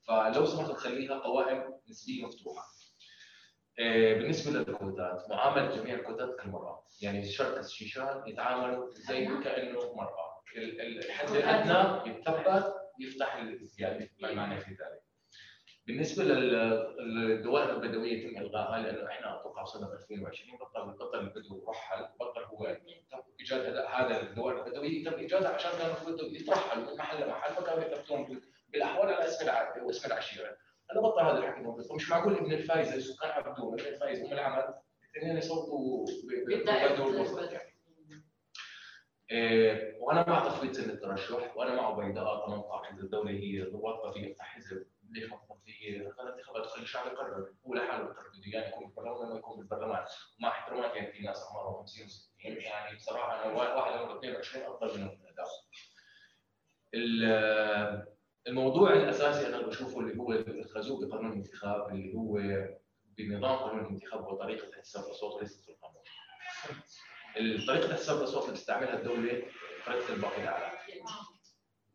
فلو 0.09 0.47
سمحت 0.47 0.71
تخليها 0.71 1.19
قوائم 1.19 1.75
نسبية 1.91 2.27
مفتوحة. 2.27 2.63
آه، 3.79 4.15
بالنسبة 4.15 4.59
للكوتات 4.59 5.31
معاملة 5.31 5.77
جميع 5.77 5.95
الكوتات 5.95 6.37
كالمراه 6.41 6.85
يعني 7.03 7.25
شركه 7.25 7.61
الشيشان 7.61 8.23
يتعاملوا 8.27 8.91
زي 8.95 9.25
كأنه 9.27 9.95
مراه 9.95 10.43
ال- 10.57 10.81
ال- 10.81 11.05
الحد 11.05 11.29
الأدنى 11.31 12.11
يتثبت 12.11 12.75
يفتح 13.01 13.35
الازدياد 13.35 14.09
ما 14.21 14.33
معنى 14.33 14.61
في 14.61 14.71
ذلك. 14.71 15.02
بالنسبة 15.87 16.25
لل- 16.25 16.97
للدوائر 17.15 17.71
البدوية 17.71 18.13
يتم 18.27 18.39
الغائها 18.39 18.83
لأنه 18.83 19.09
إحنا 19.09 19.41
أتوقع 19.41 19.63
وصلنا 19.63 19.93
2020 19.93 20.59
بطل 20.59 20.93
بطل 20.93 21.19
البدو 21.21 21.65
رحل 21.69 22.09
بطل 22.21 22.43
هو 22.45 22.77
تم 23.11 23.19
إيجاد 23.41 23.61
هذا- 23.77 24.21
الدوائر 24.21 24.67
البدوية 24.67 25.05
تم 25.05 25.15
ايجادها 25.15 25.49
عشان 25.51 25.71
كانوا 25.79 25.95
البدو 26.09 26.27
يترحلوا 26.27 26.85
من 26.91 26.97
محل 26.97 27.25
لمحل 27.25 27.55
فكانوا 27.55 27.85
يرتبطون 27.85 28.41
بالأحوال 28.69 29.09
على 29.09 29.25
اسم 29.25 29.45
العائله 29.45 29.85
واسم 29.87 30.09
العشيره 30.13 30.57
هلا 30.91 31.01
بطل 31.01 31.21
هذا 31.21 31.39
الحكي 31.39 31.61
موجود 31.61 31.85
فمش 31.87 32.11
معقول 32.11 32.35
ابن 32.37 32.53
الفايزه 32.53 32.99
سكان 33.01 33.31
عبدون 33.31 33.81
ابن 33.81 33.89
الفايزه 33.95 34.27
أم 34.29 34.33
العمل 34.33 34.75
الاثنين 35.17 35.37
يصوتوا 35.37 36.05
ب- 36.07 36.09
ب- 36.09 36.45
بالدائرة 36.49 36.93
ببدو 36.93 37.11
الوسط 37.11 37.53
يعني. 37.53 37.73
إيه، 39.31 39.97
وأنا 40.01 40.25
مع 40.29 40.45
تخفيض 40.45 40.73
سن 40.73 40.91
الترشح 40.91 41.57
وأنا 41.57 41.75
مع 41.75 41.91
بيضاء 41.91 42.47
18 42.47 42.95
اذا 42.95 43.03
الدولة 43.03 43.31
هي 43.31 43.63
ضباطها 43.63 44.13
في 44.13 44.35
حزب 44.39 44.87
ليش 45.13 45.31
ما 45.31 45.37
تحط 45.37 45.59
في 45.65 45.97
الانتخابات 46.21 46.67
تخلي 46.67 46.83
الشعب 46.83 47.07
يقرر 47.07 47.53
هو 47.67 47.75
لحاله 47.75 48.05
بيقرر 48.05 48.29
بده 48.29 48.59
يعني 48.59 48.69
يكون 48.69 48.87
بالبرلمان 48.87 49.29
ما 49.29 49.39
يكون 49.39 49.57
بالبرلمان 49.59 50.05
ومع 50.39 50.49
احتراماتي 50.49 50.97
يعني 50.97 51.13
في 51.13 51.23
ناس 51.23 51.43
اعمارهم 51.43 51.87
50 51.87 52.07
و60 52.07 52.45
يعني 52.45 52.97
بصراحة 52.97 53.45
أنا 53.45 53.53
واحد 53.53 53.93
عمره 53.93 54.19
22 54.19 54.65
أفضل 54.65 54.99
منهم 54.99 55.23
الموضوع 58.47 58.93
الأساسي 58.93 59.47
أنا 59.47 59.67
بشوفه 59.67 60.01
اللي 60.01 60.19
هو 60.19 60.33
الخازوق 60.33 61.05
بقانون 61.05 61.33
الانتخاب 61.33 61.89
اللي 61.89 62.15
هو 62.15 62.39
بنظام 63.05 63.57
قانون 63.57 63.81
الانتخاب 63.85 64.27
وطريقة 64.27 64.81
حساب 64.81 65.05
الأصوات 65.05 65.35
وليست 65.35 65.65
في 65.65 65.71
القانون. 65.71 66.03
طريقة 67.67 67.95
حساب 67.95 68.19
الأصوات 68.19 68.45
اللي 68.45 68.55
بتستعملها 68.55 68.99
الدولة 68.99 69.43
طريقه 69.87 70.15
الباقي 70.15 70.43
الاعلى. 70.43 70.79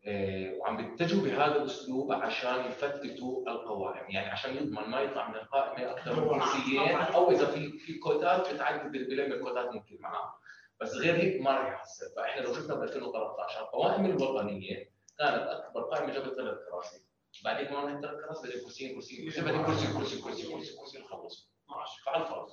إيه، 0.07 0.59
وعم 0.59 0.77
بيتجهوا 0.77 1.23
بهذا 1.23 1.55
الأسلوب 1.55 2.11
عشان 2.11 2.65
يفتتوا 2.65 3.49
القوائم، 3.49 4.09
يعني 4.09 4.27
عشان 4.27 4.55
يضمن 4.55 4.89
ما 4.89 5.01
يطلع 5.01 5.29
من 5.29 5.35
القائمه 5.35 5.91
أكثر 5.91 6.19
من 6.19 6.39
كرسيين 6.39 6.95
أو 6.95 7.31
إذا 7.31 7.45
في 7.45 7.79
في 7.79 7.93
كوتات 7.93 8.53
بتعدد 8.53 8.91
بلم 8.91 9.31
الكوتات 9.33 9.73
ممكن 9.73 9.97
معاه. 9.99 10.33
بس 10.81 10.93
غير 10.93 11.15
هيك 11.15 11.41
ما 11.41 11.51
راح 11.51 11.73
يحصل، 11.73 12.05
فإحنا 12.15 12.41
لو 12.41 12.53
شفنا 12.53 12.75
ب 12.75 12.83
2013 12.83 13.61
القوائم 13.61 14.05
الوطنية 14.05 14.89
كانت 15.19 15.47
أكبر 15.47 15.81
قائمة 15.81 16.13
جابت 16.13 16.35
ثلاث 16.35 16.57
كراسي. 16.71 17.03
بعدين 17.45 17.73
ما 17.73 18.01
ثلاث 18.01 18.15
كراسي 18.25 18.47
بدل 18.47 18.63
كرسيين 18.63 18.95
كرسيين 18.95 19.29
كرسي 19.29 19.41
بعدين 19.41 19.65
كرسي 19.65 19.93
كرسي 19.93 20.21
كرسي 20.21 20.51
كرسي 20.51 20.77
كرسي 20.77 21.03
خلص 21.03 21.51
12 21.65 22.01
فعلى. 22.05 22.47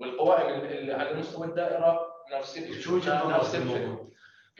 والقوائم 0.00 0.60
اللي 0.60 0.92
على 0.92 1.14
مستوى 1.14 1.46
الدائرة 1.46 2.06
نفس 2.32 2.58
الشيء 2.58 2.96
نفس 3.28 3.56
في 3.56 3.62
الفكرة. 3.62 4.08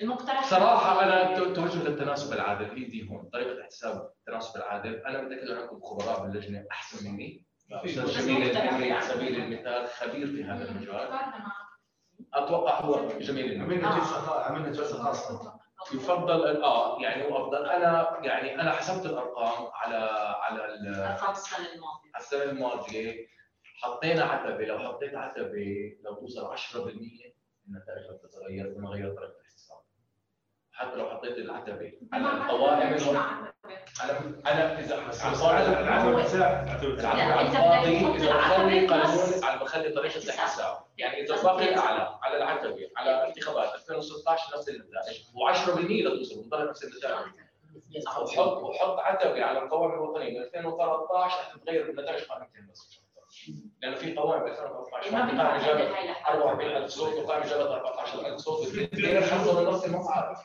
المقترح. 0.02 0.44
صراحة 0.50 1.04
أنا 1.04 1.38
تو- 1.38 1.52
توجه 1.54 1.82
للتناسب 1.88 2.32
العادل. 2.32 2.64
هي 2.70 2.84
دي 2.84 3.08
هون. 3.10 3.28
طريقة 3.32 3.62
حساب 3.64 4.10
التناسب 4.20 4.56
العادل. 4.56 4.94
أنا 5.06 5.22
متأكد 5.22 5.48
أن 5.48 5.58
عندكم 5.58 5.80
خبراء 5.80 6.22
باللجنة 6.22 6.66
أحسن 6.70 7.10
مني. 7.12 7.44
أستاذ 7.72 8.06
جميل 8.06 8.50
الأمري 8.50 8.92
على 8.92 9.02
سبيل 9.02 9.36
المثال 9.42 9.88
خبير 9.88 10.26
في 10.26 10.44
هذا 10.44 10.70
المجال. 10.70 11.08
أتوقع 12.34 12.80
هو 12.80 13.08
جميل. 13.18 13.62
عملنا 13.62 13.98
جلسه 13.98 14.40
عملنا 14.40 14.68
جلسه 14.68 15.02
خاصه 15.02 15.58
يفضل 15.94 16.62
آه 16.62 16.98
يعني 17.02 17.24
هو 17.24 17.36
أفضل. 17.44 17.66
أنا 17.66 18.18
يعني 18.22 18.54
أنا 18.60 18.72
حسبت 18.72 19.06
الأرقام 19.06 19.66
على 19.74 19.96
على 20.42 20.64
أرقام 21.12 21.30
السنة 21.30 21.66
الماضية. 21.74 22.10
السنة 22.16 22.42
الماضية. 22.42 23.26
حطينا 23.82 24.24
عتبه 24.24 24.64
لو 24.64 24.78
حطيت 24.78 25.14
عتبه 25.14 25.96
لو 26.04 26.14
توصل 26.14 26.46
10% 26.46 27.34
النتائج 27.68 28.06
رح 28.10 28.16
تتغير 28.22 28.68
بما 28.68 28.88
غير 28.88 29.14
طريقة 29.14 29.34
الحساب. 29.40 29.78
حتى 30.78 30.96
لو 30.96 31.10
حطيت 31.10 31.36
العتبه 31.38 31.92
على 32.12 32.26
القوائم 32.32 32.94
الو- 32.94 33.10
أنا 34.04 34.32
أنا 34.46 34.78
إذا 34.80 34.94
العدد 34.94 36.18
مساحه 36.18 36.50
العتبه 37.28 37.62
بدك 37.82 38.00
تحط 38.00 38.14
العتبة 38.20 38.86
قانون 38.86 39.16
بس 39.16 39.44
على 39.44 39.60
بخلي 39.60 39.88
طريقة 39.90 40.16
الحساب. 40.16 40.76
يعني 40.98 41.22
إذا 41.24 41.34
الباقي 41.34 41.68
الاعلى 41.68 42.18
على 42.22 42.36
العتبه 42.36 42.90
على 42.96 43.28
انتخابات 43.28 43.74
2016 43.74 44.56
نفس 44.58 44.68
النتائج. 44.68 45.16
و10% 45.16 45.78
لتوصل 46.06 46.40
بتضل 46.42 46.68
نفس 46.70 46.84
النتائج. 46.84 47.16
وحط 48.22 48.62
وحط 48.62 48.98
عتبه 48.98 49.44
على 49.44 49.58
القوائم 49.58 49.92
الوطنية. 49.92 50.38
من 50.38 50.44
2013 50.44 51.36
رح 51.36 51.52
تتغير 51.54 51.88
النتائج 51.90 52.24
قائمتين 52.24 52.68
بس. 52.72 53.00
لأنه 53.82 53.96
في 53.96 54.14
قوائم 54.14 54.42
2013 54.46 55.12
ما 55.12 55.20
قائمه 55.42 55.66
جابت 55.66 55.80
هاي 55.94 56.10
لحالها 56.10 56.42
44000 56.50 56.90
صوت 56.90 57.12
وقائمه 57.14 57.46
جابت 57.46 57.66
14000 57.70 58.40
صوت. 58.40 58.66
الاثنين 58.74 59.20
حصلوا 59.22 59.70
نفس 59.72 59.84
المقعد. 59.84 60.36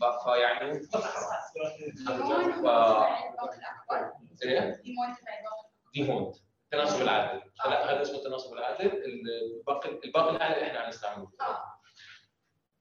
ف- 0.00 0.24
فيعني 0.24 0.70
ليمون 0.70 2.52
ف- 2.52 2.66
هو 2.66 3.06
الباقي 3.30 3.58
الأكبر 3.58 4.12
إيه؟ 4.42 4.60
ليمون 4.84 5.06
تبع 5.16 5.32
الباقي 5.38 5.66
دي 5.94 6.12
هون 6.12 6.32
التناسب 6.64 7.02
العادل. 7.02 7.40
هلا 7.60 7.92
هذا 7.92 8.02
اسمه 8.02 8.16
التناسب 8.18 8.52
العادل. 8.52 9.02
الباقي 9.04 9.88
الباقي 10.04 10.30
الاعلى 10.36 10.54
اللي 10.56 10.66
إحنا 10.66 10.78
عم 10.80 10.88
نستعمله 10.88 11.28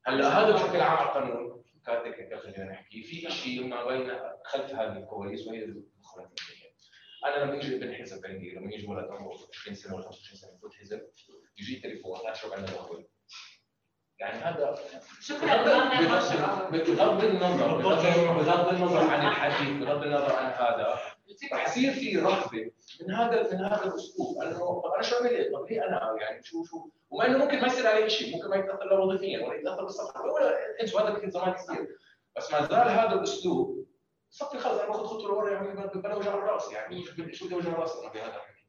هلا 0.06 0.28
هذا 0.40 0.52
بشكل 0.52 0.82
عام 0.82 0.98
على 0.98 1.08
القانون. 1.10 1.64
كتكنيكال 1.86 2.40
خلينا 2.40 2.72
نحكي 2.72 3.04
في 3.04 3.32
شيء 3.32 3.68
ما 3.68 3.86
بين 3.86 4.20
خلف 4.46 4.72
هذه 4.76 4.98
الكواليس 4.98 5.48
وهي 5.48 5.64
الماليه 5.64 6.65
أنا 7.26 7.44
لما 7.44 7.56
يجي 7.56 7.76
ابن 7.76 7.94
حزب 7.94 8.26
عندي 8.26 8.56
لما 8.56 8.74
يجي 8.74 8.88
ولد 8.88 9.06
عمره 9.10 9.38
20 9.62 9.76
سنة 9.76 9.96
ولا 9.96 10.04
25 10.06 10.38
سنة 10.38 10.52
يفوت 10.58 10.74
حزب 10.74 11.02
يجي 11.58 11.80
تليفون 11.80 12.20
لا 12.24 12.34
شو 12.34 12.54
عندنا 12.54 12.72
الأول 12.72 13.08
يعني 14.20 14.40
هذا 14.40 14.76
شكرا. 15.22 16.70
بغض 16.70 17.24
النظر 17.24 17.78
بغض 17.78 18.74
النظر 18.74 19.10
عن 19.10 19.28
الحديث 19.28 19.84
بغض 19.84 20.04
النظر 20.04 20.36
عن 20.36 20.46
هذا. 20.52 21.00
رح 21.54 21.68
يصير 21.68 21.94
في 21.94 22.18
رهبة 22.18 22.72
من 23.02 23.14
هذا 23.14 23.54
من 23.54 23.66
هذا 23.66 23.84
الأسلوب. 23.86 24.42
انه 24.42 24.82
طب 24.82 24.92
أنا 24.94 25.02
شو 25.04 25.26
إيه؟ 25.26 25.54
طب 25.54 25.66
ليه 25.70 25.88
أنا؟ 25.88 26.16
يعني 26.22 26.44
شو 26.44 26.64
شو؟ 26.64 26.90
وما 27.10 27.26
إنه 27.26 27.38
ممكن 27.38 27.62
ما 27.62 27.68
يصير 27.68 27.88
عليه 27.88 28.08
شيء 28.08 28.36
ممكن 28.36 28.50
ما 28.50 28.56
يتأثر 28.56 28.86
له 28.86 29.00
وظيفيا 29.00 29.48
ولا 29.48 29.56
يتأثر 29.60 29.84
بالصحه 29.84 30.22
ولا 30.22 30.58
هذا 30.80 31.14
كثير 31.18 31.30
زمان 31.30 31.54
كثير 31.54 31.98
بس 32.38 32.52
ما 32.52 32.62
زال 32.62 32.90
هذا 32.90 33.14
الأسلوب 33.14 33.85
صفي 34.36 34.60
خلص 34.60 34.80
أنا 34.80 34.88
باخذ 34.92 35.06
خطوة 35.06 35.28
لورا 35.28 35.50
يعني 35.50 35.68
بلا 35.96 36.16
وجع 36.16 36.34
الراس 36.34 36.72
يعني 36.72 37.04
شو 37.06 37.12
شو 37.32 37.46
بدي 37.46 37.56
وجع 37.56 37.70
الراس 37.70 37.96
أنا 37.98 38.12
بهذا. 38.14 38.28
الحكي 38.28 38.66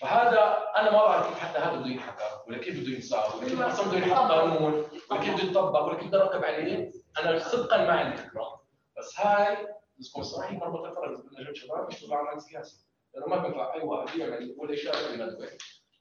فهذا 0.00 0.64
أنا 0.76 0.90
ما 0.90 0.96
بعرف 1.04 1.28
كيف 1.28 1.38
حتى 1.38 1.58
هذا 1.58 1.76
بده 1.76 1.86
ينحكى 1.86 2.24
ولا 2.48 2.58
كيف 2.58 2.80
بده 2.80 2.94
ينصار 2.94 3.36
ولا 3.36 3.48
كيف 3.48 3.60
أصلا 3.60 3.88
بده 3.88 3.96
ينحط 3.96 4.30
قانون 4.32 4.84
ولا 5.10 5.20
كيف 5.20 5.34
بده 5.34 5.50
يطبق 5.50 5.80
ولا 5.82 5.94
كيف 5.98 6.08
بده 6.08 6.22
اركب 6.22 6.44
عليه. 6.44 6.90
أنا 7.18 7.38
صدقا 7.38 7.76
ما 7.76 7.92
عندي 7.92 8.16
فكره 8.16 8.62
بس 8.98 9.20
هاي 9.20 9.56
لازم 9.98 10.22
صراحة 10.22 10.52
مربط 10.54 10.84
الفرق 10.84 11.18
بدنا 11.18 11.54
شباب 11.54 11.90
يشتغلوا 11.92 12.16
عمل 12.16 12.40
سياسي 12.42 12.86
لأنه 13.14 13.26
ما 13.26 13.36
بينفع 13.36 13.74
أي 13.74 13.80
واحد 13.80 14.18
يعمل 14.18 14.54
ولا 14.58 14.72
يشارك 14.72 14.96
في 14.96 15.16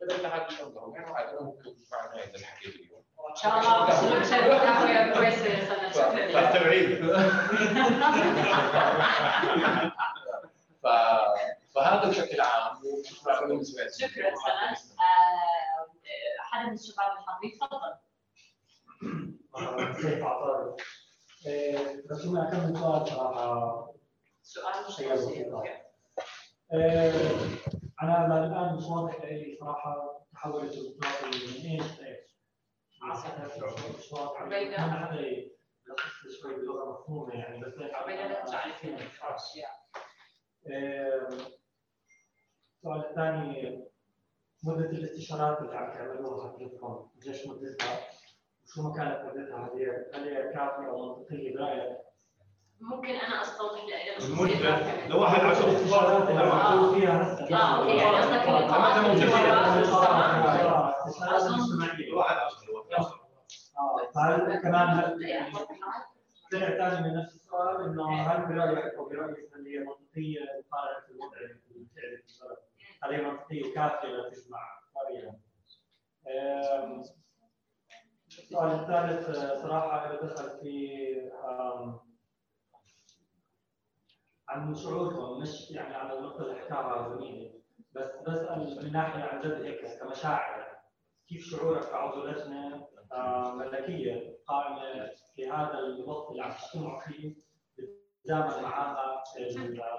بدل 0.02 0.22
تعال 0.22 0.52
يشتغلوا 0.52 0.96
يعني 0.98 1.10
عادي 1.14 1.32
أنا 1.32 1.42
ممكن 1.42 1.76
مع 1.92 2.06
نهايه 2.16 2.36
الحكي 2.36 2.68
اليوم 2.70 3.04
ان 3.30 3.36
شاء 3.36 3.60
الله. 3.60 3.86
فهذا 11.76 12.10
بشكل 12.10 12.42
عام 12.42 12.82
شكرا 13.10 13.42
آه، 14.92 16.42
حدا 16.42 16.68
من 16.68 16.74
الشباب 16.74 17.12
الحاضرين 17.20 17.60
تفضل 17.60 17.94
سيف 20.02 20.24
عطاري 20.24 20.76
بس 22.10 22.26
ما 22.26 22.48
اكمل 22.48 22.78
سؤال 22.78 23.08
صراحة 23.08 23.94
سؤال 24.44 24.86
مش 24.88 25.00
أنا 28.04 28.26
الآن 28.46 28.76
مش 28.76 28.84
واضح 28.84 29.22
لي 29.26 29.58
صراحة 29.60 30.20
تحولت 30.34 30.74
الديمقراطيه 30.74 31.28
من 31.28 31.72
إيش 31.82 32.00
لايش؟ 32.02 32.40
مش 34.00 34.12
واضح. 34.14 34.42
أنا 34.78 35.12
لي 35.16 35.52
شوي 36.42 36.56
بلغة 36.56 36.92
مفهومة 36.92 37.34
يعني 37.34 37.60
بس 37.60 37.74
فينا. 38.82 38.98
آه، 40.68 41.30
السؤال 42.78 43.06
الثاني 43.10 43.86
مدة 44.64 44.90
الاستشارات 44.90 45.60
اللي 45.62 45.76
عم 45.78 45.94
تعملوها 45.94 46.52
حضرتكم 46.54 47.10
قديش 47.16 47.48
مدتها 47.48 48.00
وشو 48.66 48.90
مكانت 48.90 49.26
مدتها 49.26 49.66
هذه 49.66 50.06
هل 50.14 50.24
هي 50.30 50.44
كافية 50.54 50.90
أو 50.90 51.16
منطقية 51.16 51.56
برأيك؟ 51.58 51.98
ممكن 52.82 53.10
أنا 53.10 53.42
أستوضح 53.42 53.82
المدة 54.26 55.08
لواحد 55.08 55.40
عشر 55.42 55.68
الاستشارات 55.68 56.30
اللي 56.30 56.42
عم 56.42 56.50
تعملوا 56.50 56.94
فيها 56.94 57.40
آه 57.56 57.80
أوكي 57.82 57.98
يعني 57.98 58.18
قصدك 58.18 58.48
اجتماعية 59.06 59.52
واحد 62.14 62.38
عشر 62.38 62.60
فهل 64.16 64.62
كمان. 64.64 65.18
طلع 66.52 66.70
ثاني 66.78 67.08
من 67.10 67.18
نفس 67.18 67.36
السؤال 67.36 67.86
إنه 67.86 68.22
هل 68.22 68.46
برايك 68.46 68.94
أو 68.94 69.06
برايك 69.10 69.50
هل 69.56 69.68
هي 69.68 69.80
منطقية 69.80 70.40
مقارنه 70.72 71.06
الوضع 71.12 71.38
اللي 71.38 72.18
بتعرف؟ 72.18 72.60
هل 73.04 73.14
هي 73.14 73.22
منطقيه 73.32 73.74
كافيه 73.74 74.08
لتجمع 74.08 74.60
راينا؟ 74.98 75.40
آم، 76.28 77.04
السؤال 78.28 78.72
الثالث 78.72 79.38
صراحة 79.62 80.16
دخل 80.16 80.50
في 80.62 80.90
عن 84.50 84.76
شعوركم 84.76 85.42
مش 85.42 85.72
يعني 85.72 85.96
على 85.96 86.20
النقطه 86.20 86.42
اللي 86.42 86.56
حكاها 86.56 87.10
زميلي 87.10 87.60
بس 87.92 88.12
بسال 88.28 88.84
من 88.84 88.92
ناحية 88.92 89.24
عن 89.24 89.42
جد 89.42 89.62
هيك 89.62 90.00
كمشاعر. 90.00 90.70
كيف 91.30 91.42
شعورك 91.44 91.90
كعضو 91.90 92.26
لجنه 92.26 92.88
آه، 93.14 93.56
ملكية 93.56 94.38
قائمة 94.48 95.10
في 95.36 95.50
هذا 95.52 95.80
الوقت 95.80 96.32
اللي 96.32 96.44
عم 96.44 96.52
تجتمعوا 96.52 97.00
فيه 97.00 97.36
بتتزامن 97.78 98.64
معها 98.64 99.24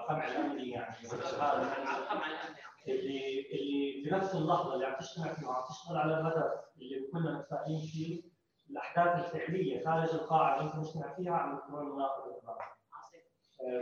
القمع 0.01 0.27
الأمني 0.27 0.69
يعني. 0.69 0.95
اللي 2.87 3.39
اللي 3.53 4.03
في 4.03 4.15
نفس 4.15 4.35
اللحظة 4.35 4.73
اللي 4.73 4.85
عم 4.85 4.95
تجتمع 4.99 5.33
فيها 5.33 5.47
وعم 5.49 5.63
تشتغل 5.69 5.97
على 5.97 6.19
الهدف 6.19 6.51
اللي 6.77 7.07
كنا 7.13 7.37
متفائلين 7.37 7.81
فيه 7.81 8.23
الأحداث 8.69 9.25
الفعلية 9.25 9.85
خارج 9.85 10.09
القاعة 10.09 10.59
اللي 10.59 10.67
أنت 10.71 10.75
مجتمع 10.79 11.13
فيها 11.15 11.33
عم 11.33 11.57
تكون 11.57 11.95
مناقضة. 11.95 12.41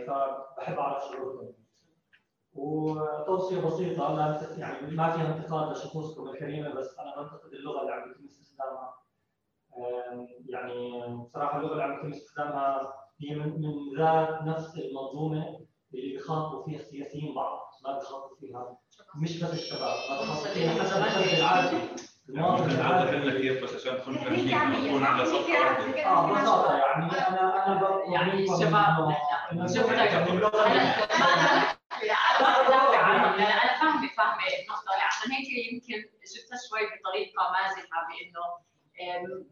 فبحب 0.07 0.77
أعرف 0.77 1.03
شعوركم. 1.03 1.53
وتوصية 2.53 3.61
بسيطة 3.61 4.15
لا 4.15 4.57
يعني 4.57 4.95
ما 4.95 5.11
فيها 5.11 5.35
انتقاد 5.37 5.71
لشخوصكم 5.71 6.29
الكريمة 6.29 6.69
بس 6.73 6.99
أنا 6.99 7.21
بنتقد 7.21 7.53
اللغة 7.53 7.81
اللي 7.81 7.91
عم 7.93 8.11
يتم 8.11 8.25
استخدامها. 8.25 8.93
يعني 10.49 11.17
بصراحة 11.23 11.57
اللغة 11.59 11.71
اللي 11.71 11.83
عم 11.83 11.99
يتم 11.99 12.11
استخدامها 12.11 12.93
هي 13.21 13.35
من 13.35 13.63
ذات 13.97 14.41
نفس 14.43 14.77
المنظومة 14.77 15.59
اللي 15.93 16.11
بيخاطبوا 16.13 16.63
فيها 16.65 16.79
السياسيين 16.79 17.35
بعض 17.35 17.59
ما 17.85 17.97
بيخاطبوا 17.99 18.37
فيها 18.39 18.77
مش 19.21 19.43
بس 19.43 19.53
الشباب 19.53 19.81
ما 20.09 20.19
بيخاطبوا 20.19 20.53
فيها 20.53 20.83
حتى 20.83 21.37
العادي 21.37 21.77
اوضح 22.37 23.13
لك 23.13 23.41
كيف 23.41 23.63
بس 23.63 23.73
عشان 23.75 24.01
تكون 24.01 24.17
فاهمين 24.17 24.87
نكون 24.87 25.03
على 25.05 25.23
واحد 25.23 25.95
آه 26.05 26.27
ببساطه 26.27 26.77
يعني 26.77 27.05
أنا 27.27 27.67
أنا 27.67 28.03
يعني 28.13 28.45
إنه 29.51 29.67
شوف 29.67 29.91
يعني 29.91 30.09
أنا 33.53 33.79
فاهمه 33.79 34.07
فاهمة 34.17 34.43
النقطة 34.63 34.91
عشان 35.07 35.31
هيك 35.31 35.47
يمكن 35.73 36.09
جبتها 36.35 36.57
شوي 36.69 36.79
بطريقة 36.99 37.51
مازحة 37.51 38.07
بإنه 38.07 38.69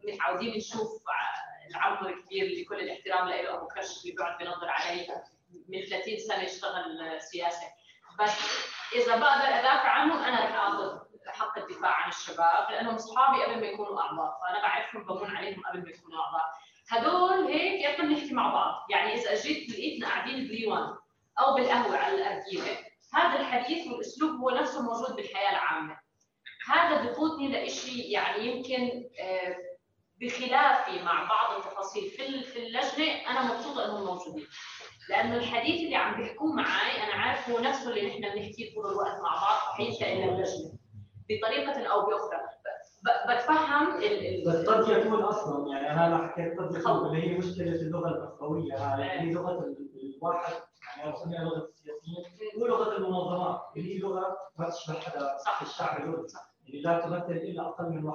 متعودين 0.04 0.56
نشوف 0.56 1.02
ع- 1.08 1.68
العم 1.70 2.06
الكبير 2.06 2.42
اللي 2.46 2.64
كل 2.64 2.80
الاحترام 2.80 3.28
له 3.28 3.54
أبو 3.56 3.66
كرش 3.66 4.02
اللي 4.02 4.12
بيقعد 4.16 4.38
بينظر 4.38 4.68
علي 4.68 5.06
من 5.68 5.84
30 5.90 6.18
سنة 6.18 6.44
اشتغل 6.44 7.20
سياسة. 7.20 7.66
بس 8.20 8.32
إذا 8.96 9.16
بقدر 9.16 9.44
أدافع 9.44 9.88
عنهم 9.88 10.18
أنا 10.22 10.44
رح 10.44 10.54
اخذ 10.54 10.98
حق 11.32 11.58
الدفاع 11.58 11.90
عن 11.90 12.08
الشباب 12.08 12.70
لأنهم 12.70 12.94
اصحابي 12.94 13.42
قبل 13.44 13.60
ما 13.60 13.66
يكونوا 13.66 14.00
أعضاء 14.00 14.38
فأنا 14.40 14.62
بعرفهم 14.62 15.02
بمون 15.04 15.36
عليهم 15.36 15.62
قبل 15.66 15.82
ما 15.82 15.90
يكونوا 15.90 16.20
أعضاء. 16.20 16.44
هدول 16.90 17.46
هيك 17.52 17.80
يا 17.82 18.00
اما 18.00 18.08
بنحكي 18.08 18.34
مع 18.34 18.52
بعض. 18.52 18.86
يعني 18.90 19.14
إذا 19.14 19.34
جيت 19.34 19.70
لقيتنا 19.70 20.08
قاعدين 20.08 20.48
بليوان 20.48 20.96
أو 21.40 21.54
بالقهوة 21.54 21.96
على 21.96 22.14
الارجيله 22.14 22.78
هذا 23.14 23.40
الحديث 23.40 23.86
والأسلوب 23.86 24.40
هو 24.40 24.50
نفسه 24.50 24.82
موجود 24.82 25.16
بالحياة 25.16 25.50
العامة. 25.50 25.98
هذا 26.68 27.02
بقودني 27.02 27.66
لشيء 27.66 28.10
يعني 28.10 28.46
يمكن 28.46 29.08
آه، 29.20 29.56
بخلافي 30.20 31.02
مع 31.02 31.24
بعض 31.24 31.56
التفاصيل 31.56 32.10
في 32.10 32.42
في 32.42 32.58
اللجنة 32.58 33.30
أنا 33.30 33.54
مبسوطة 33.54 33.84
إنهم 33.84 34.06
موجودين. 34.06 34.46
لأنه 35.08 35.36
الحديث 35.36 35.80
اللي 35.80 35.96
عم 35.96 36.16
بيحكوه 36.16 36.52
معي 36.52 37.02
أنا 37.04 37.12
عارف 37.12 37.50
هو 37.50 37.58
نفسه 37.58 37.90
اللي 37.90 38.08
نحن 38.08 38.20
بنحكيه 38.20 38.74
طول 38.74 38.92
الوقت 38.92 39.20
مع 39.22 39.34
بعض 39.40 39.80
إلى 39.80 40.24
اللجنه 40.24 40.77
بطريقة 41.28 41.86
أو 41.92 42.06
بأخرى. 42.06 42.38
بتفهم 43.28 43.96
بس 44.46 44.68
قد 44.68 44.88
يكون 44.88 45.22
أصلا 45.22 45.68
يعني 45.72 45.90
أنا 46.06 46.28
حكيت 46.28 46.58
قد 46.60 46.74
يكون 46.76 47.06
اللي 47.06 47.22
هي 47.30 47.38
مشكلة 47.38 47.72
اللغة 47.74 48.08
الاخويه 48.08 48.74
هاي 48.76 49.18
اللي 49.20 49.30
هي 49.30 49.34
لغة 49.34 49.58
ال- 49.64 49.88
الواحد 50.16 50.52
يعني 50.98 51.12
بسميها 51.12 51.44
لغة 51.44 51.56
السياسيين 51.64 52.62
ولغه 52.62 52.96
المنظمات 52.96 53.60
اللي 53.76 53.94
هي 53.94 53.98
لغة 53.98 54.36
ما 54.58 54.70
تشبه 54.70 54.94
حدا 55.00 55.36
صح. 55.38 55.62
الشعب 55.62 55.96
الأردني 56.00 56.26
اللي 56.68 56.80
لا 56.82 57.00
تمثل 57.00 57.32
إلا 57.32 57.62
أقل 57.68 57.84
من 57.84 58.12
1% 58.12 58.14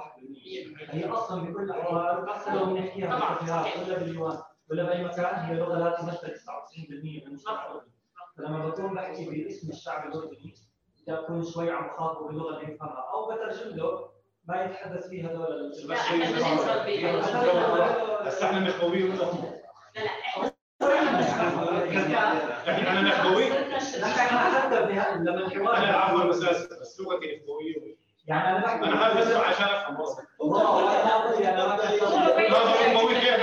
هي 0.90 1.10
أصلا 1.10 1.42
بكل 1.44 1.64
الاحوال 1.64 2.30
حتى 2.30 2.56
لو 2.56 2.66
بنحكيها. 2.66 3.10
بالكافيهات 3.10 3.88
ولا 3.88 3.98
بالديوان 4.00 4.38
ولا 4.72 4.84
بأي 4.84 5.04
مكان 5.04 5.36
هي 5.36 5.56
لغة 5.56 5.78
لا 5.78 5.96
تمثل 6.02 6.28
99% 6.28 7.28
من 7.28 7.34
الشعب 7.36 7.72
الأردني. 7.72 7.94
فلما 8.38 8.68
بكون 8.70 8.94
بحكي 8.96 9.26
باسم 9.44 9.70
الشعب 9.70 10.08
الأردني 10.08 10.54
اكون 11.10 11.44
شوي 11.44 11.72
عم 11.72 11.88
بخاطبه 11.88 12.28
باللغة 12.28 12.58
اللي 12.60 12.74
يفهمها 12.74 13.06
أو 13.14 13.32
بترجم 13.32 13.78
له 13.78 14.10
ما 14.48 14.64
يتحدث 14.66 15.08
فيه 15.08 15.30
هذول 15.32 15.72
بس 18.26 18.44
إحنا 18.44 18.60
نخبويه 18.60 19.04
ولا؟ 19.04 19.24
لا 20.80 20.88
لا 20.88 22.00
إحنا 22.00 22.72
إحنا 22.72 22.92
أنا 22.92 23.02
نخبوي 23.02 23.46
حتى 23.50 24.82
بها- 24.82 25.16
لما 25.16 25.38
الحوار 25.46 25.78
أنا 25.78 25.98
عفوا 25.98 26.24
بس 26.24 26.38
بس 26.82 27.00
لغتي 27.02 27.38
نخبويه 27.38 27.96
يعني 28.28 28.50
أنا 28.58 28.60
بحكي 28.66 28.86
أنا 28.86 29.08
هذا 29.12 29.20
بس 29.22 29.28
عشان 29.32 29.66
افهم 29.66 29.98
قصدك 29.98 30.28
والله 30.40 31.04
أنا 31.04 31.26
بقول 31.26 31.42
يعني 31.42 31.62
أنا 31.64 31.76
بقول- 31.76 32.52
ما 32.52 32.58
هو 32.58 32.94
نخبوي 32.94 33.16
كيف 33.16 33.40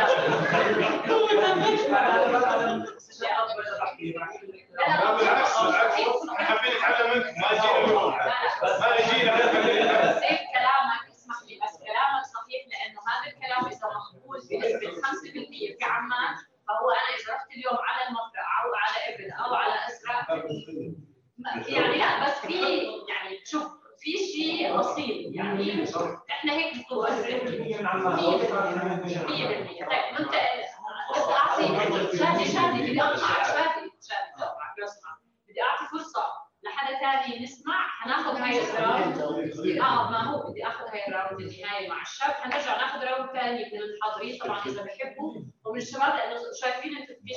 لا 3.80 5.16
بالعكس 5.16 5.61
بالعكس 5.62 5.89
إحنا 6.91 7.07
حابين 7.07 7.22
نتعلم 7.22 7.57
منك. 7.88 8.20
ما 8.80 8.97
جينا 8.97 9.36
ما 9.36 9.72
جينا 9.72 10.03
بس 10.03 10.22
هيك 10.24 10.41
كلامك 10.55 11.03
اسمح 11.11 11.36
لي 11.47 11.55
بس 11.64 11.74
كلامك 11.88 12.24
صحيح 12.34 12.61
لأنه 12.70 13.01
هذا 13.11 13.26
الكلام 13.32 13.62
إذا 13.66 13.86
مقبول 13.97 14.38
بنسبه 14.51 15.01
5% 15.01 15.78
في 15.78 15.84
عمان 15.84 16.34
فهو 16.68 16.86
أنا 16.91 17.11
إذا 17.18 17.34
رحت 17.34 17.51
اليوم 17.57 17.78
على 17.88 18.01
المطرح 18.09 18.49
أو 18.64 18.68
على 18.82 18.99
ابن 19.14 19.32
أو 19.32 19.55
على 19.55 19.74
ازرق 19.86 20.26
يعني 21.68 21.99
لا 21.99 22.24
بس 22.24 22.38
في 22.47 22.55
يعني 23.09 23.38
شوف 23.47 23.62
في 24.01 24.12
شيء 24.16 24.80
اصيل 24.80 25.32
يعني 25.36 25.84
إحنا 26.30 26.53
هيك 26.53 26.74
بنقول. 26.74 27.09
100% 27.09 27.12
100% 28.07 28.11
طيب 29.91 30.05
أنت 30.18 30.34
بس 31.14 31.28
أعطي 31.28 31.66
شادي 32.18 32.45
شادي 32.53 32.82
بدي 32.82 33.03
اقطعك 33.03 33.47
شادي 33.47 33.91
شادي 34.09 34.32
بدي 35.49 35.62
أعطي 35.62 35.84
فرصة. 35.93 36.22
لحدا 36.70 36.98
ثاني 37.00 37.42
نسمع 37.42 37.86
حناخذ 37.88 38.36
هاي 38.36 38.60
ال 38.70 38.77
round. 38.77 39.18
آه 39.80 40.10
ما 40.10 40.22
هو 40.30 40.50
بدي 40.50 40.66
أخذ 40.66 40.84
هاي 40.88 41.08
ال 41.09 41.14
round 41.14 41.40
النهاية 41.40 41.88
مع 41.88 42.02
الشاب 42.02 42.30
حنرجع 42.30 42.76
ناخذ 42.76 43.04
round 43.05 43.30
ثاني 43.32 43.64
من 43.72 43.80
الحاضرين 43.82 44.38
طبعا 44.38 44.58
إذا 44.66 44.82
بحبوا 44.82 45.34
ومن 45.64 45.78
الشباب 45.78 46.14
لأنه 46.14 46.40
شايفين 46.60 46.90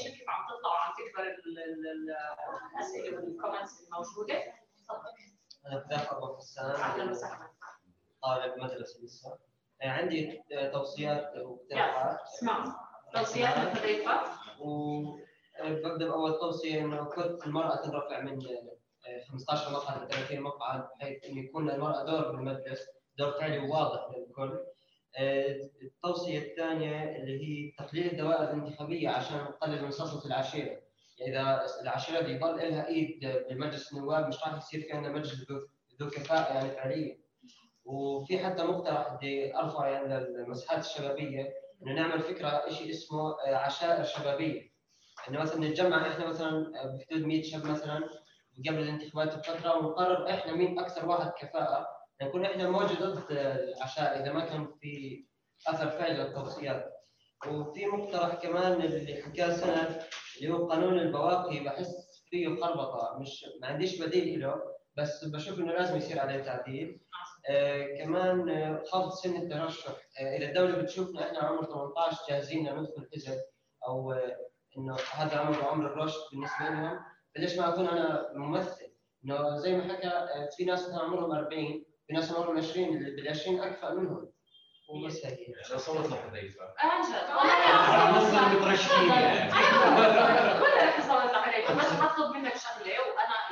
شيء 0.03 0.11
كيف 0.17 0.29
عم 0.29 0.43
تطلع 0.49 0.69
وعم 0.71 0.93
تكبر 0.97 1.23
ال- 1.23 1.59
ال- 1.59 1.88
ال- 1.93 2.15
الأسئلة 2.75 3.15
وال 3.18 3.32
comments 3.32 3.88
الموجودة. 3.88 4.43
تفضل. 4.88 6.38
حسان. 6.38 6.71
أهلا 6.71 7.11
وسهلا. 7.11 7.47
طالب 8.23 8.53
مدرسة 8.57 9.03
لسه. 9.03 9.38
آه، 9.81 9.89
عندي 9.89 10.43
آه، 10.51 10.71
توصيات 10.71 11.34
واقتراحات 11.38 12.19
اسمع. 12.21 12.75
توصيات 13.13 13.57
للضيفه 13.57 14.21
وببدأ 14.59 16.07
بأول 16.07 16.39
توصية 16.39 16.81
إنه 16.81 17.03
كنت 17.03 17.47
المرأة 17.47 17.75
تنرفع 17.75 18.19
من 18.19 18.31
آه، 18.47 18.73
15 19.32 19.72
مقعد 19.72 20.04
ل 20.04 20.08
30 20.08 20.39
مقعد 20.41 20.88
بحيث 20.99 21.26
إنه 21.26 21.39
يكون 21.43 21.70
للمرأة 21.70 22.04
دور 22.04 22.32
بالمجلس 22.32 22.88
دور 23.18 23.32
فعلي 23.32 23.60
وواضح 23.60 24.18
للكل. 24.18 24.60
آه، 25.18 25.56
التوصية 25.84 26.39
الثانية 26.39 27.16
اللي 27.18 27.41
هي 27.47 27.72
تقليل 27.72 28.12
الدوائر 28.12 28.43
الانتخابية 28.43 29.10
عشان 29.10 29.38
نقلل 29.38 29.84
من 29.84 29.91
صفة 29.91 30.26
العشيرة. 30.28 30.82
يعني 31.20 31.32
إذا 31.39 31.66
العشيرة 31.82 32.22
دي 32.22 32.32
يضل 32.32 32.58
لها 32.58 32.88
إيد 32.88 33.20
بمجلس 33.49 33.93
النواب 33.93 34.28
مش 34.28 34.39
راح 34.39 34.58
يصير 34.58 34.82
في 34.82 34.91
عندنا 34.91 35.14
مجلس 35.14 35.45
ذو- 35.99 36.10
كفاءة 36.10 36.54
يعني 36.54 36.70
فعليا. 36.72 37.18
وفي 37.86 38.39
حتى 38.39 38.64
مقترح 38.64 39.14
بدي 39.14 39.56
ارفعه 39.58 39.86
يعني 39.88 40.08
للمساحات 40.26 40.86
الشبابية 40.86 41.54
إنه 41.84 41.93
نعمل 41.93 42.20
فكرة 42.22 42.70
شيء 42.70 42.89
اسمه 42.89 43.32
آه، 43.47 43.56
عشائر 43.56 44.04
شبابية. 44.04 44.74
إنه 45.30 45.39
مثلا 45.39 45.68
نتجمع 45.68 46.08
إحنا 46.12 46.28
مثلا 46.28 46.72
بحدود 46.97 47.22
100 47.22 47.43
شاب 47.43 47.66
مثلا 47.66 48.10
قبل 48.68 48.80
الانتخابات 48.80 49.36
بفتره 49.38 49.78
ونقرر 49.78 50.30
إحنا 50.30 50.51
مين 50.54 50.80
أكثر 50.80 51.10
واحد 51.10 51.32
كفاءة. 51.39 51.88
نكون 52.22 52.45
إحنا 52.45 52.70
موجه 52.70 52.93
ضد 53.04 53.26
العشائر 53.32 54.24
إذا 54.24 54.34
ما 54.34 54.45
كان 54.45 54.68
في 54.82 55.26
أثر 55.68 55.89
فعلي 55.89 56.14
للتوصيات 56.14 56.93
وفي 57.47 57.86
مقترح 57.86 58.36
كمان 58.36 58.82
اللي 58.82 59.22
حكاه 59.24 59.54
سند 59.56 60.04
اللي 60.38 60.54
هو 60.54 60.68
قانون 60.68 60.99
البواقي 60.99 61.60
بحس 61.60 62.22
فيه 62.30 62.47
خربطة. 62.62 63.18
مش 63.20 63.45
ما 63.62 63.68
عنديش 63.68 64.01
بديل 64.01 64.41
له 64.41 64.56
بس 64.97 65.26
بشوف 65.26 65.60
إنه 65.60 65.72
لازم 65.74 65.97
يصير 65.97 66.20
عليه 66.20 66.43
تعديل. 66.43 66.99
آه 67.49 67.88
كمان 67.97 68.49
آه، 68.49 68.84
خفض 68.91 69.10
سن 69.12 69.36
الترشح. 69.41 69.89
آه 70.20 70.38
اذا 70.38 70.45
الدولة 70.45 70.82
بتشوفنا 70.82 71.28
إحنا 71.28 71.39
عمر 71.39 71.66
18 71.66 72.18
جاهزين 72.30 72.68
لندخل 72.68 73.10
حزب 73.14 73.38
أو 73.88 74.12
آه 74.12 74.38
إنه 74.78 74.97
هذا 75.14 75.38
عمر 75.38 75.64
عمر 75.64 75.86
الرشد 75.86 76.20
بالنسبة 76.32 76.66
لهم. 76.70 76.99
فليش 77.36 77.57
ما 77.57 77.69
أكون 77.69 77.88
أنا 77.88 78.31
ممثل؟ 78.36 78.93
إنه 79.25 79.57
زي 79.57 79.75
ما 79.77 79.93
حكى 79.93 80.07
آه 80.07 80.49
في 80.57 80.65
ناس 80.65 80.88
مثلا 80.89 80.99
عمرهم 81.03 81.31
40 81.31 81.84
في 82.07 82.13
ناس 82.13 82.31
عمرهم 82.31 82.57
20 82.57 82.89
اللي 82.97 83.11
بال 83.15 83.29
20 83.29 83.59
أكفأ 83.61 83.93
منهم. 83.93 84.31
وبس 84.89 85.25
هيك 85.25 85.39
عشان 85.65 85.77
صوت 85.77 86.09
لحذيفه 86.11 86.61
انجد 86.84 87.15
مثلا 88.17 88.47
مترشحين 88.47 89.09
يعني. 89.09 89.51
كلنا 89.51 90.86
رح 90.86 90.99
نصوت 90.99 91.34
عليك 91.36 91.71
بس 91.71 91.86
حطوا 91.86 92.34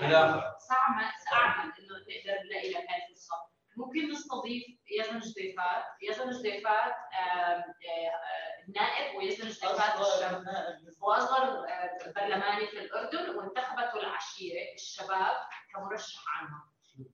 دافع 0.09 0.57
سأعمل 0.59 1.05
سأعمل 1.29 1.71
إنه 1.79 1.95
نقدر 1.97 2.43
نلاقي 2.45 2.69
لك 2.69 2.75
هاي 2.89 3.01
الفرصة. 3.09 3.35
ممكن 3.77 4.11
نستضيف 4.11 4.63
يزن 4.99 5.19
جديفات 5.19 5.83
يزن 6.01 6.29
جديفات 6.39 6.93
النائب 8.67 9.15
ويزن 9.17 9.47
جديفات 9.47 9.99
الشاب 9.99 10.43
وأصغر 11.01 11.65
برلماني 12.15 12.67
في 12.67 12.79
الأردن 12.79 13.35
وانتخبته 13.35 13.99
العشيرة 13.99 14.73
الشباب 14.75 15.37
كمرشح 15.73 16.21
عنها 16.37 16.63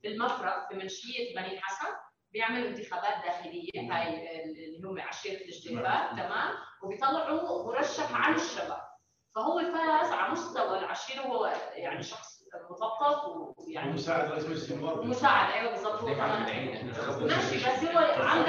في 0.01 0.07
المفرق 0.07 0.67
في 0.69 0.75
منشية 0.75 1.35
بني 1.35 1.61
حسن 1.61 1.87
بيعملوا 2.31 2.67
انتخابات 2.69 3.25
داخلية 3.25 3.69
هاي 3.75 4.43
اللي 4.43 4.87
هم 4.87 4.99
عشيرة 5.01 5.41
الجديفات 5.41 6.09
تمام؟ 6.11 6.55
وبيطلعوا 6.83 7.65
مرشح 7.65 8.11
عن 8.11 8.35
الشباب. 8.35 8.87
فهو 9.35 9.59
فاز 9.59 10.11
على 10.11 10.31
مستوى 10.31 10.79
العشيرة 10.79 11.27
وهو 11.27 11.53
يعني 11.73 12.03
شخص 12.03 12.36
مثقف 12.71 13.27
ويعني 13.67 13.91
مساعد 13.93 14.31
رئيس 14.31 14.45
مجلس 14.45 14.71
النواب 14.71 15.05
مساعد 15.05 15.53
أيوه 15.53 15.71
كمان 16.15 16.43
ماشي 17.21 17.57
بس 17.57 17.83
هو 17.83 17.97
عندك 18.23 18.47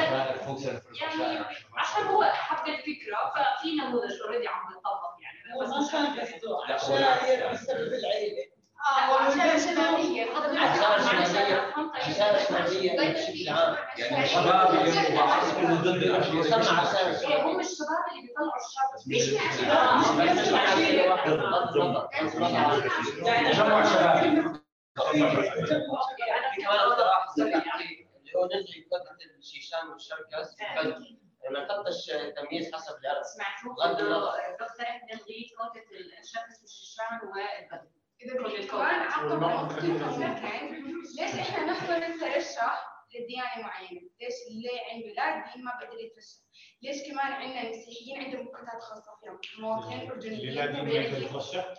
يعني 1.01 1.45
عشان 1.77 2.03
هو 2.07 2.25
حب 2.25 2.69
الفكرة 2.69 3.33
ففي 3.35 3.77
نموذج 3.77 4.21
اوريدي 4.25 4.49
عم 4.49 4.69
بيطبق 4.69 5.15
يعني. 5.23 5.55
هو 5.55 5.61
ما 5.61 5.89
كان 5.93 6.21
قصده 6.21 6.67
لا، 6.69 6.85
هو- 6.85 7.13
عشان 7.15 7.53
بسبب 7.53 7.93
العيلة. 7.93 8.48
آه 8.89 9.13
وعشان 9.13 9.41
الشبابيه 9.41 10.25
رسالة 12.09 12.39
شعبية 12.39 13.13
بشكل 13.13 13.49
عام 13.49 13.77
يعني 13.99 14.25
الشباب 14.25 14.75
اللي 14.75 15.75
ضد 15.75 16.03
إيه، 16.03 17.43
هم 17.43 17.61
الشباب 17.61 18.05
اللي 18.11 18.23
بيطلعوا 18.23 18.53
الشاب 18.57 18.91
مش 19.07 19.29
يعني 23.27 23.53
تجمع 23.53 23.85
شبابي 23.85 24.59
كمان 26.57 26.79
أقدر 26.79 27.07
يعني 27.39 28.09
اللي 28.21 28.33
هو 28.37 28.47
نزل 28.47 28.85
فتره 28.91 29.19
الشيشان 29.39 29.89
والشركس 29.89 30.57
ما 31.51 31.65
نحطش 31.65 32.07
تمييز 32.37 32.75
حسب 32.75 32.97
الأرض 32.99 33.23
سمعتوا 33.23 33.75
بغض 33.75 34.01
النظر 34.01 34.33
بقترح 34.61 35.03
نلغي 35.13 35.51
كوتة 35.59 35.85
الشمس 36.21 36.63
والشيشان 36.63 37.21
والبدو 37.23 37.98
لكن 38.23 38.35
ليش 41.19 41.35
إحنا 41.35 41.65
نحضر 41.67 41.97
الترشح 41.97 42.85
لديانة 43.15 43.63
معينة؟ 43.67 44.01
ليش 44.21 44.35
اللي 44.51 44.69
عنده 44.93 45.07
لا 45.17 45.53
دين 45.55 45.65
ما 45.65 45.73
بقدر 45.81 45.99
يترشح؟ 46.01 46.39
ليش 46.83 47.03
كمان 47.11 47.33
عندنا 47.33 47.71
مسيحيين 47.71 48.25
عندهم 48.25 48.47
مقاطعات 48.47 48.83
خاصة 48.83 49.11
فيهم؟ 49.21 49.39
مواطنين 49.63 50.11
اللي 50.41 50.55
لا 50.55 50.67
دين 50.67 50.77
اردنيين 50.77 51.13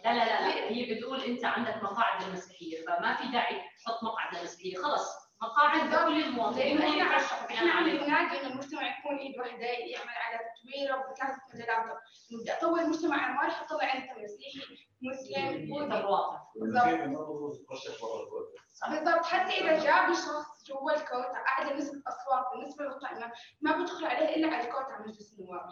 لا 0.06 0.14
لا 0.14 0.26
لا 0.26 0.50
لا. 0.50 0.70
هي 0.72 0.96
بتقول 0.96 1.22
أنت 1.24 1.46
عندك 1.46 1.84
مقاعد 1.84 2.24
للمسيحيه 2.24 2.86
فما 2.86 3.16
في 3.16 3.32
داعي 3.32 3.56
تحط 3.86 4.04
مقعد 4.04 4.36
للمسيحيه 4.38 4.76
خلاص. 4.76 5.29
مقاعد 5.42 5.94
لكل 5.94 6.24
المواطنين. 6.24 6.78
لأنه 6.78 7.18
إحنا 7.52 7.72
عم 7.72 7.90
ننادي 7.90 8.42
إنه 8.42 8.48
المجتمع 8.48 9.00
يكون 9.00 9.18
إيد 9.18 9.38
واحدة 9.40 9.66
يعمل 9.66 10.10
على 10.10 10.40
تطويره 10.40 10.96
بكافه 10.98 11.42
مجالاته، 11.54 11.92
إنه 12.32 12.42
بدي 12.42 12.54
أطور 12.54 12.80
المجتمع 12.80 13.26
أنا 13.26 13.36
ما 13.36 13.42
راح 13.46 13.62
اطلع 13.62 13.94
انت 13.94 14.10
مسيحي 14.12 14.90
مسلم 15.02 15.74
بالضبط. 18.90 19.26
حتى 19.26 19.54
إذا 19.54 19.84
جاب 19.84 20.14
شخص 20.14 20.64
جوا 20.68 20.92
الكوتا 20.92 21.38
اعلى 21.48 21.74
نسبه 21.76 22.02
اصوات 22.08 22.46
بالنسبة 22.54 22.84
للقائمه 22.86 23.32
ما 23.62 23.78
بدخل 23.78 24.06
عليه 24.06 24.36
إلا 24.36 24.48
على 24.48 24.64
الكوتا 24.68 24.92
على 24.92 25.06
مجلس 25.08 25.40
النواب 25.40 25.70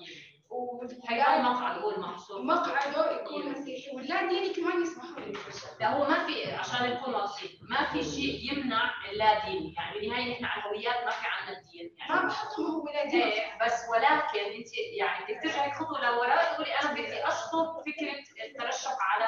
هي 1.09 1.37
المقعد 1.37 1.77
هو 1.81 1.91
المحصور 1.91 2.41
مقعده 2.41 3.11
يكون 3.21 3.51
مسيحي 3.51 3.95
واللا 3.95 4.25
ديني 4.29 4.53
كمان 4.53 4.81
يسمحوا 4.81 5.19
لي. 5.19 5.33
لا 5.79 5.93
هو 5.93 6.03
ما 6.09 6.25
في 6.27 6.51
عشان 6.51 6.89
نكون 6.89 7.13
واضحين 7.13 7.49
ما 7.69 7.85
في 7.91 8.03
شيء 8.03 8.51
يمنع 8.51 8.91
اللا 9.11 9.45
ديني 9.45 9.73
يعني 9.73 9.99
بالنهاية 9.99 10.31
نحن 10.33 10.45
على 10.45 10.61
الهويات 10.61 11.05
ما 11.05 11.11
في 11.11 11.25
عندنا 11.27 11.57
الدين. 11.59 11.95
يعني 11.99 12.13
ما 12.13 12.27
بحطهم 12.27 12.65
هو 12.65 12.83
ولا 12.85 13.05
دين. 13.05 13.21
إيه 13.21 13.57
بس 13.65 13.73
ولكن 13.91 14.39
أنت 14.57 14.67
يعني 14.97 15.25
بدك 15.25 15.43
ترجعي 15.43 15.71
خطوه 15.71 16.01
لوراء 16.01 16.53
تقولي 16.53 16.71
أنا 16.73 16.91
بدي 16.91 17.27
أشطب 17.27 17.81
فكرة 17.85 18.45
الترشح 18.45 18.91
على 19.01 19.27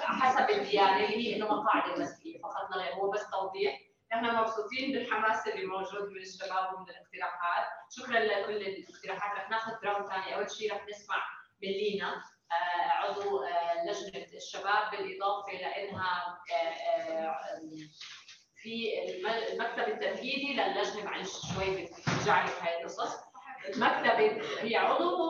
حسب 0.00 0.50
الديانة 0.50 0.96
اللي 1.04 1.16
هي 1.16 1.36
إنه 1.36 1.46
مقاعد 1.46 1.90
المسيحية. 1.96 2.38
فقط 2.42 2.70
لا 2.70 2.76
غير 2.82 2.94
هو 2.94 3.10
بس 3.10 3.30
توضيح. 3.30 3.80
نحن 4.12 4.36
مبسوطين 4.36 4.92
بالحماس 4.92 5.46
اللي 5.48 5.66
موجود 5.66 6.08
من 6.08 6.16
الشباب 6.22 6.74
ومن 6.74 6.86
الاقتراحات. 6.90 7.66
شكرا 7.90 8.18
لكل 8.20 8.56
الاقتراحات. 8.56 9.38
رح 9.38 9.50
ناخذ 9.50 9.72
راوند 9.84 10.06
ثاني 10.08 10.34
أول 10.36 10.50
شيء 10.50 10.72
رح 10.72 10.86
نسمع 10.88 11.16
من 11.62 11.68
لينا 11.68 12.22
آه، 12.52 12.88
عضو 12.90 13.42
آه، 13.42 13.84
لجنة 13.84 14.26
الشباب 14.34 14.90
بالإضافة 14.90 15.52
لانها 15.52 16.38
آه، 16.52 17.36
في 18.56 19.02
الم- 19.08 19.26
المكتب 19.52 19.88
التنفيذي 19.88 20.52
للجنة. 20.54 21.04
معلش 21.04 21.32
شوي 21.54 21.84
بترجع 21.86 22.44
هاي 22.44 22.80
القصص. 22.80 23.16
المكتب 23.68 24.44
هي 24.60 24.76
عضو. 24.76 25.20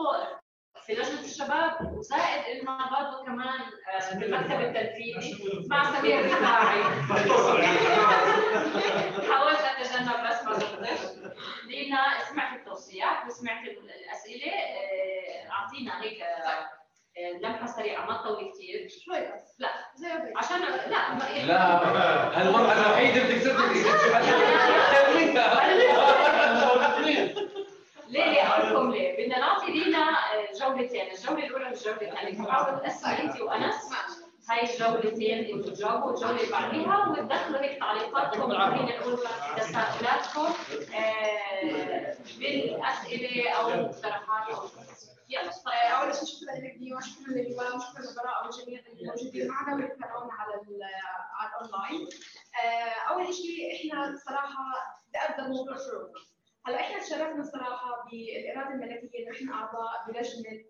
في 0.85 0.93
لجنه 0.93 1.19
الشباب 1.19 1.93
وزائد 1.97 2.43
انها 2.59 2.89
برضه 2.89 3.23
كمان 3.25 3.59
آه، 3.95 3.99
في 3.99 4.25
المكتب 4.25 4.61
التنفيذي 4.61 5.37
مع 5.67 5.99
سمير 5.99 6.19
الرفاعي 6.25 6.83
حاولت 9.31 9.59
أتجنب 9.59 10.27
بس 10.29 10.43
ما 10.43 10.51
قدرت 10.53 11.33
لينا 11.67 11.97
سمعت 12.29 12.59
التوصيات 12.59 13.25
وسمعت 13.27 13.63
الأسئلة 13.67 14.51
آه، 14.51 15.51
أعطينا 15.51 16.01
هيك 16.03 16.21
آه، 16.21 16.69
لمحة 17.41 17.65
سريعة 17.67 18.05
ما 18.05 18.17
تطولي 18.17 18.51
كثير 18.51 18.87
شوي 19.05 19.19
بس. 19.19 19.55
لا. 19.59 19.69
عشان 20.37 20.59
لا 20.89 21.13
ما- 21.13 21.29
يعني- 21.29 21.45
لا 21.45 22.41
المرأة 22.41 22.73
الوحيدة 22.73 23.21
اللي 23.21 23.39
ليه 28.11 28.25
ليه 28.25 28.47
أقول 28.47 28.73
لكم 28.75 28.91
ليه؟ 28.91 29.13
بدنا 29.25 29.39
نعطي 29.39 29.65
لينا 29.71 30.05
جولتين، 30.59 31.11
الجولة 31.11 31.45
الأولى 31.45 31.65
والجوله 31.65 31.95
الثانية، 31.95 32.43
فحاولوا 32.45 32.79
تقسموا 32.79 33.19
أنت 33.19 33.41
وأنس. 33.41 33.75
هاي 34.49 34.73
الجولتين 34.73 35.55
أنتوا 35.55 35.71
تجاوبوا 35.73 36.11
الجولة 36.13 36.39
اللي 36.41 36.51
بعديها 36.51 37.07
وتدخلوا 37.07 37.61
هيك 37.61 37.79
تعليقاتكم. 37.79 38.41
خلينا 38.41 38.99
نقول 38.99 39.17
تساؤلاتكم 39.57 40.53
آه، 40.95 42.15
بالأسئلة 42.39 43.49
أو 43.51 43.69
مقترحات 43.69 44.49
أو 44.55 44.63
يلا 45.29 45.51
آه، 45.51 45.87
اول 45.89 46.15
شيء 46.15 46.25
شكرا 46.25 46.55
لك 46.55 46.75
ديما 46.79 47.01
شكرا 47.01 47.33
للولا 47.33 47.75
وشكرا 47.75 48.01
للبراء 48.01 48.43
والجميع 48.45 48.79
اللي 48.79 49.07
موجودين 49.09 49.47
معنا 49.47 49.73
واللي 49.73 49.87
تابعونا 49.87 50.33
على 50.33 50.53
ال- 50.53 50.83
على 51.39 51.49
الاونلاين 51.65 52.07
آه، 52.63 53.09
اول 53.13 53.33
شيء 53.33 53.75
إحنا 53.75 54.15
صراحة 54.25 54.63
تقدم 55.13 55.49
موضوع 55.51 55.75
شروطنا 55.77 56.21
هلا 56.65 56.79
إحنا 56.79 56.99
تشرفنا 56.99 57.43
صراحة 57.43 58.05
بالاراده 58.11 58.73
الملكيه 58.73 59.19
انه 59.27 59.31
إحنا 59.37 59.55
اعضاء 59.75 60.07
بلجنة 60.07 60.63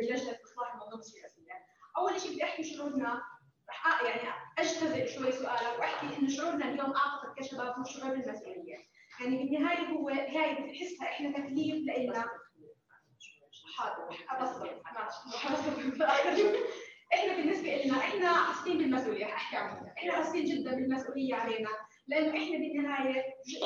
بلجنة 0.00 0.38
اصلاح 0.44 0.72
المنظومة 0.74 0.98
السياسية. 1.02 1.52
أول 1.98 2.20
شيء 2.20 2.30
بدي 2.32 2.44
أحكي 2.44 2.64
شعورنا 2.64 3.22
يعني 4.04 4.28
اجتزئ 4.58 5.06
شوي 5.06 5.32
سؤالك 5.32 5.78
وأحكي 5.78 6.16
إنه 6.18 6.28
شعورنا 6.28 6.64
اليوم 6.68 6.92
اعتقد 6.96 7.34
كشباب 7.38 7.74
هو 7.78 7.84
شعور 7.84 8.10
بالمسؤوليه 8.14 8.76
يعني 9.20 9.36
بالنهاية 9.38 9.86
هو 9.88 10.08
هاي 10.08 10.54
بنحسها 10.54 11.08
إحنا 11.08 11.30
تكليف 11.32 11.74
لنا 11.74 12.24
حاضر 13.76 14.08
إحنا 17.14 17.36
بالنسبة 17.36 17.82
لنا 17.84 17.98
إحنا 17.98 18.32
حاسين 18.34 18.78
بالمسؤولية 18.78 19.24
أحكي 19.24 19.56
عنها. 19.56 19.94
إحنا 19.98 20.12
حاسين 20.12 20.44
جدا 20.44 20.70
بالمسؤولية 20.70 21.34
علينا 21.34 21.68
لأنه 22.08 22.28
إحنا 22.28 22.58
بالنهاية 22.58 23.20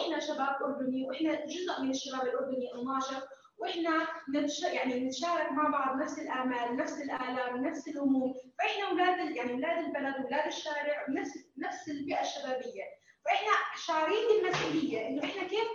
إحنا 0.05 0.19
شباب 0.21 0.63
أردني 0.63 1.07
وإحنا 1.09 1.47
جزء 1.47 1.83
من 1.83 1.91
الشباب 1.91 2.23
الأردني 2.23 2.73
الناشط 2.75 3.29
وإحنا 3.59 4.07
نتش... 4.35 4.63
يعني 4.63 5.05
نتشارك 5.07 5.53
مع 5.53 5.69
بعض 5.69 6.03
نفس 6.03 6.19
الامال 6.19 6.77
نفس 6.77 7.01
الآلام 7.03 7.65
نفس 7.67 7.89
الهموم 7.89 8.35
فإحنا 8.59 8.89
أولاد 8.91 9.37
يعني 9.37 9.53
أولاد 9.53 9.85
البلد 9.85 10.15
أولاد 10.25 10.47
الشارع 10.47 11.07
نفس 11.09 11.31
نفس 11.59 11.89
الفئه 11.89 12.21
الشبابية. 12.21 12.85
فإحنا 13.25 13.53
شعارين 13.87 14.29
بالمسؤوليه 14.29 15.09
إنه 15.09 15.25
إحنا 15.25 15.43
كيف 15.43 15.69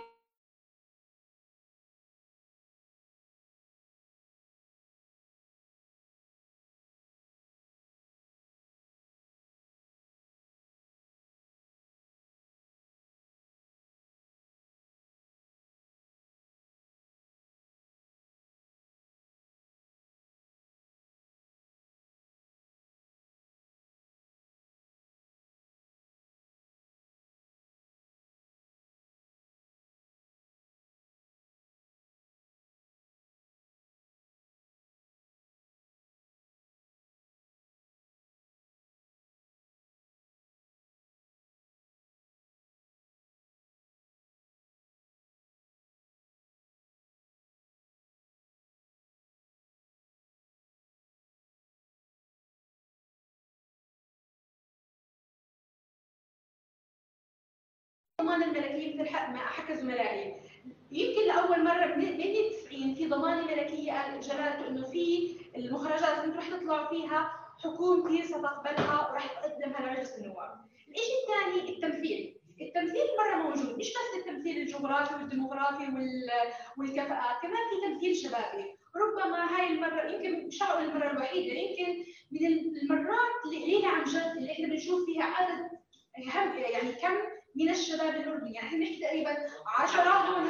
ضمان 58.24 58.42
الملكية 58.42 59.00
مثل 59.02 59.12
ما 59.12 59.38
حكى 59.38 59.74
زملائي 59.76 60.34
يمكن 60.92 61.26
لأول 61.26 61.64
مرة 61.64 61.86
من 61.96 62.04
التسعين 62.08 62.94
في 62.94 63.06
ضمانه 63.08 63.46
ملكيه 63.46 63.92
قال 63.92 64.20
جلالته 64.20 64.68
إنه 64.68 64.86
في 64.86 65.36
المخرجات 65.56 66.24
اللي 66.24 66.36
رح 66.36 66.48
تطلع 66.48 66.88
فيها 66.88 67.32
حكومتي 67.64 68.22
ستقبلها 68.22 69.10
ورح 69.10 69.26
تقدمها 69.26 69.80
لمجلس 69.86 70.18
النواب. 70.18 70.60
الشيء 70.90 71.14
الثاني 71.24 71.68
التمثيل، 71.76 72.36
التمثيل 72.60 73.02
مرة 73.20 73.42
موجود 73.42 73.78
مش 73.78 73.88
بس 73.90 74.18
التمثيل 74.20 74.56
الجغرافي 74.62 75.14
والديموغرافي 75.14 75.84
وال- 75.84 76.30
والكفاءات، 76.78 77.42
كمان 77.42 77.56
في 77.70 77.88
تمثيل 77.88 78.16
شبابي، 78.16 78.64
ربما 78.96 79.56
هاي 79.56 79.66
المرة 79.68 80.02
يمكن 80.02 80.46
مش 80.46 80.62
المرة 80.62 81.10
الوحيده 81.10 81.52
يمكن 81.54 82.04
من 82.32 82.46
المرات 82.82 83.32
اللي 83.46 83.62
قليله 83.62 83.88
عن 83.88 84.04
جد 84.04 84.36
اللي 84.36 84.52
إحنا 84.52 84.66
بنشوف 84.68 85.04
فيها 85.06 85.24
عدد 85.24 85.70
يعني 86.58 86.92
كم 86.92 87.14
من 87.56 87.70
الشباب 87.70 88.14
الأردني. 88.14 88.54
يعني 88.54 88.76
بنحكي 88.78 89.00
تقريبا 89.00 89.36
10 89.78 90.02
هون. 90.02 90.48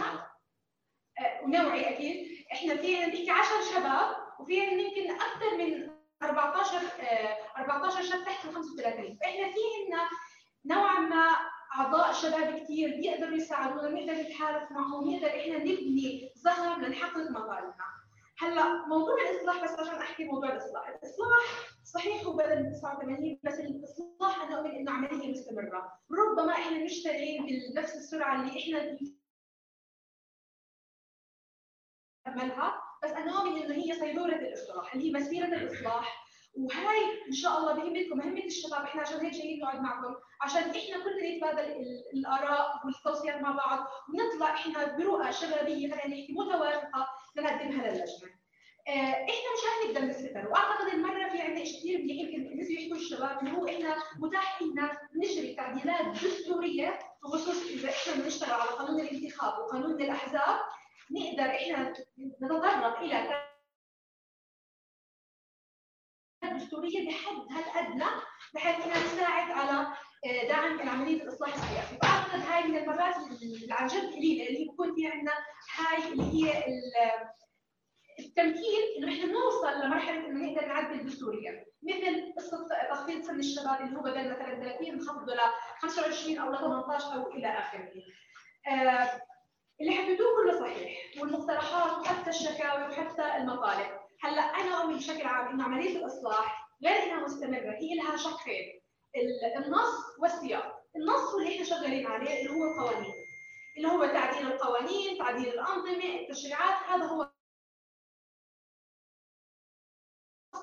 آه، 1.19 1.43
ونوعي 1.45 1.95
أكيد. 1.95 2.45
إحنا 2.53 2.77
فينا 2.77 3.07
بنحكي 3.07 3.31
10 3.31 3.61
شباب 3.75 4.17
وفينا 4.41 4.73
يمكن 4.73 5.11
أكثر 5.11 5.57
من 5.59 5.91
14 6.23 6.77
آه، 7.01 7.39
14 7.59 8.03
شاب 8.03 8.25
تحت 8.25 8.45
ال 8.45 8.55
35 8.55 9.19
فإحنا 9.21 9.45
في 9.49 9.59
عندنا 9.81 10.09
نوعا 10.65 11.01
ما 11.01 11.37
أعضاء 11.79 12.13
شباب 12.13 12.59
كثير 12.63 12.89
بيقدروا 12.97 13.37
يساعدونا 13.37 13.89
بنقدر 13.89 14.13
نتحالف 14.23 14.71
معهم 14.71 15.05
بنقدر 15.05 15.29
إحنا 15.41 15.59
نبني 15.59 16.33
زخم 16.37 16.83
لنحقق 16.85 17.31
مطالبنا 17.31 17.85
هلا 18.45 18.87
موضوع 18.87 19.15
الإصلاح 19.21 19.65
بس 19.65 19.71
عشان 19.71 19.95
أحكي 19.95 20.25
موضوع 20.25 20.53
الإصلاح، 20.53 20.89
الإصلاح 20.89 21.69
صحيح 21.85 22.25
هو 22.25 22.37
من 22.37 22.73
89 22.73 23.41
بس 23.45 23.55
الإصلاح 23.61 24.43
أنا 24.43 24.59
أؤمن 24.59 24.71
إنه 24.71 24.93
عملية 24.93 25.31
مستمرة، 25.31 25.99
ربما 26.11 26.53
إحنا 26.53 26.85
مش 26.85 27.03
بنفس 27.75 27.95
السرعة 27.95 28.41
اللي 28.41 28.61
إحنا 28.61 28.99
نعملها، 32.27 32.83
بس 33.05 33.11
أنا 33.11 33.39
أؤمن 33.41 33.63
إنه 33.63 33.75
هي 33.75 33.93
صيدورة 34.01 34.35
الإصلاح 34.35 34.95
اللي 34.95 35.09
هي 35.09 35.13
مسيرة 35.13 35.47
الإصلاح. 35.47 36.25
وهاي 36.57 36.99
إن 37.29 37.33
شاء 37.33 37.59
الله 37.59 37.73
بهمتكم 37.75 38.19
مهمه 38.19 38.45
الشباب 38.45 38.81
إحنا 38.83 39.03
عشان 39.03 39.21
هيك 39.21 39.33
جايين 39.33 39.61
نقعد 39.61 39.81
معكم. 39.83 40.15
عشان 40.41 40.63
إحنا 40.63 41.05
كلنا 41.05 41.37
نتبادل 41.37 41.73
ال- 41.73 42.05
الآراء 42.15 42.87
والتوصيات 42.87 43.41
مع 43.43 43.51
بعض 43.51 43.87
ونطلع 44.09 44.51
إحنا 44.55 44.97
برؤى 44.97 45.33
شبابيه 45.33 45.89
خلينا 45.91 46.07
نحكي 46.07 46.33
متوافقة. 46.33 47.09
لنقدمها 47.37 47.91
للجنه. 47.91 48.35
آه، 48.89 49.13
إحنا 49.13 49.49
مش 49.55 49.63
هنقدر 49.87 50.01
نستمر 50.07 50.49
وأعتقد 50.49 50.89
المرة 50.95 51.29
في 51.33 51.41
عندنا 51.41 51.65
شيء 51.65 51.79
كثير 51.81 52.01
يمكن 52.11 52.59
نسوا 52.61 52.73
يحكوا 52.73 52.97
الشباب 52.97 53.39
اللي 53.39 53.53
هو 53.57 53.67
إحنا 53.69 53.97
متاح 54.19 54.63
لنا 54.63 54.99
نجري 55.15 55.55
تعديلات 55.55 56.07
دستورية 56.25 56.99
بخصوص 57.23 57.67
إذا 57.67 57.91
إحنا 57.91 58.23
بنشتغل 58.23 58.51
على 58.61 58.71
قانون 58.71 59.01
الانتخاب 59.01 59.59
وقانون 59.59 60.03
الأحزاب. 60.03 60.61
نقدر 61.11 61.45
إحنا 61.45 61.93
نتطرق 62.19 62.99
إلى 62.99 63.45
دستورية 66.57 67.09
بحدها 67.09 67.61
الادنى 67.61 68.05
بحيث 68.55 68.85
إنها 68.85 69.03
تساعد 69.03 69.51
على 69.51 69.97
دعم 70.49 70.89
عمليه 70.89 71.23
الإصلاح 71.23 71.55
السياسي، 71.55 71.97
فأعتقد 72.03 72.41
هاي 72.53 72.65
من 72.69 72.77
المرات 72.79 73.17
اللي 73.17 73.67
عن 73.75 73.87
جد 73.87 74.13
قليله 74.15 74.47
اللي 74.49 74.65
بكون 74.73 74.95
في 74.95 75.07
عندنا 75.07 75.33
هاي 75.77 76.13
اللي 76.13 76.23
هي 76.25 76.59
ال- 76.59 77.29
التمكين 78.19 78.83
إنه 78.99 79.13
إحنا 79.13 79.33
نوصل 79.33 79.81
لمرحلة 79.87 80.27
إنه 80.27 80.47
نقدر 80.51 80.67
نعدل 80.67 81.07
دستوريا، 81.07 81.65
مثل 81.83 82.33
قصه 82.37 82.69
تخفيض 82.91 83.23
سن 83.23 83.39
الشباب 83.39 83.81
اللي 83.81 83.99
هو 83.99 84.03
بدل 84.03 84.31
مثلا 84.31 84.55
30 84.61 84.97
نخفضه 84.97 85.35
ل 85.35 85.39
25 85.79 86.39
أو 86.39 86.53
ل 86.53 86.59
18 86.59 87.15
أو 87.15 87.31
إلى 87.33 87.47
آخره. 87.59 87.89
آه، 88.69 89.21
اللي 89.81 89.93
حكيتوه 89.93 90.27
كله 90.37 90.61
صحيح 90.61 90.99
والمقترحات 91.21 91.99
وحتى 91.99 92.31
الشكاوي 92.31 92.83
وحتى 92.89 93.37
المطالب، 93.37 93.87
هلأ 94.23 94.43
أنا 94.43 94.81
أؤمن 94.83 94.97
بشكل 94.97 95.23
عام 95.27 95.49
إنه 95.49 95.65
عملية 95.65 95.97
الإصلاح 95.99 96.69
غير 96.85 97.03
إنها 97.03 97.25
مستمرة 97.25 97.75
هي 97.81 97.95
لها 97.95 98.17
شقين. 98.17 98.84
النص 99.17 100.19
والسياق، 100.19 100.85
النص 100.97 101.35
اللي 101.35 101.55
إحنا 101.55 101.65
شغالين 101.65 102.07
عليه 102.07 102.41
اللي 102.41 102.51
هو 102.51 102.65
القوانين 102.65 103.15
اللي 103.77 103.89
هو 103.89 104.07
تعديل 104.07 104.53
القوانين، 104.53 105.19
تعديل 105.19 105.49
الأنظمة، 105.49 106.21
التشريعات، 106.21 106.83
هذا 106.89 107.05
هو 107.05 107.31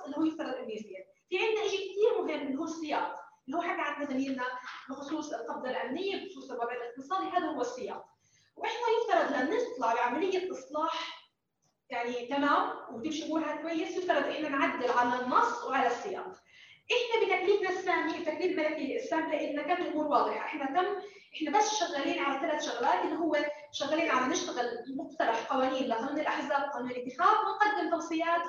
اللي 0.06 0.18
هو 0.18 0.24
يفترض 0.24 0.56
انه 0.56 0.72
يصير. 0.72 1.06
في 1.30 1.38
عندنا 1.38 1.68
شيء 1.68 1.92
كثير 1.92 2.22
مهم 2.22 2.48
اللي 2.48 2.60
هو 2.60 2.64
السياق، 2.64 3.16
اللي 3.46 3.58
هو 3.58 3.62
حكى 3.62 3.82
عنه 3.82 4.10
زميلنا 4.10 4.46
بخصوص 4.90 5.34
القبضة 5.34 5.70
الأمنية، 5.70 6.26
بخصوص 6.26 6.52
الوضع 6.52 6.74
الاقتصادي، 6.74 7.30
هذا 7.30 7.46
هو 7.46 7.62
السياق. 7.62 8.06
وإحنا 8.56 8.88
يفترض 9.02 9.32
لما 9.32 9.56
نطلع 9.56 9.94
بعملية 9.94 10.52
إصلاح 10.52 11.22
يعني 11.90 12.28
تمام 12.28 12.96
وتمشي 12.96 13.26
أمورها 13.26 13.62
كويس 13.62 13.98
يفترض 13.98 14.24
إحنا 14.24 14.50
نعدل 14.50 14.92
على 14.92 15.24
النص 15.24 15.64
وعلى 15.64 15.88
السياق. 15.88 16.41
إحنا 16.92 17.26
بتكليفنا 17.26 17.70
الثاني 17.70 18.18
التكليف 18.18 18.60
الملكي 18.60 18.96
الإسلام 18.96 19.32
لأن 19.32 19.62
كانت 19.62 19.80
الأمور 19.80 20.08
واضحة، 20.08 20.46
إحنا 20.46 20.66
تم 20.66 20.88
إحنا 21.36 21.58
بس 21.58 21.80
شغالين 21.80 22.20
على 22.20 22.40
ثلاث 22.40 22.66
شغلات 22.66 23.06
اللي 23.06 23.16
هو 23.16 23.38
شغالين 23.72 24.12
على 24.12 24.26
نشتغل 24.32 24.66
مقترح 24.98 25.44
قوانين 25.54 25.88
لقانون 25.88 26.20
الأحزاب 26.20 26.70
وقانون 26.70 26.92
الانتخاب 26.92 27.38
ونقدم 27.48 27.90
توصيات 27.92 28.42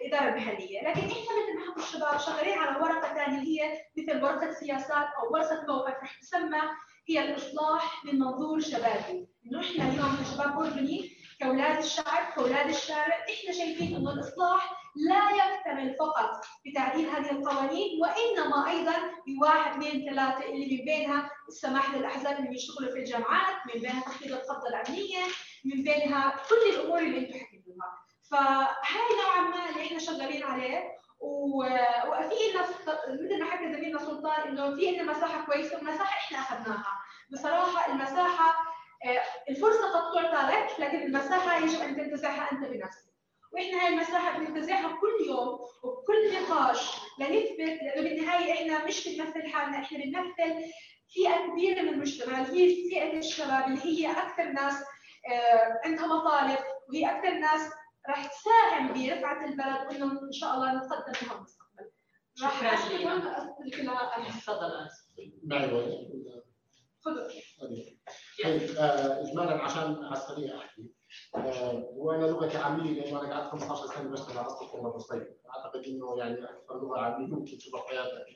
للإدارة 0.00 0.28
المحلية، 0.28 0.80
لكن 0.80 1.00
إحنا 1.00 1.12
مثل 1.12 1.54
ما 1.58 1.70
حكوا 1.70 1.82
الشباب 1.82 2.18
شغالين 2.18 2.58
على 2.58 2.82
ورقة 2.82 3.14
ثانية 3.14 3.38
اللي 3.38 3.60
هي 3.60 3.80
مثل 3.96 4.24
ورقة 4.24 4.52
سياسات 4.52 5.06
أو 5.18 5.32
ورقة 5.32 5.64
موقف 5.68 5.94
رح 6.02 6.20
تسمى 6.20 6.60
هي 7.08 7.24
الإصلاح 7.24 8.04
من 8.04 8.18
منظور 8.18 8.60
شبابي، 8.60 9.28
إنه 9.46 9.60
إحنا 9.60 9.88
اليوم 9.88 10.16
كشباب 10.20 10.58
اردني 10.58 11.10
كأولاد 11.40 11.78
الشعب 11.78 12.32
كأولاد 12.36 12.68
الشارع 12.68 13.26
إحنا 13.34 13.52
شايفين 13.52 13.96
إنه 13.96 14.12
الإصلاح 14.12 14.83
لا 14.96 15.30
يكتمل 15.30 15.96
فقط 15.98 16.44
بتعديل 16.66 17.08
هذه 17.08 17.30
القوانين 17.30 18.00
وإنما 18.02 18.70
أيضا 18.70 18.92
بواحد 19.26 19.70
اثنين 19.72 20.10
ثلاثة 20.10 20.44
اللي 20.44 20.78
من 20.78 20.84
بينها 20.84 21.30
السماح 21.48 21.94
للأحزاب 21.94 22.36
اللي 22.38 22.48
بيشتغلوا 22.48 22.92
في 22.92 22.98
الجامعات، 22.98 23.56
من 23.74 23.80
بينها 23.80 24.00
تخفيض 24.00 24.32
القبضه 24.32 24.68
الامنيه، 24.68 25.18
من 25.64 25.82
بينها 25.82 26.36
كل 26.48 26.74
الأمور 26.74 26.98
اللي 26.98 27.18
أنتم 27.18 27.38
حكيتوها، 27.38 27.98
فهاي 28.30 29.16
نوعا 29.22 29.48
ما 29.50 29.70
اللي 29.70 29.86
إحنا 29.86 29.98
شغالين 29.98 30.42
عليه 30.42 30.82
وفي 31.20 32.34
لنا 32.52 32.62
مثل 33.08 33.38
ما 33.44 33.50
حكى 33.50 33.72
زميلنا 33.72 33.98
سلطان 33.98 34.48
إنه 34.48 34.76
في 34.76 34.90
لنا 34.90 35.02
مساحة 35.12 35.46
كويسة 35.46 35.78
ومساحة 35.78 36.18
إحنا 36.18 36.38
أخذناها، 36.38 36.92
بصراحة 37.32 37.92
المساحة 37.92 38.74
آه، 39.04 39.22
الفرصة 39.50 39.92
قد 39.92 40.14
تعطى 40.14 40.52
لك 40.52 40.80
لكن 40.80 41.02
المساحة 41.02 41.58
يجب 41.58 41.80
أن 41.80 41.96
تنتزعها 41.96 42.52
أنت 42.52 42.64
بنفسك. 42.64 43.13
وإحنا 43.54 43.82
هاي 43.82 43.88
المساحة 43.88 44.38
بننتزعها 44.38 44.98
كل 45.00 45.26
يوم 45.28 45.58
وبكل 45.82 46.42
نقاش 46.42 46.90
لنثبت 47.20 47.58
لأنه 47.82 48.02
بالنهاية 48.08 48.52
إحنا 48.52 48.86
مش 48.86 49.08
بنمثل 49.08 49.42
حالنا 49.48 49.78
إحنا 49.78 49.98
بنمثل 49.98 50.70
فئة 51.14 51.46
كبيرة 51.50 51.82
من 51.82 51.88
المجتمع. 51.88 52.40
اللي 52.40 52.60
هي 52.60 52.90
فئة 52.90 53.18
الشباب 53.18 53.66
اللي 53.68 53.80
هي 53.84 54.10
أكثر 54.10 54.44
ناس 54.44 54.74
آه، 55.32 55.80
عندها 55.84 56.06
مطالب 56.06 56.58
وهي 56.88 57.10
أكثر 57.10 57.30
ناس 57.34 57.70
راح 58.08 58.26
تساهم 58.26 58.88
برفعة 58.88 59.44
البلد 59.44 59.86
وإنه 59.88 60.22
إن 60.22 60.32
شاء 60.32 60.54
الله 60.54 60.74
نتقدم 60.74 61.12
بها 61.26 61.36
المستقبل. 61.36 61.90
راح 62.42 62.60
كلها 63.70 64.16
أنا. 64.16 64.28
تفضل. 64.28 64.88
معي 65.44 65.72
وجه 65.74 66.42
خذوا. 67.00 67.28
طيب 67.60 67.98
طيب، 68.44 68.70
آه، 68.76 69.20
اجمالا 69.20 69.62
عشان 69.62 70.04
على 70.04 70.12
السريع 70.12 70.58
احكي 70.58 70.93
وأنا 71.96 72.26
لغتي 72.26 72.56
عامية 72.58 73.00
لأنه 73.00 73.20
أنا 73.22 73.34
قعدت 73.34 73.50
15 73.52 73.86
سنة 73.86 74.10
بشتغل 74.10 74.38
على 74.38 74.46
الطب 74.46 74.74
والمصيف 74.84 75.22
أعتقد 75.56 75.84
إنه 75.84 76.18
يعني 76.18 76.44
أكثر 76.44 76.80
لغة 76.82 76.98
عامية 76.98 77.26
ممكن 77.26 77.58
تشوفها 77.58 77.80
حياتك. 77.88 78.26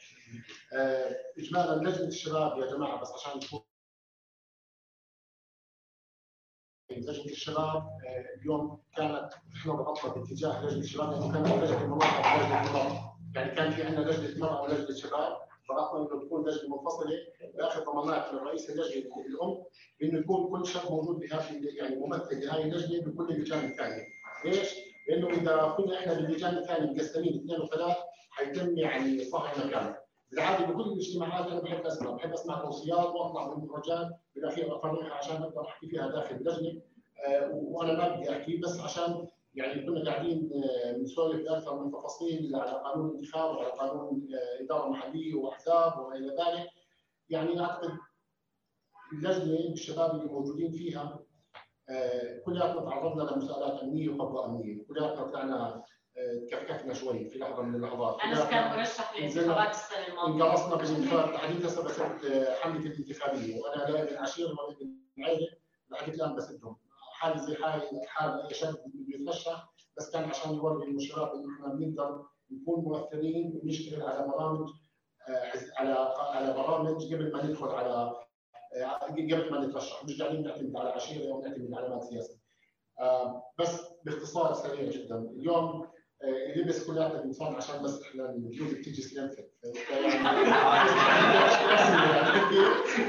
آه، 0.73 1.17
اجمالا 1.39 1.89
لجنة 1.91 2.09
الشباب 2.09 2.59
يا 2.59 2.67
جماعة 2.67 3.01
بس 3.01 3.09
عشان 3.13 3.41
تكون 3.41 3.61
لجنة 6.91 7.25
الشباب 7.25 7.77
آه، 8.07 8.35
اليوم 8.41 8.83
كانت 8.97 9.31
إحنا 9.57 9.73
ضغطنا 9.73 10.13
باتجاه 10.15 10.65
لجنة 10.65 10.81
الشباب 10.81 11.11
لأنه 11.13 11.33
كانت 11.33 11.47
لجنة 11.65 11.85
المراه 11.85 12.37
ولجنة 12.37 12.67
المراه 12.69 13.19
يعني 13.35 13.51
كان 13.55 13.71
في 13.71 13.83
عندنا 13.83 14.11
لجنة 14.11 14.41
مراه 14.47 14.63
ولجنة 14.63 14.97
شباب. 14.97 15.48
ضغطنا 15.69 16.01
إنه 16.01 16.25
تكون 16.25 16.49
لجنه 16.49 16.77
منفصلة 16.77 17.11
ضمانات 17.93 18.33
من 18.35 18.39
رئيس 18.39 18.71
اللجنة 18.71 19.05
الام 19.27 19.63
بانه 20.01 20.19
يكون 20.19 20.49
كل 20.51 20.67
شاب 20.67 20.91
موجود 20.93 21.19
بهذه 21.19 21.61
يعني 21.77 21.97
ممثل 21.97 22.41
لهذه 22.47 22.63
اللجنة 22.63 23.13
بكل 23.13 23.31
اللجان 23.35 23.65
الثانية. 23.65 24.03
ليش؟ 24.45 24.75
لأنه 25.09 25.29
إذا 25.29 25.75
كنا 25.77 25.99
إحنا 25.99 26.15
باللجان 26.15 26.59
الثانية 26.59 26.91
مقسمين 26.93 27.35
اثنين 27.41 27.61
وثلاث 27.61 27.97
حيتم 28.31 28.79
يعني 28.79 29.25
صهر 29.25 29.67
مكان. 29.67 29.95
بالعاده 30.31 30.67
بكل 30.67 30.93
الاجتماعات 30.93 31.47
أنا 31.47 31.61
بحب 31.61 31.87
أسمع، 31.87 32.11
بحب 32.11 32.33
أسمع 32.33 32.61
توصيات 32.63 33.07
وأطلع 33.07 33.55
من 33.55 33.65
مخرجات 33.65 34.09
بالأخير 34.35 34.77
اطرحها 34.77 35.15
عشان 35.15 35.37
أقدر 35.37 35.61
أحكي 35.69 35.89
فيها 35.89 36.09
داخل 36.09 36.35
اللجنة 36.35 36.81
آه، 37.27 37.51
وأنا 37.53 37.93
ما 37.93 38.17
بدي 38.17 38.31
أحكي 38.31 38.57
بس 38.57 38.81
عشان 38.81 39.27
يعني 39.55 39.87
كنا 39.87 40.11
قاعدين 40.11 40.51
آه، 40.55 40.93
بنسولف 40.93 41.43
باكثر 41.49 41.85
من 41.85 41.91
تفاصيل 41.91 42.57
على 42.57 42.71
قانون 42.85 43.11
الانتخاب 43.11 43.57
وعلى 43.57 43.71
قانون 43.71 44.29
اداره 44.61 44.89
محليه 44.89 45.35
وأحزاب 45.35 45.99
وما 45.99 46.17
إلى 46.17 46.27
ذلك. 46.29 46.71
يعني 47.29 47.61
أعتقد 47.61 47.91
اللجنة 49.13 49.73
الشباب 49.73 50.11
اللي 50.15 50.33
موجودين 50.33 50.73
فيها 50.73 51.21
آه، 51.91 52.39
كلياتنا 52.47 52.81
تعرضنا 52.85 53.23
لمساءلات 53.31 53.83
أمنية 53.83 54.09
وقبضة 54.09 54.47
أمنية، 54.47 54.85
كلياتنا 54.89 55.23
طلعنا 55.27 55.83
آه، 56.17 56.47
تكفكفنا 56.51 56.95
شوي 56.95 57.29
في 57.29 57.39
لحظة 57.39 57.63
من 57.63 57.75
اللحظات. 57.75 58.21
انس 58.21 58.43
كان 58.51 58.77
مرشح 58.77 59.15
لانتخابات 59.21 59.71
السنة 59.71 60.07
الماضية. 60.09 60.45
انقرصنا 60.45 60.77
بالانتخابات 60.77 61.35
تحديد 61.35 61.67
هسه 61.67 61.85
بسد 61.85 62.49
حملة 62.61 62.87
الانتخابية. 62.87 63.61
وأنا 63.61 63.91
لا 63.93 64.03
ابن 64.03 64.17
عشير 64.17 64.47
ولا 64.47 64.77
ابن 64.77 65.25
عيله 65.25 65.49
لحد 65.91 66.15
الان 66.15 66.35
بسدهم. 66.37 66.77
حالي 67.19 67.39
زي 67.39 67.55
حال 67.57 68.47
اي 68.47 68.55
شاب 68.55 68.75
بيترشح 68.95 69.75
بس 69.97 70.11
كان 70.11 70.25
عشان 70.25 70.55
يوري 70.55 70.93
للشباب 70.93 71.35
انه 71.35 71.55
إحنا 71.55 71.75
بنقدر 71.75 72.27
نكون 72.51 72.85
مؤثرين 72.85 73.61
ونشتغل 73.63 74.03
على 74.03 74.29
برامج 74.29 74.69
آه، 75.29 75.53
على 75.79 75.93
على 76.19 76.53
برامج 76.53 77.15
قبل 77.15 77.33
ما 77.33 77.45
ندخل 77.45 77.69
على 77.69 78.13
آه، 78.77 78.93
قبل 79.33 79.51
ما 79.53 79.67
نترشح. 79.67 80.05
مش 80.05 80.23
قاعدين 80.23 80.43
نعتمد 80.43 80.77
على 80.77 80.91
عشيرة 80.91 81.33
أو 81.33 81.43
نعتمد 81.43 81.75
على 81.75 81.89
آه، 83.01 83.43
بس 83.59 83.81
باختصار 84.05 84.55
سريع 84.55 84.91
جدا. 84.91 85.19
اليوم 85.19 85.88
اللبس 86.23 86.87
كلياتنا 86.87 87.21
بنصاب 87.23 87.57
عشان 87.57 87.83
بس 87.83 88.03
إحنا 88.03 88.31
الجوز 88.31 88.73
بتيجي 88.75 89.03
سلامتك 89.03 89.51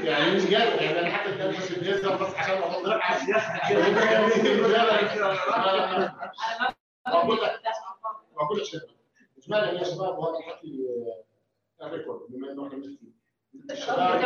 يعني 0.04 0.36
مش 0.36 0.54
قادر 0.54 0.82
يعني 0.82 1.00
أنا 1.00 1.10
حتى 1.10 1.30
بلبس 1.32 1.70
البليزر 1.70 2.16
بس 2.16 2.34
عشان 2.34 2.54
اوضح 2.62 2.78
بقول 7.06 7.36
لك 7.36 7.52
بقول 8.36 8.58
لك 8.58 8.64
شباب 8.64 8.88
اجمالا 9.38 9.78
يا 9.78 9.84
شباب 9.84 10.18
وهذا 10.18 10.38
الحكي 10.38 10.86
الريكورد 11.82 12.20
بما 12.28 12.52
انه 12.52 12.66
إحنا 12.66 12.78
بنحكي 12.78 13.12
الشباب 13.70 14.20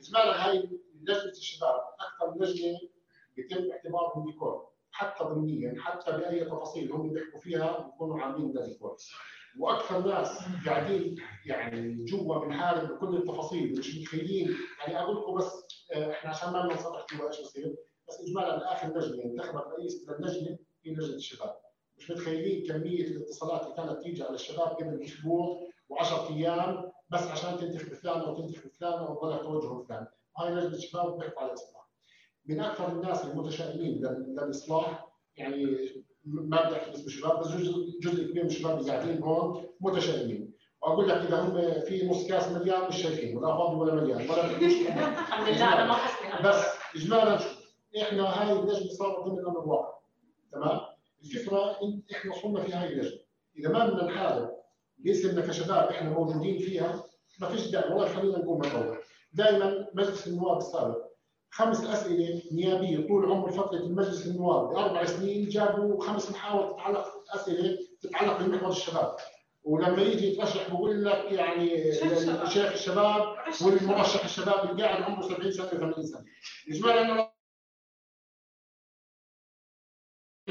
اجمالا 0.00 0.46
هاي 0.46 0.68
لجنه 1.02 1.30
الشباب 1.30 1.80
أكثر 2.00 2.34
لجنه 2.44 2.78
بيتم 3.36 3.70
اعتبارهم 3.72 4.24
ديكور 4.30 4.66
حتى 4.90 5.24
ضمنيا 5.24 5.74
حتى 5.80 6.12
بأي 6.12 6.44
تفاصيل 6.44 6.92
هم 6.92 7.12
بيحكوا 7.12 7.40
فيها 7.40 7.78
بيكونوا 7.80 8.20
عاملين 8.20 8.52
ده 8.52 8.66
ديكور. 8.66 8.96
وأكثر 9.58 9.98
ناس 10.06 10.38
قاعدين 10.66 11.16
يعني 11.46 12.04
جوا 12.04 12.38
بنحارب 12.38 12.88
بكل 12.88 13.16
التفاصيل 13.16 13.78
مش 13.78 13.98
متخيلين. 13.98 14.54
يعني 14.80 15.00
أقول 15.00 15.16
لكم 15.16 15.34
بس 15.34 15.52
إحنا 15.92 16.30
عشان 16.30 16.52
ما 16.52 16.64
ننصرح 16.66 17.06
جوا 17.16 17.28
إيش 17.28 17.40
بصير 17.40 17.76
بس 18.08 18.20
اجمالا 18.20 18.72
آخر 18.72 18.88
لجنة 18.98 19.24
انتخبت 19.24 19.64
رئيس 19.78 20.08
للجنه 20.08 20.58
هي 20.84 20.92
لجنة 20.92 21.14
الشباب. 21.16 21.56
مش 21.98 22.10
متخيلين 22.10 22.66
كمية 22.66 23.04
الاتصالات 23.06 23.62
اللي 23.62 23.74
كانت 23.76 24.02
تيجي 24.02 24.22
على 24.22 24.34
الشباب 24.34 24.68
قبل 24.68 25.02
أسبوع 25.02 25.60
و10 25.92 26.30
أيام 26.30 26.90
بس 27.10 27.22
عشان 27.22 27.56
تنتخب 27.58 27.94
فلان 27.94 28.20
أو 28.20 28.34
تنتخب 28.36 28.70
فلان 28.80 28.92
أو 28.92 29.38
توجه 29.38 29.84
فلان. 29.86 30.06
هاي 30.38 30.50
لجنة 30.54 30.74
الشباب 30.76 31.18
بيحكوا 31.18 31.40
على 31.42 31.48
الإصلاح. 31.50 31.83
من 32.46 32.60
أكثر 32.60 32.92
الناس 32.92 33.24
المتشائمين 33.24 34.02
للاصلاح 34.02 35.06
يعني 35.36 35.64
ما 36.24 36.66
بدي 36.66 36.76
احكي 36.76 36.90
باسم 36.90 37.06
الشباب 37.06 37.40
بس 37.40 37.48
جزء 37.48 37.98
جزء 38.02 38.30
كبير 38.30 38.42
من 38.44 38.50
الشباب 38.50 38.78
اللي 38.78 38.92
قاعدين 38.92 39.22
هون 39.22 39.66
متشائمين. 39.80 40.54
وأقول 40.82 41.08
لك 41.08 41.16
إذا 41.16 41.40
هم 41.40 41.80
في 41.80 42.08
نص 42.08 42.26
كاس 42.26 42.48
مليان 42.48 42.88
مش 42.88 43.02
شايفين 43.02 43.36
ولا 43.36 43.56
فاضي 43.56 43.76
ولا 43.76 43.94
مليان. 43.94 44.30
ولا 44.30 44.44
الحمد 44.56 45.48
لله 45.48 45.72
أنا 45.72 45.86
ما 45.86 46.50
بس 46.50 46.64
اجمالا 46.96 47.38
إحنا 48.02 48.22
هاي 48.22 48.52
اللجنه 48.52 48.88
صارت 48.88 49.24
ضمن 49.24 49.38
الأمر 49.38 49.62
الواقع 49.62 49.94
تمام؟ 50.52 50.80
الفكرة 51.24 51.76
إحنا 52.12 52.32
وصلنا 52.32 52.60
في 52.60 52.72
هاي 52.72 52.92
اللجنه 52.92 53.20
إذا 53.58 53.68
ما 53.68 53.86
بدنا 53.86 54.04
نحارب 54.04 54.50
باسمنا 54.98 55.46
كشباب 55.46 55.88
إحنا 55.88 56.10
موجودين 56.10 56.58
فيها 56.58 57.04
ما 57.40 57.48
فيش 57.48 57.70
داعي 57.70 57.92
والله 57.92 58.08
خلينا 58.08 58.38
نقول 58.38 58.58
مطور 58.58 58.98
دائما 59.32 59.86
مجلس 59.94 60.26
النواب 60.26 60.56
السابق 60.56 61.03
خمس 61.54 61.84
أسئلة 61.84 62.42
نيابية 62.52 63.08
طول 63.08 63.32
عمر 63.32 63.50
فترة 63.50 63.76
المجلس 63.78 64.26
النواب 64.26 64.74
باربع 64.74 65.04
سنين 65.04 65.48
جابوا 65.48 66.04
خمس 66.04 66.30
محاور 66.30 66.72
تتعلق 66.72 67.06
أسئلة 67.34 67.78
تتعلق 68.00 68.38
بمحور 68.42 68.70
الشباب. 68.70 69.16
ولما 69.64 70.02
يجي 70.02 70.26
يترشح 70.32 70.70
بقول 70.70 71.04
لك 71.04 71.32
يعني 71.32 71.92
شيخ 72.48 72.72
الشباب. 72.72 73.36
والمرشح 73.64 74.24
الشباب 74.24 74.70
اللي 74.70 74.82
قاعد 74.82 75.02
عمره 75.02 75.22
70 75.28 75.52
سنة 75.52 75.66
80 75.66 76.06
سنة. 76.06 76.24
اجمالا 76.68 77.02
أنا 77.02 77.30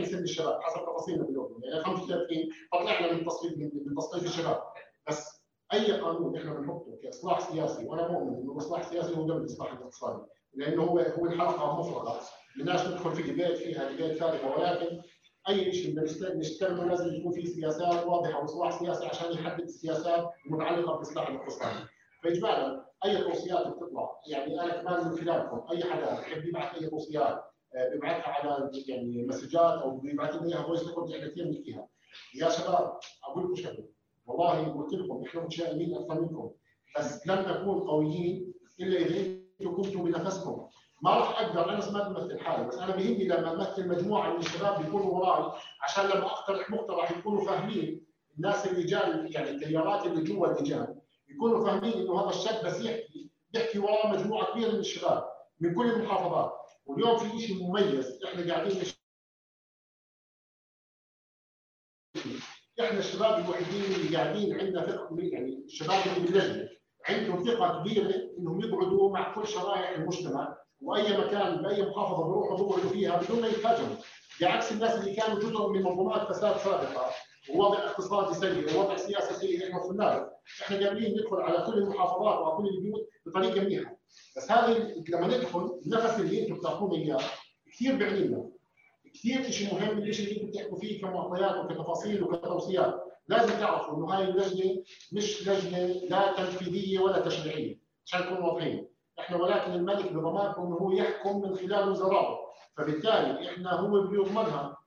سن 0.03 0.23
الشباب 0.23 0.61
حسب 0.61 0.81
تفاصيلنا 0.81 1.23
باليوم. 1.23 1.61
يعني 1.63 1.83
35 1.83 2.49
طلعنا 2.73 3.13
من 3.13 3.25
تصفيف 3.25 3.57
من 3.57 3.95
تصنيف 3.97 4.23
الشباب. 4.23 4.63
بس 5.09 5.43
أي 5.73 6.01
قانون 6.01 6.37
إحنا 6.37 6.53
بنحطه 6.53 6.99
كإصلاح 7.03 7.39
سياسي 7.39 7.85
وأنا 7.85 8.07
مؤمن 8.07 8.35
إنه 8.37 8.51
الاصلاح 8.51 8.79
السياسي 8.79 9.17
هو 9.17 9.23
قبل 9.23 9.31
الاصلاح 9.31 9.73
الاقتصادي 9.73 10.23
لأنه 10.55 10.83
هو 10.83 10.99
هو 10.99 11.25
الحلقة 11.25 11.79
مفرغة. 11.79 12.21
بدناش 12.57 12.87
ندخل 12.87 13.11
في 13.11 13.23
ديبيت 13.23 13.57
فيها 13.57 13.89
ديبيت 13.91 14.17
فارغه 14.17 14.59
ولكن 14.59 15.01
أي 15.49 15.73
شيء 15.73 15.99
نشتغله 16.35 16.85
لازم 16.85 17.15
يكون 17.15 17.31
في 17.31 17.45
سياسات 17.45 18.05
واضحة 18.05 18.39
وإصلاح 18.41 18.79
سياسي 18.79 19.05
عشان 19.05 19.31
يحدد 19.31 19.61
السياسات 19.61 20.29
المتعلقة 20.45 20.93
بالاصلاح 20.93 21.29
الاقتصادي 21.29 21.79
فاجمالا 22.23 22.85
أي 23.05 23.23
توصيات 23.23 23.67
بتطلع. 23.67 24.09
يعني 24.27 24.61
أنا 24.61 24.81
كمان 24.81 25.07
من 25.07 25.17
خلالكم 25.17 25.63
أي 25.71 25.83
حدا 25.83 26.13
بحب 26.21 26.45
يبعث 26.45 26.75
أي 26.81 26.89
توصيات 26.89 27.43
بيبعثها 27.91 28.27
على 28.27 28.71
يعني 28.87 29.25
مسجات 29.27 29.81
أو 29.81 29.97
بيبعث 29.97 30.35
لنا 30.35 30.47
إياها 30.47 30.63
voice 30.63 30.87
record 30.87 31.11
إحنا 31.11 31.27
كثير 31.27 31.45
بنحكيها. 31.45 31.87
يا 32.35 32.49
شباب 32.49 32.97
أقول 33.23 33.43
لكم 33.43 33.55
شغلة. 33.55 33.87
والله 34.25 34.71
قلت 34.73 34.93
لكم 34.93 35.23
إحنا 35.27 35.41
متشائمين 35.41 35.95
أكثر 35.95 36.21
منكم. 36.21 36.51
بس 36.99 37.27
لن 37.27 37.39
نكون 37.39 37.79
قويين 37.87 38.53
إلا 38.79 38.97
إذا 38.99 39.42
كنتم 39.59 40.03
بنفسكم. 40.03 40.67
ما 41.01 41.11
راح 41.11 41.41
أقدر 41.41 41.69
أنا 41.69 41.91
ما 41.91 42.09
بمثل 42.09 42.39
حالي 42.39 42.67
بس 42.67 42.75
أنا 42.75 42.95
بيهمني 42.95 43.23
لما 43.27 43.53
أمثل 43.53 43.87
مجموعة 43.87 44.33
من 44.33 44.39
الشباب 44.39 44.81
يكونوا 44.85 45.11
وراي 45.11 45.51
عشان 45.81 46.05
لما 46.05 46.25
أقترح 46.25 46.69
مقترح 46.69 47.11
يكونوا 47.11 47.45
فاهمين 47.45 48.05
الناس 48.37 48.67
اللي 48.67 48.83
جان 48.83 49.27
يعني 49.31 49.49
التيارات 49.49 50.05
اللي 50.05 50.23
جوا 50.23 50.47
اللجان 50.47 50.99
يكونوا 51.29 51.65
فاهمين 51.65 51.93
إنه 51.93 52.21
هذا 52.21 52.29
الشاب 52.29 52.65
بس 52.65 52.81
يحكي 52.81 53.29
بيحكي 53.51 53.79
وراه 53.79 54.07
مجموعة 54.07 54.51
كبيرة 54.51 54.71
من 54.71 54.79
الشباب 54.79 55.29
من 55.59 55.75
كل 55.75 55.89
المحافظات. 55.91 56.53
واليوم 56.85 57.17
في 57.17 57.39
شيء 57.39 57.63
مميز 57.63 58.23
إحنا 58.25 58.53
قاعدين 58.53 58.81
إحنا 62.79 62.99
الشباب 62.99 63.45
الوحيدين 63.45 63.83
اللي 63.95 64.17
قاعدين 64.17 64.59
عندنا 64.59 64.87
ثقه 64.91 65.15
يعني 65.19 65.63
الشباب 65.65 65.99
اللي 66.07 66.27
باللجنة. 66.29 66.69
عندهم 67.09 67.43
ثقة 67.43 67.79
كبيرة 67.83 68.13
إنهم 68.39 68.61
يقعدوا 68.61 69.09
مع 69.09 69.35
كل 69.35 69.47
شرائح 69.47 69.89
المجتمع 69.89 70.57
وأي 70.81 71.17
مكان 71.17 71.61
بأي 71.61 71.81
محافظة 71.89 72.23
بيروحوا 72.23 72.57
بيقعدوا 72.57 72.89
فيها 72.89 73.21
بدون 73.21 73.41
ما 73.41 73.47
يتهاجموا. 73.47 73.95
بعكس 74.41 74.71
الناس 74.71 74.99
اللي 74.99 75.13
كانوا 75.15 75.39
جزء 75.39 75.67
من 75.67 75.83
منظومات 75.83 76.27
فساد 76.29 76.57
سابقة 76.57 77.05
ووضع 77.55 77.77
اقتصادي 77.77 78.33
سيء 78.33 78.77
ووضع 78.77 78.95
سياسي 78.95 79.33
سيء 79.33 79.63
إحنا 79.63 79.79
وصلنا 79.79 80.29
إحنا 80.61 80.87
قابلين 80.87 81.13
ندخل 81.13 81.41
على 81.41 81.65
كل 81.65 81.77
المحافظات 81.77 82.39
وعلى 82.39 82.57
كل 82.57 82.67
البيوت 82.67 83.09
بطريقة 83.25 83.61
منيحة. 83.61 83.97
بس 84.37 84.51
هذه 84.51 85.03
لما 85.09 85.27
ندخل 85.27 85.79
النفس 85.85 86.19
اللي 86.19 86.43
أنتم 86.43 86.55
بتعطونا 86.55 86.95
إياه 86.95 87.19
كثير 87.71 87.95
بيعني 87.95 88.19
لنا. 88.19 88.49
كثير 89.13 89.51
شيء 89.51 89.73
مهم 89.73 89.97
الشيء 89.97 90.27
اللي 90.27 90.41
أنتم 90.41 90.47
بتحكوا 90.51 90.79
فيه 90.79 91.01
كمعطيات 91.01 91.65
وكتفاصيل 91.65 92.23
وكتوصيات. 92.23 93.02
لازم 93.27 93.53
تعرفوا 93.59 93.97
إنه 93.97 94.05
هاي 94.05 94.23
اللجنة 94.23 94.83
مش 95.13 95.47
لجنة 95.47 95.87
لا 96.09 96.31
تنفيذية 96.37 96.99
ولا 96.99 97.19
تشريعية 97.19 97.79
عشان 98.05 98.21
نكون 98.21 98.45
واضحين 98.45 98.87
إحنا 99.19 99.37
ولكن 99.37 99.71
الملك 99.71 100.11
بضمانكم 100.11 100.61
انه 100.61 100.75
هو 100.75 100.91
يحكم 100.91 101.41
من 101.41 101.55
خلال 101.55 101.89
وزرائه 101.89 102.37
فبالتالي 102.77 103.49
إحنا 103.49 103.73
هو 103.79 104.01
بيضمنها 104.07 104.77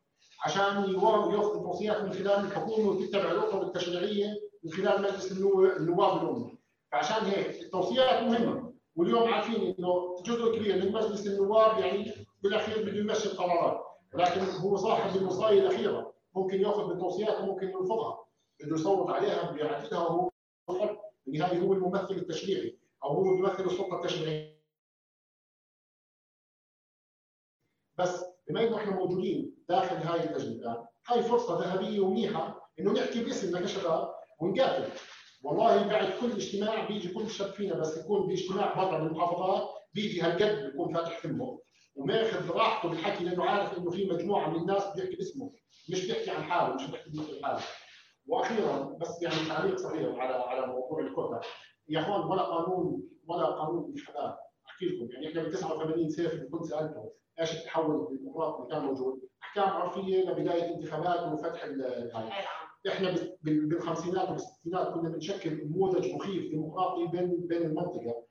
عشان 0.44 0.94
ياخذ 0.94 1.62
توصيات 1.62 2.02
من 2.02 2.12
خلال 2.12 2.44
الحكومة 2.46 2.88
وتتبع 2.88 3.30
الاطر 3.30 3.62
التشريعية 3.62 4.26
من 4.64 4.72
خلال 4.72 5.02
مجلس 5.02 5.32
النواب 5.32 6.22
الامي 6.22 6.58
فعشان 6.92 7.24
هيك 7.26 7.62
التوصيات 7.62 8.22
مهمة. 8.22 8.72
واليوم 8.96 9.32
عارفين 9.34 9.74
إنه 9.78 10.22
جزء 10.26 10.56
كبير 10.56 10.84
من 10.84 10.92
مجلس 10.92 11.26
النواب 11.26 11.78
يعني 11.78 12.12
بالأخير 12.42 12.82
بده 12.82 12.98
يمشي 12.98 13.28
القرارات. 13.28 13.80
ولكن 14.14 14.40
هو 14.60 14.76
صاحب 14.76 15.16
الوصايه 15.16 15.60
الأخيرة. 15.60 16.12
ممكن 16.36 16.60
يأخذ 16.60 16.88
بالتوصيات 16.88 17.40
وممكن 17.40 17.68
يرفضها 17.68 18.18
بده 18.60 18.74
يصوت 18.74 19.10
عليها 19.10 19.50
بيعدلها 19.50 20.00
وهو 20.08 20.30
بالنهايه 21.26 21.58
هو 21.60 21.72
الممثل 21.72 22.14
التشريعي 22.14 22.78
أو 23.04 23.08
هو 23.08 23.34
يمثل 23.34 23.64
السلطة 23.64 23.96
التشريعية. 24.00 24.56
بس 27.98 28.24
بما 28.48 28.62
إنه 28.68 28.76
إحنا 28.76 28.90
موجودين 28.94 29.56
داخل 29.68 29.96
هاي 29.96 30.28
اللجنه 30.28 30.52
الان 30.52 30.86
هاي 31.08 31.22
فرصة 31.22 31.60
ذهبية 31.60 32.00
ومنيحه 32.00 32.70
إنه 32.80 32.92
نحكي 32.92 33.24
باسمنا 33.24 33.60
كشباب 33.60 34.14
ونقاتل. 34.40 34.92
والله 35.42 35.86
بعد 35.88 36.12
كل 36.20 36.32
اجتماع 36.32 36.84
بيجي 36.88 37.08
كل 37.08 37.30
شاب 37.30 37.50
فينا 37.52 37.74
بس 37.74 37.96
يكون 37.96 38.26
باجتماع 38.26 38.74
برا 38.74 38.98
بالمحافظات 38.98 39.68
بيجي 39.94 40.20
هالقد 40.22 40.66
بيكون 40.66 40.94
فاتح 40.94 41.18
فمه 41.18 41.60
وماخذ 41.94 42.50
راحته 42.50 42.88
بالحكي 42.88 43.24
لأنه 43.24 43.44
عارف 43.44 43.78
إنه 43.78 43.90
في 43.90 44.06
مجموعة 44.06 44.50
من 44.50 44.56
الناس 44.60 44.82
بيحكي 44.96 45.16
باسمه 45.16 45.52
مش 45.90 46.06
بيحكي 46.06 46.30
عن 46.30 46.42
حاله 46.42 46.74
مش 46.74 46.84
بيحكي 46.90 47.10
باسم 47.10 47.44
حاله. 47.44 47.62
وأخيرا 48.26 48.96
بس 49.00 49.22
يعني 49.22 49.36
تعليق 49.48 49.76
صغير 49.76 50.20
على 50.20 50.34
على 50.34 50.66
موضوع 50.66 51.00
الكوتا. 51.00 51.40
يا 51.88 52.00
أخوان 52.00 52.20
ولا 52.30 52.42
قانون 52.42 53.02
ولا 53.26 53.44
قانون 53.46 53.84
انتخابات 53.84 54.36
أحكي 54.66 54.84
لكم 54.86 55.12
يعني 55.12 55.28
إحنا 55.28 55.42
بال 55.42 55.52
89 55.52 56.08
سيف 56.10 56.32
اللي 56.32 56.48
كنت 56.48 56.64
سالته 56.64 57.10
إيش 57.40 57.52
التحول 57.60 58.06
الديمقراطي 58.12 58.62
اللي 58.62 58.70
كان 58.74 58.84
موجود؟ 58.84 59.20
أحكام 59.42 59.68
عرفية 59.68 60.24
لبداية 60.30 60.74
انتخابات 60.74 61.32
وفتح 61.32 61.64
الهاي 61.64 62.30
إحنا 62.88 63.14
بال- 63.42 63.66
بالخمسينات 63.68 64.30
والستينات 64.30 64.88
كنا 64.88 65.08
بنشكل 65.08 65.64
نموذج 65.66 66.14
مخيف 66.14 66.50
ديمقراطي 66.50 67.06
بين 67.06 67.36
بين 67.46 67.62
المنطقة. 67.62 68.26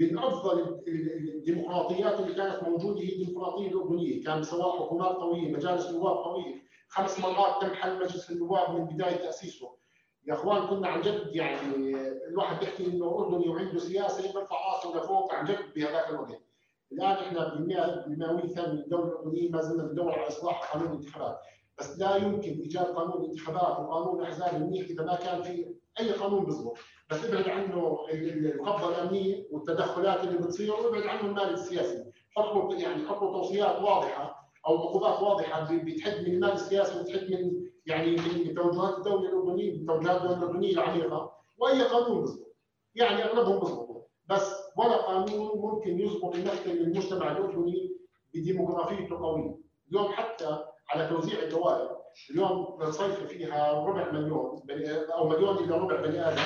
من 0.00 0.18
أفضل 0.18 0.60
ال- 0.60 0.88
ال- 0.88 1.34
الديمقراطيات 1.34 2.20
اللي 2.20 2.34
كانت 2.34 2.62
موجودة 2.68 3.00
هي 3.00 3.12
الديمقراطية 3.12 3.68
الأردنية، 3.68 4.24
كان 4.24 4.42
سواء 4.42 4.78
حكومات 4.78 5.16
قوية، 5.16 5.52
مجالس 5.52 5.90
نواب 5.90 6.16
قوية، 6.16 6.54
خمس 6.88 7.20
مرات 7.20 7.62
تم 7.62 7.74
حل 7.74 7.98
مجلس 8.00 8.30
النواب 8.30 8.70
من 8.74 8.84
بداية 8.84 9.16
تأسيسه. 9.16 9.78
يا 10.26 10.34
أخوان 10.34 10.66
كنا 10.66 10.88
عن 10.88 11.00
جد 11.00 11.30
يعني 11.36 11.96
الواحد 12.28 12.58
بيحكي 12.60 12.86
إنه 12.86 13.06
اردني 13.18 13.48
وعنده 13.48 13.78
سياسة 13.78 14.32
بيرفع 14.32 14.56
رأسه 14.74 14.98
لفوق 14.98 15.34
عن 15.34 15.44
جد 15.44 15.74
بهذاك 15.76 16.08
الوقت. 16.10 16.40
الآن 16.92 17.10
إحنا 17.12 17.48
بالمئة 17.48 18.04
بالمئويه 18.06 18.44
الثانية 18.44 18.72
من 18.72 18.78
الدولة 18.78 19.04
الاردنيه 19.08 19.50
ما 19.50 19.60
زلنا 19.62 19.82
بندور 19.82 20.12
على 20.12 20.28
إصلاح 20.28 20.72
قانون 20.72 20.88
الانتخابات. 20.88 21.38
بس 21.78 21.98
لا 21.98 22.16
يمكن 22.16 22.50
إيجاد 22.50 22.84
قانون 22.86 23.24
انتخابات 23.30 23.78
وقانون 23.80 24.22
أحزاب 24.22 24.60
منيح 24.62 24.86
إذا 24.88 25.04
ما 25.04 25.14
كان 25.14 25.42
في 25.42 25.74
أي 26.00 26.12
قانون 26.12 26.44
بيزبط. 26.44 26.78
بس 27.10 27.24
ابعد 27.24 27.48
عنه 27.48 27.98
ال- 28.12 28.28
ال- 28.28 28.54
القبضة 28.54 28.88
الأمنية 28.88 29.46
والتدخلات 29.50 30.24
اللي 30.24 30.38
بتصير 30.38 30.74
وابعد 30.74 31.02
عنه 31.02 31.20
المال 31.20 31.50
السياسي، 31.54 32.04
حط 32.36 32.44
له 32.54 32.80
يعني 32.82 33.08
حط 33.08 33.22
له 33.22 33.32
توصيات 33.32 33.82
واضحة 33.82 34.37
أو 34.66 34.88
عقوبات 34.88 35.22
واضحة. 35.22 35.68
بتحد 35.84 36.20
من 36.20 36.34
المال 36.34 36.52
السياسي 36.52 37.00
وتحد 37.00 37.30
من 37.30 37.68
يعني 37.86 38.10
من 38.10 38.54
توجهات 38.54 38.98
الدولة 38.98 39.28
الأردنية 39.28 39.78
من 39.78 39.86
توجهات 39.86 40.16
الدولة 40.16 40.38
الأردنية 40.38 40.72
العميقة. 40.72 41.32
واي 41.58 41.82
قانون 41.82 42.20
بيزبط. 42.20 42.54
يعني 42.94 43.24
أغلبهم 43.24 43.60
بيزبطوا 43.60 44.02
بس 44.30 44.54
ولا 44.76 44.96
قانون 44.96 45.50
ممكن 45.60 46.00
يزبط 46.00 46.34
يمثل 46.36 46.70
المجتمع 46.70 47.32
الأردني 47.32 47.96
بديموغرافيته 48.34 49.16
قوية. 49.16 49.58
اليوم 49.90 50.12
حتى 50.12 50.58
على 50.90 51.08
توزيع 51.08 51.42
الدوائر 51.42 51.98
اليوم 52.30 52.82
الصيفه 52.82 53.26
فيها 53.26 53.72
ربع 53.72 54.12
مليون 54.12 54.62
أو 55.12 55.28
مليون 55.28 55.56
الا 55.58 55.76
ربع 55.76 56.00
بني 56.00 56.28
آدم. 56.28 56.42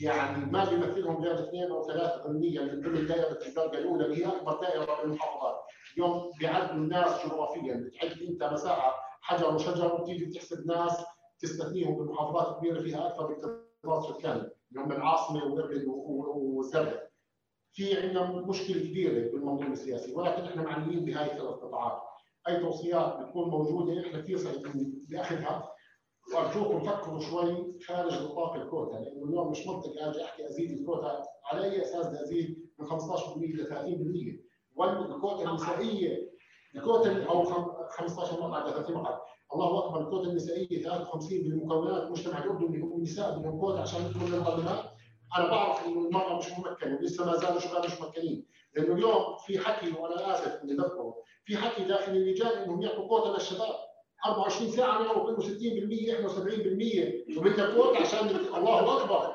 يعني 0.00 0.46
ما 0.52 0.64
بيمثلهم 0.64 1.24
غير 1.24 1.34
اثنين 1.34 1.70
أو 1.70 1.82
ثلاثة 1.82 2.22
ضمنيا 2.26 2.62
من 2.62 2.80
ضمن 2.80 3.06
دائرة 3.06 3.38
الزرقاء 3.46 3.78
الأولى 3.78 4.04
اللي 4.04 4.26
هي 4.26 4.28
اكبر 4.28 4.60
دائره 4.60 5.02
بالمحافظات، 5.02 5.54
اليوم 5.96 6.30
بيعدوا 6.38 6.74
الناس 6.74 7.26
جغرافيا 7.26 7.74
بتعد 7.76 8.22
أنت 8.30 8.44
مساحة 8.44 8.94
حجر 9.20 9.54
وشجر 9.54 9.94
وبتيجي 9.94 10.24
بتحسب 10.24 10.66
ناس 10.66 11.04
تستثنيهم 11.38 11.96
بالمحافظات 11.96 12.48
الكبيرة 12.54 12.82
فيها 12.82 13.06
أكثر 13.08 13.26
باكتظاظ 13.26 14.16
سكاني، 14.18 14.40
اللي 14.70 14.80
هم 14.84 14.92
العاصمة 14.92 15.44
وابل 15.44 15.88
و- 15.88 15.92
و- 15.92 16.56
والزرقاء. 16.56 17.10
في 17.72 18.00
عندنا 18.00 18.26
مشكلة 18.46 18.80
كبيرة 18.80 19.30
بالمنظومة 19.32 19.72
السياسي 19.72 20.12
ولكن 20.14 20.42
إحنا 20.42 20.62
معنيين 20.62 21.04
بهاي 21.04 21.26
الثلاث 21.32 21.54
قطاعات. 21.54 22.02
أي 22.48 22.60
توصيات 22.60 23.16
بتكون 23.20 23.48
موجودة 23.50 24.00
إحنا 24.06 24.20
كثير 24.22 24.38
سعيدين 24.38 25.04
بأخذها. 25.08 25.70
وأرجوكم 26.34 26.80
فكروا 26.80 27.20
شوي 27.20 27.78
خارج 27.86 28.22
نطاق 28.22 28.54
الكوتا 28.54 28.96
لأنه 28.96 29.24
اليوم 29.24 29.50
مش 29.50 29.66
منطق 29.66 29.92
أجي 30.02 30.24
أحكي 30.24 30.46
أزيد 30.46 30.70
الكوتا. 30.78 31.22
على 31.52 31.64
اي 31.64 31.82
أساس 31.82 32.06
بدي 32.06 32.22
أزيد 32.22 32.70
من 32.78 32.86
15% 32.86 33.56
ل 33.56 33.66
30% 33.66 34.44
والكوتا 34.74 35.50
النسائية 35.50 36.34
الكوتا 36.76 37.24
أو 37.28 37.44
خم- 37.44 37.72
15 37.90 38.40
مقعد 38.40 38.68
ل 38.68 38.72
30 38.74 38.94
مقعد. 38.96 39.18
الله 39.54 39.78
أكبر 39.86 40.00
الكوتا 40.00 40.28
النسائية 40.30 40.82
53 40.82 41.42
بالمكونات 41.42 42.02
المجتمع 42.02 42.38
الاردني 42.44 42.80
هم 42.82 42.92
النساء 42.96 43.38
بدهم 43.38 43.60
كوتا 43.60 43.80
عشان 43.80 44.00
يدخلوا 44.06 44.28
للبرلمان 44.28 44.78
أنا 45.38 45.48
بعرف 45.50 45.86
إنه 45.86 46.06
المرأة 46.06 46.38
مش 46.38 46.50
ممكنة 46.50 46.96
ولسه 46.96 47.26
ما 47.26 47.36
زالوا 47.36 47.60
شباب 47.60 47.84
مش 47.84 48.00
ممكنين. 48.00 48.46
لأنه 48.76 48.94
اليوم 48.94 49.36
في 49.46 49.58
حكي 49.58 49.90
وأنا 49.90 50.34
آسف 50.34 50.60
إني 50.64 50.72
بذكره 50.76 51.14
في 51.44 51.56
حكي 51.56 51.84
داخل 51.84 52.12
اللجان 52.12 52.46
إنهم 52.52 52.82
يعطوا 52.82 53.08
كوتا 53.08 53.28
للشباب. 53.28 53.74
24 54.26 54.70
ساعة 54.70 55.02
نعرف 55.02 55.28
انه 55.28 55.38
60% 55.40 56.14
إحنا 56.14 56.28
70% 56.28 57.38
وبدنا 57.38 57.74
كوتا 57.74 58.00
عشان 58.00 58.28
الله 58.28 59.02
أكبر. 59.02 59.33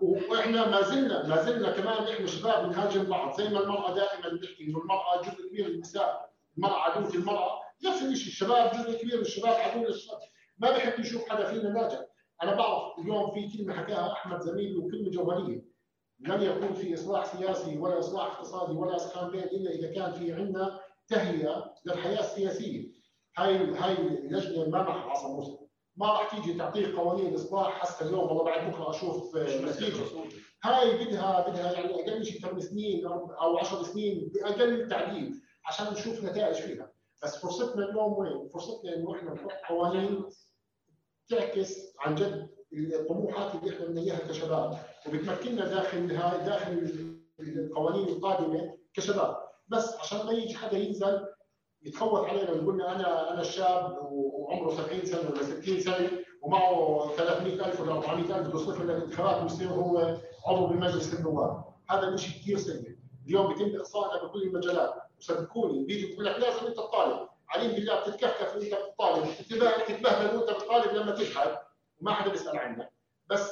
وإحنا 0.00 0.68
ما 0.70 0.82
زلنا 0.82 1.26
ما 1.26 1.42
زلنا 1.42 1.70
كمان 1.72 2.08
إحنا 2.08 2.26
شباب 2.26 2.68
بنهاجم 2.68 3.04
بعض. 3.04 3.36
زي 3.36 3.48
ما 3.48 3.60
المرأة 3.60 3.94
دائما 3.94 4.28
بنحكي 4.28 4.64
إنه 4.64 4.78
المرأة 4.78 5.22
جزء 5.22 5.48
كبير 5.48 5.68
من 5.68 5.74
النساء 5.74 6.30
المرأة 6.58 6.78
عدوة 6.78 7.14
المرأة. 7.14 7.60
نفس 7.84 8.02
الشيء 8.02 8.28
الشباب 8.28 8.70
جزء 8.72 8.98
كبير 9.02 9.16
من 9.16 9.22
الشباب 9.22 9.52
عدو 9.54 9.84
للشباب 9.84 10.18
ما 10.58 10.70
بحب 10.70 11.00
يشوف 11.00 11.28
حدا 11.28 11.44
فينا 11.44 11.68
ناجح. 11.68 12.00
أنا 12.42 12.54
بعرف 12.54 12.98
اليوم 12.98 13.30
في 13.30 13.58
كلمة 13.58 13.74
حكاها 13.74 14.12
أحمد 14.12 14.40
زميلي 14.40 14.76
وكلمة 14.76 15.10
جوهرية. 15.10 15.62
لن 16.20 16.42
يكون 16.42 16.74
في 16.74 16.94
إصلاح 16.94 17.24
سياسي 17.24 17.78
ولا 17.78 17.98
إصلاح 17.98 18.26
اقتصادي 18.26 18.72
ولا 18.72 18.96
اسخان 18.96 19.30
بين 19.30 19.42
إلا 19.44 19.70
إذا 19.70 19.92
كان 19.92 20.12
في 20.12 20.32
عندنا 20.32 20.80
تهيئة 21.08 21.74
للحياة 21.86 22.20
السياسية. 22.20 22.88
هاي 23.38 23.56
هاي 23.56 23.92
اللجنة 23.92 24.68
ما 24.68 24.78
راح 24.78 25.06
عصا 25.06 25.28
موسى 25.28 25.58
ما 26.00 26.06
راح 26.06 26.30
تيجي 26.36 26.58
تعطيك 26.58 26.94
قوانين 26.96 27.34
اصلاح 27.34 27.84
هسه 27.84 28.06
اليوم 28.06 28.20
والله 28.28 28.44
بعد 28.44 28.70
بكرة 28.70 28.90
أشوف 28.90 29.36
آه، 29.36 29.60
نتيجة. 29.60 30.04
هاي 30.64 31.04
بدها 31.04 31.48
بدها 31.48 31.72
يعني 31.72 31.94
أقل 31.94 32.24
شيء 32.24 32.40
ثمان 32.40 32.60
سنين 32.60 33.06
أو 33.06 33.32
أو 33.32 33.58
10 33.58 33.82
سنين 33.82 34.32
بأقل 34.34 34.88
تعديل 34.88 35.34
عشان 35.66 35.92
نشوف 35.92 36.24
نتائج 36.24 36.54
فيها. 36.56 36.92
بس 37.22 37.36
فرصتنا 37.36 37.84
اليوم 37.88 38.12
وين؟ 38.18 38.48
فرصتنا 38.48 38.96
إنه 38.96 39.16
إحنا 39.16 39.34
نحط 39.34 39.50
قوانين 39.68 40.24
تعكس 41.28 41.76
عن 42.00 42.14
جد 42.14 42.48
الطموحات 42.72 43.54
اللي 43.54 43.74
إحنا 43.74 43.86
بدنا 43.86 44.00
اياها 44.00 44.28
كشباب. 44.28 44.78
وبتمكننا 45.06 45.64
داخل 45.64 46.12
هاي 46.16 46.44
داخل 46.44 46.92
القوانين 47.40 48.08
القادمة 48.08 48.76
كشباب. 48.94 49.36
بس 49.68 49.96
عشان 49.96 50.26
ما 50.26 50.32
يجي 50.32 50.54
حدا 50.54 50.78
ينزل 50.78 51.26
يتخوف 51.82 52.28
علينا 52.28 52.50
ويقول 52.50 52.74
لنا 52.74 52.96
أنا 52.96 53.32
أنا 53.32 53.40
الشاب 53.40 53.98
وعمره 54.02 54.70
70 54.74 55.04
سنة 55.04 55.30
ولا 55.30 55.42
60 55.42 55.80
سنة 55.80 56.10
ومعه 56.42 57.08
300000 57.16 57.80
ولا 57.80 57.92
400000 57.92 58.52
بيصرف 58.52 58.80
للانتخابات 58.80 59.42
ويصير 59.42 59.68
هو 59.68 60.16
عضو 60.46 60.66
بمجلس 60.66 61.14
النواب. 61.14 61.64
هذا 61.90 62.08
الشيء 62.08 62.42
كثير 62.42 62.58
سيء. 62.58 62.96
اليوم 63.26 63.48
بيتم 63.54 63.76
إقصائنا 63.76 64.24
بكل 64.24 64.42
المجالات. 64.42 64.94
وصدقوني 65.18 65.84
بيجي 65.84 66.06
بيقول 66.06 66.24
لك 66.24 66.36
لازم 66.38 66.66
انت 66.66 66.76
تطالب 66.76 67.28
عليم 67.48 67.70
بالله 67.72 68.00
بتتكفكف 68.00 68.54
وأنت 68.56 68.74
بتطالب 68.74 69.24
تتبه- 69.38 69.84
تتبهدل 69.88 70.36
وأنت 70.36 70.50
بتطالب 70.50 70.92
لما 70.96 71.12
تشهد 71.12 71.58
وما 72.00 72.12
حدا 72.12 72.30
بيسأل 72.30 72.58
عنك. 72.58 72.92
بس 73.30 73.50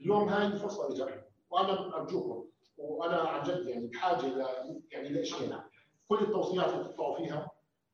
اليوم 0.00 0.28
هاي 0.28 0.46
الفرصة 0.46 0.88
اجت 0.92 1.24
وأنا 1.50 1.96
أرجوكم 1.96 2.44
وأنا 2.78 3.16
عن 3.16 3.42
جد 3.42 3.66
يعني 3.66 3.86
بحاجة 3.86 4.26
ل 4.26 4.46
يعني 4.90 5.08
لشيئين 5.08 5.52
كل 6.08 6.18
التوصيات 6.24 6.74
اللي 6.74 6.84
تطلعوا 6.84 7.16
فيها 7.16 7.50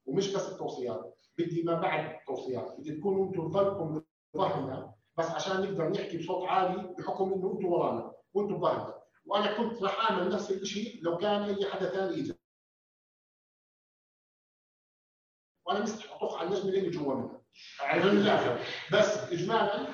ومش 0.07 0.35
بس 0.35 0.53
التوصيات 0.53 1.19
بدي 1.39 1.63
ما 1.63 1.75
بعد 1.81 2.15
التوصيات. 2.21 2.77
بدي 2.79 2.97
تكونوا 2.97 3.27
أنتم 3.27 3.51
ظهركم 3.51 4.03
ظهرنا 4.37 4.95
بس 5.19 5.27
عشان 5.31 5.61
نقدر 5.63 5.89
نحكي 5.89 6.19
بصوت 6.19 6.45
عالي 6.49 6.95
بحكم 6.99 7.33
إنه 7.33 7.53
أنتم 7.53 7.65
ورانا 7.67 8.13
وأنتم 8.35 8.61
ظهرنا 8.61 9.03
وأنا 9.27 9.57
كنت 9.57 9.83
رح 9.83 10.11
أعمل 10.11 10.29
نفس 10.35 10.51
الشيء 10.51 11.03
لو 11.05 11.17
كان 11.19 11.43
أي 11.43 11.71
حدا 11.71 11.89
ثاني 11.89 12.21
اجى 12.21 12.35
وأنا 15.67 15.81
مستحي 15.81 16.15
اطخ 16.15 16.37
على 16.39 16.49
النجمة 16.49 16.69
اللي 16.71 16.91
جوا 16.91 17.15
منها. 17.15 17.43
على 17.81 18.11
الآخر؟ 18.11 18.61
بس 18.93 19.19
اجمالا 19.33 19.89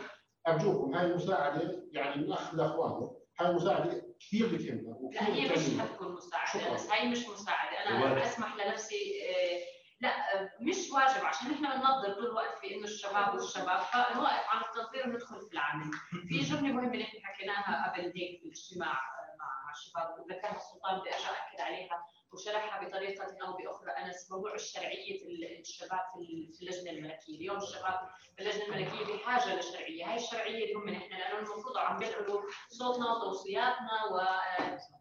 أرجوكم 0.48 0.94
هاي 0.94 1.06
المساعده 1.06 1.88
يعني 1.92 2.22
من 2.22 2.32
أخ 2.32 2.54
لأخوانه 2.54 3.16
هاي 3.40 3.50
المساعده 3.50 4.07
كثير 4.20 4.46
بتهمنا 4.46 4.80
لا 4.82 4.96
وكثير 5.00 5.34
هي 5.34 5.52
مش. 5.52 5.80
حتكون 5.80 6.14
مساعدة 6.14 6.50
شكراً. 6.60 6.74
بس 6.74 6.90
هي 6.90 7.08
مش 7.08 7.28
مساعدة 7.28 7.88
الواجب. 7.90 8.12
أنا 8.12 8.22
أسمح 8.26 8.56
لنفسي 8.56 9.22
آه، 9.30 9.60
لا 10.00 10.12
مش 10.60 10.90
واجب 10.90 11.24
عشان 11.24 11.50
إحنا 11.52 11.76
بننظر 11.76 12.12
طول 12.14 12.26
الوقت 12.26 12.58
في 12.58 12.74
إنه 12.74 12.84
الشباب 12.84 13.34
والشباب 13.34 13.80
فنوقف 13.80 14.46
عن 14.48 14.62
التنظير 14.62 15.08
وندخل 15.08 15.40
في 15.40 15.52
العمل. 15.52 15.90
في 16.28 16.38
جملة 16.38 16.72
مهمة 16.72 16.92
اللي 16.92 17.04
إحنا 17.04 17.20
حكيناها 17.24 17.90
قبل 17.92 18.00
هيك 18.02 18.40
في 18.40 18.46
الاجتماع 18.46 18.92
مع 19.38 19.72
الشباب 19.76 20.14
وذكرها 20.18 20.56
السلطان 20.56 21.00
بدي 21.00 21.10
ارجع 21.14 21.28
أكد 21.30 21.60
عليها 21.60 22.04
وشرحها 22.32 22.88
بطريقة 22.88 23.24
أو 23.46 23.52
بأخرى. 23.52 23.90
انس 23.90 24.30
موضوع 24.30 24.56
شرعيه 24.56 25.22
ال- 25.22 25.60
الشباب 25.60 26.00
في 26.12 26.18
ال- 26.20 26.52
في 26.52 26.62
اللجنة 26.62 26.90
الملكية، 26.90 27.36
اليوم 27.36 27.56
الشباب 27.56 28.08
في 28.36 28.42
اللجنة 28.42 28.64
الملكية 28.64 29.14
بحاجة 29.16 29.58
لشرعيه، 29.58 30.04
هاي 30.10 30.16
الشرعية 30.16 30.72
تهمنا 30.74 30.96
إحنا 30.98 31.16
لأنه 31.16 31.38
المفروض 31.38 31.78
عم 31.78 31.98
بيعملوا 31.98 32.42
صوتنا 32.68 33.12
وتوصياتنا 33.12 34.04
و 34.12 34.16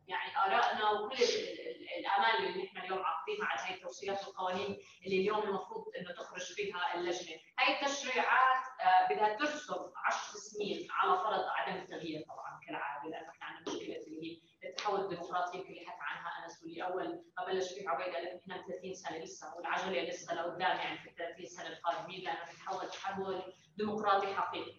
يعني 0.07 0.37
آرائنا 0.37 0.91
وكل 0.91 1.15
ال- 1.23 1.59
ال- 1.69 1.87
الآمال 1.99 2.47
اللي 2.47 2.63
نحن 2.63 2.77
اليوم 2.77 2.99
عاقدينها 3.03 3.47
على 3.47 3.61
هاي 3.69 3.75
التوصيات 3.75 4.27
والقوانين 4.27 4.77
اللي 5.05 5.17
اليوم 5.21 5.43
المفروض 5.43 5.83
إنه 5.99 6.11
تخرج 6.13 6.41
فيها 6.53 6.95
اللجنة، 6.95 7.37
هاي 7.59 7.81
التشريعات 7.81 8.63
آه، 8.81 9.13
بدها 9.13 9.35
ترسم 9.35 9.73
10 10.05 10.37
سنين 10.39 10.87
على 10.91 11.17
فرض 11.17 11.45
عدم 11.47 11.81
التغيير 11.81 12.23
طبعا 12.27 12.59
كالعادة 12.67 13.09
لأنه 13.09 13.29
إحنا 13.29 13.45
عندنا 13.45 13.75
مشكلة 13.75 13.95
اللي 13.97 14.21
هي 14.63 14.69
التحول 14.69 14.99
الديمقراطي 15.01 15.57
يمكن 15.57 15.69
اللي 15.69 15.85
حكى 15.85 15.97
عنها 16.01 16.45
انس 16.45 16.61
واللي 16.61 16.66
في 16.77 16.83
أول 16.83 17.23
ما 17.37 17.45
بلش 17.45 17.73
فيه 17.73 17.89
عبيد 17.89 18.13
قال 18.15 18.23
لك 18.25 18.41
إحنا 18.41 18.63
30 18.67 18.93
سنة 18.93 19.17
لسه 19.17 19.55
والعجله 19.55 20.01
لسه 20.01 20.33
لقدام 20.33 20.61
يعني 20.77 20.97
في 20.97 21.09
ال 21.09 21.15
30 21.15 21.45
سنه 21.45 21.67
القادمين 21.67 22.21
لأنه 22.23 22.39
نتحول 22.43 22.89
تحول 22.89 23.41
ديمقراطي 23.77 24.27
حقيقي. 24.27 24.71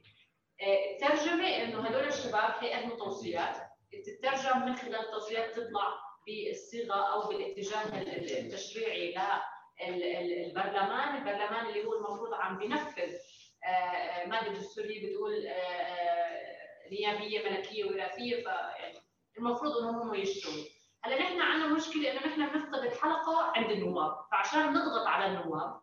آه، 0.62 0.92
الترجمة 0.92 1.48
إنه 1.48 1.86
هدول 1.86 2.04
الشباب 2.08 2.54
هيقدموا 2.60 2.96
توصيات. 2.96 3.56
تترجم 4.06 4.64
من 4.64 4.76
خلال 4.76 4.96
التوصيات 4.96 5.50
تطلع 5.52 5.94
بالصيغة 6.26 7.12
أو 7.12 7.28
بالاتجاه 7.28 8.00
التشريعي 8.40 9.14
للبرلمان، 9.88 11.16
البرلمان. 11.16 11.66
اللي 11.66 11.84
هو 11.84 11.94
المفروض 11.94 12.34
عم 12.34 12.58
بينفذ 12.58 13.12
آه، 13.64 14.26
مادة 14.26 14.52
دستورية 14.52 15.06
بتقول 15.10 15.32
نيابية 16.92 17.50
ملكية 17.50 17.84
وراثيه 17.84 18.36
فيعني 18.42 18.98
المفروض 19.38 19.76
إنهم 19.76 19.94
هم 19.94 20.14
يشتغلوا. 20.14 20.77
هلا 21.04 21.22
نحن 21.22 21.40
عندنا 21.40 21.74
مشكلة 21.74 22.12
إنه 22.12 22.20
نحن 22.26 22.46
بنفقد 22.46 22.84
الحلقة 22.84 23.52
عند 23.56 23.70
النواب. 23.70 24.16
فعشان 24.32 24.72
نضغط 24.72 25.06
على 25.06 25.26
النواب 25.26 25.80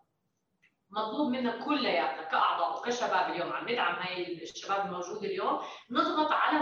مطلوب 0.89 1.31
منا 1.31 1.65
كلياتنا 1.65 2.23
كأعضاء 2.23 2.77
وكشباب 2.79 3.31
اليوم 3.31 3.53
عم 3.53 3.69
ندعم 3.69 3.95
هاي 3.95 4.43
الشباب 4.43 4.85
الموجود 4.85 5.23
اليوم 5.23 5.59
نضغط 5.91 6.31
على 6.31 6.57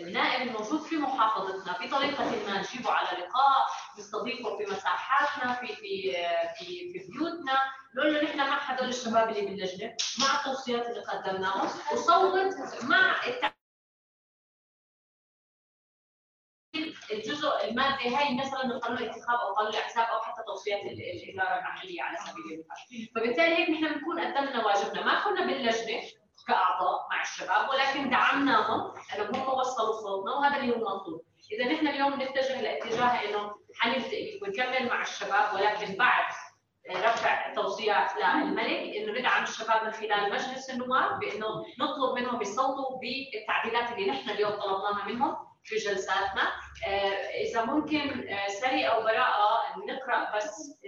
النائب 0.00 0.48
الموجود 0.48 0.80
في 0.80 0.96
محافظتنا 0.96 1.72
بطريقه 1.72 2.24
ما 2.24 2.58
نجيبه 2.58 2.90
على 2.90 3.08
لقاء 3.18 3.66
نستضيفه 3.98 4.56
في 4.56 4.64
مساحاتنا 4.64 5.52
في 5.52 5.66
في 5.66 6.12
في 6.58 6.92
في 6.92 7.12
بيوتنا. 7.12 7.58
نقول 7.96 8.14
له 8.14 8.22
نحن 8.24 8.38
مع 8.38 8.58
هدول 8.58 8.88
الشباب 8.88 9.28
اللي 9.28 9.40
باللجنة 9.40 9.96
مع 10.20 10.40
التوصيات 10.40 10.86
اللي 10.86 11.00
قدمناها 11.00 11.62
وصوت 11.92 12.54
مع 12.84 13.14
الجزء 13.26 13.55
هاي 18.08 18.34
مثلا 18.36 18.66
من 18.66 18.78
قانون 18.78 18.98
الانتخاب 18.98 19.38
أو 19.40 19.54
قانون 19.54 19.72
الاحزاب 19.72 20.06
أو 20.06 20.20
حتى 20.20 20.42
توصيات 20.46 20.80
الاداره 20.82 21.58
المحليه 21.58 22.02
على 22.02 22.16
سبيل 22.16 22.44
المثال 22.52 23.08
فبالتالي 23.14 23.56
هيك 23.56 23.70
نحن 23.70 23.94
بنكون 23.94 24.20
قدمنا 24.20 24.66
واجبنا. 24.66 25.04
ما 25.04 25.24
كنا 25.24 25.46
باللجنة 25.46 26.02
كأعضاء 26.48 27.06
مع 27.10 27.22
الشباب 27.22 27.68
ولكن 27.70 28.10
دعمناهم 28.10 28.92
انهم 29.14 29.34
هم 29.34 29.58
وصلوا 29.58 29.92
صوتنا 29.92 30.32
وهذا 30.32 30.56
اللي 30.56 30.72
هو 30.72 30.76
المطلوب 30.76 31.22
إذا 31.52 31.72
نحن 31.72 31.86
اليوم 31.88 32.22
نتجه 32.22 32.60
لاتجاه 32.60 33.04
إنه 33.24 33.54
حنلتقي 33.74 34.40
ونكمل 34.42 34.88
مع 34.88 35.02
الشباب 35.02 35.54
ولكن 35.54 35.96
بعد 35.96 36.24
رفع 36.90 37.52
توصيات 37.54 38.10
للملك 38.16 38.96
إنه 38.96 39.18
ندعم 39.20 39.42
الشباب 39.42 39.84
من 39.84 39.90
خلال 39.92 40.32
مجلس 40.32 40.70
النواب 40.70 41.18
بإنه 41.18 41.46
نطلب 41.80 42.14
منهم 42.18 42.42
يصوتوا 42.42 42.98
بالتعديلات 43.00 43.92
اللي 43.92 44.10
نحن 44.10 44.30
اليوم 44.30 44.50
طلبناها 44.50 45.08
منهم. 45.08 45.36
في 45.66 45.76
جلساتنا 45.76 46.42
آه، 46.86 46.90
إذا 47.50 47.64
ممكن 47.64 48.28
آه، 48.28 48.48
سري 48.48 48.88
أو 48.88 49.02
براءة 49.02 49.62
نقرأ 49.88 50.36
بس 50.36 50.80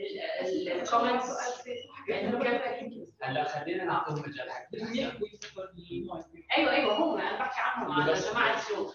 ال 0.68 0.75
comments 0.75 1.30
هلا 3.22 3.44
خلينا 3.44 3.84
نعطيهم 3.84 4.18
مجال 4.28 4.50
حق 4.50 4.62
أيوه 6.58 6.72
أيوه 6.72 6.94
هم 6.96 7.18
أنا 7.18 7.38
بحكي 7.38 7.60
عنهم 7.60 7.92
على 7.92 8.12
جماعة 8.12 8.58
الشيوخ 8.60 8.94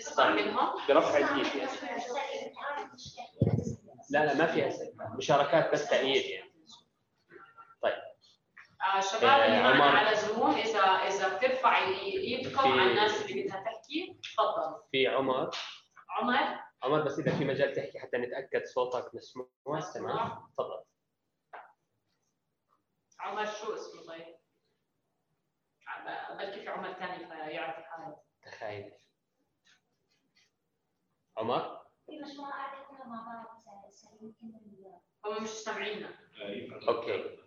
نسمع 0.00 0.30
منهم. 0.30 0.68
برفع 0.88 1.18
الايد 1.18 1.46
لا 4.10 4.24
لا 4.26 4.34
ما 4.34 4.46
في 4.46 4.68
أسئلة. 4.68 5.16
مشاركات 5.16 5.72
بس 5.72 5.88
تأييد 5.88 6.24
يعني. 6.24 6.53
آه 8.84 9.00
شباب 9.00 9.40
اللي 9.40 9.62
معنا 9.62 9.84
على 9.84 10.16
Zoom 10.16 10.50
اذا 10.50 10.80
إذا 10.82 11.36
بترفع 11.36 11.78
ايدكم 11.86 12.60
على 12.60 12.90
الناس 12.90 13.22
اللي 13.24 13.42
بدها 13.42 13.60
تحكي 13.64 14.18
تفضل. 14.22 14.82
في 14.90 15.06
عمر. 15.06 15.50
عمر؟ 16.10 16.60
عمر 16.82 17.02
بس 17.02 17.18
إذا 17.18 17.38
في 17.38 17.44
مجال 17.44 17.72
تحكي 17.72 17.98
حتى 17.98 18.16
نتأكد 18.16 18.64
صوتك 18.66 19.14
مسموع. 19.14 19.48
تمام. 19.94 20.48
تفضل. 20.52 20.84
عمر 23.20 23.44
شو 23.46 23.74
اسمه 23.74 24.02
طيب؟ 24.06 24.36
بلكي 26.38 26.60
في 26.60 26.68
عمر 26.68 26.92
ثاني 26.92 27.26
فيعرف 27.26 27.76
حاله 27.84 28.16
تخيل. 28.42 28.92
عمر؟ 31.36 31.84
في 32.06 32.20
مشروع 32.20 32.50
قعدتنا 32.50 33.04
مع 33.04 33.44
بعض 33.44 33.54
هم 35.26 35.42
مش 35.42 35.48
سامعيننا. 35.48 36.08
أوكي. 36.88 37.38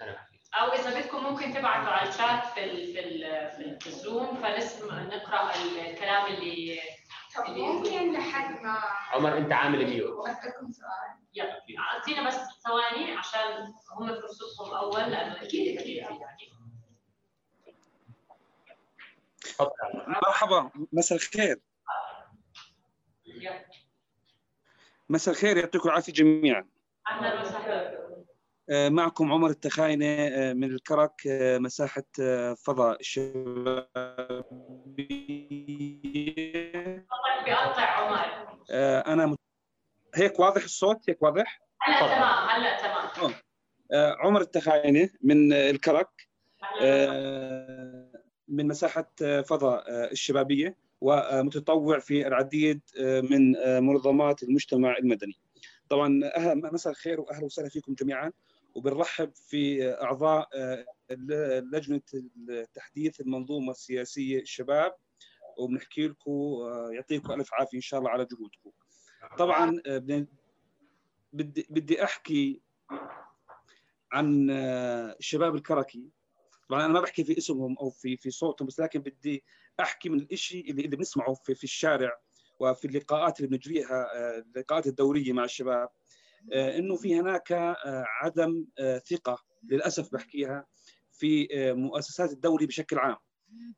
أنا 0.00 0.27
أو 0.54 0.72
إذا 0.72 1.00
بدكم 1.00 1.24
ممكن 1.24 1.52
تبعتوا 1.52 1.88
على 1.92 2.08
الشات 2.08 2.52
في 2.54 2.64
ال 2.64 2.92
في 2.92 3.00
ال 3.00 3.80
في 3.80 3.86
الزوم 3.86 4.42
فنسمع 4.42 5.02
نقرأ 5.02 5.54
الكلام 5.54 6.26
اللي 6.26 6.80
طب 7.36 7.50
ممكن 7.50 8.12
لحد 8.12 8.62
ما 8.62 8.78
عمر 9.12 9.38
أنت 9.38 9.52
عامل 9.52 9.86
ميوت 9.86 10.18
واسالكم 10.18 10.72
سؤال. 10.72 11.18
يلا 11.34 11.62
أعطينا 11.78 12.26
بس 12.26 12.36
ثواني 12.64 13.16
عشان 13.16 13.74
هم 13.90 14.08
فرصتهم 14.20 14.74
أول 14.74 15.00
لأنه 15.00 15.42
أكيد 15.42 15.78
أكيد 15.78 15.96
يعني. 15.96 16.18
مرحبا 20.06 20.70
مساء 20.92 21.18
الخير. 21.18 21.60
مساء 25.08 25.34
الخير 25.34 25.56
يعطيكم 25.56 25.88
العافية 25.88 26.12
جميعا. 26.12 26.68
أهلا 27.08 27.40
وسهلا. 27.40 28.07
معكم 28.70 29.32
عمر 29.32 29.50
التخاينة 29.50 30.52
من 30.52 30.64
الكرك 30.64 31.22
مساحة 31.60 32.04
فضاء 32.54 33.00
الشبابية. 33.00 33.88
بيقطع 37.44 37.82
عمر 37.82 38.18
أنا 39.12 39.26
مت... 39.26 39.38
هيك 40.14 40.40
واضح 40.40 40.64
الصوت؟ 40.64 41.10
هيك 41.10 41.22
واضح؟ 41.22 41.60
هلا 41.80 41.98
تمام 41.98 42.48
هلا 42.48 42.78
تمام. 43.16 43.34
عمر 43.92 44.40
التخاينة 44.40 45.10
من 45.22 45.52
الكرك 45.52 46.28
من 48.48 48.68
مساحة 48.68 49.10
فضاء 49.42 49.84
الشبابية 50.12 50.76
ومتطوع 51.00 51.98
في 51.98 52.26
العديد 52.26 52.80
من 53.00 53.52
منظمات 53.84 54.42
المجتمع 54.42 54.96
المدني. 54.98 55.38
طبعا 55.88 56.20
مساء 56.54 56.92
الخير 56.92 57.20
واهلا 57.20 57.44
وسهلا 57.44 57.68
فيكم 57.68 57.94
جميعا. 57.94 58.32
وبنرحب 58.78 59.32
في 59.34 59.92
أعضاء 60.02 60.48
لجنة 61.72 62.00
تحديث 62.74 63.20
المنظومة 63.20 63.70
السياسية 63.70 64.40
الشباب 64.40 64.94
وبنحكي 65.58 66.08
لكم 66.08 66.32
يعطيكم 66.92 67.32
ألف 67.32 67.54
عافية 67.54 67.76
إن 67.76 67.82
شاء 67.82 68.00
الله 68.00 68.10
على 68.10 68.24
جهودكم. 68.24 68.70
طبعا 69.38 69.82
بدي 71.32 71.66
بدي 71.70 72.04
أحكي 72.04 72.60
عن 74.12 74.50
الشباب 74.50 75.54
الكركي 75.54 76.08
طبعا 76.68 76.84
أنا 76.84 76.92
ما 76.92 77.00
بحكي 77.00 77.24
في 77.24 77.38
اسمهم 77.38 77.78
أو 77.78 77.90
في 77.90 78.16
في 78.16 78.30
صوتهم 78.30 78.68
بس 78.68 78.80
لكن 78.80 79.00
بدي 79.00 79.44
أحكي 79.80 80.08
من 80.08 80.26
الشيء 80.32 80.70
اللي 80.70 80.84
اللي 80.84 80.96
بنسمعه 80.96 81.34
في, 81.34 81.54
في 81.54 81.64
الشارع 81.64 82.20
وفي 82.60 82.84
اللقاءات 82.84 83.40
اللي 83.40 83.50
بنجريها 83.50 84.06
اللقاءات 84.38 84.86
الدورية 84.86 85.32
مع 85.32 85.44
الشباب 85.44 85.88
إنه 86.52 86.96
في 86.96 87.20
هناك 87.20 87.76
عدم 88.22 88.66
ثقة 89.10 89.44
للأسف 89.62 90.12
بحكيها 90.12 90.66
في 91.12 91.48
مؤسسات 91.72 92.32
الدولة 92.32 92.66
بشكل 92.66 92.98
عام. 92.98 93.16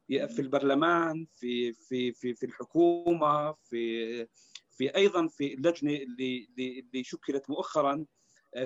في 0.08 0.38
البرلمان 0.38 1.26
في 1.36 1.72
في 1.72 2.12
في 2.12 2.34
في 2.34 2.46
الحكومة 2.46 3.52
في 3.52 4.26
في 4.70 4.94
أيضا 4.96 5.26
في 5.26 5.54
اللجنة 5.54 5.94
اللي 5.94 6.48
اللي 6.58 7.04
شكلت 7.04 7.50
مؤخرا 7.50 8.04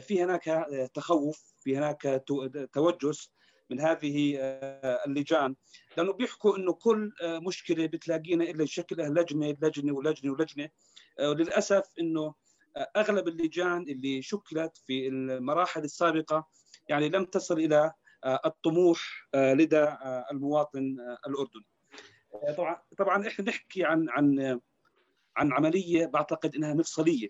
في 0.01 0.23
هناك 0.23 0.45
تخوف 0.95 1.55
في 1.59 1.77
هناك 1.77 2.25
توجس 2.73 3.31
من 3.71 3.81
هذه 3.81 4.37
اللجان. 5.07 5.57
لأنه 5.97 6.13
بيحكوا 6.13 6.57
إنه 6.57 6.73
كل 6.73 7.13
مشكلة 7.23 7.87
بتلاقينا 7.87 8.45
إلا 8.45 8.63
يشكلها 8.63 9.09
لجنة 9.09 9.57
لجنة 9.63 9.93
ولجنة 9.93 10.33
ولجنة. 10.33 10.69
وللاسف 11.21 11.85
إنه 12.01 12.35
أغلب 12.77 13.29
اللجان 13.29 13.83
اللي 13.83 14.23
شكلت 14.23 14.77
في 14.87 15.09
المراحل 15.09 15.85
السابقة 15.85 16.49
يعني 16.89 17.09
لم 17.09 17.25
تصل 17.25 17.59
إلى 17.59 17.93
الطموح 18.47 19.29
لدى 19.35 19.97
المواطن 20.33 20.97
الأردني. 21.27 21.67
طبعا 22.57 22.83
طبعا 22.99 23.29
إحنا 23.29 23.45
نحكي 23.45 23.85
عن 23.85 24.07
عن 24.11 24.61
عن 25.37 25.53
عملية 25.53 26.07
بعتقد 26.07 26.55
إنها 26.55 26.75
مفصلية 26.75 27.29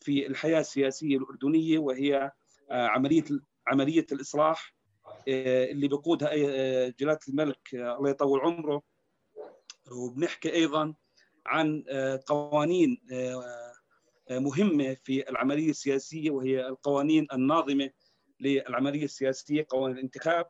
في 0.00 0.26
الحياة 0.26 0.60
السياسية 0.60 1.16
الأردنية 1.16 1.78
وهي 1.78 2.32
عملية 2.70 3.24
عملية 3.66 4.06
الإصلاح 4.12 4.74
اللي 5.28 5.88
بقودها 5.88 6.30
جلالة 6.88 7.18
الملك 7.28 7.74
الله 7.74 8.10
يطول 8.10 8.40
عمره 8.40 8.82
وبنحكي 9.92 10.52
أيضا 10.52 10.94
عن 11.46 11.84
قوانين 12.26 13.00
مهمه 14.30 14.94
في 14.94 15.30
العملية 15.30 15.70
السياسية 15.70 16.30
وهي 16.30 16.66
القوانين 16.66 17.26
الناظمة 17.32 17.90
للعملية 18.40 19.04
السياسية 19.04 19.66
قوانين 19.70 19.96
الانتخاب 19.98 20.46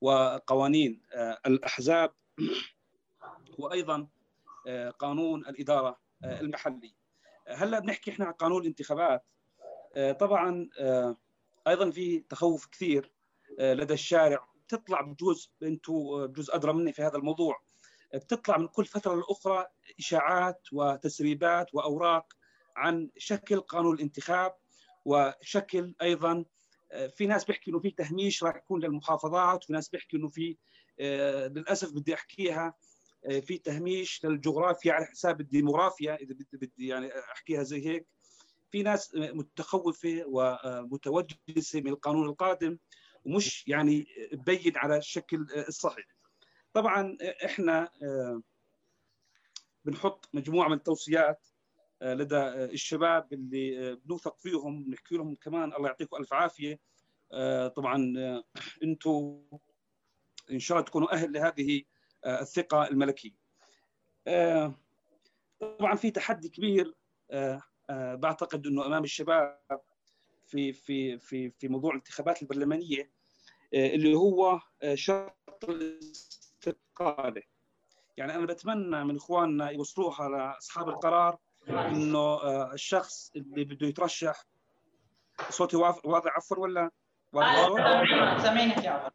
وقوانين 0.00 1.02
الأحزاب 1.46 2.12
وأيضا 3.58 4.06
قانون 4.98 5.40
الإدارة 5.46 6.00
المحلي. 6.24 6.94
هلأ 7.48 7.78
بنحكي 7.78 8.10
إحنا 8.10 8.26
عن 8.26 8.32
قانون 8.32 8.62
الانتخابات. 8.62 9.24
آه، 9.96 10.12
طبعا 10.12 10.68
آه، 10.78 11.16
أيضا 11.68 11.90
في 11.90 12.20
تخوف 12.20 12.66
كثير 12.66 13.12
آه، 13.60 13.74
لدى 13.74 13.94
الشارع. 13.94 14.48
بتطلع 14.66 15.00
بجوز 15.00 15.52
أنتم 15.62 16.26
بجوز 16.26 16.50
أدرى 16.50 16.72
مني 16.72 16.92
في 16.92 17.02
هذا 17.02 17.16
الموضوع. 17.16 17.62
بتطلع 18.14 18.58
من 18.58 18.68
كل 18.68 18.84
فترة 18.84 19.14
لأخرى 19.14 19.66
إشاعات 19.98 20.60
وتسريبات 20.72 21.74
وأوراق 21.74 22.32
عن 22.76 23.10
شكل 23.16 23.60
قانون 23.60 23.94
الانتخاب 23.94 24.56
وشكل 25.04 25.94
أيضا 26.02 26.44
في 27.16 27.26
ناس 27.26 27.44
بيحكي 27.44 27.70
إنه 27.70 27.80
في 27.80 27.90
تهميش 27.90 28.44
راح 28.44 28.56
يكون 28.56 28.84
للمحافظات 28.84 29.64
وفي 29.64 29.72
ناس 29.72 29.88
بيحكي 29.88 30.16
إنه 30.16 30.28
في 30.28 30.56
للأسف 31.48 31.92
بدي 31.92 32.14
أحكيها 32.14 32.74
في 33.42 33.58
تهميش 33.58 34.24
للجغرافيا 34.24 34.92
على 34.92 35.06
حساب 35.06 35.40
الديموغرافيا 35.40 36.14
إذا 36.14 36.34
بدي 36.34 36.46
بدي 36.52 36.86
يعني 36.86 37.18
أحكيها 37.18 37.62
زي 37.62 37.86
هيك. 37.86 38.06
في 38.70 38.82
ناس 38.82 39.14
متخوفة 39.14 40.22
ومتوجسه 40.26 41.80
من 41.80 41.88
القانون 41.88 42.28
القادم 42.28 42.78
ومش 43.24 43.68
يعني 43.68 44.06
تبين 44.32 44.76
على 44.76 44.96
الشكل 44.96 45.46
الصحيح. 45.68 46.06
طبعا 46.72 47.16
إحنا 47.44 47.90
بنحط 49.84 50.28
مجموعة 50.32 50.68
من 50.68 50.76
التوصيات 50.76 51.46
لدى 52.04 52.36
الشباب 52.46 53.32
اللي 53.32 53.96
بنوثق 53.96 54.38
فيهم 54.38 54.84
بنحكي 54.84 55.16
لهم 55.16 55.34
كمان 55.34 55.72
الله 55.72 55.88
يعطيكم 55.88 56.16
ألف 56.16 56.32
عافية 56.32 56.80
طبعا 57.76 58.14
أنتم 58.82 59.42
إن 60.50 60.58
شاء 60.58 60.78
الله 60.78 60.88
تكونوا 60.88 61.12
أهل 61.12 61.32
لهذه 61.32 61.82
الثقة 62.26 62.88
الملكية. 62.88 63.34
طبعا 65.60 65.94
في 65.96 66.10
تحدي 66.10 66.48
كبير 66.48 66.94
بعتقد 67.90 68.66
أنه 68.66 68.86
أمام 68.86 69.04
الشباب 69.04 69.60
في 70.46 70.72
في 70.72 71.18
في 71.18 71.50
في 71.50 71.68
موضوع 71.68 71.90
الانتخابات 71.90 72.42
البرلمانية 72.42 73.10
اللي 73.74 74.14
هو 74.14 74.60
شرط 74.94 75.64
الاستقالة. 75.68 77.42
يعني 78.16 78.34
أنا 78.34 78.46
بتمنى 78.46 79.04
من 79.04 79.16
إخواننا 79.16 79.70
يوصلوها 79.70 80.28
لأصحاب 80.28 80.88
القرار 80.88 81.38
إنه 81.68 82.36
الشخص 82.72 83.32
اللي 83.36 83.64
بده 83.64 83.86
يترشح 83.86 84.44
صوتي 85.50 85.76
واضح 85.76 86.36
عفوا 86.36 86.58
ولا؟ 86.58 86.90
سامعينك 88.42 88.84
يا 88.84 88.90
عمر. 88.90 89.10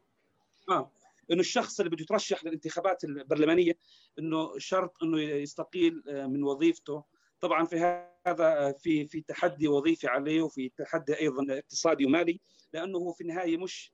آه 0.70 0.92
إنه 1.32 1.40
الشخص 1.40 1.80
اللي 1.80 1.90
بده 1.90 2.02
يترشح 2.04 2.44
للانتخابات 2.44 3.04
البرلمانية 3.04 3.78
إنه 4.20 4.58
شرط 4.58 5.04
إنه 5.04 5.22
يستقيل 5.22 6.04
من 6.08 6.44
وظيفته. 6.44 7.04
طبعا 7.42 7.66
في 7.66 7.80
هذا 8.28 8.72
في 8.72 9.08
في 9.08 9.22
تحدي 9.22 9.68
وظيفي 9.68 10.08
عليه 10.08 10.42
وفي 10.42 10.70
تحدي 10.70 11.20
أيضا 11.20 11.58
اقتصادي 11.58 12.06
ومالي 12.06 12.40
لأنه 12.74 12.98
هو 12.98 13.14
في 13.14 13.22
النهاية 13.22 13.58
مش 13.58 13.94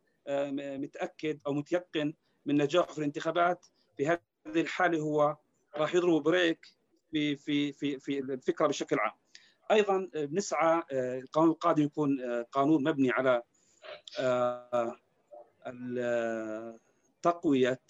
متأكد 0.58 1.40
أو 1.48 1.54
متيقن 1.54 2.14
من 2.46 2.62
نجاحه 2.62 2.92
في 2.92 2.98
الانتخابات. 2.98 3.66
في 3.98 4.08
هذه 4.08 4.20
الحالة 4.48 5.00
هو 5.00 5.38
راح 5.78 5.96
يضرب 5.96 6.24
بريك. 6.24 6.68
في 7.16 7.36
في 7.36 7.74
في 7.74 8.00
في 8.00 8.20
الفكرة 8.20 8.68
بشكل 8.68 9.00
عام. 9.00 9.14
أيضا 9.72 10.10
بنسعى 10.14 10.84
القانون 10.94 11.50
القادم 11.50 11.84
يكون 11.84 12.22
قانون 12.52 12.84
مبني 12.84 13.12
على 13.12 13.44
تقوية 17.22 17.82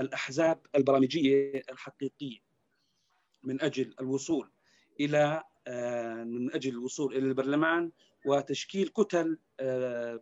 الأحزاب 0.00 0.66
البرامجية 0.76 1.62
الحقيقية 1.70 2.38
من 3.42 3.62
أجل 3.62 3.94
الوصول 4.00 4.50
إلى 5.00 5.42
من 6.24 6.54
أجل 6.54 6.70
الوصول 6.70 7.16
إلى 7.16 7.26
البرلمان 7.26 7.92
وتشكيل 8.26 8.88
كتل 8.88 9.38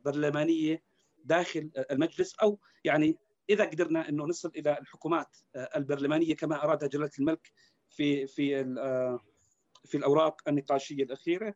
برلمانية 0.05 0.83
داخل 1.25 1.71
المجلس 1.91 2.35
أو 2.35 2.59
يعني 2.85 3.19
إذا 3.51 3.65
قدرنا 3.65 4.09
إنه 4.09 4.25
نصل 4.25 4.53
إلى 4.57 4.79
الحكومات 4.79 5.37
البرلمانية 5.57 6.37
كما 6.37 6.65
اراد 6.65 6.89
جلالة 6.89 7.11
الملك 7.19 7.53
في 7.91 8.27
في 8.27 8.65
في 9.85 9.97
الأوراق 9.97 10.49
النقاشية 10.49 11.03
الأخيرة. 11.03 11.55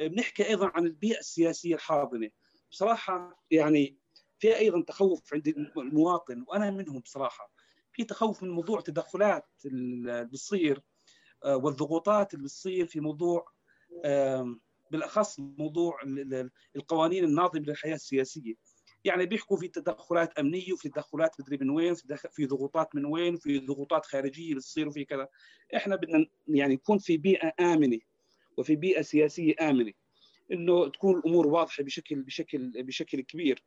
بنحكي 0.00 0.48
أيضا 0.48 0.70
عن 0.74 0.86
البيئة 0.86 1.18
السياسية 1.18 1.74
الحاضنة. 1.74 2.30
بصراحة 2.70 3.44
يعني 3.50 3.98
في 4.38 4.56
أيضا 4.56 4.82
تخوف 4.82 5.34
عند 5.34 5.48
المواطن 5.76 6.44
وأنا 6.48 6.70
منهم 6.70 6.98
بصراحة. 6.98 7.52
في 7.92 8.04
تخوف 8.04 8.42
من 8.42 8.50
موضوع 8.50 8.78
التدخلات 8.78 9.46
اللي 9.64 10.24
بتصير 10.24 10.82
والضغوطات 11.44 12.34
اللي 12.34 12.44
بتصير 12.44 12.86
في 12.86 13.00
موضوع 13.00 13.46
بالأخص 14.90 15.40
موضوع 15.40 16.00
القوانين 16.76 17.24
الناظمة 17.24 17.62
للحياة 17.62 17.94
السياسية. 17.94 18.54
يعني 19.06 19.26
بيحكوا 19.26 19.56
في 19.56 19.68
تدخلات 19.68 20.38
أمنية 20.38 20.72
وفي 20.72 20.88
تدخلات 20.88 21.40
مدري 21.40 21.56
من 21.60 21.70
وين 21.70 21.94
في 22.30 22.46
ضغوطات 22.46 22.94
من 22.94 23.04
وين 23.04 23.34
وفي 23.34 23.58
ضغوطات 23.58 24.06
خارجية 24.06 24.54
بتصير 24.54 24.88
وفي 24.88 25.04
كذا. 25.04 25.28
إحنا 25.76 25.96
بدنا 25.96 26.26
يعني 26.48 26.74
يكون 26.74 26.98
في 26.98 27.16
بيئة 27.16 27.52
آمنة 27.60 27.98
وفي 28.56 28.76
بيئة 28.76 29.02
سياسية 29.02 29.54
آمنة 29.60 29.92
إنه 30.52 30.88
تكون 30.88 31.18
الأمور 31.18 31.46
واضحة 31.46 31.82
بشكل 31.82 32.22
بشكل 32.22 32.82
بشكل 32.82 33.20
كبير. 33.20 33.62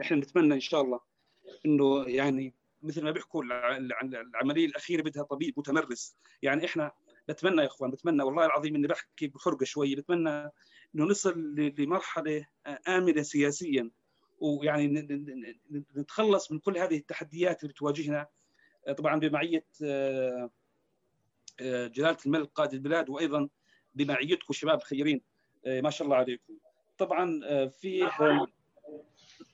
إحنا 0.00 0.16
نتمنى 0.16 0.54
إن 0.54 0.60
شاء 0.60 0.80
الله 0.80 1.00
إنه 1.66 2.04
يعني 2.08 2.54
مثل 2.82 3.04
ما 3.04 3.10
بيحكوا 3.10 3.44
العملية 3.44 4.66
الأخيرة 4.66 5.02
بدها 5.02 5.22
طبيب 5.22 5.54
متمرس. 5.56 6.16
يعني 6.42 6.64
إحنا 6.64 6.92
بتمنى 7.28 7.62
يا 7.62 7.66
إخوان 7.66 7.90
بتمنى 7.90 8.22
والله 8.22 8.46
العظيم 8.46 8.74
إني 8.74 8.86
بحكي 8.86 9.26
بحرقة 9.26 9.64
شوي 9.64 9.94
بتمنى 9.94 10.30
إنه 10.94 11.04
نصل 11.04 11.54
لمرحلة 11.78 12.46
آمنة 12.88 13.22
سياسيا. 13.22 13.90
ويعني 14.38 15.08
نتخلص 15.96 16.52
من 16.52 16.58
كل 16.58 16.78
هذه 16.78 16.96
التحديات 16.96 17.62
اللي 17.62 17.72
بتواجهنا 17.72 18.26
طبعا 18.98 19.20
بمعية 19.20 19.64
جلالة 21.60 22.16
الملك 22.26 22.50
قائد 22.54 22.72
البلاد 22.72 23.10
وأيضا 23.10 23.48
بمعيتكم 23.94 24.52
شباب 24.52 24.82
خيرين 24.82 25.22
ما 25.66 25.90
شاء 25.90 26.04
الله 26.04 26.16
عليكم. 26.16 26.58
طبعا 26.98 27.40
في 27.68 28.00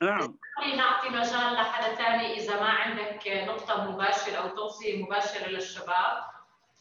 نعم. 0.02 0.38
نعطي 0.76 1.08
مجال 1.08 1.54
لحدا 1.54 1.94
ثاني 1.94 2.34
إذا 2.34 2.60
ما 2.60 2.68
عندك 2.68 3.28
نقطة 3.28 3.90
مباشرة 3.90 4.36
أو 4.36 4.56
توصية 4.56 5.02
مباشرة 5.02 5.48
للشباب. 5.48 6.22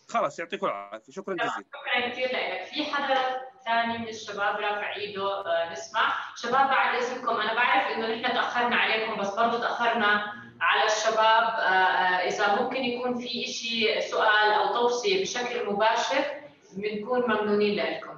خلاص 0.08 0.40
يعطيكم 0.40 0.66
العافية. 0.66 1.14
شكرا 1.14 1.36
جزيلا. 1.36 1.52
شكرا 1.52 2.10
كثير 2.10 2.28
لك 2.28 2.66
في 2.66 2.84
حدا 2.86 3.51
ثاني 3.66 3.98
من 3.98 4.08
الشباب 4.08 4.56
رافع 4.56 4.96
إيده 4.96 5.44
نسمع. 5.72 6.14
شباب 6.36 6.68
بعد 6.68 7.02
إذنكم 7.02 7.42
أنا 7.42 7.54
بعرف 7.54 7.88
إنه 7.88 8.08
نحن 8.08 8.34
تأخرنا 8.34 8.76
عليكم 8.76 9.22
بس 9.22 9.36
برضه 9.36 9.60
تأخرنا 9.60 10.34
على 10.62 10.86
الشباب. 10.86 11.60
إذا 12.28 12.62
ممكن 12.62 12.84
يكون 12.84 13.20
في 13.20 13.44
شيء 13.44 14.00
سؤال 14.00 14.52
أو 14.54 14.74
توصية 14.74 15.22
بشكل 15.22 15.70
مباشر 15.74 16.26
بنكون 16.74 17.22
ممنونين 17.22 17.76
لكم. 17.76 18.18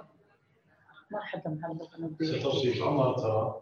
مرحبا 1.12 1.60
هلا 1.64 2.44
توصيه 2.44 2.84
عمر 2.86 3.14
ترى؟ 3.14 3.56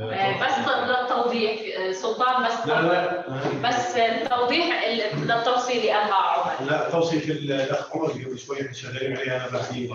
بس 0.00 0.58
للتوضيح 0.88 1.60
سلطان 1.92 2.46
بس 2.46 2.66
لا 2.66 2.82
لا 2.82 3.24
بس 3.68 3.96
التوضيح 3.96 4.88
للتوصيه 5.16 5.78
اللي 5.78 5.90
قالها 5.90 6.14
عمر 6.14 6.70
لا 6.70 6.90
توصيه 6.90 7.32
الاخ 7.32 7.96
عمر 7.96 8.10
قبل 8.10 8.38
شوي 8.38 8.60
إحنا 8.60 8.72
شغالين 8.72 9.16
عليها 9.16 9.36
أنا 9.36 9.58
بعدين 9.58 9.94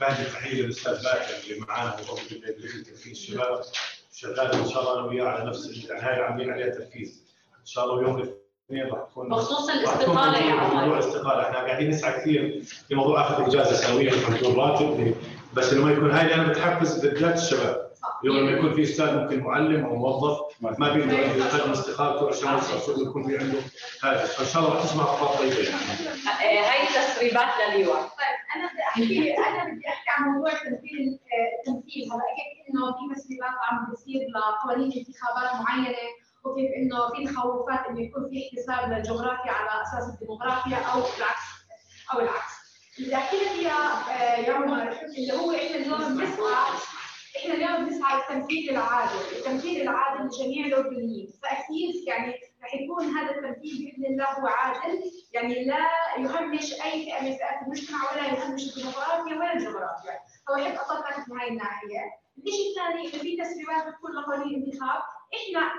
بعد 0.00 0.14
تحيه 0.32 0.62
للاستاذ 0.62 0.92
باكر 1.04 1.34
اللي 1.44 1.60
معانا 1.60 1.94
وقبل 2.08 2.82
تنفيذ 2.86 3.10
الشباب 3.10 3.60
شغال 4.14 4.52
إن 4.52 4.68
شاء 4.68 4.82
الله 4.82 4.98
أنا 5.00 5.06
وياه 5.06 5.24
على 5.24 5.44
نفس 5.50 5.90
هاي 5.90 6.22
عاملين 6.22 6.50
عليها 6.52 6.68
تنفيذ 6.68 7.08
إن 7.60 7.66
شاء 7.66 7.84
الله 7.84 8.02
يوم 8.02 8.16
الاثنين 8.16 8.92
راح 8.94 9.08
تكون 9.10 9.28
بخصوص 9.28 9.70
الاستقالة 9.70 10.38
يا 10.38 10.52
عمر 10.52 10.74
موضوع 10.74 10.98
الاستقالة. 10.98 11.42
إحنا 11.42 11.58
قاعدين 11.58 11.88
نسعى 11.90 12.20
كثير 12.20 12.62
في 12.88 12.94
موضوع 12.94 13.20
اخذ 13.20 13.44
اجازه 13.44 13.74
سنويه 13.76 14.12
راتب 14.56 15.14
بس 15.54 15.72
إنه 15.72 15.84
ما 15.84 15.92
يكون 15.92 16.10
هاي 16.10 16.28
لأنه 16.28 16.48
بتحفز 16.48 17.06
بالذات 17.06 17.36
الشباب. 17.38 17.85
يوم 18.26 18.36
لما 18.36 18.50
يكون 18.50 18.74
في 18.74 18.82
أستاذ 18.82 19.14
ممكن 19.14 19.40
معلم 19.40 19.84
أو 19.84 19.96
موظف 19.96 20.38
ما 20.60 20.92
بيقدر 20.94 21.18
يقدم 21.18 21.70
استقالته 21.70 22.28
عشان 22.28 22.52
يوصل 22.52 23.02
يكون 23.08 23.22
في 23.22 23.38
عنده 23.38 23.58
هذا. 24.04 24.24
فإن 24.26 24.46
شاء 24.46 24.62
الله 24.62 24.74
راح 24.74 24.84
تسمع 24.84 25.04
أخبار 25.04 25.28
طيبه 25.38 25.56
يعني. 25.58 26.58
هاي 26.58 26.86
تسريبات 26.86 27.48
لليوم. 27.68 27.96
طيب 27.96 28.38
أنا 28.56 28.70
بدي 28.72 28.82
أحكي 28.82 29.36
أنا 29.36 29.64
بدي 29.72 29.88
أحكي 29.88 30.10
عن 30.10 30.28
موضوع 30.30 30.52
تمثيل 30.52 31.18
التمثيل. 31.58 32.04
هلا 32.12 32.26
كيف 32.36 32.50
إنه 32.68 32.82
في 32.96 33.20
تسريبات 33.20 33.56
عم 33.70 33.92
بتصير 33.92 34.20
لقوانين 34.34 34.92
انتخابات 34.98 35.50
معينة 35.62 35.96
وكيف 36.44 36.70
إنه 36.76 36.98
في 37.12 37.32
تخوفات 37.32 37.86
إنه 37.88 38.00
يكون 38.00 38.22
في 38.30 38.36
احتساب 38.42 38.92
للجغرافيا 38.92 39.52
على 39.52 39.82
أساس 39.82 40.14
الديموغرافيا 40.14 40.76
أو 40.76 40.98
العكس 40.98 41.46
أو 42.12 42.20
العكس. 42.20 42.52
اللي 42.98 43.14
أحكي 43.14 43.36
لك 43.36 43.52
إياه 43.58 44.46
يا 44.46 44.52
عمر 44.54 44.82
اللي 45.18 45.32
هو 45.32 45.52
إحنا 45.52 45.76
اليوم 45.76 45.98
بنسعى 46.18 46.64
إحنا 47.36 47.54
اليوم 47.54 47.84
بنسعى 47.84 48.16
للتمثيل 48.16 48.70
العادل، 48.70 49.36
التمثيل 49.38 49.82
العادل 49.82 50.24
لجميع 50.26 50.66
الأردنيين، 50.66 51.32
فأكيد 51.42 52.08
يعني 52.08 52.34
رح 52.64 52.74
يكون 52.74 53.04
هذا 53.04 53.30
الترتيب 53.30 53.76
بإذن 53.78 54.06
الله 54.06 54.32
هو 54.32 54.46
عادل. 54.46 55.02
يعني 55.32 55.64
لا 55.64 55.86
يهمش 56.18 56.72
أي 56.72 57.04
فئة 57.04 57.22
من 57.22 57.32
فئات 57.36 57.62
المجتمع 57.66 57.98
ولا 58.12 58.26
يهمش 58.26 58.62
الديمقراطية 58.62 59.34
ولا 59.34 59.52
الجغرافيا. 59.52 60.12
يحب 60.58 60.74
اطلق 60.74 61.28
من 61.28 61.40
هاي 61.40 61.48
الناحية. 61.48 62.00
الشيء 62.46 62.70
الثاني 62.70 63.06
اللي 63.06 63.18
في 63.18 63.36
تسريبات 63.36 63.86
بتكون 63.86 64.12
لقوانين 64.12 64.62
الانتخاب. 64.62 65.02
إحنا 65.34 65.72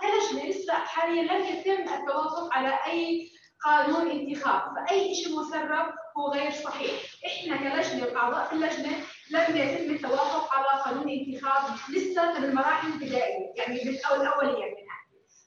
كلجنه 0.00 0.48
لسه 0.50 0.72
حاليا 0.72 1.22
لم 1.22 1.44
يتم 1.44 1.94
التوافق 1.94 2.54
على 2.54 2.78
أي 2.86 3.30
قانون 3.64 4.10
انتخاب. 4.10 4.62
فأي 4.76 5.14
شيء 5.14 5.38
مسرب 5.40 5.86
هو 6.16 6.32
غير 6.32 6.50
صحيح. 6.50 6.92
إحنا 7.26 7.56
كلجنة 7.56 8.16
اعضاء 8.16 8.44
في 8.44 8.52
اللجنة 8.52 8.96
لم 9.30 9.56
يتم 9.56 9.94
التوافق 9.94 10.54
على 10.54 10.82
قانون 10.82 11.08
انتخاب 11.10 11.76
لسه 11.90 12.32
في 12.32 12.38
المراحل 12.38 12.88
البدائيه 12.92 13.52
يعني 13.56 13.82
الأولية 13.82 14.64
منها 14.64 14.96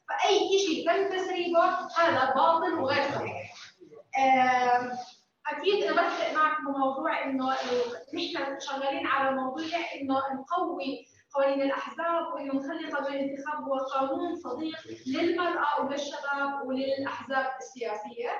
فأي 0.10 0.60
شيء 0.68 0.86
تم 0.86 1.18
تسريبه 1.18 1.66
هذا 1.98 2.34
باطل 2.36 2.74
وغير 2.74 3.04
صحيح 3.04 3.54
أكيد 5.48 5.84
أنا 5.84 6.08
بتفق 6.08 6.34
معك 6.34 6.58
بموضوع 6.62 7.24
إنه 7.24 7.50
نحن 8.14 8.60
شغالين 8.60 9.08
على 9.08 9.36
موضوع 9.36 9.66
إنه 9.96 10.16
نقوي 10.16 11.06
قوانين 11.36 11.62
الأحزاب 11.62 12.34
وإنه 12.34 12.54
نخلي 12.54 12.92
قانون 12.92 13.14
الانتخاب 13.14 13.64
هو 13.64 13.78
قانون 13.78 14.36
صديق 14.36 14.78
للمرأة 15.08 15.82
وللشباب 15.82 16.66
وللأحزاب 16.66 17.48
السياسية. 17.60 18.32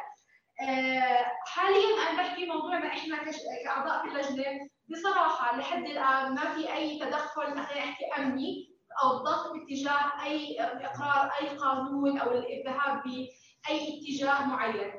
حاليا 1.46 2.10
أنا 2.10 2.18
بحكي 2.18 2.46
موضوعنا 2.46 2.88
إحنا 2.88 3.18
كأعضاء 3.64 4.02
في 4.02 4.08
اللجنة 4.08 4.46
بصراحة 4.90 5.58
لحد 5.58 5.84
الآن 5.84 6.34
ما 6.36 6.54
في 6.56 6.74
أي 6.74 7.00
تدخل 7.00 7.44
خلينا 7.44 7.86
نحكي 7.86 8.06
أمني 8.18 8.70
أو 9.04 9.10
ضغط 9.18 9.52
باتجاه 9.54 10.24
أي 10.26 10.58
إقرار 10.60 11.32
أي 11.42 11.48
قانون 11.58 12.20
أو 12.20 12.32
الذهاب 12.32 13.04
بأي 13.04 14.00
اتجاه 14.00 14.46
معين. 14.48 14.92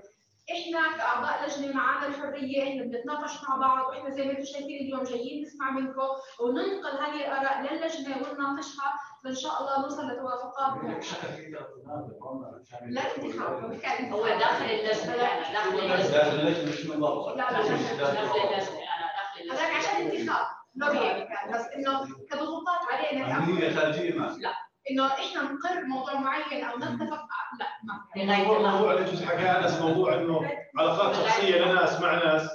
إحنا 0.51 0.97
كأعضاء 0.97 1.47
لجنه 1.47 1.73
معانا 1.77 2.07
الحرية 2.07 2.63
إحنا 2.63 2.83
بنتناقش 2.83 3.43
مع 3.49 3.57
بعض 3.57 3.87
وإحنا 3.89 4.11
زي 4.11 4.25
ما 4.25 4.31
أنتم 4.31 4.45
شايفين 4.45 4.81
اليوم 4.81 5.03
جايين 5.03 5.43
نسمع 5.43 5.71
منكم 5.71 6.09
وننقل 6.41 6.99
هذه 6.99 7.17
الآراء 7.17 7.61
للجنة 7.63 8.17
ونناقشها 8.17 8.93
فان 9.25 9.35
شاء 9.35 9.53
الله 9.61 9.83
نوصل 9.83 10.07
لتوافقات. 10.09 10.73
لا 12.89 13.03
انتخاب 13.17 14.13
هو 14.13 14.27
داخل 14.29 14.65
اللجنة 14.65 15.15
لا 15.17 15.53
داخل 15.53 15.79
اللجنه 15.79 16.11
داخل 16.11 16.39
اللجنة. 16.39 16.73
مش 16.73 16.87
من 16.87 17.01
برا 17.01 17.35
لا 17.35 17.37
لا 17.37 17.53
داخل 17.53 17.75
اللجنة 17.75 18.09
أنا 18.09 18.23
داخل 18.23 18.39
اللجنة. 18.41 18.77
هذاك 19.53 19.77
عشان 19.77 20.07
انتخاب. 20.07 20.47
ما 20.75 20.91
بيعني 20.91 21.21
كان 21.21 21.53
بس 21.55 21.67
إنه 21.77 22.07
كضغوطات 22.31 22.81
علينا 22.93 23.35
عمليه 23.35 23.75
خارجية 23.75 24.19
ما. 24.19 24.27
لا. 24.27 24.53
إنه 24.91 25.07
إحنا 25.07 25.43
نقر 25.43 25.85
موضوع 25.85 26.15
معين 26.15 26.65
أو 26.65 26.79
نتفق 26.79 27.27
لا 27.61 27.67
ما 27.85 27.95
في. 28.15 28.45
موضوع 28.45 28.93
اللي 28.93 29.05
جزء 29.05 29.27
حكى 29.27 29.51
انس 29.51 29.81
موضوع 29.81 30.15
إنه 30.15 30.51
علاقات 30.79 31.15
شخصية 31.15 31.65
لناس 31.65 32.01
مع 32.01 32.15
ناس. 32.15 32.51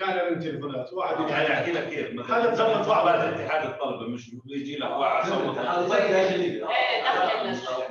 وكان 0.00 0.16
لهم 0.16 0.40
تليفونات. 0.40 0.92
واحد 0.92 1.30
يعني 1.30 1.54
احكي 1.54 1.72
لك 1.72 1.88
كيف؟ 1.88 2.12
مثلا 2.14 2.38
هذا 2.38 2.50
تزمت 2.50 2.88
بعض 2.88 3.04
بعد 3.04 3.20
اتحاد 3.20 3.68
الطلبة 3.70 4.06
مش 4.08 4.30
يجي 4.46 4.76
لك 4.76 4.90
واحد. 4.90 5.28
صوت. 5.28 5.58
إيه 5.58 6.08
داخل 6.10 6.34
اللجنه 6.34 6.68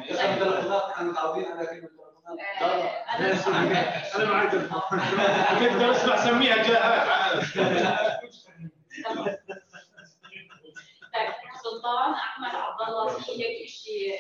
اذا 0.10 0.36
تلفونات 0.36 0.84
إحنا 0.84 1.12
متعودين 1.12 1.46
على 1.46 1.68
كلمه 1.68 1.90
أنا 4.16 4.26
معي 4.26 4.48
تليفون. 4.48 4.82
تقدر 5.60 5.92
أسمع 5.92 6.16
سميها 6.16 6.56
جاهات 6.56 7.44
طيب 11.14 11.34
سلطان 11.64 12.14
أحمد 12.14 12.56
عبد 12.56 12.82
الله 12.88 13.08
في 13.08 13.32
هيك 13.32 13.68
شيء 13.70 14.16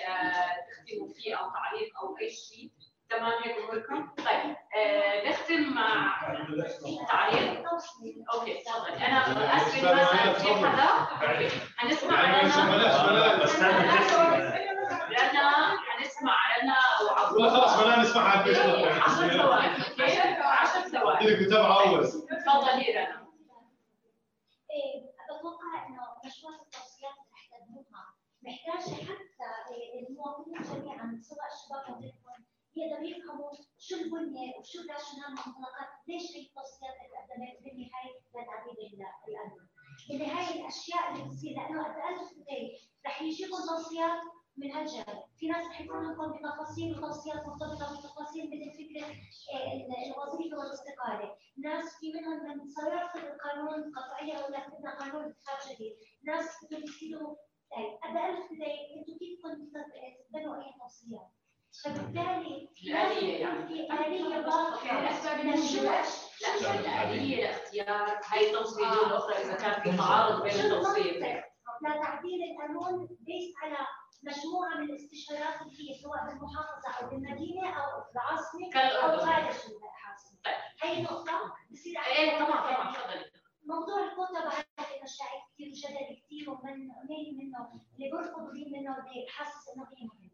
تختموا 0.69 1.13
فيه 1.13 1.35
أو 1.35 1.49
تعليق 1.49 1.99
أو 2.03 2.17
أي 2.21 2.29
شيء؟ 2.29 2.69
تمام 3.09 3.43
هيك 3.43 3.57
اموركم 3.57 4.09
طيب 4.17 4.55
آه، 4.75 5.29
نختم 5.29 5.73
مع 5.73 6.17
تعليق. 7.07 7.63
أوكي 8.33 8.63
تفضل. 8.63 8.91
أنا 8.93 9.57
اسف 9.57 9.83
مثلا 9.83 10.33
في 10.33 10.47
حدا. 10.47 10.87
هنسمع 11.77 12.21
رنا 12.23 13.43
بس 13.43 13.59
رنا 13.59 13.93
هنسمع 15.97 16.35
رنا 16.57 16.75
أو 17.01 17.07
عبد 17.15 17.35
ولا 17.35 17.49
خلاص 17.49 17.77
ما 17.85 17.99
نسمعها 18.01 18.41
قديش 18.41 18.57
10 18.57 19.27
ثواني 19.27 19.67
أوكي؟ 19.89 20.17
10 20.41 20.81
ثواني. 20.89 21.25
بدك 21.25 21.41
متابعه 21.47 21.81
اول 21.81 22.07
تفضلي 22.07 22.91
رنا 22.91 23.27
إيه، 24.71 24.93
بتوقع 25.27 25.87
إنه 25.87 26.01
مشروع 26.25 26.53
التوصيات 26.55 27.13
اللي 27.53 27.85
محتاجة 28.43 28.95
حتى 28.95 29.47
إيه، 29.71 30.07
المواطنين 30.09 30.61
جميعا 30.61 31.19
سواء 31.21 31.47
الشباب 31.53 31.95
أو 31.95 32.01
يقدروا 32.77 33.07
يفهموا 33.09 33.51
شو 33.79 33.95
البنيه 33.95 34.57
وشو 34.59 34.79
الراشونال 34.81 35.25
المنطلقات 35.27 35.89
ليش 36.07 36.23
هي 36.35 36.41
التوصيات 36.41 36.95
اللي 37.03 37.17
قدمت 37.21 37.63
بالنهايه 37.63 38.13
لتعديل 38.35 38.77
ال- 38.93 39.27
الامن. 39.27 39.67
بالنهايه 40.09 40.61
الاشياء 40.61 41.11
اللي 41.11 41.23
بتصير 41.25 41.51
لأنه 41.57 41.81
ألف 42.09 42.33
بداية 42.37 42.77
رح 43.05 43.21
يجيكم 43.21 43.57
توصيات 43.69 44.19
من 44.57 44.71
هالجانب، 44.71 45.23
في 45.37 45.47
ناس 45.47 45.65
رح 45.67 45.81
يكون 45.81 46.11
لكم 46.11 46.31
بتفاصيل 46.31 46.97
وتوصيات 46.97 47.45
مرتبطه 47.47 47.85
بتفاصيل 47.99 48.45
مثل 48.47 48.71
فكره 48.77 49.05
إيه، 49.53 49.73
ال- 49.73 49.95
الوظيفه 50.07 50.57
والاستقاله، 50.57 51.35
ناس 51.57 51.85
في 51.99 52.13
منهم 52.13 52.43
من 52.43 52.59
يرفض 52.93 53.19
القانون 53.33 53.91
ولا 54.45 54.67
بدنا 54.69 54.95
قانون 54.99 55.23
انتخاب 55.23 55.57
جديد، 55.75 55.93
ناس 56.23 56.45
بدهم 56.63 56.83
يصيروا 56.83 57.35
طيب 57.71 57.91
قد 58.03 58.15
ألف 58.29 58.51
بداية 58.51 58.99
أنتم 58.99 59.17
كيف 59.17 59.39
كنتوا 59.43 59.81
تقبلوا 59.81 60.55
اي 60.63 60.73
توصيات؟ 60.79 61.29
فبالتالي 61.83 62.69
الآلية 62.83 62.93
لازم 62.93 63.25
يعني. 63.25 63.59
يكون 63.59 63.67
في 63.67 64.05
آلية 64.07 64.45
واضحة 64.47 65.01
للجمل. 65.79 66.05
لا 66.63 66.79
الآلية 66.79 67.43
لاختيار 67.47 68.19
هاي 68.25 68.47
التوصيل 68.49 68.89
دون 68.89 69.11
أخرى 69.11 69.35
إذا 69.35 69.53
كان 69.55 69.81
في 69.83 69.97
تعارض 69.97 70.43
بين 70.43 70.51
التوصيل 70.51 71.19
لا 71.81 72.01
تعديل 72.03 72.39
القانون 72.51 73.07
بيس 73.19 73.53
على 73.63 73.77
مجموعة 74.23 74.77
من 74.77 74.89
الاستشارات 74.89 75.61
اللي 75.61 75.73
هي 75.89 75.93
سواء 76.01 76.25
بالمحافظة 76.25 76.89
أو 77.01 77.09
بالمدينة 77.09 77.69
أو 77.69 78.03
بالعاصمة 78.13 78.67
أو. 78.75 79.17
خارج 79.19 79.55
العاصمة. 79.65 80.39
هي 80.83 81.01
نقطة؟ 81.03 81.53
بصير 81.71 81.99
إيه 81.99 82.39
طبعا 82.45 82.73
طبعا 82.73 82.93
تفضلي. 82.93 83.25
موضوع 83.65 84.03
الكوتا 84.03 84.39
بعرف 84.43 84.91
إنه 84.91 85.05
شائك 85.05 85.41
كثير 85.53 85.67
وجدلي 85.69 86.21
كثير 86.25 86.49
ومن 86.49 86.91
قليل 86.91 87.37
منه 87.37 87.81
اللي 87.95 88.11
بيرفض 88.11 88.49
قليل 88.49 88.71
منه 88.71 88.97
اللي 88.97 89.27
حاسس 89.29 89.69
إنه 89.75 89.83
هي 89.83 90.05
مهمه. 90.07 90.26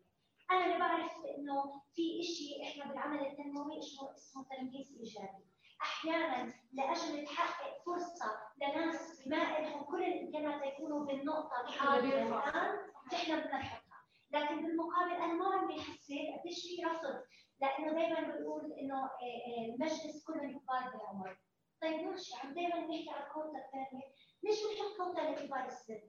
أنا 0.54 0.66
اللي 0.66 0.80
بعرف 0.80 1.12
إنه 1.38 1.82
في 1.96 2.24
شيء 2.24 2.64
إحنا 2.64 2.86
بالعمل 2.86 3.28
التنموي 3.28 3.80
اسمه 3.80 4.14
اسمه 4.16 4.44
تمييز 4.44 4.98
إيجابي. 5.00 5.44
أحيانا 5.82 6.54
لأجل 6.74 7.26
تحقق 7.26 7.84
فرصة 7.86 8.38
لناس 8.58 9.28
ما 9.28 9.36
لهم 9.60 9.84
كل 9.84 10.04
الامكانات 10.04 10.74
يكونوا 10.74 11.06
بالنقطة 11.06 11.72
حاضر 11.72 12.18
الآن 12.18 12.78
نحن 13.14 13.40
بدنا 13.40 13.58
نحطها، 13.58 14.06
لكن 14.32 14.62
بالمقابل 14.66 15.12
أنا 15.12 15.34
ما 15.34 15.46
عم 15.56 15.68
بحسب 15.68 16.14
قديش 16.40 16.62
في 16.68 16.84
رفض 16.86 17.24
لأنه 17.62 17.94
دائما 17.94 18.20
بنقول 18.22 18.74
إنه 18.74 19.04
آه، 19.04 19.08
آه، 19.10 19.66
المجلس 19.76 20.24
كله 20.28 20.38
كبار 20.60 20.92
بالعمر. 20.92 21.38
طيب 21.82 22.08
ماشي 22.08 22.36
عم 22.44 22.54
دائما 22.54 22.80
نحكي 22.80 23.10
على 23.10 23.24
الكوتا 23.28 23.58
الثانية، 23.66 24.06
ليش 24.44 24.60
بنحط 24.64 24.98
كوتا 24.98 25.22
لكبار 25.22 25.66
السن؟ 25.66 26.02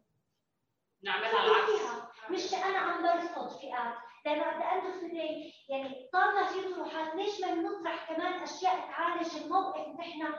نعملها 1.05 1.45
العكس. 1.47 2.05
مش 2.31 2.55
أنا 2.55 2.79
عم 2.79 3.03
برفض 3.03 3.49
فئات 3.61 3.95
لأنه 4.25 4.45
of 4.81 5.01
the 5.01 5.11
day 5.15 5.55
يعني 5.69 6.09
طالما 6.13 6.47
في 6.47 6.75
طروحات 6.75 7.15
ليش 7.15 7.41
ما 7.41 7.55
نطرح 7.55 8.13
كمان 8.13 8.43
أشياء 8.43 8.77
تعالج 8.77 9.37
الموقف 9.37 9.89
نحن 9.89 10.35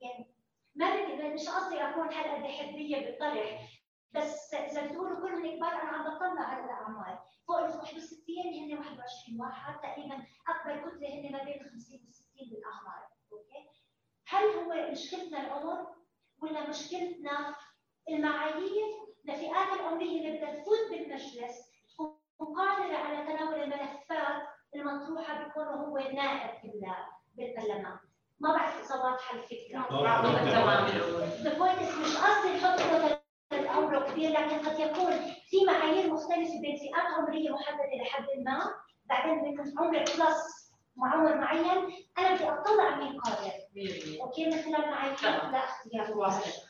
يعني 0.00 0.34
ما 0.74 0.96
بدي 0.96 1.28
مش 1.28 1.48
قصدي 1.48 1.76
أكون 1.82 2.12
هالقد 2.12 2.50
حريه 2.50 3.06
بالطرح 3.06 3.68
بس 4.12 4.54
إذا 4.54 4.86
بتقولوا 4.86 5.20
كلهم 5.20 5.56
كبار 5.56 5.72
أنا 5.72 5.90
عم 5.90 6.04
بطلع 6.16 6.42
على 6.42 6.64
الاعمار 6.64 7.24
فوق 7.48 7.58
ال 7.58 7.70
61 7.70 8.18
هن 8.54 8.78
21 8.78 9.40
واحد 9.40 9.80
تقريبا 9.80 10.26
أكبر 10.48 10.90
كتلة 10.90 11.08
هن 11.08 11.32
ما 11.32 11.44
بين 11.44 11.62
50 11.62 12.00
و 12.08 12.10
60 12.10 12.48
بالأعمار. 12.50 13.08
أوكي؟ 13.32 13.68
هل 14.26 14.44
هو 14.44 14.90
مشكلتنا 14.90 15.46
العمر 15.46 15.94
ولا 16.42 16.68
مشكلتنا 16.68 17.56
المعايير؟ 18.08 19.08
لفئات 19.24 19.80
العمريه 19.80 20.18
اللي 20.18 20.38
بدها 20.38 20.54
تفوت 20.54 20.90
بالمجلس 20.90 21.67
قادره 22.44 22.96
على 22.96 23.26
تناول 23.26 23.54
الملفات 23.62 24.42
المطروحة 24.74 25.44
بكونه 25.44 25.70
هو 25.70 25.98
نائب 25.98 26.50
بال- 26.62 26.94
بالبرلمان 27.36 27.98
ما 28.40 28.52
بعرف 28.52 28.84
إذا 28.84 28.96
واضحة 29.04 29.34
الفكرة. 29.38 29.86
تمام 30.50 30.86
The 31.44 31.50
point 31.58 31.80
is 31.82 31.98
مش 32.00 32.16
قصدي 32.16 32.56
نحط 32.56 32.78
كتل 33.50 33.68
عمره 33.68 34.00
كبير 34.10 34.30
لكن 34.30 34.58
قد 34.58 34.78
يكون 34.80 35.10
في 35.50 35.56
معايير 35.66 36.12
مختلفة 36.12 36.60
بين 36.62 36.76
فئات 36.76 37.06
عمرية 37.18 37.50
محددة 37.50 38.02
لحد 38.02 38.24
ما. 38.44 38.74
بعدين 39.04 39.42
بيكون 39.42 39.72
عمر 39.78 39.98
بلس 39.98 40.57
معور 40.98 41.34
معين 41.34 41.92
أنا 42.18 42.34
بدي 42.34 42.48
أطلع 42.48 42.96
مين 42.96 43.20
قادر 43.20 43.52
أوكي 44.20 44.46
مثلا 44.46 44.90
معي 44.90 45.10
لا 45.52 45.62
يا 45.92 46.02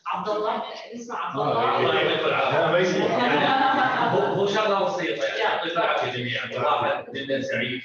عبد 0.06 0.28
الله 0.28 0.62
اسمع 0.94 1.26
عبد 1.26 1.38
الله 1.38 1.78
الله 1.78 2.26
العافيه 2.26 2.68
هو 4.34 4.46
شغلة 4.46 4.84
بسيطة 4.84 5.24
يعني. 5.24 5.38
يعطيك 5.40 5.72
العافيه 5.72 6.12
جميعا 6.12 6.64
واحد 6.64 7.04
جدا 7.12 7.40
سعيد 7.42 7.82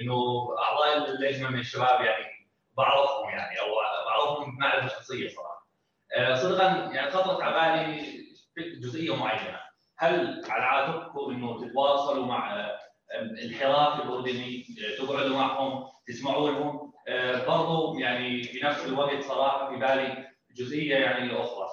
إنه 0.00 0.14
أعضاء 0.58 1.10
اللجنة 1.10 1.48
من 1.50 1.58
الشباب 1.58 2.00
يعني 2.00 2.48
بعرفهم 2.76 3.30
يعني 3.30 3.60
أو 3.60 3.66
بعرفهم 4.06 4.58
معرفة 4.58 4.88
شخصية 4.88 5.28
صراحة. 5.28 5.66
آه، 6.16 6.34
صدقا 6.34 6.66
يعني 6.66 7.10
خطرت 7.10 7.40
على 7.40 7.54
بالي 7.54 8.80
جزئية 8.80 9.16
معينة. 9.16 9.60
هل 9.98 10.44
على 10.48 10.64
عاتقكم 10.64 11.30
إنه 11.30 11.68
تتواصلوا 11.68 12.26
مع 12.26 12.76
الحراك 13.14 14.04
الاردني 14.04 14.64
آه، 14.84 15.04
تقعدوا 15.04 15.36
معهم 15.36 15.84
تسمعوا 16.06 16.50
لهم. 16.50 16.92
آه، 17.08 17.46
برضه 17.46 18.00
يعني 18.00 18.42
في 18.42 18.60
نفس 18.64 18.86
الوقت 18.86 19.22
صراحة 19.24 19.70
في 19.70 19.76
بالي 19.76 20.26
جزئية 20.56 20.96
يعني 20.96 21.32
أخرى. 21.32 21.68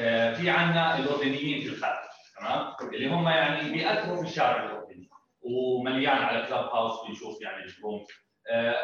آه، 0.00 0.34
في 0.34 0.50
عندنا 0.50 0.98
الاردنيين 0.98 1.60
في 1.60 1.68
الخارج 1.68 2.08
تمام؟ 2.38 2.74
اللي 2.94 3.08
هم 3.08 3.28
يعني 3.28 3.72
بيأثروا 3.72 4.16
في 4.16 4.28
الشارع 4.28 4.64
الاردني 4.64 5.08
ومليان 5.40 6.16
على 6.16 6.46
كلاب 6.46 6.64
هاوس 6.64 7.08
بنشوف 7.08 7.42
يعني 7.42 7.64
الروم 7.64 8.06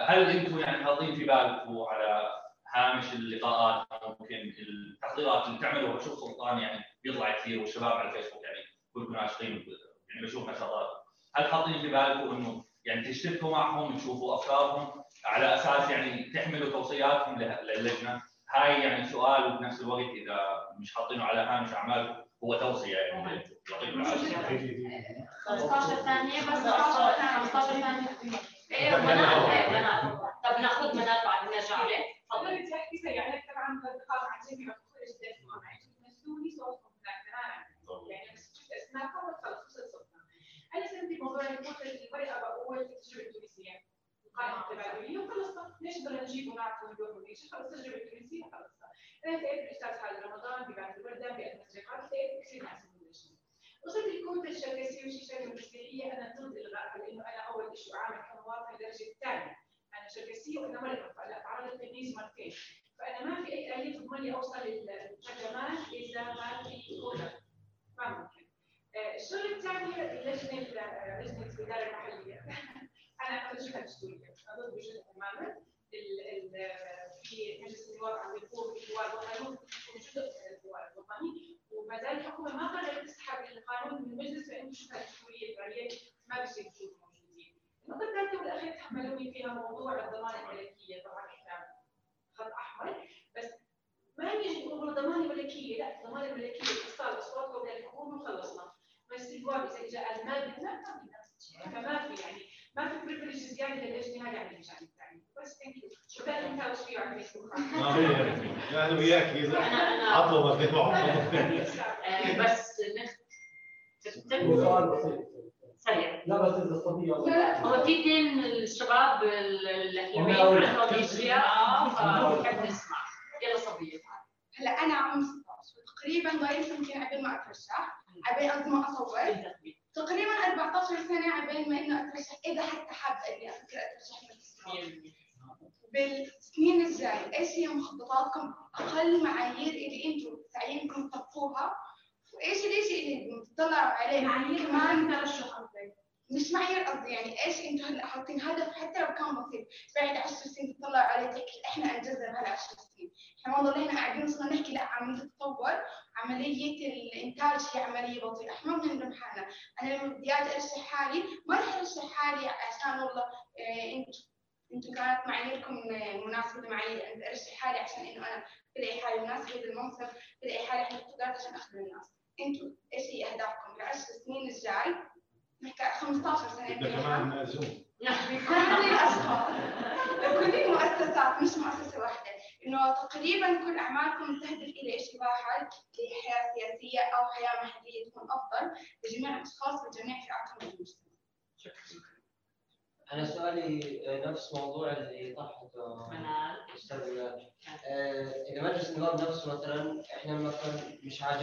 هل 0.06 0.30
أنتم 0.30 0.58
يعني 0.58 0.84
حاطين 0.84 1.16
في 1.16 1.24
بالكم 1.24 1.78
على 1.90 2.30
هامش 2.74 3.12
اللقاءات 3.12 3.86
ممكن 4.20 4.52
التحضيرات 4.68 5.46
اللي 5.46 5.58
بتعملوها 5.58 5.96
بشوف 5.96 6.18
سلطان 6.18 6.58
يعني 6.58 6.84
بيطلع 7.04 7.38
كثير 7.38 7.60
والشباب 7.60 7.92
على 7.92 8.08
الفيسبوك 8.08 8.44
يعني 8.44 8.58
كلكم 8.94 9.12
ناشطين 9.12 9.48
يعني 10.08 10.26
بشوف 10.26 10.50
نشاطات 10.50 10.88
هل 11.34 11.44
حاطين 11.52 11.80
في 11.82 11.88
بالكم 11.88 12.36
إنه 12.36 12.64
يعني 12.84 13.08
تشتركوا 13.08 13.50
معهم 13.50 13.96
تشوفوا 13.96 14.34
أفكارهم؟ 14.34 15.02
على 15.24 15.54
أساس 15.54 15.90
يعني 15.90 16.32
تحملوا 16.34 16.70
توصياتهم 16.72 17.38
للجنة؟ 17.38 18.22
هاي 18.54 18.80
يعني 18.82 19.04
سؤال 19.04 19.52
وبنفس 19.52 19.80
الوقت 19.80 20.10
إذا 20.22 20.38
مش 20.80 20.94
حاطينه 20.94 21.24
على 21.24 21.40
هامش 21.40 21.72
اعمالكم 21.74 22.14
هو 22.44 22.54
توصية 22.54 22.96
يعني. 22.96 23.42
يعطيكم 23.70 24.00
العافية. 24.00 24.36
15 25.46 25.94
ثانية 25.94 26.40
بس 26.40 26.66
15 26.66 27.12
ثانية. 27.12 27.38
15 27.38 27.72
ثانية. 27.72 28.38
إيه، 28.70 28.96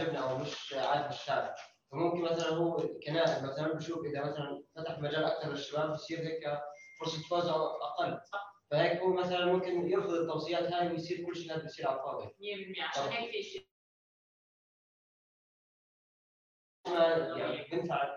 عجبنا 0.06 0.30
أو 0.30 0.38
مش 0.38 0.74
عاد 0.74 1.12
الشعب 1.12 1.54
فممكن 1.92 2.20
مثلا 2.20 2.48
هو 2.48 2.76
كنائب 3.06 3.44
مثلا 3.44 3.72
بشوف 3.72 4.04
إذا 4.04 4.24
مثلا 4.24 4.64
فتح 4.76 4.98
مجال 4.98 5.24
أكثر 5.24 5.50
للشباب 5.50 5.92
بتصير 5.92 6.18
هيك 6.18 6.60
فرصة 7.00 7.22
فوز 7.28 7.48
أقل. 7.48 8.20
فهيك 8.70 9.00
هو 9.00 9.12
مثلا 9.12 9.44
ممكن 9.44 9.90
يرفض 9.90 10.10
التوصيات 10.10 10.72
هاي 10.72 10.92
ويصير 10.92 11.26
كل 11.26 11.36
شيء 11.36 11.48
لازم 11.48 11.62
بيصير 11.62 11.88
على 11.88 11.98
الفاضي. 11.98 12.26
100% 12.26 12.82
عشان 12.82 13.12
هيك 13.12 13.30
في 13.30 13.42
شيء. 13.42 13.68
يعني 17.36 17.68
بينفع 17.70 18.16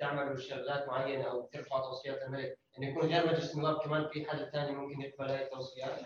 تعمل 0.00 0.42
شغلات 0.42 0.88
معينة 0.88 1.30
أو 1.30 1.46
ترفع 1.46 1.80
توصيات 1.80 2.22
الملك. 2.22 2.58
إنه 2.78 2.88
يكون 2.88 3.08
غير 3.08 3.26
مجلس 3.26 3.54
النواب 3.54 3.80
كمان 3.80 4.08
في 4.08 4.24
حد 4.24 4.50
ثاني 4.52 4.72
ممكن 4.72 5.00
يقبل 5.00 5.30
هاي 5.30 5.44
التوصيات. 5.44 6.00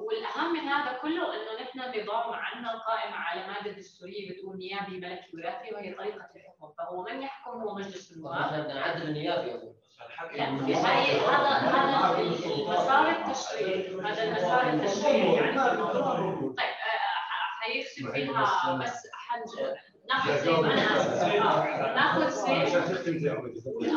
والأهم 0.00 0.52
من 0.52 0.58
هذا 0.60 0.98
كله 0.98 1.34
إنه 1.34 1.62
نحن 1.62 1.78
نظام 1.78 2.32
عندنا 2.32 2.78
قائم 2.78 3.12
على 3.14 3.46
مادة 3.46 3.70
دستوريه 3.70 4.30
بتقول 4.32 4.56
نيابي 4.58 5.00
ملكي 5.00 5.36
وراثي 5.36 5.74
وهي 5.74 5.92
طريقة 5.94 6.16
الحكم. 6.36 6.72
فهو 6.78 7.02
من 7.02 7.22
يحكم 7.22 7.50
هو 7.50 7.74
مجلس 7.74 8.12
النواب. 8.12 8.52
بدنا 8.52 8.74
نعدل 8.74 9.02
النيابي 9.02 9.50
هذا 11.20 11.48
هذا 11.48 12.20
المسار 12.20 13.10
التشريعي 13.10 14.00
هذا 14.00 14.22
المسار 14.22 14.70
التشريعي 14.72 15.34
يعني. 15.34 15.56
طيب 15.56 16.58
آه، 16.58 16.62
آه، 16.62 17.60
حيختم 17.60 18.12
فيها 18.12 18.76
بس 18.76 19.06
حنج 19.14 19.76
ناخذ 20.08 20.36
سيف 20.36 20.60
ناخذ 21.94 22.28
سيف 22.30 22.74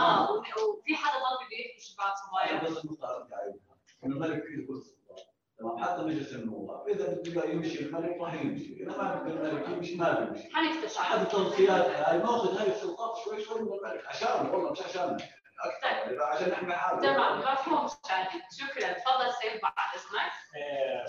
آه 0.02 0.32
وفي 0.32 0.96
حدا 0.96 1.18
ضل 1.20 1.46
بده 1.46 1.58
يحكي 1.58 1.80
شباب 1.80 2.14
صبايا 2.16 2.62
الملك 4.06 4.44
في 4.44 4.66
كرسي 4.68 4.96
تمام 5.60 5.78
حتى 5.84 6.02
مجلس 6.02 6.34
النواب 6.34 6.88
إذا 6.88 7.08
بده 7.14 7.46
يمشي 7.46 7.80
الملك 7.86 8.18
راح 8.22 8.34
يمشي. 8.34 8.84
إذا 8.84 8.98
ما 8.98 9.24
بده 9.24 9.34
الملك 9.50 9.70
يمشي 9.70 9.96
ما 9.96 10.20
بيمشي 10.20 10.50
حنكتشف 10.56 10.98
أحد 11.00 11.20
التوصيات 11.20 11.86
هاي 11.86 12.18
ناخذ 12.18 12.58
هاي 12.58 12.68
السلطات 12.68 13.18
شوي 13.26 13.42
شوي 13.42 13.62
من 13.62 13.68
الملك. 13.74 14.06
عشان 14.08 14.50
والله 14.50 14.72
مش 14.72 14.82
عشان. 14.82 15.18
أكثر 15.66 16.10
طيب. 16.10 16.22
عشان 16.22 16.50
نحمي 16.50 16.74
حالنا. 16.74 17.02
تمام 17.02 17.40
مفهوم 17.40 17.88
شكرا. 17.88 18.94
تفضل 18.94 19.34
سيد 19.42 19.62
بعد 19.62 19.96
اسمك. 19.96 20.32
آه، 20.58 21.06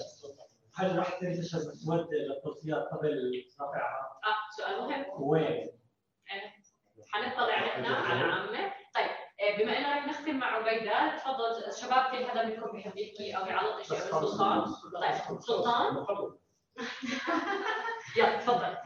هل 0.74 0.98
راح 0.98 1.18
تنتشر 1.18 1.58
مسودة 1.58 2.08
للتوصيات 2.12 2.82
قبل 2.92 3.32
رفعها؟ 3.60 4.20
آه 4.24 4.56
سؤال 4.56 4.80
مهم. 4.80 5.04
وين؟ 5.22 5.42
إيه، 5.42 6.52
حنطلع 7.08 7.60
نحن 7.66 7.84
على 7.84 8.32
عمك. 8.32 8.72
بما 9.58 9.78
انه 9.78 9.96
رح 9.96 10.06
نختم 10.06 10.36
مع 10.38 10.46
عبيدة 10.46 11.16
تفضل 11.16 11.72
شباب 11.80 12.10
كل 12.10 12.26
حدا 12.26 12.44
منكم 12.46 12.72
بيحب 12.72 12.96
يحكي 12.96 13.36
أو 13.36 13.46
يعلق 13.46 13.82
شيء 13.82 13.96
على 13.96 14.10
سلطان 14.10 14.64
طيب 14.94 15.40
سلطان؟ 15.40 16.06
يلا 18.16 18.36
تفضل. 18.36 18.76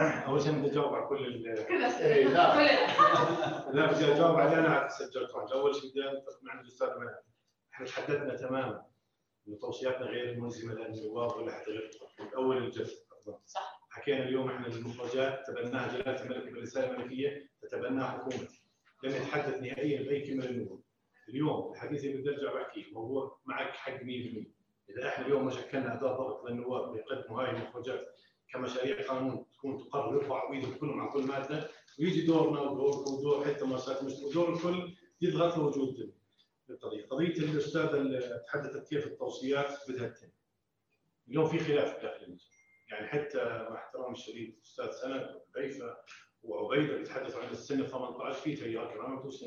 أول 0.26 0.42
شيء 0.42 0.52
بدي 0.52 0.70
أجاوب 0.70 0.94
على 0.94 1.06
كل 1.06 1.26
ال 1.26 1.66
كل 1.68 1.76
الأسئلة. 1.76 2.06
إيه، 2.14 2.26
لا. 2.28 2.56
لا 3.76 3.86
بدي 3.92 4.12
أجاوب 4.12 4.40
على 4.40 4.54
أنا 4.58 4.68
عاد 4.68 4.90
سجلت 4.90 5.34
واحد. 5.34 5.52
أول 5.52 5.74
شيء 5.74 5.90
بدي 5.90 6.08
اتفق 6.08 6.38
مع 6.42 6.60
الأستاذ 6.60 6.88
منى 6.98 7.10
إحنا 7.74 7.86
تحدثنا 7.86 8.36
تماما 8.36 8.86
إنه 9.48 9.56
توصياتنا 9.60 10.06
غير 10.06 10.40
ملزمة 10.40 10.74
للنواب 10.74 11.36
ولا 11.36 11.52
حتى 11.54 11.70
غير 11.70 11.90
من 12.20 12.34
اول 12.34 12.56
الجلسه 12.56 13.04
صح. 13.46 13.71
حكينا 13.92 14.22
اليوم 14.28 14.48
إحنا 14.50 14.66
المخرجات 14.66 15.46
تبناها 15.46 15.92
جلالة 15.96 16.22
الملك 16.22 16.52
بالرساله 16.52 16.90
الملكية 16.90 17.50
تتبناها 17.62 18.08
حكومتي 18.10 18.62
لم 19.04 19.10
يتحدث 19.10 19.62
نهائيا 19.62 20.02
بأي 20.02 20.26
كلمه 20.26 20.46
للنواب 20.46 20.80
اليوم 21.28 21.72
الحديث 21.72 22.04
اللي 22.04 22.16
بدي 22.16 22.30
أرجع 22.30 22.54
بحكيه 22.54 22.92
موضوع 22.92 23.40
معك 23.46 23.70
حق 23.70 23.98
100% 23.98 24.02
إذا 24.90 25.08
إحنا 25.08 25.26
اليوم 25.26 25.44
ما 25.44 25.50
شكلنا 25.50 25.98
أداة 25.98 26.16
ضغط 26.16 26.44
للنواب 26.50 26.94
ليقدموا 26.96 27.42
هاي 27.42 27.50
المخرجات 27.50 28.08
كمشاريع 28.52 29.06
قانون 29.08 29.46
تكون 29.52 29.78
تقرر 29.78 30.14
يرفع 30.14 30.52
ايدهم 30.52 30.74
كلهم 30.74 31.00
على 31.00 31.10
كل 31.10 31.22
مادة 31.22 31.68
ويجي 31.98 32.26
دورنا 32.26 32.60
ودور 32.60 33.12
ودور 33.12 33.44
حتى 33.44 33.64
مؤسسات 33.64 34.00
المجتمع 34.00 34.26
ودور 34.28 34.52
الكل 34.54 34.94
يضغط 35.20 35.58
لوجود 35.58 36.14
القضية، 36.70 37.06
قضية 37.06 37.26
الأستاذ 37.26 37.80
اللي 37.80 38.44
تحدثت 38.46 38.88
كيف 38.88 39.06
التوصيات 39.06 39.78
بدها 39.88 40.08
تتم. 40.08 40.28
اليوم 41.28 41.46
في 41.46 41.58
خلاف 41.58 42.02
داخل 42.02 42.24
المجلس. 42.24 42.51
يعني 42.92 43.06
حتى 43.08 43.44
مع 43.70 43.74
احترامي 43.76 44.12
الشديد 44.12 44.58
أستاذ 44.64 44.90
سند 44.90 45.26
وحذيفه 45.56 45.96
وعبيده 46.42 46.96
بيتحدثوا 46.96 47.42
عن 47.42 47.50
السن 47.50 47.86
18 47.86 48.32
في 48.40 48.56
تيار 48.56 48.94
كمان 48.94 49.10
مكتوب 49.10 49.32
سن 49.32 49.46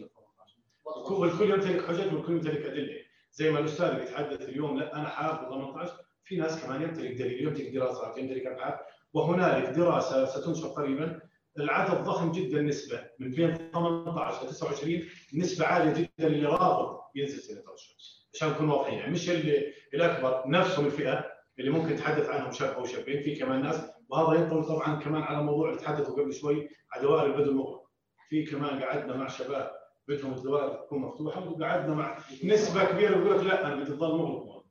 18 0.86 1.22
والكل 1.22 1.50
يمتلك 1.52 1.86
حجج 1.88 2.14
والكل 2.14 2.32
يمتلك 2.34 2.66
أدلة. 2.66 2.96
زي 3.32 3.52
ما 3.52 3.60
الأستاذ 3.60 3.96
بيتحدث 4.00 4.42
اليوم 4.42 4.80
لا 4.80 4.96
أنا 4.96 5.10
حاب 5.10 5.50
18 5.50 5.94
في 6.24 6.36
ناس 6.38 6.66
كمان 6.66 6.82
يمتلك 6.82 7.12
دليل 7.12 7.44
يمتلك 7.48 7.70
دراسات 7.74 8.18
يمتلك 8.18 8.46
أبحاث. 8.46 8.80
وهنالك 9.14 9.70
دراسة 9.70 10.26
ستنشر 10.26 10.68
قريبا. 10.68 11.20
العدد 11.58 12.04
ضخم 12.04 12.32
جدا 12.32 12.62
نسبة 12.62 13.04
من 13.20 13.32
بين 13.32 13.72
18 13.74 14.46
ل 14.46 14.50
29 14.50 15.04
نسبة 15.36 15.66
عالية 15.66 15.94
جدا 15.94 16.28
اللي 16.28 16.46
رافض 16.46 17.00
ينزل 17.16 17.40
سنة 17.40 17.62
23 17.62 17.98
عشان 18.34 18.50
نكون 18.50 18.70
واضحين 18.70 19.00
يعني 19.00 19.12
مش 19.12 19.30
اللي 19.30 19.74
الاكبر 19.94 20.44
نفسهم 20.48 20.86
الفئة 20.86 21.35
اللي 21.60 21.72
ممكن 21.72 21.94
نتحدث 21.94 22.30
عنهم 22.30 22.52
شاب 22.52 22.74
أو 22.74 22.86
شابين. 22.86 23.22
في 23.24 23.36
كمان 23.36 23.62
ناس 23.62 23.92
وهذا 24.10 24.40
ينطبق 24.42 24.68
طبعا 24.68 25.00
كمان 25.00 25.22
على 25.22 25.44
موضوع 25.44 25.70
اللي 25.70 25.82
تحدثوا 25.82 26.14
قبل 26.22 26.34
شوي 26.34 26.70
على 26.92 27.04
دوائر 27.04 27.26
البدو 27.26 27.52
المغلق 27.52 27.86
في 28.30 28.46
كمان 28.46 28.80
قعدنا 28.84 29.16
مع 29.16 29.28
شباب 29.28 29.72
بدهم 30.08 30.34
الدوائر 30.34 30.76
تكون 30.76 31.00
مفتوحة 31.02 31.50
وقعدنا 31.50 31.96
مع 31.96 32.18
نسبة 32.44 32.84
كبيرة 32.86 33.18
بيقول 33.18 33.38
لك 33.40 33.44
لا 33.44 33.68
أنا 33.68 33.76
بدي 33.76 33.86
تظل 33.86 34.18
مغلق 34.18 34.66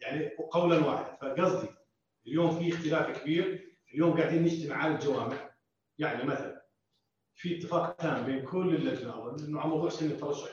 يعني 0.00 0.30
قولا 0.52 0.86
واحدا. 0.86 1.16
فقصدي 1.20 1.68
اليوم 2.26 2.50
في 2.50 2.68
اختلاف 2.68 3.22
كبير. 3.22 3.66
اليوم 3.94 4.18
قاعدين 4.18 4.42
نجتمع 4.42 4.76
على 4.76 4.94
الجوامع. 4.94 5.50
يعني 5.98 6.24
مثلا 6.24 6.62
في 7.34 7.58
اتفاق 7.58 7.96
تام 7.96 8.26
بين 8.26 8.44
كل 8.44 8.74
اللجنة 8.74 9.36
انه 9.38 9.60
على 9.60 9.70
موضوع 9.70 9.88
سن 9.88 10.06
الترشح 10.06 10.52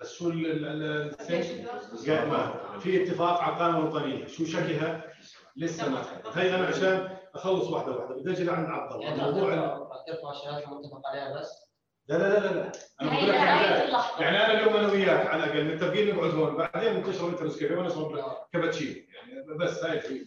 بس 0.00 0.12
شو 0.14 0.28
ال- 0.30 0.66
ال- 0.66 1.14
السن؟ 1.20 1.66
قال 2.12 2.28
ما. 2.28 2.78
في 2.78 3.02
اتفاق 3.02 3.40
على 3.40 3.52
القائمه 3.52 3.78
الوطنيه 3.78 4.26
شو 4.26 4.44
شكلها؟ 4.44 5.04
لسه 5.56 5.88
ما 5.90 6.02
هي 6.34 6.54
أنا 6.54 6.66
عشان 6.66 7.16
أخلص 7.34 7.68
واحدة 7.70 7.92
واحدة. 7.92 8.14
بدي 8.14 8.30
أجي 8.30 8.44
لعند 8.44 8.66
عبد 8.70 8.92
الله. 8.92 9.04
يعني 9.04 9.22
موضوع 9.22 9.50
ترفع 10.06 10.30
الشهادات 10.30 10.68
المتفق 10.68 11.00
عليها 11.06 11.40
بس. 11.40 11.66
لا 12.08 12.18
لا 12.18 12.28
لا 12.28 12.38
لا 12.38 12.54
لا. 12.54 12.72
أنا 13.02 13.12
هي 13.12 13.16
بقول 13.16 13.28
لك 13.28 13.34
يعني 13.34 13.84
اللحظة. 13.84 14.22
يعني 14.24 14.36
أنا 14.44 14.60
اليوم 14.60 14.76
أنا 14.76 14.92
وياك 14.92 15.26
على 15.26 15.44
الأقل 15.44 15.74
متفقين 15.74 16.16
نقعد 16.16 16.30
هون. 16.34 16.56
بعدين 16.56 17.02
تشرب 17.04 17.28
أنت 17.28 17.42
نسكافيه 17.42 17.76
وأنا 17.76 17.88
اشرب 17.88 18.38
كابتشينو 18.52 18.94
يعني 18.94 19.58
بس 19.58 19.84
هاي 19.84 19.96
الفكرة. 19.96 20.26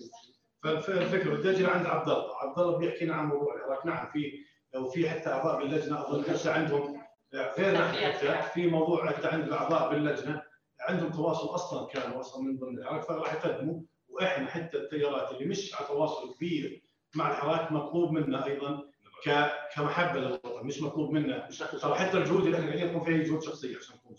فالفكرة 0.64 1.36
بدي 1.36 1.50
أجي 1.52 1.64
لعند 1.64 1.86
عبد 1.86 2.10
الله. 2.10 2.38
عبد 2.42 2.60
الله 2.60 2.78
بيحكي 2.78 3.06
لنا 3.06 3.16
عن 3.16 3.26
موضوع 3.26 3.56
العراق. 3.56 3.86
نعم 3.86 4.10
في 4.14 4.32
لو 4.74 4.90
في 4.90 5.10
حتى 5.10 5.30
اعضاء 5.30 5.58
باللجنة. 5.58 6.02
أظن 6.08 6.24
حتى 6.24 6.50
عندهم 6.50 6.99
غير 7.34 7.74
نحن 7.74 7.96
حتى 7.96 8.50
في 8.54 8.68
موضوع 8.68 9.08
حتى 9.08 9.28
عند 9.28 9.44
الأعضاء 9.44 9.90
باللجنة 9.90 10.42
عندهم 10.80 11.12
تواصل 11.12 11.56
أصلا 11.56 11.88
كانوا 11.88 12.20
أصلا 12.20 12.44
من 12.44 12.58
ضمن 12.58 12.78
العراق 12.78 13.02
فراح 13.02 13.34
يقدموا 13.34 13.82
وإحنا 14.10 14.48
حتى 14.48 14.78
التيارات 14.78 15.32
اللي 15.32 15.46
مش 15.46 15.76
على 15.76 15.88
تواصل 15.88 16.34
كبير 16.36 16.82
مع 17.16 17.32
الحراك 17.32 17.72
مطلوب 17.72 18.12
منا 18.12 18.46
أيضا 18.46 18.82
ك 19.26 19.52
كمحبة 19.76 20.20
للوطن 20.20 20.66
مش 20.68 20.82
مطلوب 20.82 21.12
منا. 21.12 21.48
ترى 21.82 21.96
حتى 21.96 22.18
الجهود 22.18 22.46
اللي 22.46 22.58
إحنا 22.58 22.68
قاعدين 22.68 22.88
نكون 22.88 23.04
فيها 23.06 23.24
جهود 23.24 23.44
شخصية 23.44 23.78
عشان 23.78 23.96
نكون. 23.96 24.16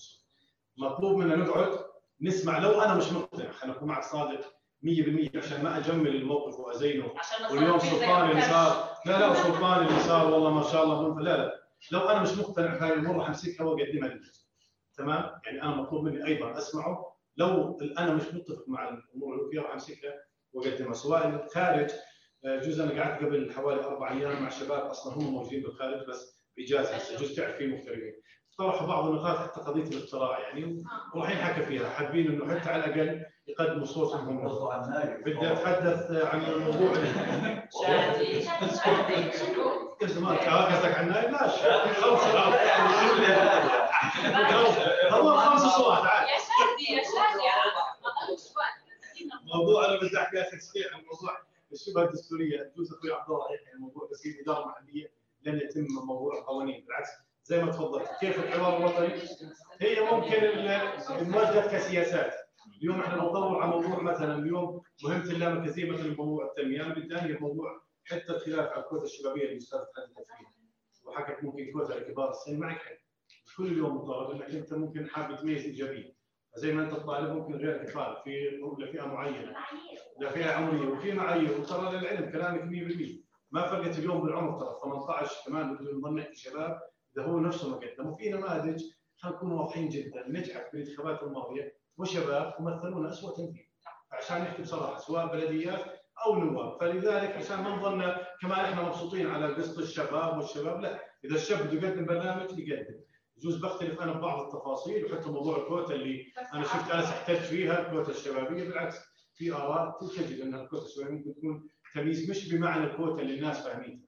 مطلوب 0.78 1.16
منا 1.18 1.36
نقعد 1.36 1.78
نسمع 2.20 2.58
لو 2.58 2.80
أنا 2.80 2.94
مش 2.94 3.12
مقتنع 3.12 3.52
خلينا 3.52 3.76
نكون 3.76 3.88
معك 3.88 4.04
صادق 4.04 4.40
100% 4.82 5.36
عشان 5.36 5.64
ما 5.64 5.78
أجمل 5.78 6.16
الموقف 6.16 6.58
وأزينه. 6.58 7.14
عشان 7.16 7.56
واليوم 7.56 7.78
سلطان 7.78 8.30
اللي. 8.30 8.42
صار 8.42 8.90
لا 9.06 9.18
لا 9.18 9.34
سلطان 9.34 9.86
اللي 9.86 10.00
صار 10.00 10.32
والله 10.32 10.50
ما 10.50 10.62
شاء 10.62 10.84
الله. 10.84 11.20
لا 11.20 11.36
لا. 11.36 11.59
لو 11.92 12.00
أنا 12.00 12.22
مش 12.22 12.38
مقتنع 12.38 12.76
بهاي 12.76 12.92
الأمور 12.92 13.16
راح 13.16 13.26
أمسكها 13.26 13.64
واقدمها 13.64 14.08
للجنة 14.08 14.32
تمام؟ 14.96 15.30
يعني 15.46 15.62
أنا 15.62 15.74
مطلوب 15.74 16.04
مني 16.04 16.26
أيضا 16.26 16.58
أسمعه. 16.58 17.16
لو 17.36 17.78
أنا 17.98 18.14
مش 18.14 18.22
متفق 18.34 18.64
مع 18.68 18.88
الأمور 18.88 19.34
اللي 19.38 19.50
فيها 19.50 19.62
راح 19.62 19.72
أمسكها 19.72 20.14
واقدمها 20.52 20.92
سواء 20.92 21.46
خارج 21.54 21.90
آه، 22.44 22.56
جزء 22.60 22.84
أنا 22.84 23.02
قعدت 23.02 23.24
قبل 23.24 23.52
حوالي 23.52 23.84
أربع 23.84 24.10
أيام 24.12 24.42
مع 24.42 24.48
شباب 24.48 24.80
أصلا 24.80 25.14
هم 25.14 25.32
موجودين 25.32 25.62
بالخارج 25.62 26.06
بس 26.08 26.36
بإجازة 26.56 26.96
هسه 26.96 27.16
جزء 27.16 27.36
تعرف 27.36 27.56
فيه 27.56 27.66
مغتربين 27.66 28.12
طرحوا 28.58 28.86
بعض 28.86 29.08
النقاط 29.08 29.38
حتى 29.38 29.60
قضية 29.60 29.82
الاختراع 29.82 30.38
يعني 30.38 30.82
وراح 31.14 31.30
ينحكى 31.30 31.62
فيها. 31.62 31.88
حابين 31.90 32.26
إنه 32.26 32.54
حتى 32.60 32.70
على 32.70 32.84
الأقل 32.84 33.24
يقدموا 33.50 33.86
صوتهم 33.86 34.28
هم 34.28 34.48
بدي 35.24 35.52
أتحدث 35.52 36.10
عن 36.24 36.42
الموضوع. 36.44 36.94
شادي 37.86 38.42
شادي 38.42 39.32
شنو؟ 39.38 39.96
إيش 40.02 40.10
زمان 40.10 40.36
قصدك 40.36 40.94
عن 40.98 41.06
النايب؟ 41.08 41.30
لا 41.32 41.46
هو 45.12 45.36
خمس 45.36 45.62
اصوات 45.64 46.02
عادي 46.06 46.30
يا 46.30 46.38
شادي 46.38 46.92
يا 46.96 47.02
شادي. 47.02 47.44
وقت. 48.56 48.80
موضوع 49.54 49.86
أنا 49.86 49.96
بدي 50.00 50.18
أحكي 50.18 50.40
أخي 50.40 50.60
صحيح 50.60 50.86
عن 50.94 51.00
موضوع 51.02 51.38
الشبهة 51.72 52.04
الدستورية. 52.04 52.72
يجوز 52.74 52.92
أخوي 52.94 53.12
عبد 53.12 53.30
الله 53.30 53.46
يحكي 53.54 53.70
عن 53.74 53.80
موضوع 53.80 54.08
تسجيل 54.10 54.36
إدارة 54.42 54.66
محلية 54.68 55.12
لن 55.44 55.56
يتم 55.60 55.86
موضوع 56.06 56.38
القوانين. 56.38 56.84
بالعكس 56.86 57.08
زي 57.44 57.62
ما 57.64 57.72
تفضلت. 57.72 58.08
كيف 58.20 58.38
الحوار 58.38 58.76
الوطني؟ 58.76 59.22
هي 59.80 60.00
ممكن 60.00 60.32
ال- 60.44 60.68
الموجهه 61.20 61.72
كسياسات. 61.72 62.34
اليوم 62.78 63.00
إحنا 63.00 63.16
بندور 63.16 63.62
على 63.62 63.70
موضوع 63.70 64.02
مثلا 64.02 64.38
اليوم 64.38 64.82
مهمه 65.04 65.24
اللامركزيه 65.24 65.90
مثلا 65.90 66.14
موضوع 66.14 66.44
التنمية. 66.44 66.82
أنا 66.82 66.94
بدي 66.94 67.38
موضوع 67.38 67.82
حتى 68.04 68.32
الخلاف 68.32 68.68
على 68.68 68.82
الكوتا 68.84 69.04
الشبابية 69.04 69.42
اللي 69.42 69.52
الاستاذ 69.52 69.78
تحدث 69.78 70.26
فيها 70.26 70.52
وحكت 71.04 71.44
ممكن 71.44 71.72
كوتا 71.72 71.92
لكبار 71.92 72.30
السن 72.30 72.58
معك 72.58 73.00
كل 73.56 73.78
يوم 73.78 73.96
مطالب 73.96 74.30
انك 74.30 74.54
أنت 74.54 74.72
ممكن 74.72 75.08
حابب 75.08 75.36
تميز 75.36 75.64
إيجابية. 75.64 76.20
زي 76.54 76.72
ما 76.72 76.82
أنت 76.82 76.94
طالب 76.94 77.36
ممكن 77.36 77.54
غيرك 77.54 77.88
يطالب 77.88 78.16
في 78.24 78.60
لفئه 78.78 79.06
معينة. 79.06 79.56
لفئه 80.20 80.50
عمرية. 80.50 80.88
وفي 80.88 81.12
معايير. 81.12 81.60
وترى 81.60 81.98
للعلم 81.98 82.30
كلامك 82.30 82.62
100% 82.62 83.24
ما 83.50 83.66
فرقت 83.66 83.98
اليوم 83.98 84.22
بالعمر 84.22 84.58
ترى. 84.60 84.80
18 84.82 85.34
كمان 85.46 85.76
بدون 85.76 86.14
نحكي 86.14 86.34
شباب. 86.34 86.80
اذا 87.16 87.24
هو 87.26 87.40
نفسه 87.40 87.68
ما 87.70 87.76
قدم 87.76 88.06
وفي 88.06 88.30
نماذج 88.30 88.84
خلينا 89.16 89.36
نكون 89.36 89.52
واضحين 89.52 89.88
جدا. 89.88 90.28
نجحت 90.28 90.72
بالانتخابات 90.72 91.22
الماضية. 91.22 91.79
وشباب 92.00 92.54
ومثلونا 92.60 93.08
اسوء 93.08 93.36
تمثيل 93.36 93.66
عشان 94.12 94.38
نحكي 94.42 94.62
بصراحه 94.62 94.98
سواء 94.98 95.26
بلديات 95.26 95.84
أو 96.26 96.34
نواب. 96.34 96.80
فلذلك 96.80 97.36
عشان 97.36 97.60
ما 97.62 97.70
نظن 97.76 98.14
كمان 98.42 98.60
إحنا 98.60 98.82
مبسوطين 98.82 99.26
على 99.30 99.54
قسط 99.54 99.78
الشباب 99.78 100.36
والشباب 100.36 100.80
لا. 100.80 101.00
إذا 101.24 101.34
الشاب 101.34 101.66
بده 101.66 101.88
يقدم 101.88 102.06
برنامج 102.06 102.58
يقدم. 102.58 103.00
يجوز 103.38 103.56
بختلف 103.56 104.00
أنا 104.00 104.12
ببعض 104.12 104.40
التفاصيل 104.46 105.04
وحتى 105.04 105.28
موضوع 105.28 105.56
الكوتا 105.56 105.94
اللي 105.94 106.32
أنا 106.54 106.62
شفت 106.62 106.90
أنا 106.90 107.04
احتجت 107.04 107.38
فيها 107.38 107.80
الكوتا 107.80 108.10
الشبابية. 108.10 108.64
بالعكس 108.64 108.96
في 109.34 109.52
آراء 109.52 109.98
تجد 110.00 110.40
إن 110.40 110.54
الكوتا 110.54 110.84
الشبابية 110.84 111.12
ممكن 111.12 111.34
تكون 111.34 111.68
تمييز 111.94 112.30
مش 112.30 112.54
بمعنى 112.54 112.84
الكوتا 112.84 113.22
اللي 113.22 113.34
الناس 113.34 113.66
فاهمينها 113.66 114.00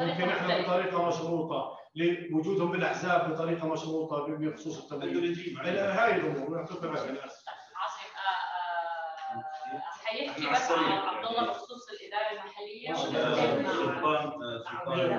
ممكن 0.00 0.28
إحنا 0.28 0.62
بطريقة 0.62 1.08
مشروطة. 1.08 1.76
لوجودهم 1.94 2.70
بالأحزاب 2.72 3.32
بطريقة 3.32 3.68
مشروطه 3.68 4.26
بخصوص 4.26 4.92
التدريب 4.92 5.58
هاي 5.58 6.16
الأمور 6.16 6.58
يعطيك 6.58 6.84
عاصم 7.76 8.08
آه، 8.18 9.76
آه، 9.76 9.80
حيحكي 10.04 10.50
بس 10.50 10.70
عن 10.70 10.84
عبد 10.84 11.26
الله 11.26 11.46
بخصوص 11.46 11.88
الإدارة 11.88 12.32
المحلية. 12.32 12.94
سلطان 13.72 14.42
آه، 14.42 14.58
سلطان 14.58 15.10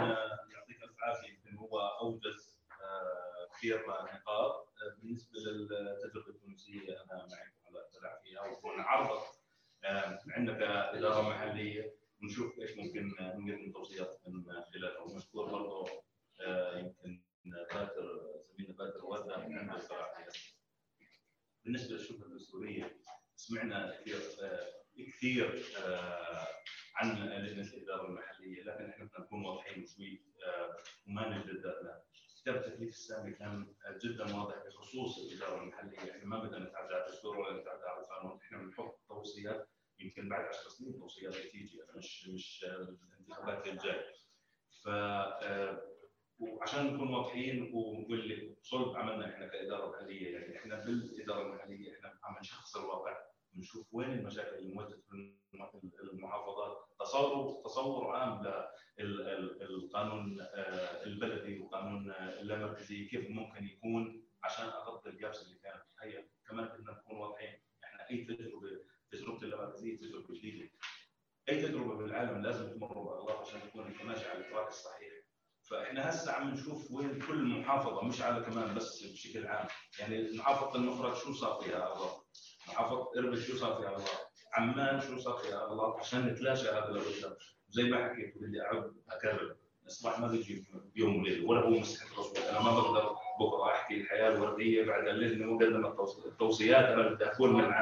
يعطيك 0.52 0.78
العافيه 0.84 1.28
يمكن 1.34 1.58
هو 1.58 1.80
أوجز 1.80 2.54
كثير 3.58 3.78
نقاط 3.88 4.74
بالنسبة 5.02 5.40
للتجربه 5.40 6.30
التونسيه 6.30 6.82
أنا 6.82 7.28
معك 7.32 7.54
على 7.68 7.80
اطلاع 7.88 8.20
فيها 8.24 8.42
وكون 8.52 8.80
عرضت 8.80 9.40
عندنا 10.36 10.54
كإدارة 10.92 11.22
محلية. 11.30 11.94
ونشوف 12.24 12.60
إيش 12.60 12.72
ممكن 12.78 13.08
نقدم 13.08 13.72
توصيات 13.72 14.20
من 14.28 14.44
خلالها. 14.74 15.00
ومشكور 15.02 15.46
برضه 15.46 15.88
يمكن 16.80 17.22
باتر 17.46 18.32
زميلنا 18.50 18.76
باتر 18.78 19.06
وردة 19.06 19.36
عنده 19.36 19.80
بالنسبة 21.66 21.96
للشبهة 21.96 22.26
الدستوريه 22.26 22.98
سمعنا 23.36 24.02
كثير 24.02 24.18
آه، 24.42 24.68
كثير 24.98 25.64
آه، 25.86 26.48
عن 26.96 27.28
لجنة 27.28 27.74
الإدارة 27.74 28.08
المحلية 28.08 28.64
لكن 28.64 28.90
إحنا 28.90 29.06
بدنا 29.06 29.20
نكون 29.26 29.46
واضحين 29.46 29.86
شوي 29.86 30.22
آه، 30.46 30.78
وما 31.08 31.38
نجدد. 31.38 32.04
كتاب 32.42 32.56
التكليف 32.56 32.90
السامي 32.90 33.32
كان 33.32 33.74
جدا 34.04 34.24
واضح 34.36 34.56
بخصوص 34.68 35.18
الإدارة 35.18 35.64
المحلية، 35.64 36.12
إحنا 36.12 36.26
ما 36.26 36.40
بدنا 36.40 36.60
نتعدى 36.70 36.94
على 36.94 37.06
الدستور 37.06 37.38
ولا 37.38 37.62
نتعدى 37.62 37.84
على 37.84 38.02
القانون، 38.02 38.40
إحنا 38.42 38.58
بنحط 38.58 39.00
توصيات 39.08 39.70
يمكن 40.00 40.30
بعد 40.30 40.46
10 40.46 40.70
سنين 40.70 41.00
توصيات 41.00 41.38
بتيجي 41.38 41.82
مش 41.96 42.28
مش 42.28 42.66
الانتخابات 42.66 43.68
الجاية. 43.68 44.14
ف 44.84 44.88
وعشان 46.40 46.94
نكون 46.94 47.14
واضحين 47.14 47.72
واللي 47.74 48.56
صلب 48.62 48.96
عملنا 48.98 49.34
إحنا 49.34 49.48
كإدارة 49.48 49.92
محليه 49.92 50.34
يعني 50.38 50.58
إحنا 50.58 50.86
بالإدارة 50.86 51.42
المحليه 51.48 51.96
إحنا 51.96 52.20
عم 52.24 52.36
نشخص 52.40 52.78
الواقع 52.78 53.18
نشوف 53.56 53.88
وين 53.92 54.12
المشاكل 54.12 54.56
اللي 54.56 54.88
في 55.10 56.02
المحافظات. 56.04 56.88
تصور 57.00 57.62
تصور 57.66 58.16
عام 58.16 58.64
للقانون 59.00 60.38
البلدي 61.06 61.60
وقانون 61.60 62.12
اللامركزي 62.12 63.06
كيف 63.06 63.30
ممكن 63.30 63.66
يكون 63.66 64.24
عشان 64.44 64.66
أغطي 64.66 65.10
ال 65.10 65.17
gaps 65.17 65.46
اللي 65.48 65.60
كانت 65.60 65.84
هي 66.02 66.26
كمان 66.48 66.66
بدنا 66.66 66.92
نكون 66.92 67.18
واضحين 67.18 67.60
إحنا 67.84 68.10
أي 68.10 68.26
تجربة 68.26 68.70
تجربه 69.12 69.44
اللامركزية 69.44 69.98
تجربة 69.98 70.34
جديدة 70.34 70.70
أي 71.50 71.62
تجربة 71.62 71.96
بالعالم 71.98 72.42
لازم 72.42 72.74
تمر 72.74 72.94
باغلاط 73.02 73.48
عشان 73.48 73.60
تكون 73.70 73.94
ماشي 74.06 74.26
على 74.28 74.40
ال 74.40 74.45
track 74.45 74.68
الصحيح. 74.68 75.23
فإحنا 75.74 76.10
هسه 76.10 76.32
عم 76.32 76.50
نشوف 76.50 76.92
وين 76.92 77.20
كل 77.20 77.44
محافظة 77.44 78.04
مش 78.04 78.22
على 78.22 78.44
كمان 78.46 78.76
بس 78.76 79.04
بشكل 79.04 79.48
عام. 79.48 79.68
يعني 80.00 80.38
محافظه 80.38 80.76
المفرد 80.76 81.16
شو 81.16 81.34
صار 81.34 81.62
فيها؟ 81.64 81.88
اغلاط 81.88 82.26
محافظة 82.68 83.10
اربد 83.18 83.40
شو 83.40 83.58
صار 83.58 83.76
فيها؟ 83.76 83.88
اغلاط 83.88 84.32
عمان 84.54 85.02
شو 85.02 85.18
صار 85.18 85.38
فيها؟ 85.38 85.64
اغلاط 85.64 85.96
عشان 86.00 86.28
نتلاشى 86.28 86.70
هذا 86.70 86.88
الغشاء 86.90 87.38
زي 87.70 87.84
ما 87.84 88.10
حكيت 88.10 88.34
بدي 88.42 88.62
اعود 88.62 88.94
أكرر. 89.12 89.56
الاصلاح 89.84 90.20
ما 90.20 90.28
بيجي 90.28 90.66
بيوم 90.96 91.20
وليلة 91.22 91.48
ولا 91.48 91.62
هو 91.62 91.70
مسحه 91.70 92.20
رسول 92.20 92.38
أنا 92.38 92.62
ما 92.62 92.72
بقدر 92.72 93.16
بكرة 93.40 93.72
أحكي 93.72 94.02
الحياة 94.02 94.30
الوردية 94.30 94.86
بعد 94.86 95.08
اللجنه 95.08 95.46
مقدمه 95.54 95.96
التوصيات. 96.26 96.86
أنا 96.86 97.10
بدي 97.10 97.26
أكون 97.26 97.54
من 97.54 97.74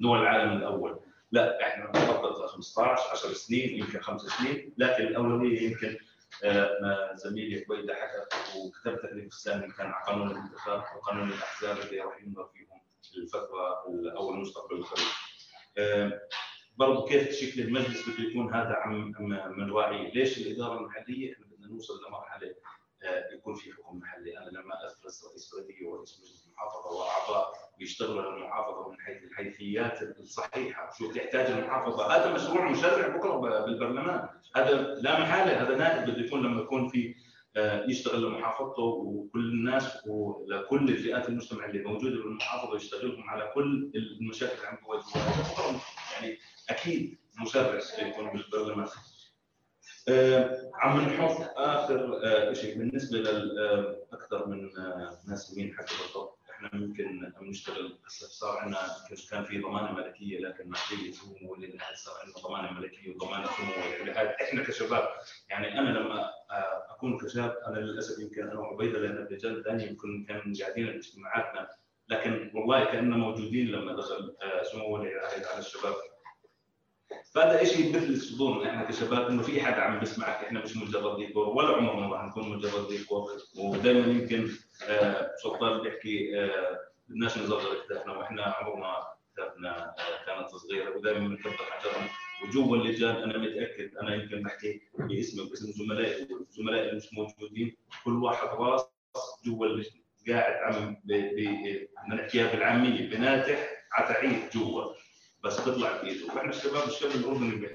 دول 0.00 0.18
العالم 0.18 0.56
الأول. 0.56 1.00
لا 1.30 1.62
إحنا 1.68 1.86
بنخطط 1.86 2.46
15 2.46 3.02
10 3.12 3.32
سنين 3.32 3.78
يمكن 3.78 4.00
خمس 4.00 4.20
سنين. 4.22 4.74
لكن 4.78 5.06
الأولوية 5.06 5.62
يمكن 5.62 5.96
ما 6.82 7.14
زميلي 7.14 7.64
كويدا 7.64 7.94
حكى 7.94 8.26
وكتب 8.58 8.96
تكليف 9.02 9.26
السامي 9.26 9.72
كان 9.72 9.86
على 9.86 10.04
قانون 10.06 10.30
الانتخاب 10.30 10.84
وقانون 10.96 11.28
الأحزاب 11.28 11.78
اللي 11.78 12.00
راح 12.00 12.22
ينظر 12.22 12.48
فيهم 12.48 12.80
الفترة 13.16 13.84
أو 14.16 14.30
المستقبل 14.30 14.76
القريب. 14.76 15.06
برضه 16.76 17.08
كيف 17.08 17.32
شكل 17.32 17.60
المجلس 17.60 18.08
بده 18.08 18.28
يكون 18.28 18.54
هذا 18.54 18.74
عم 18.74 19.14
من 19.58 19.72
راعيه، 19.72 20.12
ليش 20.12 20.38
الإدارة 20.38 20.78
المحلية؟ 20.78 21.34
إحنا 21.34 21.46
بدنا 21.46 21.68
نوصل 21.68 21.94
لمرحلة 22.08 22.54
يكون 23.32 23.54
في 23.54 23.72
حكم 23.72 23.98
محلي، 23.98 24.38
أنا 24.38 24.50
لما 24.50 24.86
أفرز 24.86 25.26
رئيس 25.26 25.54
بلديه 25.54 25.86
ورئيس 25.86 26.20
مجلس 26.20 26.48
محافظه 26.54 26.90
وأعضاء 26.90 27.65
يشتغلوا 27.80 28.32
للمحافظه 28.32 28.90
من 28.90 29.00
حيث 29.00 29.24
الحيثيات 29.24 30.02
الصحيحة، 30.02 30.90
شو 30.98 31.12
تحتاج 31.12 31.46
المحافظة، 31.46 32.06
هذا 32.06 32.32
مشروع 32.32 32.70
مشرع 32.70 33.16
بكرة 33.16 33.36
بالبرلمان، 33.36 34.28
هذا 34.56 34.74
لا 34.80 35.20
محالة 35.20 35.62
هذا 35.62 35.76
نائب 35.76 36.10
بده 36.10 36.26
يكون 36.26 36.42
لما 36.42 36.62
يكون 36.62 36.88
في 36.88 37.14
يشتغل 37.88 38.22
لمحافظته 38.22 38.82
وكل 38.82 39.40
الناس 39.40 40.06
ولكل 40.06 40.88
الفئات 40.88 41.28
المجتمع 41.28 41.66
اللي 41.66 41.82
موجودة 41.82 42.16
بالمحافظة 42.16 42.76
يشتغلهم 42.76 43.30
على 43.30 43.52
كل 43.54 43.92
المشاكل 43.94 44.52
اللي 44.52 44.66
عم 44.66 44.76
تواجهها 44.76 45.80
يعني 46.12 46.38
أكيد 46.70 47.18
مشرع 47.42 47.80
يكون 47.98 48.30
بالبرلمان. 48.30 48.88
آه 50.08 50.70
عم 50.74 51.00
نحط 51.00 51.52
آخر 51.56 52.20
آه 52.24 52.52
شيء 52.52 52.78
بالنسبة 52.78 53.18
لاكثر 53.18 54.46
من 54.46 54.78
آه 54.78 55.18
ناس 55.28 55.56
مين 55.56 55.74
حكوا 55.74 55.96
بالضبط؟ 56.06 56.35
إحنا 56.56 56.70
ممكن 56.72 57.32
نشتغل 57.40 57.98
هسه 58.06 58.26
صار 58.26 58.58
عندنا 58.58 58.78
كان 59.30 59.44
في 59.44 59.58
ضمانة 59.60 59.92
ملكية 59.92 60.38
لكن 60.38 60.68
محليه 60.70 61.10
سمو 61.12 61.52
ولي 61.52 61.78
صار 61.94 62.14
عندنا 62.24 62.42
ضمانة 62.42 62.80
ملكية 62.80 63.14
وضمانة 63.14 63.46
سمو. 63.46 63.72
ولي 64.02 64.12
إحنا 64.42 64.62
كشباب 64.62 65.08
يعني 65.48 65.78
أنا 65.78 65.98
لما 65.98 66.30
أكون 66.90 67.18
كشاب 67.18 67.56
أنا 67.66 67.78
للأسف 67.80 68.22
يمكن 68.22 68.42
أنا 68.48 68.60
وعبيده 68.60 68.98
لأن 68.98 69.16
الرجال 69.16 69.58
الثاني 69.58 69.86
يمكن 69.86 70.24
كان 70.28 70.52
قاعدين 70.60 70.86
باجتماعاتنا 70.86 71.68
لكن 72.08 72.50
والله 72.54 72.84
كأننا 72.84 73.16
موجودين 73.16 73.66
لما 73.66 73.92
دخل 73.96 74.36
سمو 74.72 74.94
ولي 74.94 75.14
على 75.52 75.58
الشباب. 75.58 75.94
فهذا 77.36 77.64
شيء 77.64 77.96
مثل 77.96 78.06
الصدور 78.12 78.66
إحنا 78.66 78.84
كشباب 78.84 79.26
إنه 79.28 79.42
في 79.42 79.60
حدا 79.62 79.80
عم 79.80 79.98
بيسمعك 79.98 80.44
إحنا 80.44 80.62
مش 80.62 80.76
مجرد 80.76 81.16
ديكور 81.16 81.48
ولا 81.48 81.68
عمرنا 81.76 82.06
راح 82.06 82.24
نكون 82.24 82.48
مجرد 82.48 82.88
ديكور. 82.88 83.30
ودائما 83.58 84.06
يمكن 84.06 84.48
آه 84.88 85.30
سلطان 85.42 85.80
بيحكي 85.82 86.40
آه 86.40 86.78
بدناش 87.08 87.38
نصغر 87.38 87.74
كتافنا 87.84 88.12
وإحنا 88.12 88.42
عمرنا 88.42 88.94
كتافنا 89.34 89.94
آه 89.98 90.26
كانت 90.26 90.48
صغيرة. 90.48 90.96
ودائما 90.96 91.28
بنكبر 91.28 91.50
حجرهم 91.52 92.08
وجوا 92.44 92.76
اللجان 92.76 93.16
أنا 93.16 93.38
متأكد 93.38 93.96
أنا 93.96 94.14
يمكن 94.14 94.42
بحكي 94.42 94.80
باسمي 94.98 95.42
وباسم 95.42 95.72
زملائي 95.72 96.28
والزملاء 96.32 96.82
اللي 96.82 96.96
مش 96.96 97.12
موجودين 97.14 97.76
كل 98.04 98.22
واحد 98.22 98.48
راس 98.48 98.86
جوا 99.46 99.66
اللجنة. 99.66 100.00
قاعد 100.28 100.74
عم 100.74 100.96
بدنا 101.04 102.14
نحكيها 102.14 102.52
بالعامية 102.52 103.10
بناتح 103.10 103.68
على 103.92 104.14
تعيد 104.14 104.50
جوا. 104.54 104.92
بس 105.46 105.56
تطلع 105.56 106.02
بايده 106.02 106.26
وإحنا 106.26 106.50
الشباب 106.50 106.88
الشاب 106.88 107.10
الاردني 107.10 107.68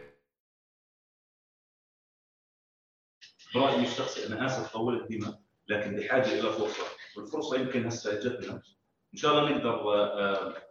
برايي 3.55 3.83
الشخصي 3.87 4.27
أنا 4.27 4.45
آسف 4.45 4.73
طولت 4.73 5.09
بما 5.09 5.39
لكن 5.67 5.95
بحاجه 5.95 6.39
إلى 6.39 6.53
فرصة. 6.53 6.83
والفرصة 7.17 7.57
يمكن 7.59 7.85
هسه 7.85 8.13
اجتنا 8.13 8.61
إن 9.13 9.17
شاء 9.17 9.31
الله 9.39 9.51
نقدر 9.57 9.93
آآ 9.95 10.61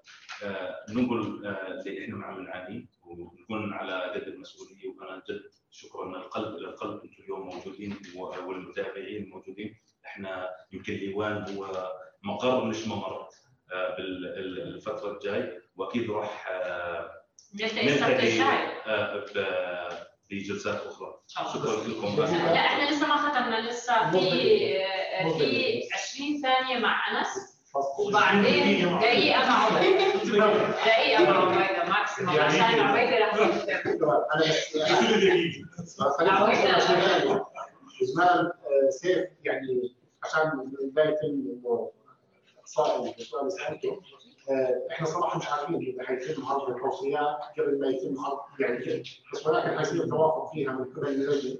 آآ 0.42 0.86
ننقل 0.88 1.46
اللي 1.46 2.04
إحنا 2.04 2.24
عم 2.26 2.40
نعانيه 2.40 2.86
ونكون 3.02 3.72
على 3.72 4.02
قد 4.02 4.28
المسؤولية. 4.28 4.88
وأنا 4.88 5.22
جد 5.28 5.50
شكرا 5.70 6.04
من 6.08 6.14
القلب 6.14 6.56
إلى 6.56 6.68
القلب 6.68 7.02
أنتم 7.04 7.22
اليوم 7.22 7.46
موجودين 7.48 7.96
والمتابعين 8.14 9.28
موجودين. 9.30 9.76
إحنا 10.06 10.50
يمكن 10.72 10.92
الإيوان 10.92 11.56
هو 11.56 11.92
مقر 12.22 12.64
مش 12.64 12.86
ممر 12.86 13.28
بالفترة 13.96 15.12
الجاي. 15.12 15.62
وأكيد 15.80 16.10
راح 16.10 16.48
نلتقي 17.54 18.40
بجلسات 20.30 20.80
أخرى. 20.86 21.20
شكرا 21.26 21.76
لكم. 21.88 22.16
لا 22.22 22.56
إحنا 22.56 22.90
لسه 22.90 23.06
ما 23.06 23.16
ختمنا 23.16 23.68
لسه 23.68 24.10
في 24.10 24.20
في 25.38 25.82
20 25.92 26.42
ثانية 26.42 26.78
مع 26.78 27.20
أنس. 27.20 27.28
وبعدين 27.98 28.98
دقيقه 29.00 29.46
مع 29.48 29.64
عبيدة. 29.64 30.14
دقيقه 30.86 31.22
مع 31.24 31.38
عبيدة 31.38 31.84
ماكسيموم 31.84 32.40
عشان 32.40 32.80
عبيدة 32.80 33.18
رح 33.18 33.34
زمان 38.02 38.52
سيف 38.90 39.28
يعني 39.44 39.94
عشان 40.24 40.72
لا 40.94 41.04
يتم 41.04 41.26
انه 41.26 41.90
اقصاء 42.58 43.14
السؤال 43.18 43.40
اللي 43.40 43.50
سالته 43.50 44.00
إحنا 44.90 45.06
صراحة 45.06 45.38
مش 45.38 45.48
عارفين 45.48 45.76
إذا 45.76 46.02
حيتم 46.02 46.46
عرض 46.46 46.70
التوصيات 46.70 47.38
قبل 47.58 47.80
ما 47.80 47.86
يتم 47.88 48.20
عرض 48.20 48.38
يعني 48.60 49.02
بس 49.32 49.46
ولكن 49.46 49.78
حيصير 49.78 50.06
توافق 50.08 50.52
فيها 50.52 50.72
من 50.72 50.84
قبل 50.84 51.08
اللجنه 51.08 51.58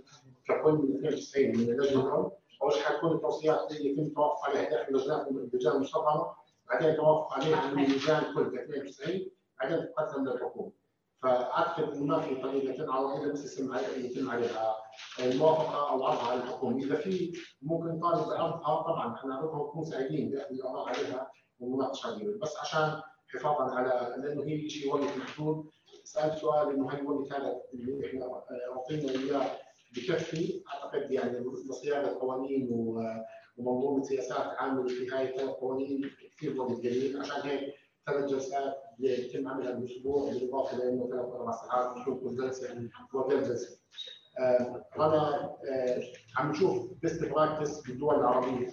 ككل 0.48 0.72
من 0.72 0.96
92 1.06 1.46
من 1.48 1.54
اللجنه 1.70 2.30
أول 2.62 2.72
شيء 2.72 2.82
حتكون 2.82 3.12
التوصيات 3.12 3.70
اللي 3.70 3.90
يتم 3.92 4.02
التوافق 4.02 4.44
عليها. 4.44 4.70
داخل 4.70 4.94
اللجان 5.54 5.72
المستقره 5.76 6.36
بعدين 6.68 6.96
توافق 6.96 7.32
عليها 7.32 7.74
من 7.74 7.84
اللجان 7.84 8.22
كل 8.34 8.58
92 8.58 9.30
بعدين 9.60 9.88
تقدم 9.96 10.24
للحكومة. 10.24 10.72
فأعتقد 11.22 11.92
انه 11.94 12.04
ما 12.04 12.20
في 12.20 12.34
طريقة 12.34 12.76
تنعرض 12.84 13.20
الا 13.20 13.32
بس 13.32 13.58
يتم 13.58 13.76
يتم 13.96 14.30
عليها 14.30 14.76
الموافقة 15.18 15.90
أو 15.90 16.04
عرضها 16.04 16.30
على 16.30 16.40
الحكومة، 16.42 16.84
إذا 16.84 16.94
في 16.94 17.32
ممكن 17.62 18.00
طالب 18.00 18.28
بعرضها 18.28 18.82
طبعا 18.82 19.14
إحنا 19.14 19.40
ونكون 19.40 19.84
سعيدين 19.84 20.30
باخذ 20.30 20.54
الاراء 20.54 20.88
عليها 20.88 21.30
والمناقشة 21.60 22.06
عليها، 22.06 22.38
بس 22.42 22.56
عشان 22.56 23.00
حفاظا 23.28 23.74
على 23.74 24.16
لأنه 24.22 24.42
هي 24.42 24.68
شيء 24.68 24.94
وقت 24.94 25.16
محدود 25.16 25.70
سألت 26.04 26.34
سؤال 26.38 26.70
إنه 26.74 26.90
هل 26.90 27.00
الوقت 27.00 27.32
هذا 27.32 27.60
اللي 27.74 28.06
إحنا 28.06 28.42
أعطينا 28.72 29.10
إياه 29.10 29.58
بكفي؟ 29.96 30.62
أعتقد 30.68 31.10
يعني 31.10 31.38
لصياغه 31.68 32.18
قوانين 32.20 32.68
ومنظومه 33.58 34.02
سياسات 34.02 34.46
عامه 34.58 34.86
في 34.88 35.10
هاي 35.12 35.30
الثلاث 35.30 35.50
قوانين 35.50 36.10
كثير 36.36 36.60
وقت 36.60 36.70
قليل 36.78 37.20
عشان 37.20 37.48
هيك 37.50 37.74
ثلاث 38.06 38.30
جلسات 38.30 38.74
يتم 38.98 39.48
عملها 39.48 39.72
بالأسبوع 39.72 40.30
بالإضافة 40.30 40.78
لأنه 40.78 41.08
ثلاث 41.10 41.24
أربع 41.24 41.52
ساعات 41.52 41.98
بتكون 41.98 42.20
كل 42.20 42.36
جلسة 42.36 42.88
وغير 43.14 43.42
جلسه. 43.44 43.78
آه، 44.38 44.84
أنا 44.96 45.44
آه، 45.70 46.02
عم 46.36 46.50
نشوف 46.50 46.86
best 47.02 47.24
practice 47.24 47.80
بالدول 47.80 48.14
العربية. 48.14 48.70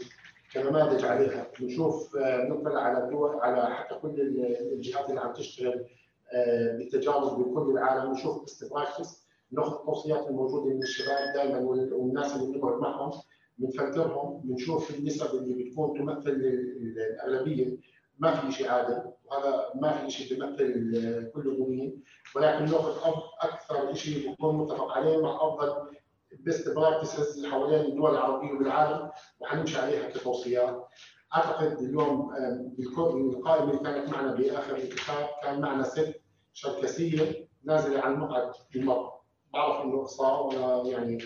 كنماذج 0.53 1.06
عليها. 1.06 1.48
بنشوف 1.60 2.15
آه، 2.15 2.44
بنطلع 2.44 2.82
على 2.82 3.03
الدول 3.03 3.40
على 3.40 3.76
حتى 3.76 3.95
كل 3.95 4.22
ال- 4.22 4.72
الجهات 4.74 5.10
اللي 5.10 5.22
عم 5.22 5.34
تشتغل 5.34 5.86
آه، 6.34 6.78
بالتجارب 6.78 7.40
بكل 7.40 7.72
العالم. 7.72 8.11
بنشوف 8.11 8.41
best 8.41 8.72
practice 8.74 9.28
ناخذ 9.52 9.74
التوصيات 9.80 10.28
الموجودة 10.28 10.65
من 10.76 10.84
الشباب 10.84 11.34
دائما 11.36 11.60
وال- 11.60 11.94
والناس 11.94 12.36
اللي 12.36 12.57
بنقعد 12.57 12.80
معهم 12.82 13.11
بنفلترهم 13.57 14.41
بنشوف 14.44 14.95
النسب 14.95 15.36
اللي 15.36 15.64
بتكون 15.64 15.99
تمثل 15.99 16.30
ال- 16.30 16.45
ال- 16.48 16.99
الأغلبية. 16.99 17.78
ما 18.19 18.36
في 18.36 18.52
شيء 18.52 18.69
عادل 18.69 19.02
وهذا 19.26 19.65
ما 19.76 19.91
في 19.98 20.10
شيء 20.11 20.38
بيمثل 20.40 20.94
آه، 20.98 21.32
كل 21.34 21.48
المؤمنين 21.49 22.03
ولكن 22.36 22.65
ناخذ 22.65 23.11
أكثر 23.41 23.94
شيء 23.94 24.30
بيكون 24.30 24.56
متفق 24.56 24.91
عليه 24.91 25.18
مع 25.22 25.36
أفضل 25.36 25.97
best 26.40 26.76
practices 26.76 27.45
حوالين 27.45 27.86
الدول 27.86 28.12
العربية 28.12 28.52
والعالم 28.52 29.10
وحنمشي 29.40 29.78
عليها 29.80 30.10
كتوصيات. 30.10 30.88
أعتقد 31.36 31.78
اليوم 31.82 32.30
بالقائمه 32.78 33.72
اللي 33.72 33.84
كانت 33.84 34.10
معنا 34.10 34.36
بآخر 34.36 34.76
الاتفاق 34.76 35.30
كان 35.44 35.62
معنا 35.62 35.84
ست 35.84 36.22
شركسية 36.54 37.48
نازلة 37.64 37.99
عن 37.99 38.16
مقعد 38.20 38.52
المرأة. 38.76 39.22
بعرف 39.54 39.86
إنه 39.86 40.02
اقصاء 40.02 40.45
ولا 40.48 40.90
يعني 40.91 41.18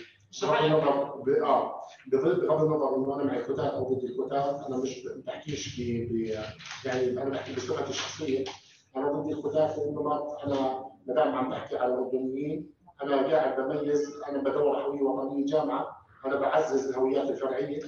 بغض 0.42 0.64
النظر 0.64 1.16
ب- 1.26 1.30
آه 1.30 1.82
بغض 2.12 2.62
النظر 2.64 2.96
إنه 2.96 3.16
أنا 3.16 3.24
مع 3.24 3.38
الكوتات 3.38 3.74
أو 3.74 3.94
ضد 3.94 4.04
الكوتات 4.04 4.62
أنا 4.68 4.78
مش 4.78 5.08
بحكيش 5.28 5.80
ب 5.80 5.84
ب- 6.14 6.36
يعني 6.86 7.12
أنا 7.22 7.30
بحكي 7.30 7.56
بصفتي 7.56 7.90
الشخصية 7.90 8.44
أنا 8.96 9.12
ضد 9.12 9.32
الكوتات 9.32 9.78
لأنه 9.78 10.04
ما 10.04 10.28
أنا 10.46 10.86
ما 11.08 11.14
دام 11.14 11.36
عم 11.36 11.50
بحكي 11.50 11.78
على 11.78 11.94
الأردنيين 11.94 12.70
أنا 13.04 13.28
قاعد 13.28 13.62
بميز 13.62 14.14
أنا 14.30 14.40
بدور 14.40 14.78
هويه 14.82 15.02
وطنيه 15.02 15.46
جامعة 15.46 15.98
أنا 16.26 16.36
بعزز 16.40 16.90
الهويات 16.90 17.30
الفرعية 17.30 17.80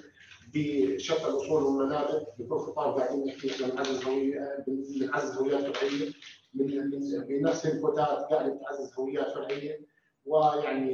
بشتى 0.53 1.27
الأصول 1.27 1.63
والمنابر 1.63 2.25
بكل 2.39 2.57
خطاب 2.59 2.99
قاعدين 2.99 3.25
نحكي 3.25 3.63
بنعزز 3.63 4.03
هوية 4.07 4.63
بنعزز 4.67 5.37
هويات 5.37 5.75
فرعية 5.77 6.11
من 6.53 6.89
بنفس 7.27 7.65
الكوتات 7.65 8.07
قاعدة 8.07 8.53
بتعزز 8.53 8.93
هويات 8.99 9.31
فرعية 9.33 9.79
ويعني 10.25 10.93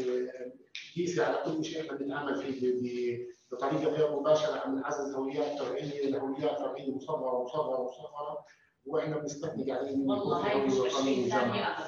قيسي 0.95 1.23
على 1.23 1.37
كل 1.45 1.63
شيء 1.65 1.81
إحنا 1.81 1.97
بنتعامل 1.97 2.35
فيه 2.43 3.29
بطريقة 3.51 3.83
غير 3.91 4.19
مباشرة 4.19 4.59
عم 4.59 4.79
نعزز 4.79 5.15
هويات 5.15 5.59
فرعية 5.59 6.09
لهويات 6.09 6.59
فرعية 6.59 6.95
مصغرة 6.95 7.43
مصغرة 7.43 7.83
مصغرة. 7.83 8.37
وإحنا 8.85 9.17
بنستثني 9.17 9.71
قاعدين 9.71 10.09
والله 10.09 10.47
هاي 10.47 10.61
مش 10.61 10.73
ثاني 10.73 11.67
ابدا. 11.67 11.85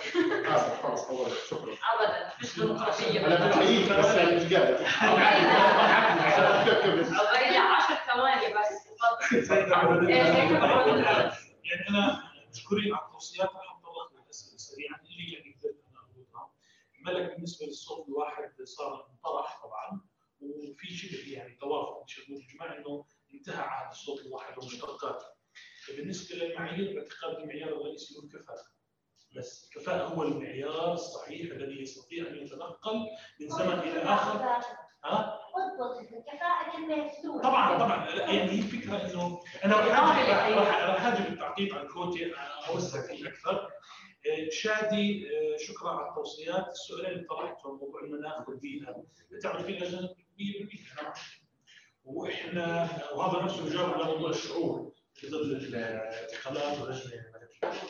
اسف 0.56 0.86
خلص 0.86 1.02
طولت 1.02 1.34
شكرا. 1.50 1.74
ابدا 1.94 2.32
مش 2.42 2.60
ديمقراطيه 2.60 3.28
أنا 3.28 3.50
بحييك 3.50 3.92
بس 4.00 4.06
يعني 4.16 4.36
مش 4.36 4.54
قادر. 4.54 4.78
باقي 7.34 7.52
لي 7.52 7.58
10 7.58 7.96
ثواني 8.14 8.54
بس. 8.54 8.84
تفضل 9.32 10.08
إيه،. 10.08 10.18
يعني 11.64 11.90
أنا 11.90 12.24
مشكورين 12.54 12.94
على 12.96 13.06
التوصيات 13.06 13.48
رح 13.50 13.76
اتطرق 13.78 14.24
للاسئله 14.24 14.58
سريعا. 14.58 14.96
اللي 15.02 15.34
يعني 15.34 15.56
قدرت 15.62 15.76
أنا 15.92 16.00
أقولها. 16.12 16.52
ملك 17.06 17.34
بالنسبة 17.36 17.66
للصوت 17.66 18.08
الواحد 18.10 18.52
صار 18.64 19.08
انطرح 19.12 19.62
طبعا 19.64 20.02
وفي 20.42 20.88
شبه 20.94 21.34
يعني 21.34 21.58
توافق 21.62 22.04
شبه 22.08 22.46
اجماع 22.50 22.78
إنه 22.78 23.06
انتهى 23.34 23.62
عهد 23.64 23.92
الصوت 23.92 24.20
الواحد 24.26 24.58
ومشتقاته. 24.58 25.41
بالنسبة 25.98 26.36
للمعايير 26.36 26.94
باعتقاد 26.96 27.36
المعيار 27.42 27.70
الرئيسي 27.70 28.16
هو 28.18 28.24
الكفاءة. 28.24 28.66
بس 29.38 29.70
الكفاءة 29.70 30.04
هو 30.08 30.24
المعيار 30.24 30.94
الصحيح 30.94 31.52
الذي 31.52 31.82
يستطيع 31.82 32.28
أن 32.28 32.36
يتنقل 32.38 32.96
من 33.42 33.50
زمن 33.50 33.80
إلى 33.80 34.00
آخر. 34.04 34.38
ها؟ 35.06 35.40
طبعا 37.44 37.78
طبعا. 37.80 38.10
يعني 38.10 38.52
هي 38.52 38.60
الفكرة 38.60 38.96
إنه 39.12 39.40
أنا 39.66 39.76
راح 39.76 39.88
راح- 40.50 41.06
أجي 41.06 41.30
بالتعقيب 41.30 41.74
على 41.74 41.84
الكوتي 41.84 42.34
اوسع 42.70 43.08
فيه 43.08 43.28
أكثر. 43.30 43.70
آه، 44.28 44.50
شادي 44.52 45.28
آه، 45.30 45.58
شكرا 45.58 45.90
على 45.90 46.10
التوصيات. 46.10 46.68
السؤالين 46.68 47.12
اللي 47.12 47.24
طرحتهم 47.28 47.80
موضوع 47.80 48.02
المناخ 48.04 48.50
والبيئه 48.50 49.04
بتعرف 49.32 49.66
في 49.66 49.72
لجنه 49.72 50.10
بيئه 50.38 50.60
بالبيئه 50.60 51.14
وإحنا 52.04 52.90
وهذا 53.16 53.44
نفسه 53.44 53.66
يجاوب 53.68 53.94
على 53.94 54.06
موضوع 54.06 54.30
الشعور. 54.30 54.92
في 55.22 55.30
ظل 55.30 55.52
الانتقالات 55.52 56.80
واللجنة 56.80 57.14
الملكيه 57.14 57.82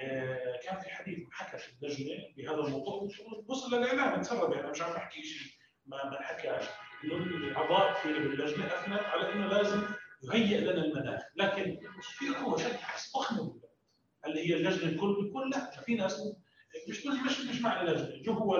آه، 0.00 0.60
كان 0.64 0.78
في 0.80 0.90
حديث 0.90 1.18
حكى 1.30 1.58
في 1.58 1.72
اللجنة 1.82 2.16
بهذا 2.36 2.60
الموضوع 2.66 3.08
وصل 3.48 3.76
للاعلام 3.76 4.14
انسرب 4.14 4.52
يعني 4.52 4.70
مش 4.70 4.82
عم 4.82 4.92
بحكي 4.92 5.22
شيء 5.22 5.52
ما 5.86 6.04
ما 6.10 6.22
حكاش 6.22 6.64
إنه 7.04 7.16
الأعضاء 7.16 7.94
في 7.94 8.12
باللجنة 8.12 8.66
اثنت 8.66 9.00
على 9.00 9.32
إنه 9.32 9.46
لازم 9.46 9.82
يهيئ 10.22 10.60
لنا 10.60 10.84
المناخ 10.84 11.22
لكن 11.36 11.78
في 12.02 12.28
قوة 12.28 12.58
شد 12.58 12.76
ضخمه 13.14 13.42
بالبلد. 13.42 13.70
هل 14.24 14.38
هي 14.38 14.56
اللجنة 14.56 14.90
الكل 14.90 15.14
بالكل؟ 15.14 15.50
لا 15.50 15.70
في 15.80 15.94
ناس 15.94 16.20
مش 16.88 17.06
مش 17.06 17.40
مش 17.40 17.60
معنى 17.60 17.90
لجنة 17.90 18.22
جوا 18.22 18.58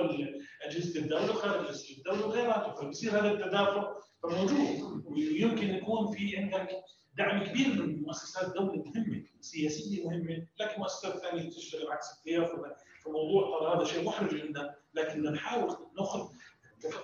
أجهزة 0.61 0.99
الدولة 0.99 1.31
وخارج 1.31 1.65
أجهزة 1.65 1.97
الدولة 1.97 2.25
وغيرها 2.25 2.75
فبصير 2.75 3.11
هذا 3.11 3.31
التدافع 3.31 3.93
موجود 4.25 5.03
ويمكن 5.05 5.75
يكون 5.75 6.11
في 6.11 6.37
عندك 6.37 6.69
دعم 7.17 7.43
كبير 7.43 7.67
من 7.67 8.01
مؤسسات 8.01 8.53
دولة 8.55 8.83
مهمة 8.83 9.23
سياسية 9.41 10.05
مهمة 10.05 10.47
لكن 10.59 10.79
مؤسسات 10.79 11.17
ثانية 11.17 11.49
تشتغل 11.49 11.91
عكس 11.91 12.17
التيار 12.17 12.75
فموضوع 13.05 13.59
ترى 13.59 13.75
هذا 13.77 13.85
شيء 13.85 14.05
محرج 14.07 14.41
عندنا 14.41 14.75
لكن 14.93 15.23
نحاول 15.23 15.77
ناخذ 15.97 16.29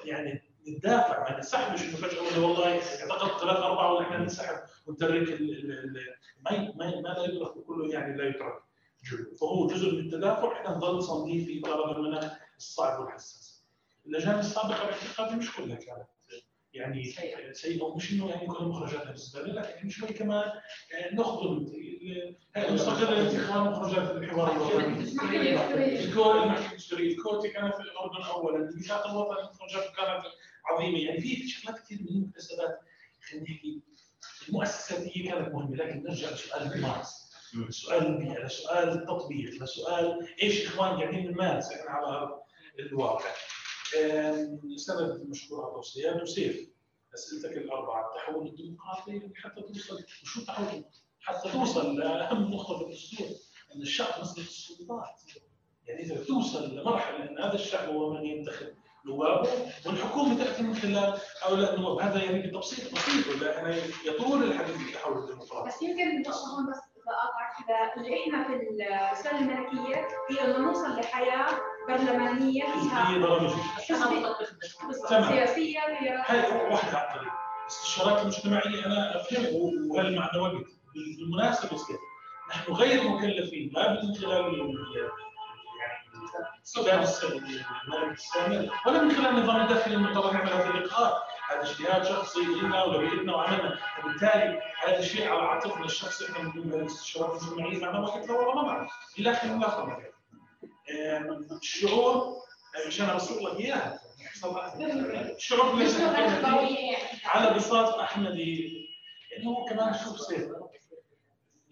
يعني 0.06 0.42
نتدافع 0.68 1.30
ما 1.30 1.36
ننسحبش 1.38 1.84
إنه 1.84 1.96
فجأة 1.96 2.40
والله 2.44 2.68
اعتقد 2.68 3.40
ثلاث 3.40 3.58
أربعة 3.58 3.94
ونحن 3.94 4.14
ننسحب 4.22 4.56
ونترك 4.88 5.42
ما 6.46 6.72
ما 6.76 7.10
لا 7.10 7.26
يدرك 7.26 7.52
كله 7.52 7.94
يعني 7.94 8.18
لا 8.18 8.30
يترك 8.30 8.68
فهو 9.40 9.68
جزء 9.68 9.92
من 9.92 10.00
التدافع. 10.00 10.54
إحنا 10.54 10.76
نضل 10.76 11.04
صامدين 11.04 11.46
في 11.46 11.60
إطار 11.60 11.98
المناخ 11.98 12.38
الصعب 12.58 13.00
والحساس. 13.00 13.66
اللجان 14.06 14.40
السابقة 14.40 14.86
باعتقادي 14.86 15.36
مش 15.36 15.56
كلها 15.56 15.76
كانت. 15.76 16.08
يعني 16.78 17.04
سيئه 17.54 17.84
ومش 17.84 18.12
إنه 18.14 18.30
يعني 18.30 18.48
كل 18.48 18.64
مخرجاتها 18.66 19.12
بالزباله 19.12 19.54
لا 19.54 19.70
يعني 19.76 19.90
شوي 19.90 20.10
كمان 20.10 20.50
آه، 20.96 21.14
نخدم. 21.14 21.58
ال- 21.58 22.36
هاي 22.56 22.70
المستقله 22.70 23.12
لانتخاب 23.12 23.66
مخرجات 23.72 24.12
الحوار 24.12 24.52
الوطني. 24.52 25.04
الكو- 26.00 26.32
المحكمة 26.44 26.72
الدستوريه 26.72 27.12
الكوتي 27.18 27.50
كانت 27.50 27.76
في 27.76 27.82
الاردن 27.82 28.24
اولا 28.32 28.70
الميثاق 28.70 29.08
الوطني 29.08 29.50
مخرجاته 29.50 29.94
كانت 29.96 30.24
عظيمة. 30.66 31.00
يعني 31.00 31.22
في 31.22 31.36
في 31.36 31.48
شغلات 31.48 31.80
كثير 31.80 31.98
من 32.02 32.08
المكتسبات 32.08 32.80
خلينا 33.30 33.44
نحكي 33.46 33.82
المؤسسات 34.50 35.18
هي 35.18 35.24
كانت 35.28 35.54
مهمة. 35.54 35.76
لكن 35.76 36.04
نرجع 36.04 36.30
لسؤال 36.30 36.74
الممارسه 36.74 37.28
لسؤال 37.70 38.08
البيئة 38.08 38.46
لسؤال 38.46 38.90
التطبيق 38.90 39.64
لسؤال 39.64 40.28
إيش 40.44 40.66
إخوان 40.68 40.90
قاعدين 40.98 41.32
نمارس 41.32 41.72
إحنا 41.72 41.90
على 41.92 42.30
الواقع. 42.80 43.30
آم، 43.96 44.60
سند 44.78 45.26
مشكور 45.30 45.60
على 45.62 45.70
التوصيات 45.70 46.22
وسيف 46.22 46.70
اسئلتك 47.14 47.58
الأربعة 47.58 48.08
التحول 48.10 48.48
الديمقراطي 48.48 49.30
حتى 49.36 49.62
توصل 49.62 49.96
وشو 50.24 50.40
التحول 50.42 50.84
حتى 51.22 51.52
توصل 51.52 52.00
لأهم 52.00 52.52
نقطة 52.54 52.78
في 52.78 52.84
الدستور 52.86 53.28
إن 53.76 53.82
الشعب 53.82 54.22
مسلك 54.22 54.46
السلطات. 54.48 55.22
يعني 55.88 56.02
إذا 56.02 56.24
توصل 56.24 56.76
لمرحلة 56.76 57.30
إن 57.30 57.40
هذا 57.40 57.54
الشعب 57.56 57.90
هو 57.90 58.14
من 58.14 58.26
ينتخب 58.26 58.68
نوابه 59.06 59.50
والحكومة 59.86 60.38
تاتي 60.44 60.64
من 60.64 60.76
خلال 60.76 61.18
هؤلاء 61.44 61.76
النواب 61.76 62.00
هذا 62.00 62.24
يعني 62.24 62.48
بتبسيط 62.48 62.94
بسيط 62.94 63.28
ولا 63.36 63.62
أنا 63.62 63.76
يطول 64.06 64.44
الحديث 64.44 64.76
عن 64.76 64.86
التحول 64.88 65.18
الديمقراطي 65.24 65.68
بس 65.68 65.82
يمكن 65.82 66.10
النقطة 66.10 66.56
هون 66.56 66.72
بس 66.72 66.78
بقاطعك 67.06 67.98
اللي 67.98 68.20
إحنا 68.24 68.48
في 68.48 68.54
السنة 69.12 69.40
الملكية 69.40 70.08
هي 70.32 70.42
انه 70.46 70.58
نوصل 70.58 70.96
لحياة 71.00 71.50
برلمانية. 71.88 72.64
فيها 72.64 73.10
هي 73.12 73.20
برامج. 73.20 73.50
سياسية 75.28 75.80
واحدة 76.72 76.98
على 76.98 77.08
الطريق 77.10 77.32
الاستشارات 77.62 78.22
المجتمعية 78.22 78.86
أنا 78.86 79.16
أفهم 79.22 79.46
وهل 79.92 80.16
معنا 80.16 80.38
وقت 80.42 80.66
بالمناسبه 80.96 81.70
كده. 81.88 81.98
نحن 82.50 82.72
غير 82.74 83.08
مكلفين 83.10 83.72
لا 83.74 83.92
من 84.04 84.16
خلال 84.16 84.46
ال- 84.48 85.12
يعني 85.80 86.08
الملك 87.94 88.14
السامي 88.14 88.70
ولا 88.86 89.02
من 89.02 89.12
خلال 89.16 89.28
النظام 89.38 89.62
الداخلي 89.62 89.94
المعتبر 89.96 90.34
نعمل 90.34 90.50
هذا 90.54 90.70
اللقاء 90.70 91.28
هذا 91.50 91.62
اجتهاد 91.62 92.04
شخصي 92.06 92.40
لنا 92.46 92.84
ولبيئتنا 92.84 93.36
وعملنا. 93.36 93.78
وبالتالي 94.04 94.62
هذا 94.88 95.00
الشيء 95.00 95.28
على 95.30 95.42
عاتقنا 95.42 95.86
الشخصي 95.86 96.26
إحنا 96.26 96.50
بنقول 96.50 96.82
الاستشارات 96.82 97.42
المجتمعيه 97.42 97.80
معنا 97.86 98.00
وقت 98.00 98.28
لا 98.28 98.34
والله 98.36 98.56
ما 98.56 98.62
معنا. 98.74 98.88
الا 99.20 99.34
خلال 99.34 99.60
لا 99.60 100.12
آم، 100.92 101.48
الشعور 101.62 102.36
عشان 102.88 103.10
اوصل 103.10 103.46
لك 103.46 103.60
اياها 103.60 104.00
يعني. 104.18 105.38
على 107.26 107.56
بساط 107.56 107.94
أحمدي. 107.96 108.88
يعني 109.32 109.48
هو 109.48 109.66
كمان 109.66 109.94
شوف 109.94 110.20
سيف 110.22 110.48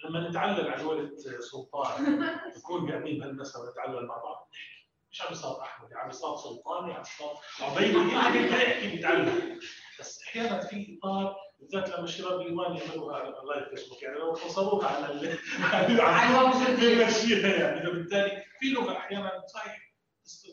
لما 0.03 0.29
نتعلل 0.29 0.67
على 0.69 0.83
جولة 0.83 1.11
سلطان 1.51 2.19
نكون 2.57 2.91
قاعدين 2.91 3.19
بهالمسا 3.19 3.59
ونتعلل 3.59 4.05
مع 4.05 4.15
بعض 4.17 4.49
نحكي 4.51 4.85
مش 5.11 5.21
عم 5.21 5.31
يصاب 5.31 5.59
احمد 5.59 5.93
عم 5.93 6.09
يصاب 6.09 6.37
سلطان 6.37 6.91
عم 6.91 7.01
يصاب 7.01 7.35
عبيدي 7.61 7.97
اللي 7.97 8.13
نحكي 8.15 8.95
نتعلم 8.97 9.59
بس 9.99 10.21
أحيانا 10.23 10.59
في 10.59 10.97
إطار 10.99 11.35
بالذات 11.60 11.90
لما 11.90 12.03
الشباب 12.03 12.41
الايوان 12.41 12.76
يعملوها 12.77 13.23
لايف 13.23 13.69
فيسبوك 13.69 14.03
يعني 14.03 14.18
لو 14.19 14.32
قصروها 14.32 14.88
على 14.88 15.11
ال- 15.14 15.38
على 16.02 16.76
بيمشيها 16.80 17.48
يعني. 17.48 17.86
فبالتالي 17.88 18.44
في 18.60 18.65
لغة 18.69 18.98
أحيانا 18.98 19.32
صحيح 19.53 19.77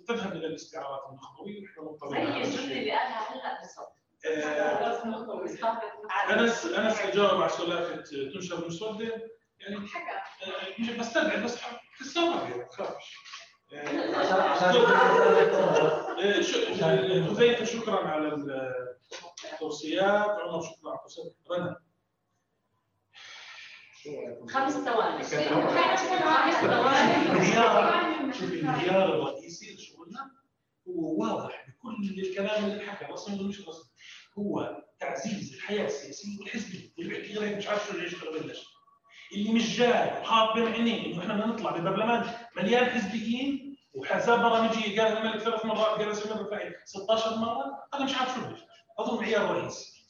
تذهب 0.08 0.32
إلى 0.36 0.46
الاستعارات 0.46 1.00
النخبوية 1.10 1.60
ونحن 1.60 1.80
مضطرين 1.80 2.26
على 2.26 2.36
الجمله 2.44 2.64
الشيء. 2.64 2.78
اللي 2.78 2.90
قالها 2.90 3.32
هلا 3.32 3.60
بالضبط 3.60 3.96
آه، 4.26 4.30
أنس 6.32 6.66
أنس 6.66 7.00
اجابه 7.00 7.38
مع 7.38 7.48
سلافه 7.48 7.96
تنشر 8.34 8.66
مسودة. 8.66 9.28
يعني 9.60 9.76
مش 10.78 10.90
بستبعد 10.90 11.42
بس 11.44 11.58
تستوعب 12.00 12.42
يعني 12.42 12.54
ما 12.56 12.64
تخافش. 12.64 13.16
آه، 13.74 14.12
شو- 16.40 16.84
آه، 16.84 17.64
شكرا 17.64 18.08
على 18.08 18.28
التوصيات 19.62 20.30
عمر 20.30 20.62
شكرا. 20.62 20.94
التوصيات 20.94 21.34
رنا. 21.50 21.76
خمس 24.48 24.72
ثواني. 24.72 25.22
خمس 25.22 26.54
ثواني. 26.60 28.32
شوف 28.32 28.52
الانهيار 28.52 29.14
الرئيسي 29.14 29.74
لشغلنا 29.74 30.30
هو 30.88 31.22
واضح 31.22 31.66
بكل 31.68 32.20
الكلام 32.20 32.64
اللي 32.64 32.86
حكى. 32.86 33.12
رسمي 33.12 33.38
ولا 33.38 33.48
مش 33.48 33.68
رسمي 33.68 33.90
هو 34.38 34.82
تعزيز 35.00 35.54
الحياة 35.54 35.86
السياسية 35.86 36.38
والحزبية 36.40 36.92
واللي 36.98 37.14
بيحكي 37.14 37.38
غير 37.38 37.56
مش 37.56 37.66
عارف 37.66 37.86
شو 37.86 37.92
اللي 37.92 38.06
يشتغل 38.06 38.32
بالليش 38.38 38.58
اللي 39.32 39.52
مش 39.52 39.76
جاي 39.78 40.20
وحاط 40.20 40.54
بين 40.54 40.66
عينيه 40.66 41.06
إنه 41.06 41.22
إحنا 41.22 41.34
بدنا 41.34 41.46
نطلع 41.46 41.70
ببرلمان 41.70 42.34
مليان 42.56 42.84
حزبيين 42.84 43.76
وحساب 43.94 44.38
برامجية. 44.38 45.02
قال 45.02 45.16
الملك 45.18 45.38
ثلاث 45.42 45.64
مرات. 45.64 46.00
قال 46.00 46.16
سمير 46.16 46.34
الرفاعي 46.36 46.74
16 46.84 47.36
مرة. 47.36 47.64
هذا 47.94 48.04
مش 48.04 48.14
عارف 48.14 48.34
شو 48.34 48.40
اللي 48.40 48.54
يشتغل. 48.54 48.71
اظن 48.98 49.24
عيار 49.24 49.56
رئيسي 49.56 50.06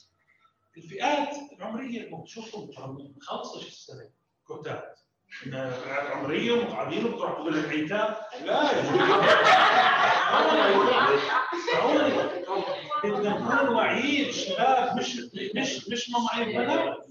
الفئات 0.76 1.28
العمرية 1.58 2.24
شوفوا 2.24 2.66
من 2.86 3.14
15 3.20 3.68
سنة. 3.70 4.10
كوتات 4.46 4.98
إن 5.46 5.70
فئات 5.70 6.06
عمريه 6.10 6.64
متعبين 6.64 7.04
وبتروح 7.06 7.32
تقول 7.32 7.58
لك 7.62 7.72
ايتام 7.72 8.14
لا 8.44 8.72
يا 13.04 13.10
بدنا 13.10 13.38
نكون 13.38 13.68
واعيين 13.74 14.28
الشباب 14.28 14.96
مش 14.96 15.16
مش 15.56 15.88
مش 15.88 16.10
مماعين 16.10 16.58
بنات 16.58 17.06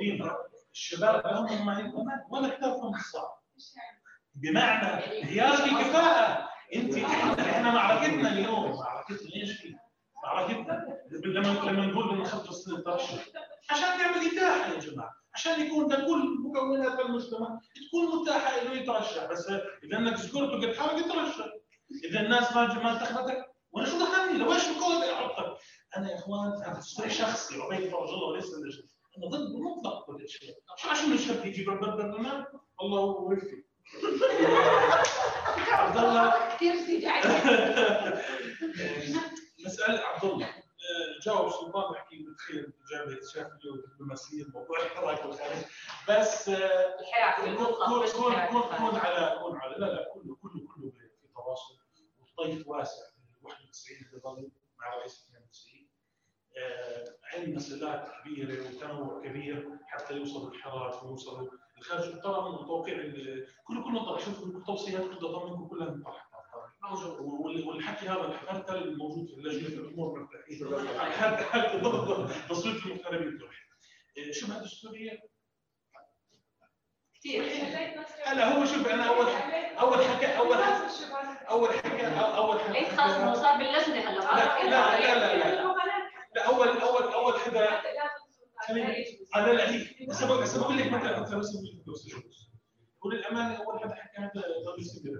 ديما 0.00 0.36
الشباب 0.72 1.26
لهم 1.26 1.62
مماعين 1.62 1.90
بنات 1.90 2.24
ولا 2.30 2.48
كتابهم 2.48 2.94
الصعب. 2.94 3.38
بمعنى 4.34 5.02
هي 5.24 5.40
كفاءه 5.70 6.48
انت 6.74 6.94
إحنا 6.94 7.50
إحنا 7.50 7.70
معركتنا 7.70 8.32
اليوم 8.32 8.76
معركتنا 8.76 9.34
إيش 9.36 9.52
في؟ 9.52 9.74
معركتنا 10.24 10.98
لما 11.12 11.48
لما 11.48 11.86
نقول 11.86 12.08
بدنا 12.08 12.22
نخلص 12.22 12.68
الترشح 12.68 13.24
عشان 13.70 13.98
نعمل 13.98 14.26
إتاحة 14.26 14.72
يا 14.74 14.78
جماعة. 14.78 15.10
عشان 15.34 15.66
يكون 15.66 15.92
لكل 15.92 16.36
مكونات 16.44 17.00
المجتمع 17.00 17.58
تكون 17.88 18.20
متاحة 18.22 18.62
إنه 18.62 18.72
يترشح. 18.72 19.24
بس 19.30 19.46
إذا 19.84 19.98
أنك 19.98 20.16
سكرت 20.16 20.50
وقد 20.52 20.74
حرق 20.76 20.98
يترشح. 20.98 21.46
إذا 22.04 22.20
الناس 22.20 22.56
ما 22.56 22.74
ما 22.74 22.92
انتخبتك 22.92 23.44
وأنا 23.72 23.86
شو 23.88 23.98
دخلني 23.98 24.38
لو 24.38 24.52
إيش 24.52 24.68
الكود 24.68 25.02
احطك 25.04 25.56
أنا 25.96 26.10
يا 26.10 26.18
إخوان 26.18 26.52
هذا 26.66 26.80
تصريح 26.80 27.12
شخصي 27.12 27.62
عبيد 27.62 27.90
فرج 27.90 28.08
الله 28.08 28.28
وليس 28.28 28.54
أنا 29.18 29.26
ضد 29.30 29.52
مطلق 29.54 30.06
كل 30.06 30.28
شيء. 30.28 30.54
شو 30.76 30.88
عشان 30.90 31.12
الشاب 31.12 31.46
يجي 31.46 31.64
بالبرلمان 31.64 32.44
الله 32.82 33.00
يوفقك 33.00 33.64
عبد 35.72 35.96
الله. 35.96 36.32
كثير 36.56 36.74
مسألة 39.66 39.98
عبد 40.00 40.24
الله. 40.24 40.46
آه، 40.46 41.18
جاوب 41.22 41.50
سلطان 41.50 41.92
بحكي 41.92 42.18
بتخيل 42.22 42.72
إجابة 42.86 43.20
شاف 43.34 43.46
له 43.64 43.82
دبلوماسية 43.86 44.44
موضوع 44.54 44.78
الحراك 44.84 45.24
والخارج 45.24 45.56
بس 46.08 46.48
آه، 46.48 46.96
الحراك 47.00 47.56
كون 47.56 47.56
كون 47.56 48.06
كون 48.78 48.96
على 48.96 49.38
كون 49.42 49.56
على 49.58 49.76
لا 49.78 49.86
لا 49.86 50.08
كله 50.14 50.36
كله 50.42 50.66
كله 50.74 50.90
في 50.90 51.10
تواصل. 51.34 51.74
والطيف 52.18 52.68
واسع 52.68 53.02
من 53.18 53.24
91 53.42 53.98
اللي 54.08 54.20
ظل 54.20 54.50
مع 54.78 54.94
رئيس 54.96 55.28
92 55.30 55.88
آه، 56.56 57.04
عندنا 57.34 57.56
مسألات 57.56 58.08
كبيرة 58.24 58.68
وتنوع 58.68 59.22
كبير 59.24 59.68
حتى 59.86 60.14
يوصلوا 60.14 60.50
الحراك 60.50 61.02
ويوصلوا 61.02 61.48
الخارج. 61.78 62.20
ترى 62.20 62.50
من 62.50 62.66
توقيع 62.66 62.94
ال- 62.96 63.46
كله 63.64 63.84
كله 63.84 64.04
طرح 64.04 64.24
شوفوا 64.24 64.46
التوصيات 64.46 65.00
كلها 65.02 65.32
ضمنكم 65.32 65.68
كلها 65.68 65.88
وال- 65.88 66.04
والحكي 67.66 68.08
هذا 68.08 68.20
اللي 68.20 68.38
حكيته 68.38 68.74
الموجود 68.74 69.26
في 69.26 69.34
اللجنة 69.34 69.68
الأمور 69.80 70.20
مرتاحين 70.20 71.12
حتى 71.12 71.44
حتى 71.44 71.78
ضد 71.78 72.30
تصويت 72.48 72.86
المغتربين 72.86 73.38
تروح 73.38 73.54
شبهه 74.30 74.62
دستوريه 74.64 75.18
كثير 77.14 77.44
هلا 78.24 78.58
هو 78.58 78.64
شوف 78.64 78.86
أنا 78.88 79.04
اول 79.08 79.26
أول 79.78 80.04
حكى 80.04 80.26
اول 80.38 80.56
أول 81.48 81.68
حكى 81.78 82.06
أول 82.06 82.60
حكى 82.60 82.72
ليك 82.72 82.88
خلص 82.88 83.16
ما 83.18 83.34
صار 83.34 83.58
باللجنة 83.58 84.00
هلا. 84.00 84.20
لا 84.20 84.70
لا 84.70 85.14
لا 85.14 85.36
لا 85.36 85.54
لا. 86.34 86.46
اول 86.46 86.68
اول 86.68 87.02
أول 87.02 87.40
حدا 87.40 87.80
أنا 89.36 89.50
لا 89.50 89.66
بس 90.08 90.24
بقول 90.24 90.44
بقول 90.58 90.78
لك 90.78 90.86
متى 90.92 91.20
متى 91.20 91.36
بس 91.36 91.56
قول 93.00 93.14
الأمانة 93.14 93.54
أول 93.56 93.80
حدا 93.80 93.94
حكى 93.94 94.18
هذا 94.18 94.42
سيدي 94.82 95.10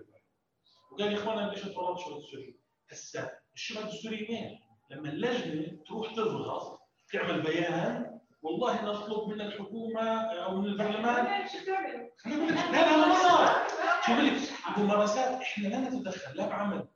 وقال 0.93 1.13
يا 1.13 1.19
اخوانا 1.19 1.51
ليش 1.51 1.65
أنتوا 1.65 1.97
شو 1.97 2.17
الدستوريه؟ 2.17 2.55
هسه 2.91 3.31
الشبهه 3.55 3.83
الدستوريه 3.83 4.29
وين؟ 4.31 4.59
لما 4.91 5.09
اللجنه 5.09 5.79
تروح 5.87 6.15
تضغط 6.15 6.81
تعمل 7.13 7.43
بيان 7.43 8.21
والله 8.43 8.85
نطلب 8.85 9.29
من 9.29 9.41
الحكومة 9.41 10.21
أو 10.21 10.57
من 10.61 10.67
البرلمان 10.67 11.25
لا 11.25 12.31
لا 12.73 12.97
لا 12.97 13.07
ما 13.07 13.15
صار 13.15 13.67
شوف 14.07 14.19
لك 14.19 14.77
الممارسات 14.79 15.41
إحنا 15.41 15.69
لا 15.69 15.81
نتدخل 15.81 16.37
لا 16.37 16.47
بعمل 16.49 16.89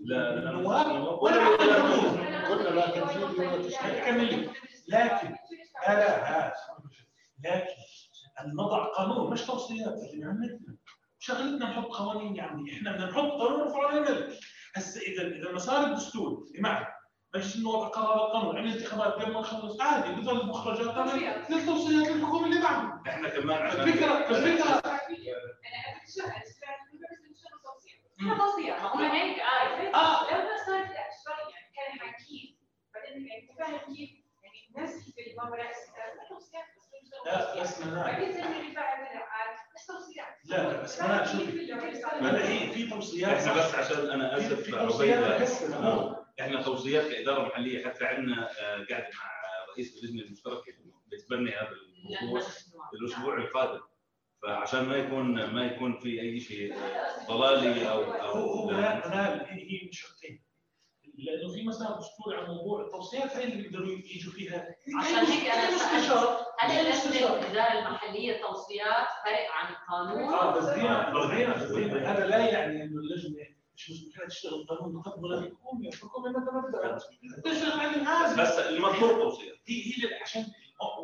لا 0.00 0.34
لا 0.36 0.56
ولا 0.56 1.38
بعمل 1.38 2.46
قلنا 2.46 2.68
لا 2.68 2.90
تنفيذ 2.90 3.40
ولا 3.40 3.62
تشريع 3.68 4.04
كمل 4.04 4.48
لكن 4.88 5.36
لا 5.86 5.94
لا 5.94 6.54
لكن 7.44 7.74
ان 8.40 8.52
نضع 8.54 8.84
قانون 8.84 9.30
مش 9.32 9.42
توصيات 9.46 9.94
اللي 10.12 10.24
عملتنا 10.24 10.76
شغلتنا 11.20 11.70
نحط 11.70 11.86
قوانين 11.86 12.36
يا 12.36 12.42
عمي 12.42 12.72
إحنا 12.72 12.92
بدنا 12.92 13.10
نحط 13.10 13.30
قانون 13.30 13.60
ونرفعه 13.60 13.86
على 13.86 13.98
الملك 13.98 14.38
هسه 14.76 15.00
اذا 15.00 15.26
إذا 15.26 15.52
مسار 15.52 15.86
الدستور 15.86 16.46
بمعنى 16.54 16.86
مجلس 17.34 17.56
النواب 17.56 17.88
قرار 17.90 18.26
القانون 18.26 18.58
عمل 18.58 18.72
انتخابات 18.72 19.12
قبل 19.12 19.32
ما 19.32 19.40
نخلص 19.40 19.80
عادي 19.80 20.12
بظل 20.20 20.40
المخرجات 20.40 21.50
للتوصيات 21.50 22.08
للحكومه 22.08 22.46
اللي 22.46 22.60
بعده. 22.62 23.02
إحنا 23.08 23.28
كمان 23.28 23.66
الفكرة 23.66 24.28
الفكرة 24.30 24.82
ما 28.20 28.34
هم 28.94 29.02
هيك 29.02 29.38
آه 29.40 29.94
آه. 29.94 30.30
لو 30.30 30.42
ما 30.42 30.56
صار 30.66 30.86
في 30.86 30.92
اشباه 30.92 31.40
يعني 31.50 31.72
كان 31.76 32.00
حكيم 32.00 32.56
بعدين 32.94 33.26
يعني 33.26 33.46
تفهم 33.46 33.94
كيف 33.94 34.10
يعني 34.42 34.68
الناس 34.68 35.10
في 35.14 35.30
الممارسات 35.30 35.74
توصيات 36.28 36.64
لا 37.26 37.60
بس 37.62 37.80
منال 37.80 38.04
بعدين 38.04 38.32
زي 38.32 38.42
اللي 38.42 38.70
بس 38.70 38.76
توصيات 38.76 39.69
لا 40.44 40.72
لا 40.72 40.82
بس 40.82 41.02
منال 41.02 41.28
شوفي 41.28 41.72
هلا 42.20 42.48
هي 42.48 42.70
في 42.72 42.90
توصيات 42.90 43.28
إحنا 43.30 43.52
بس 43.54 43.74
عشان 43.74 44.10
أنا 44.10 44.36
اسف 44.36 44.74
آه، 45.74 46.26
إحنا 46.40 46.62
توصيات 46.62 47.12
كاداره 47.12 47.46
محليه 47.46 47.84
حتى 47.84 48.04
عندنا 48.04 48.48
آه، 48.60 48.86
قاعدة 48.90 49.08
مع 49.14 49.30
رئيس 49.74 49.96
اللجنه 49.96 50.22
المشتركه 50.22 50.72
بتبني 51.12 51.50
هذا 51.50 51.68
الموضوع 52.20 52.42
الأسبوع 52.94 53.36
القادم 53.36 53.80
فعشان 54.42 54.84
ما 54.84 54.96
يكون 54.96 55.44
ما 55.44 55.66
يكون 55.66 55.98
في 55.98 56.20
اي 56.20 56.40
شيء 56.40 56.74
آه، 56.74 57.26
ضلالي 57.28 57.90
أو 57.90 58.02
هو 58.02 58.12
أو 58.12 58.50
هو 58.50 58.70
هي 58.70 59.00
هي 59.48 59.80
من 59.86 59.92
شقين 59.92 60.42
لأنه 61.24 61.52
في 61.52 61.62
مسار 61.62 61.98
دستوري 61.98 62.36
على 62.36 62.46
موضوع 62.46 62.80
التوصيات 62.86 63.36
هي 63.36 63.44
اللي 63.44 63.56
بيقدروا 63.62 63.86
يجوا 63.88 64.32
فيها 64.32 64.74
عشان 65.00 65.16
هيك 65.26 65.50
أنا. 65.50 65.78
سألت 65.78 66.46
هل 66.58 66.84
لجنه. 66.84 67.34
الإدارة 67.34 67.78
المحلية 67.88 68.40
توصيات 68.42 69.08
فرق 69.24 69.50
عن 69.52 69.72
القانون؟ 69.72 70.34
آه 70.34 70.56
بس 70.58 70.64
دينا 70.64 72.12
هذا 72.12 72.26
لا 72.26 72.38
يعني 72.38 72.82
إنه 72.84 73.00
اللجنة 73.00 73.46
مش 73.76 73.90
مسؤوليه 73.90 74.28
تشتغل 74.28 74.66
قانون 74.68 75.02
تقدم 75.02 75.26
للحكومه 75.26 75.88
الحكومة 75.88 76.30
ما 76.30 76.62
تبدا 76.62 76.98
تشتغل 77.50 77.80
على 77.80 77.96
العازل 77.96 78.42
بس 78.42 78.58
المطلوب 78.58 79.10
توصيات 79.10 79.56
هي 79.66 79.74
هي 79.82 80.14
عشان 80.22 80.46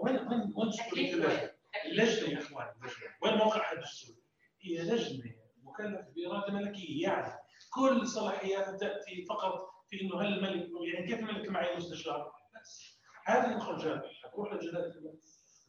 وين 0.03 0.17
وين 0.17 0.53
وين 0.57 0.69
مسؤوليه 0.69 1.15
اللجنة؟ 1.15 1.51
اللجنة 1.87 2.29
يا 2.29 2.39
اخوان 2.39 2.67
اللجنة 2.77 3.09
وين 3.23 3.35
موقعها 3.35 3.73
الدستوري؟ 3.73 4.19
هي 4.63 4.79
لجنة 4.83 5.33
مكلفة 5.63 6.07
بإرادة 6.17 6.53
ملكية 6.53 7.03
يعني 7.03 7.33
كل 7.75 8.07
صلاحياتها 8.07 8.77
تأتي 8.77 9.25
فقط 9.29 9.76
في 9.91 10.01
إنه 10.01 10.21
هل 10.23 10.27
الملك 10.27 10.69
يعني 10.95 11.07
كيف 11.07 11.19
الملك 11.19 11.49
معي 11.49 11.77
مستشار؟ 11.77 12.33
هذه 13.27 13.51
المخرجات 13.53 14.03
حتروح 14.25 14.53
لجلاله 14.53 14.87
الملك؟ 14.95 15.19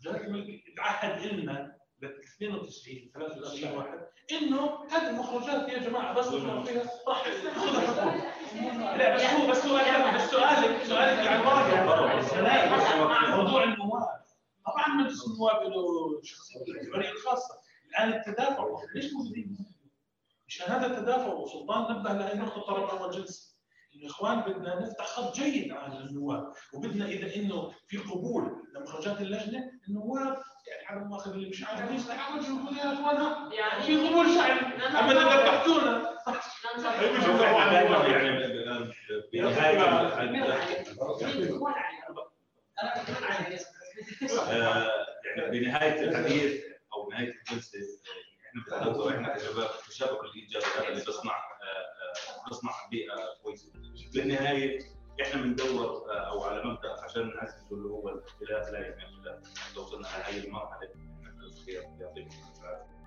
جلاله 0.01 0.25
الملك 0.27 0.63
تعهد 0.77 1.25
لنا 1.25 1.77
ل 2.01 2.05
92 2.05 3.11
93 3.13 3.77
واحد 3.77 4.07
إنه 4.31 4.85
هذه 4.91 5.09
المخرجات 5.09 5.69
يا 5.69 5.77
جماعة 5.79 6.13
بس 6.13 6.27
فيها 6.27 6.91
راح 7.07 7.23
حكومه 7.23 8.97
لا 8.97 9.15
بس 9.15 9.21
هو 9.23 9.51
بس 9.51 9.57
سؤال 9.57 10.15
بس 10.15 10.29
سؤالك 10.31 10.83
سؤالك 10.83 11.27
على 11.27 11.41
الواقع 11.41 13.35
موضوع 13.35 13.63
النواب 13.63 14.07
طبعا 14.65 14.87
مجلس 14.87 15.27
النواب 15.27 15.61
له 15.63 16.21
شخصيته 16.23 16.71
الاعتبارية 16.71 17.09
الخاصة. 17.11 17.59
الآن 17.89 18.13
التدافع 18.13 18.63
ليش 18.95 19.13
موجودين؟ 19.13 19.57
مشان 20.47 20.67
هذا 20.71 20.85
التدافع 20.87 21.33
وسلطان 21.33 21.97
نبه 21.97 22.13
لهي 22.13 22.33
النقطه 22.33 22.91
اول 22.91 23.11
جلسه 23.11 23.46
الاخوان 24.01 24.39
بدنا 24.39 24.81
نفتح 24.81 25.05
خط 25.05 25.35
جيد 25.35 25.71
على 25.71 25.97
النواب 25.97 26.53
وبدنا 26.73 27.05
اذا 27.05 27.35
انه 27.35 27.71
في 27.87 27.97
قبول 27.97 28.63
لمخرجات 28.75 29.21
اللجنه 29.21 29.71
النواب 29.89 30.37
يعني 30.67 30.85
على 30.87 31.01
المؤاخذه 31.01 31.33
اللي 31.33 31.49
مش 31.49 31.63
عارف 31.63 31.91
يستحقوا 31.91 32.41
يقول 32.41 32.77
يا 32.77 32.93
اخوان 32.93 33.51
يعني 33.51 33.83
في 33.83 34.07
قبول 34.07 34.25
شعبي 34.25 34.59
اما 34.85 35.11
اذا 35.11 35.21
ذبحتونا 35.21 36.17
يعني 38.07 38.47
بنهايه 39.33 39.83
آه، 44.39 45.05
يعني 45.25 45.59
بنهايه 45.59 46.03
الحديث 46.03 46.63
أو 46.93 47.09
نهايه 47.09 47.33
الجلسه 47.33 47.79
إحنا 48.77 49.09
إحنا 49.09 49.35
كشباب 49.35 49.69
التشابك 49.83 50.19
الايجابي 50.23 50.65
هذا 50.77 50.87
اللي 50.87 51.03
بصنع 51.07 51.35
آه، 52.29 52.45
آه، 52.47 52.49
بصنع 52.49 52.71
بيئة 52.91 53.15
كويسة. 53.43 53.71
بالنهاية 54.13 54.79
إحنا 55.21 55.41
بندور 55.41 56.03
أو 56.27 56.43
على 56.43 56.63
مبدأ 56.63 57.03
عشان 57.03 57.35
نعزز 57.35 57.73
اللي 57.73 57.89
هو 57.89 58.09
الاختلاف 58.09 58.69
لا 58.69 58.79
يعني 58.79 59.03
اختلاف 59.03 59.75
لو 59.75 59.81
وصلنا 59.81 60.07
على 60.07 60.23
هذه 60.23 60.45
المرحلة. 60.47 60.89
إحنا 61.23 61.99
يعطيكم 61.99 62.29
العافيه 62.61 62.97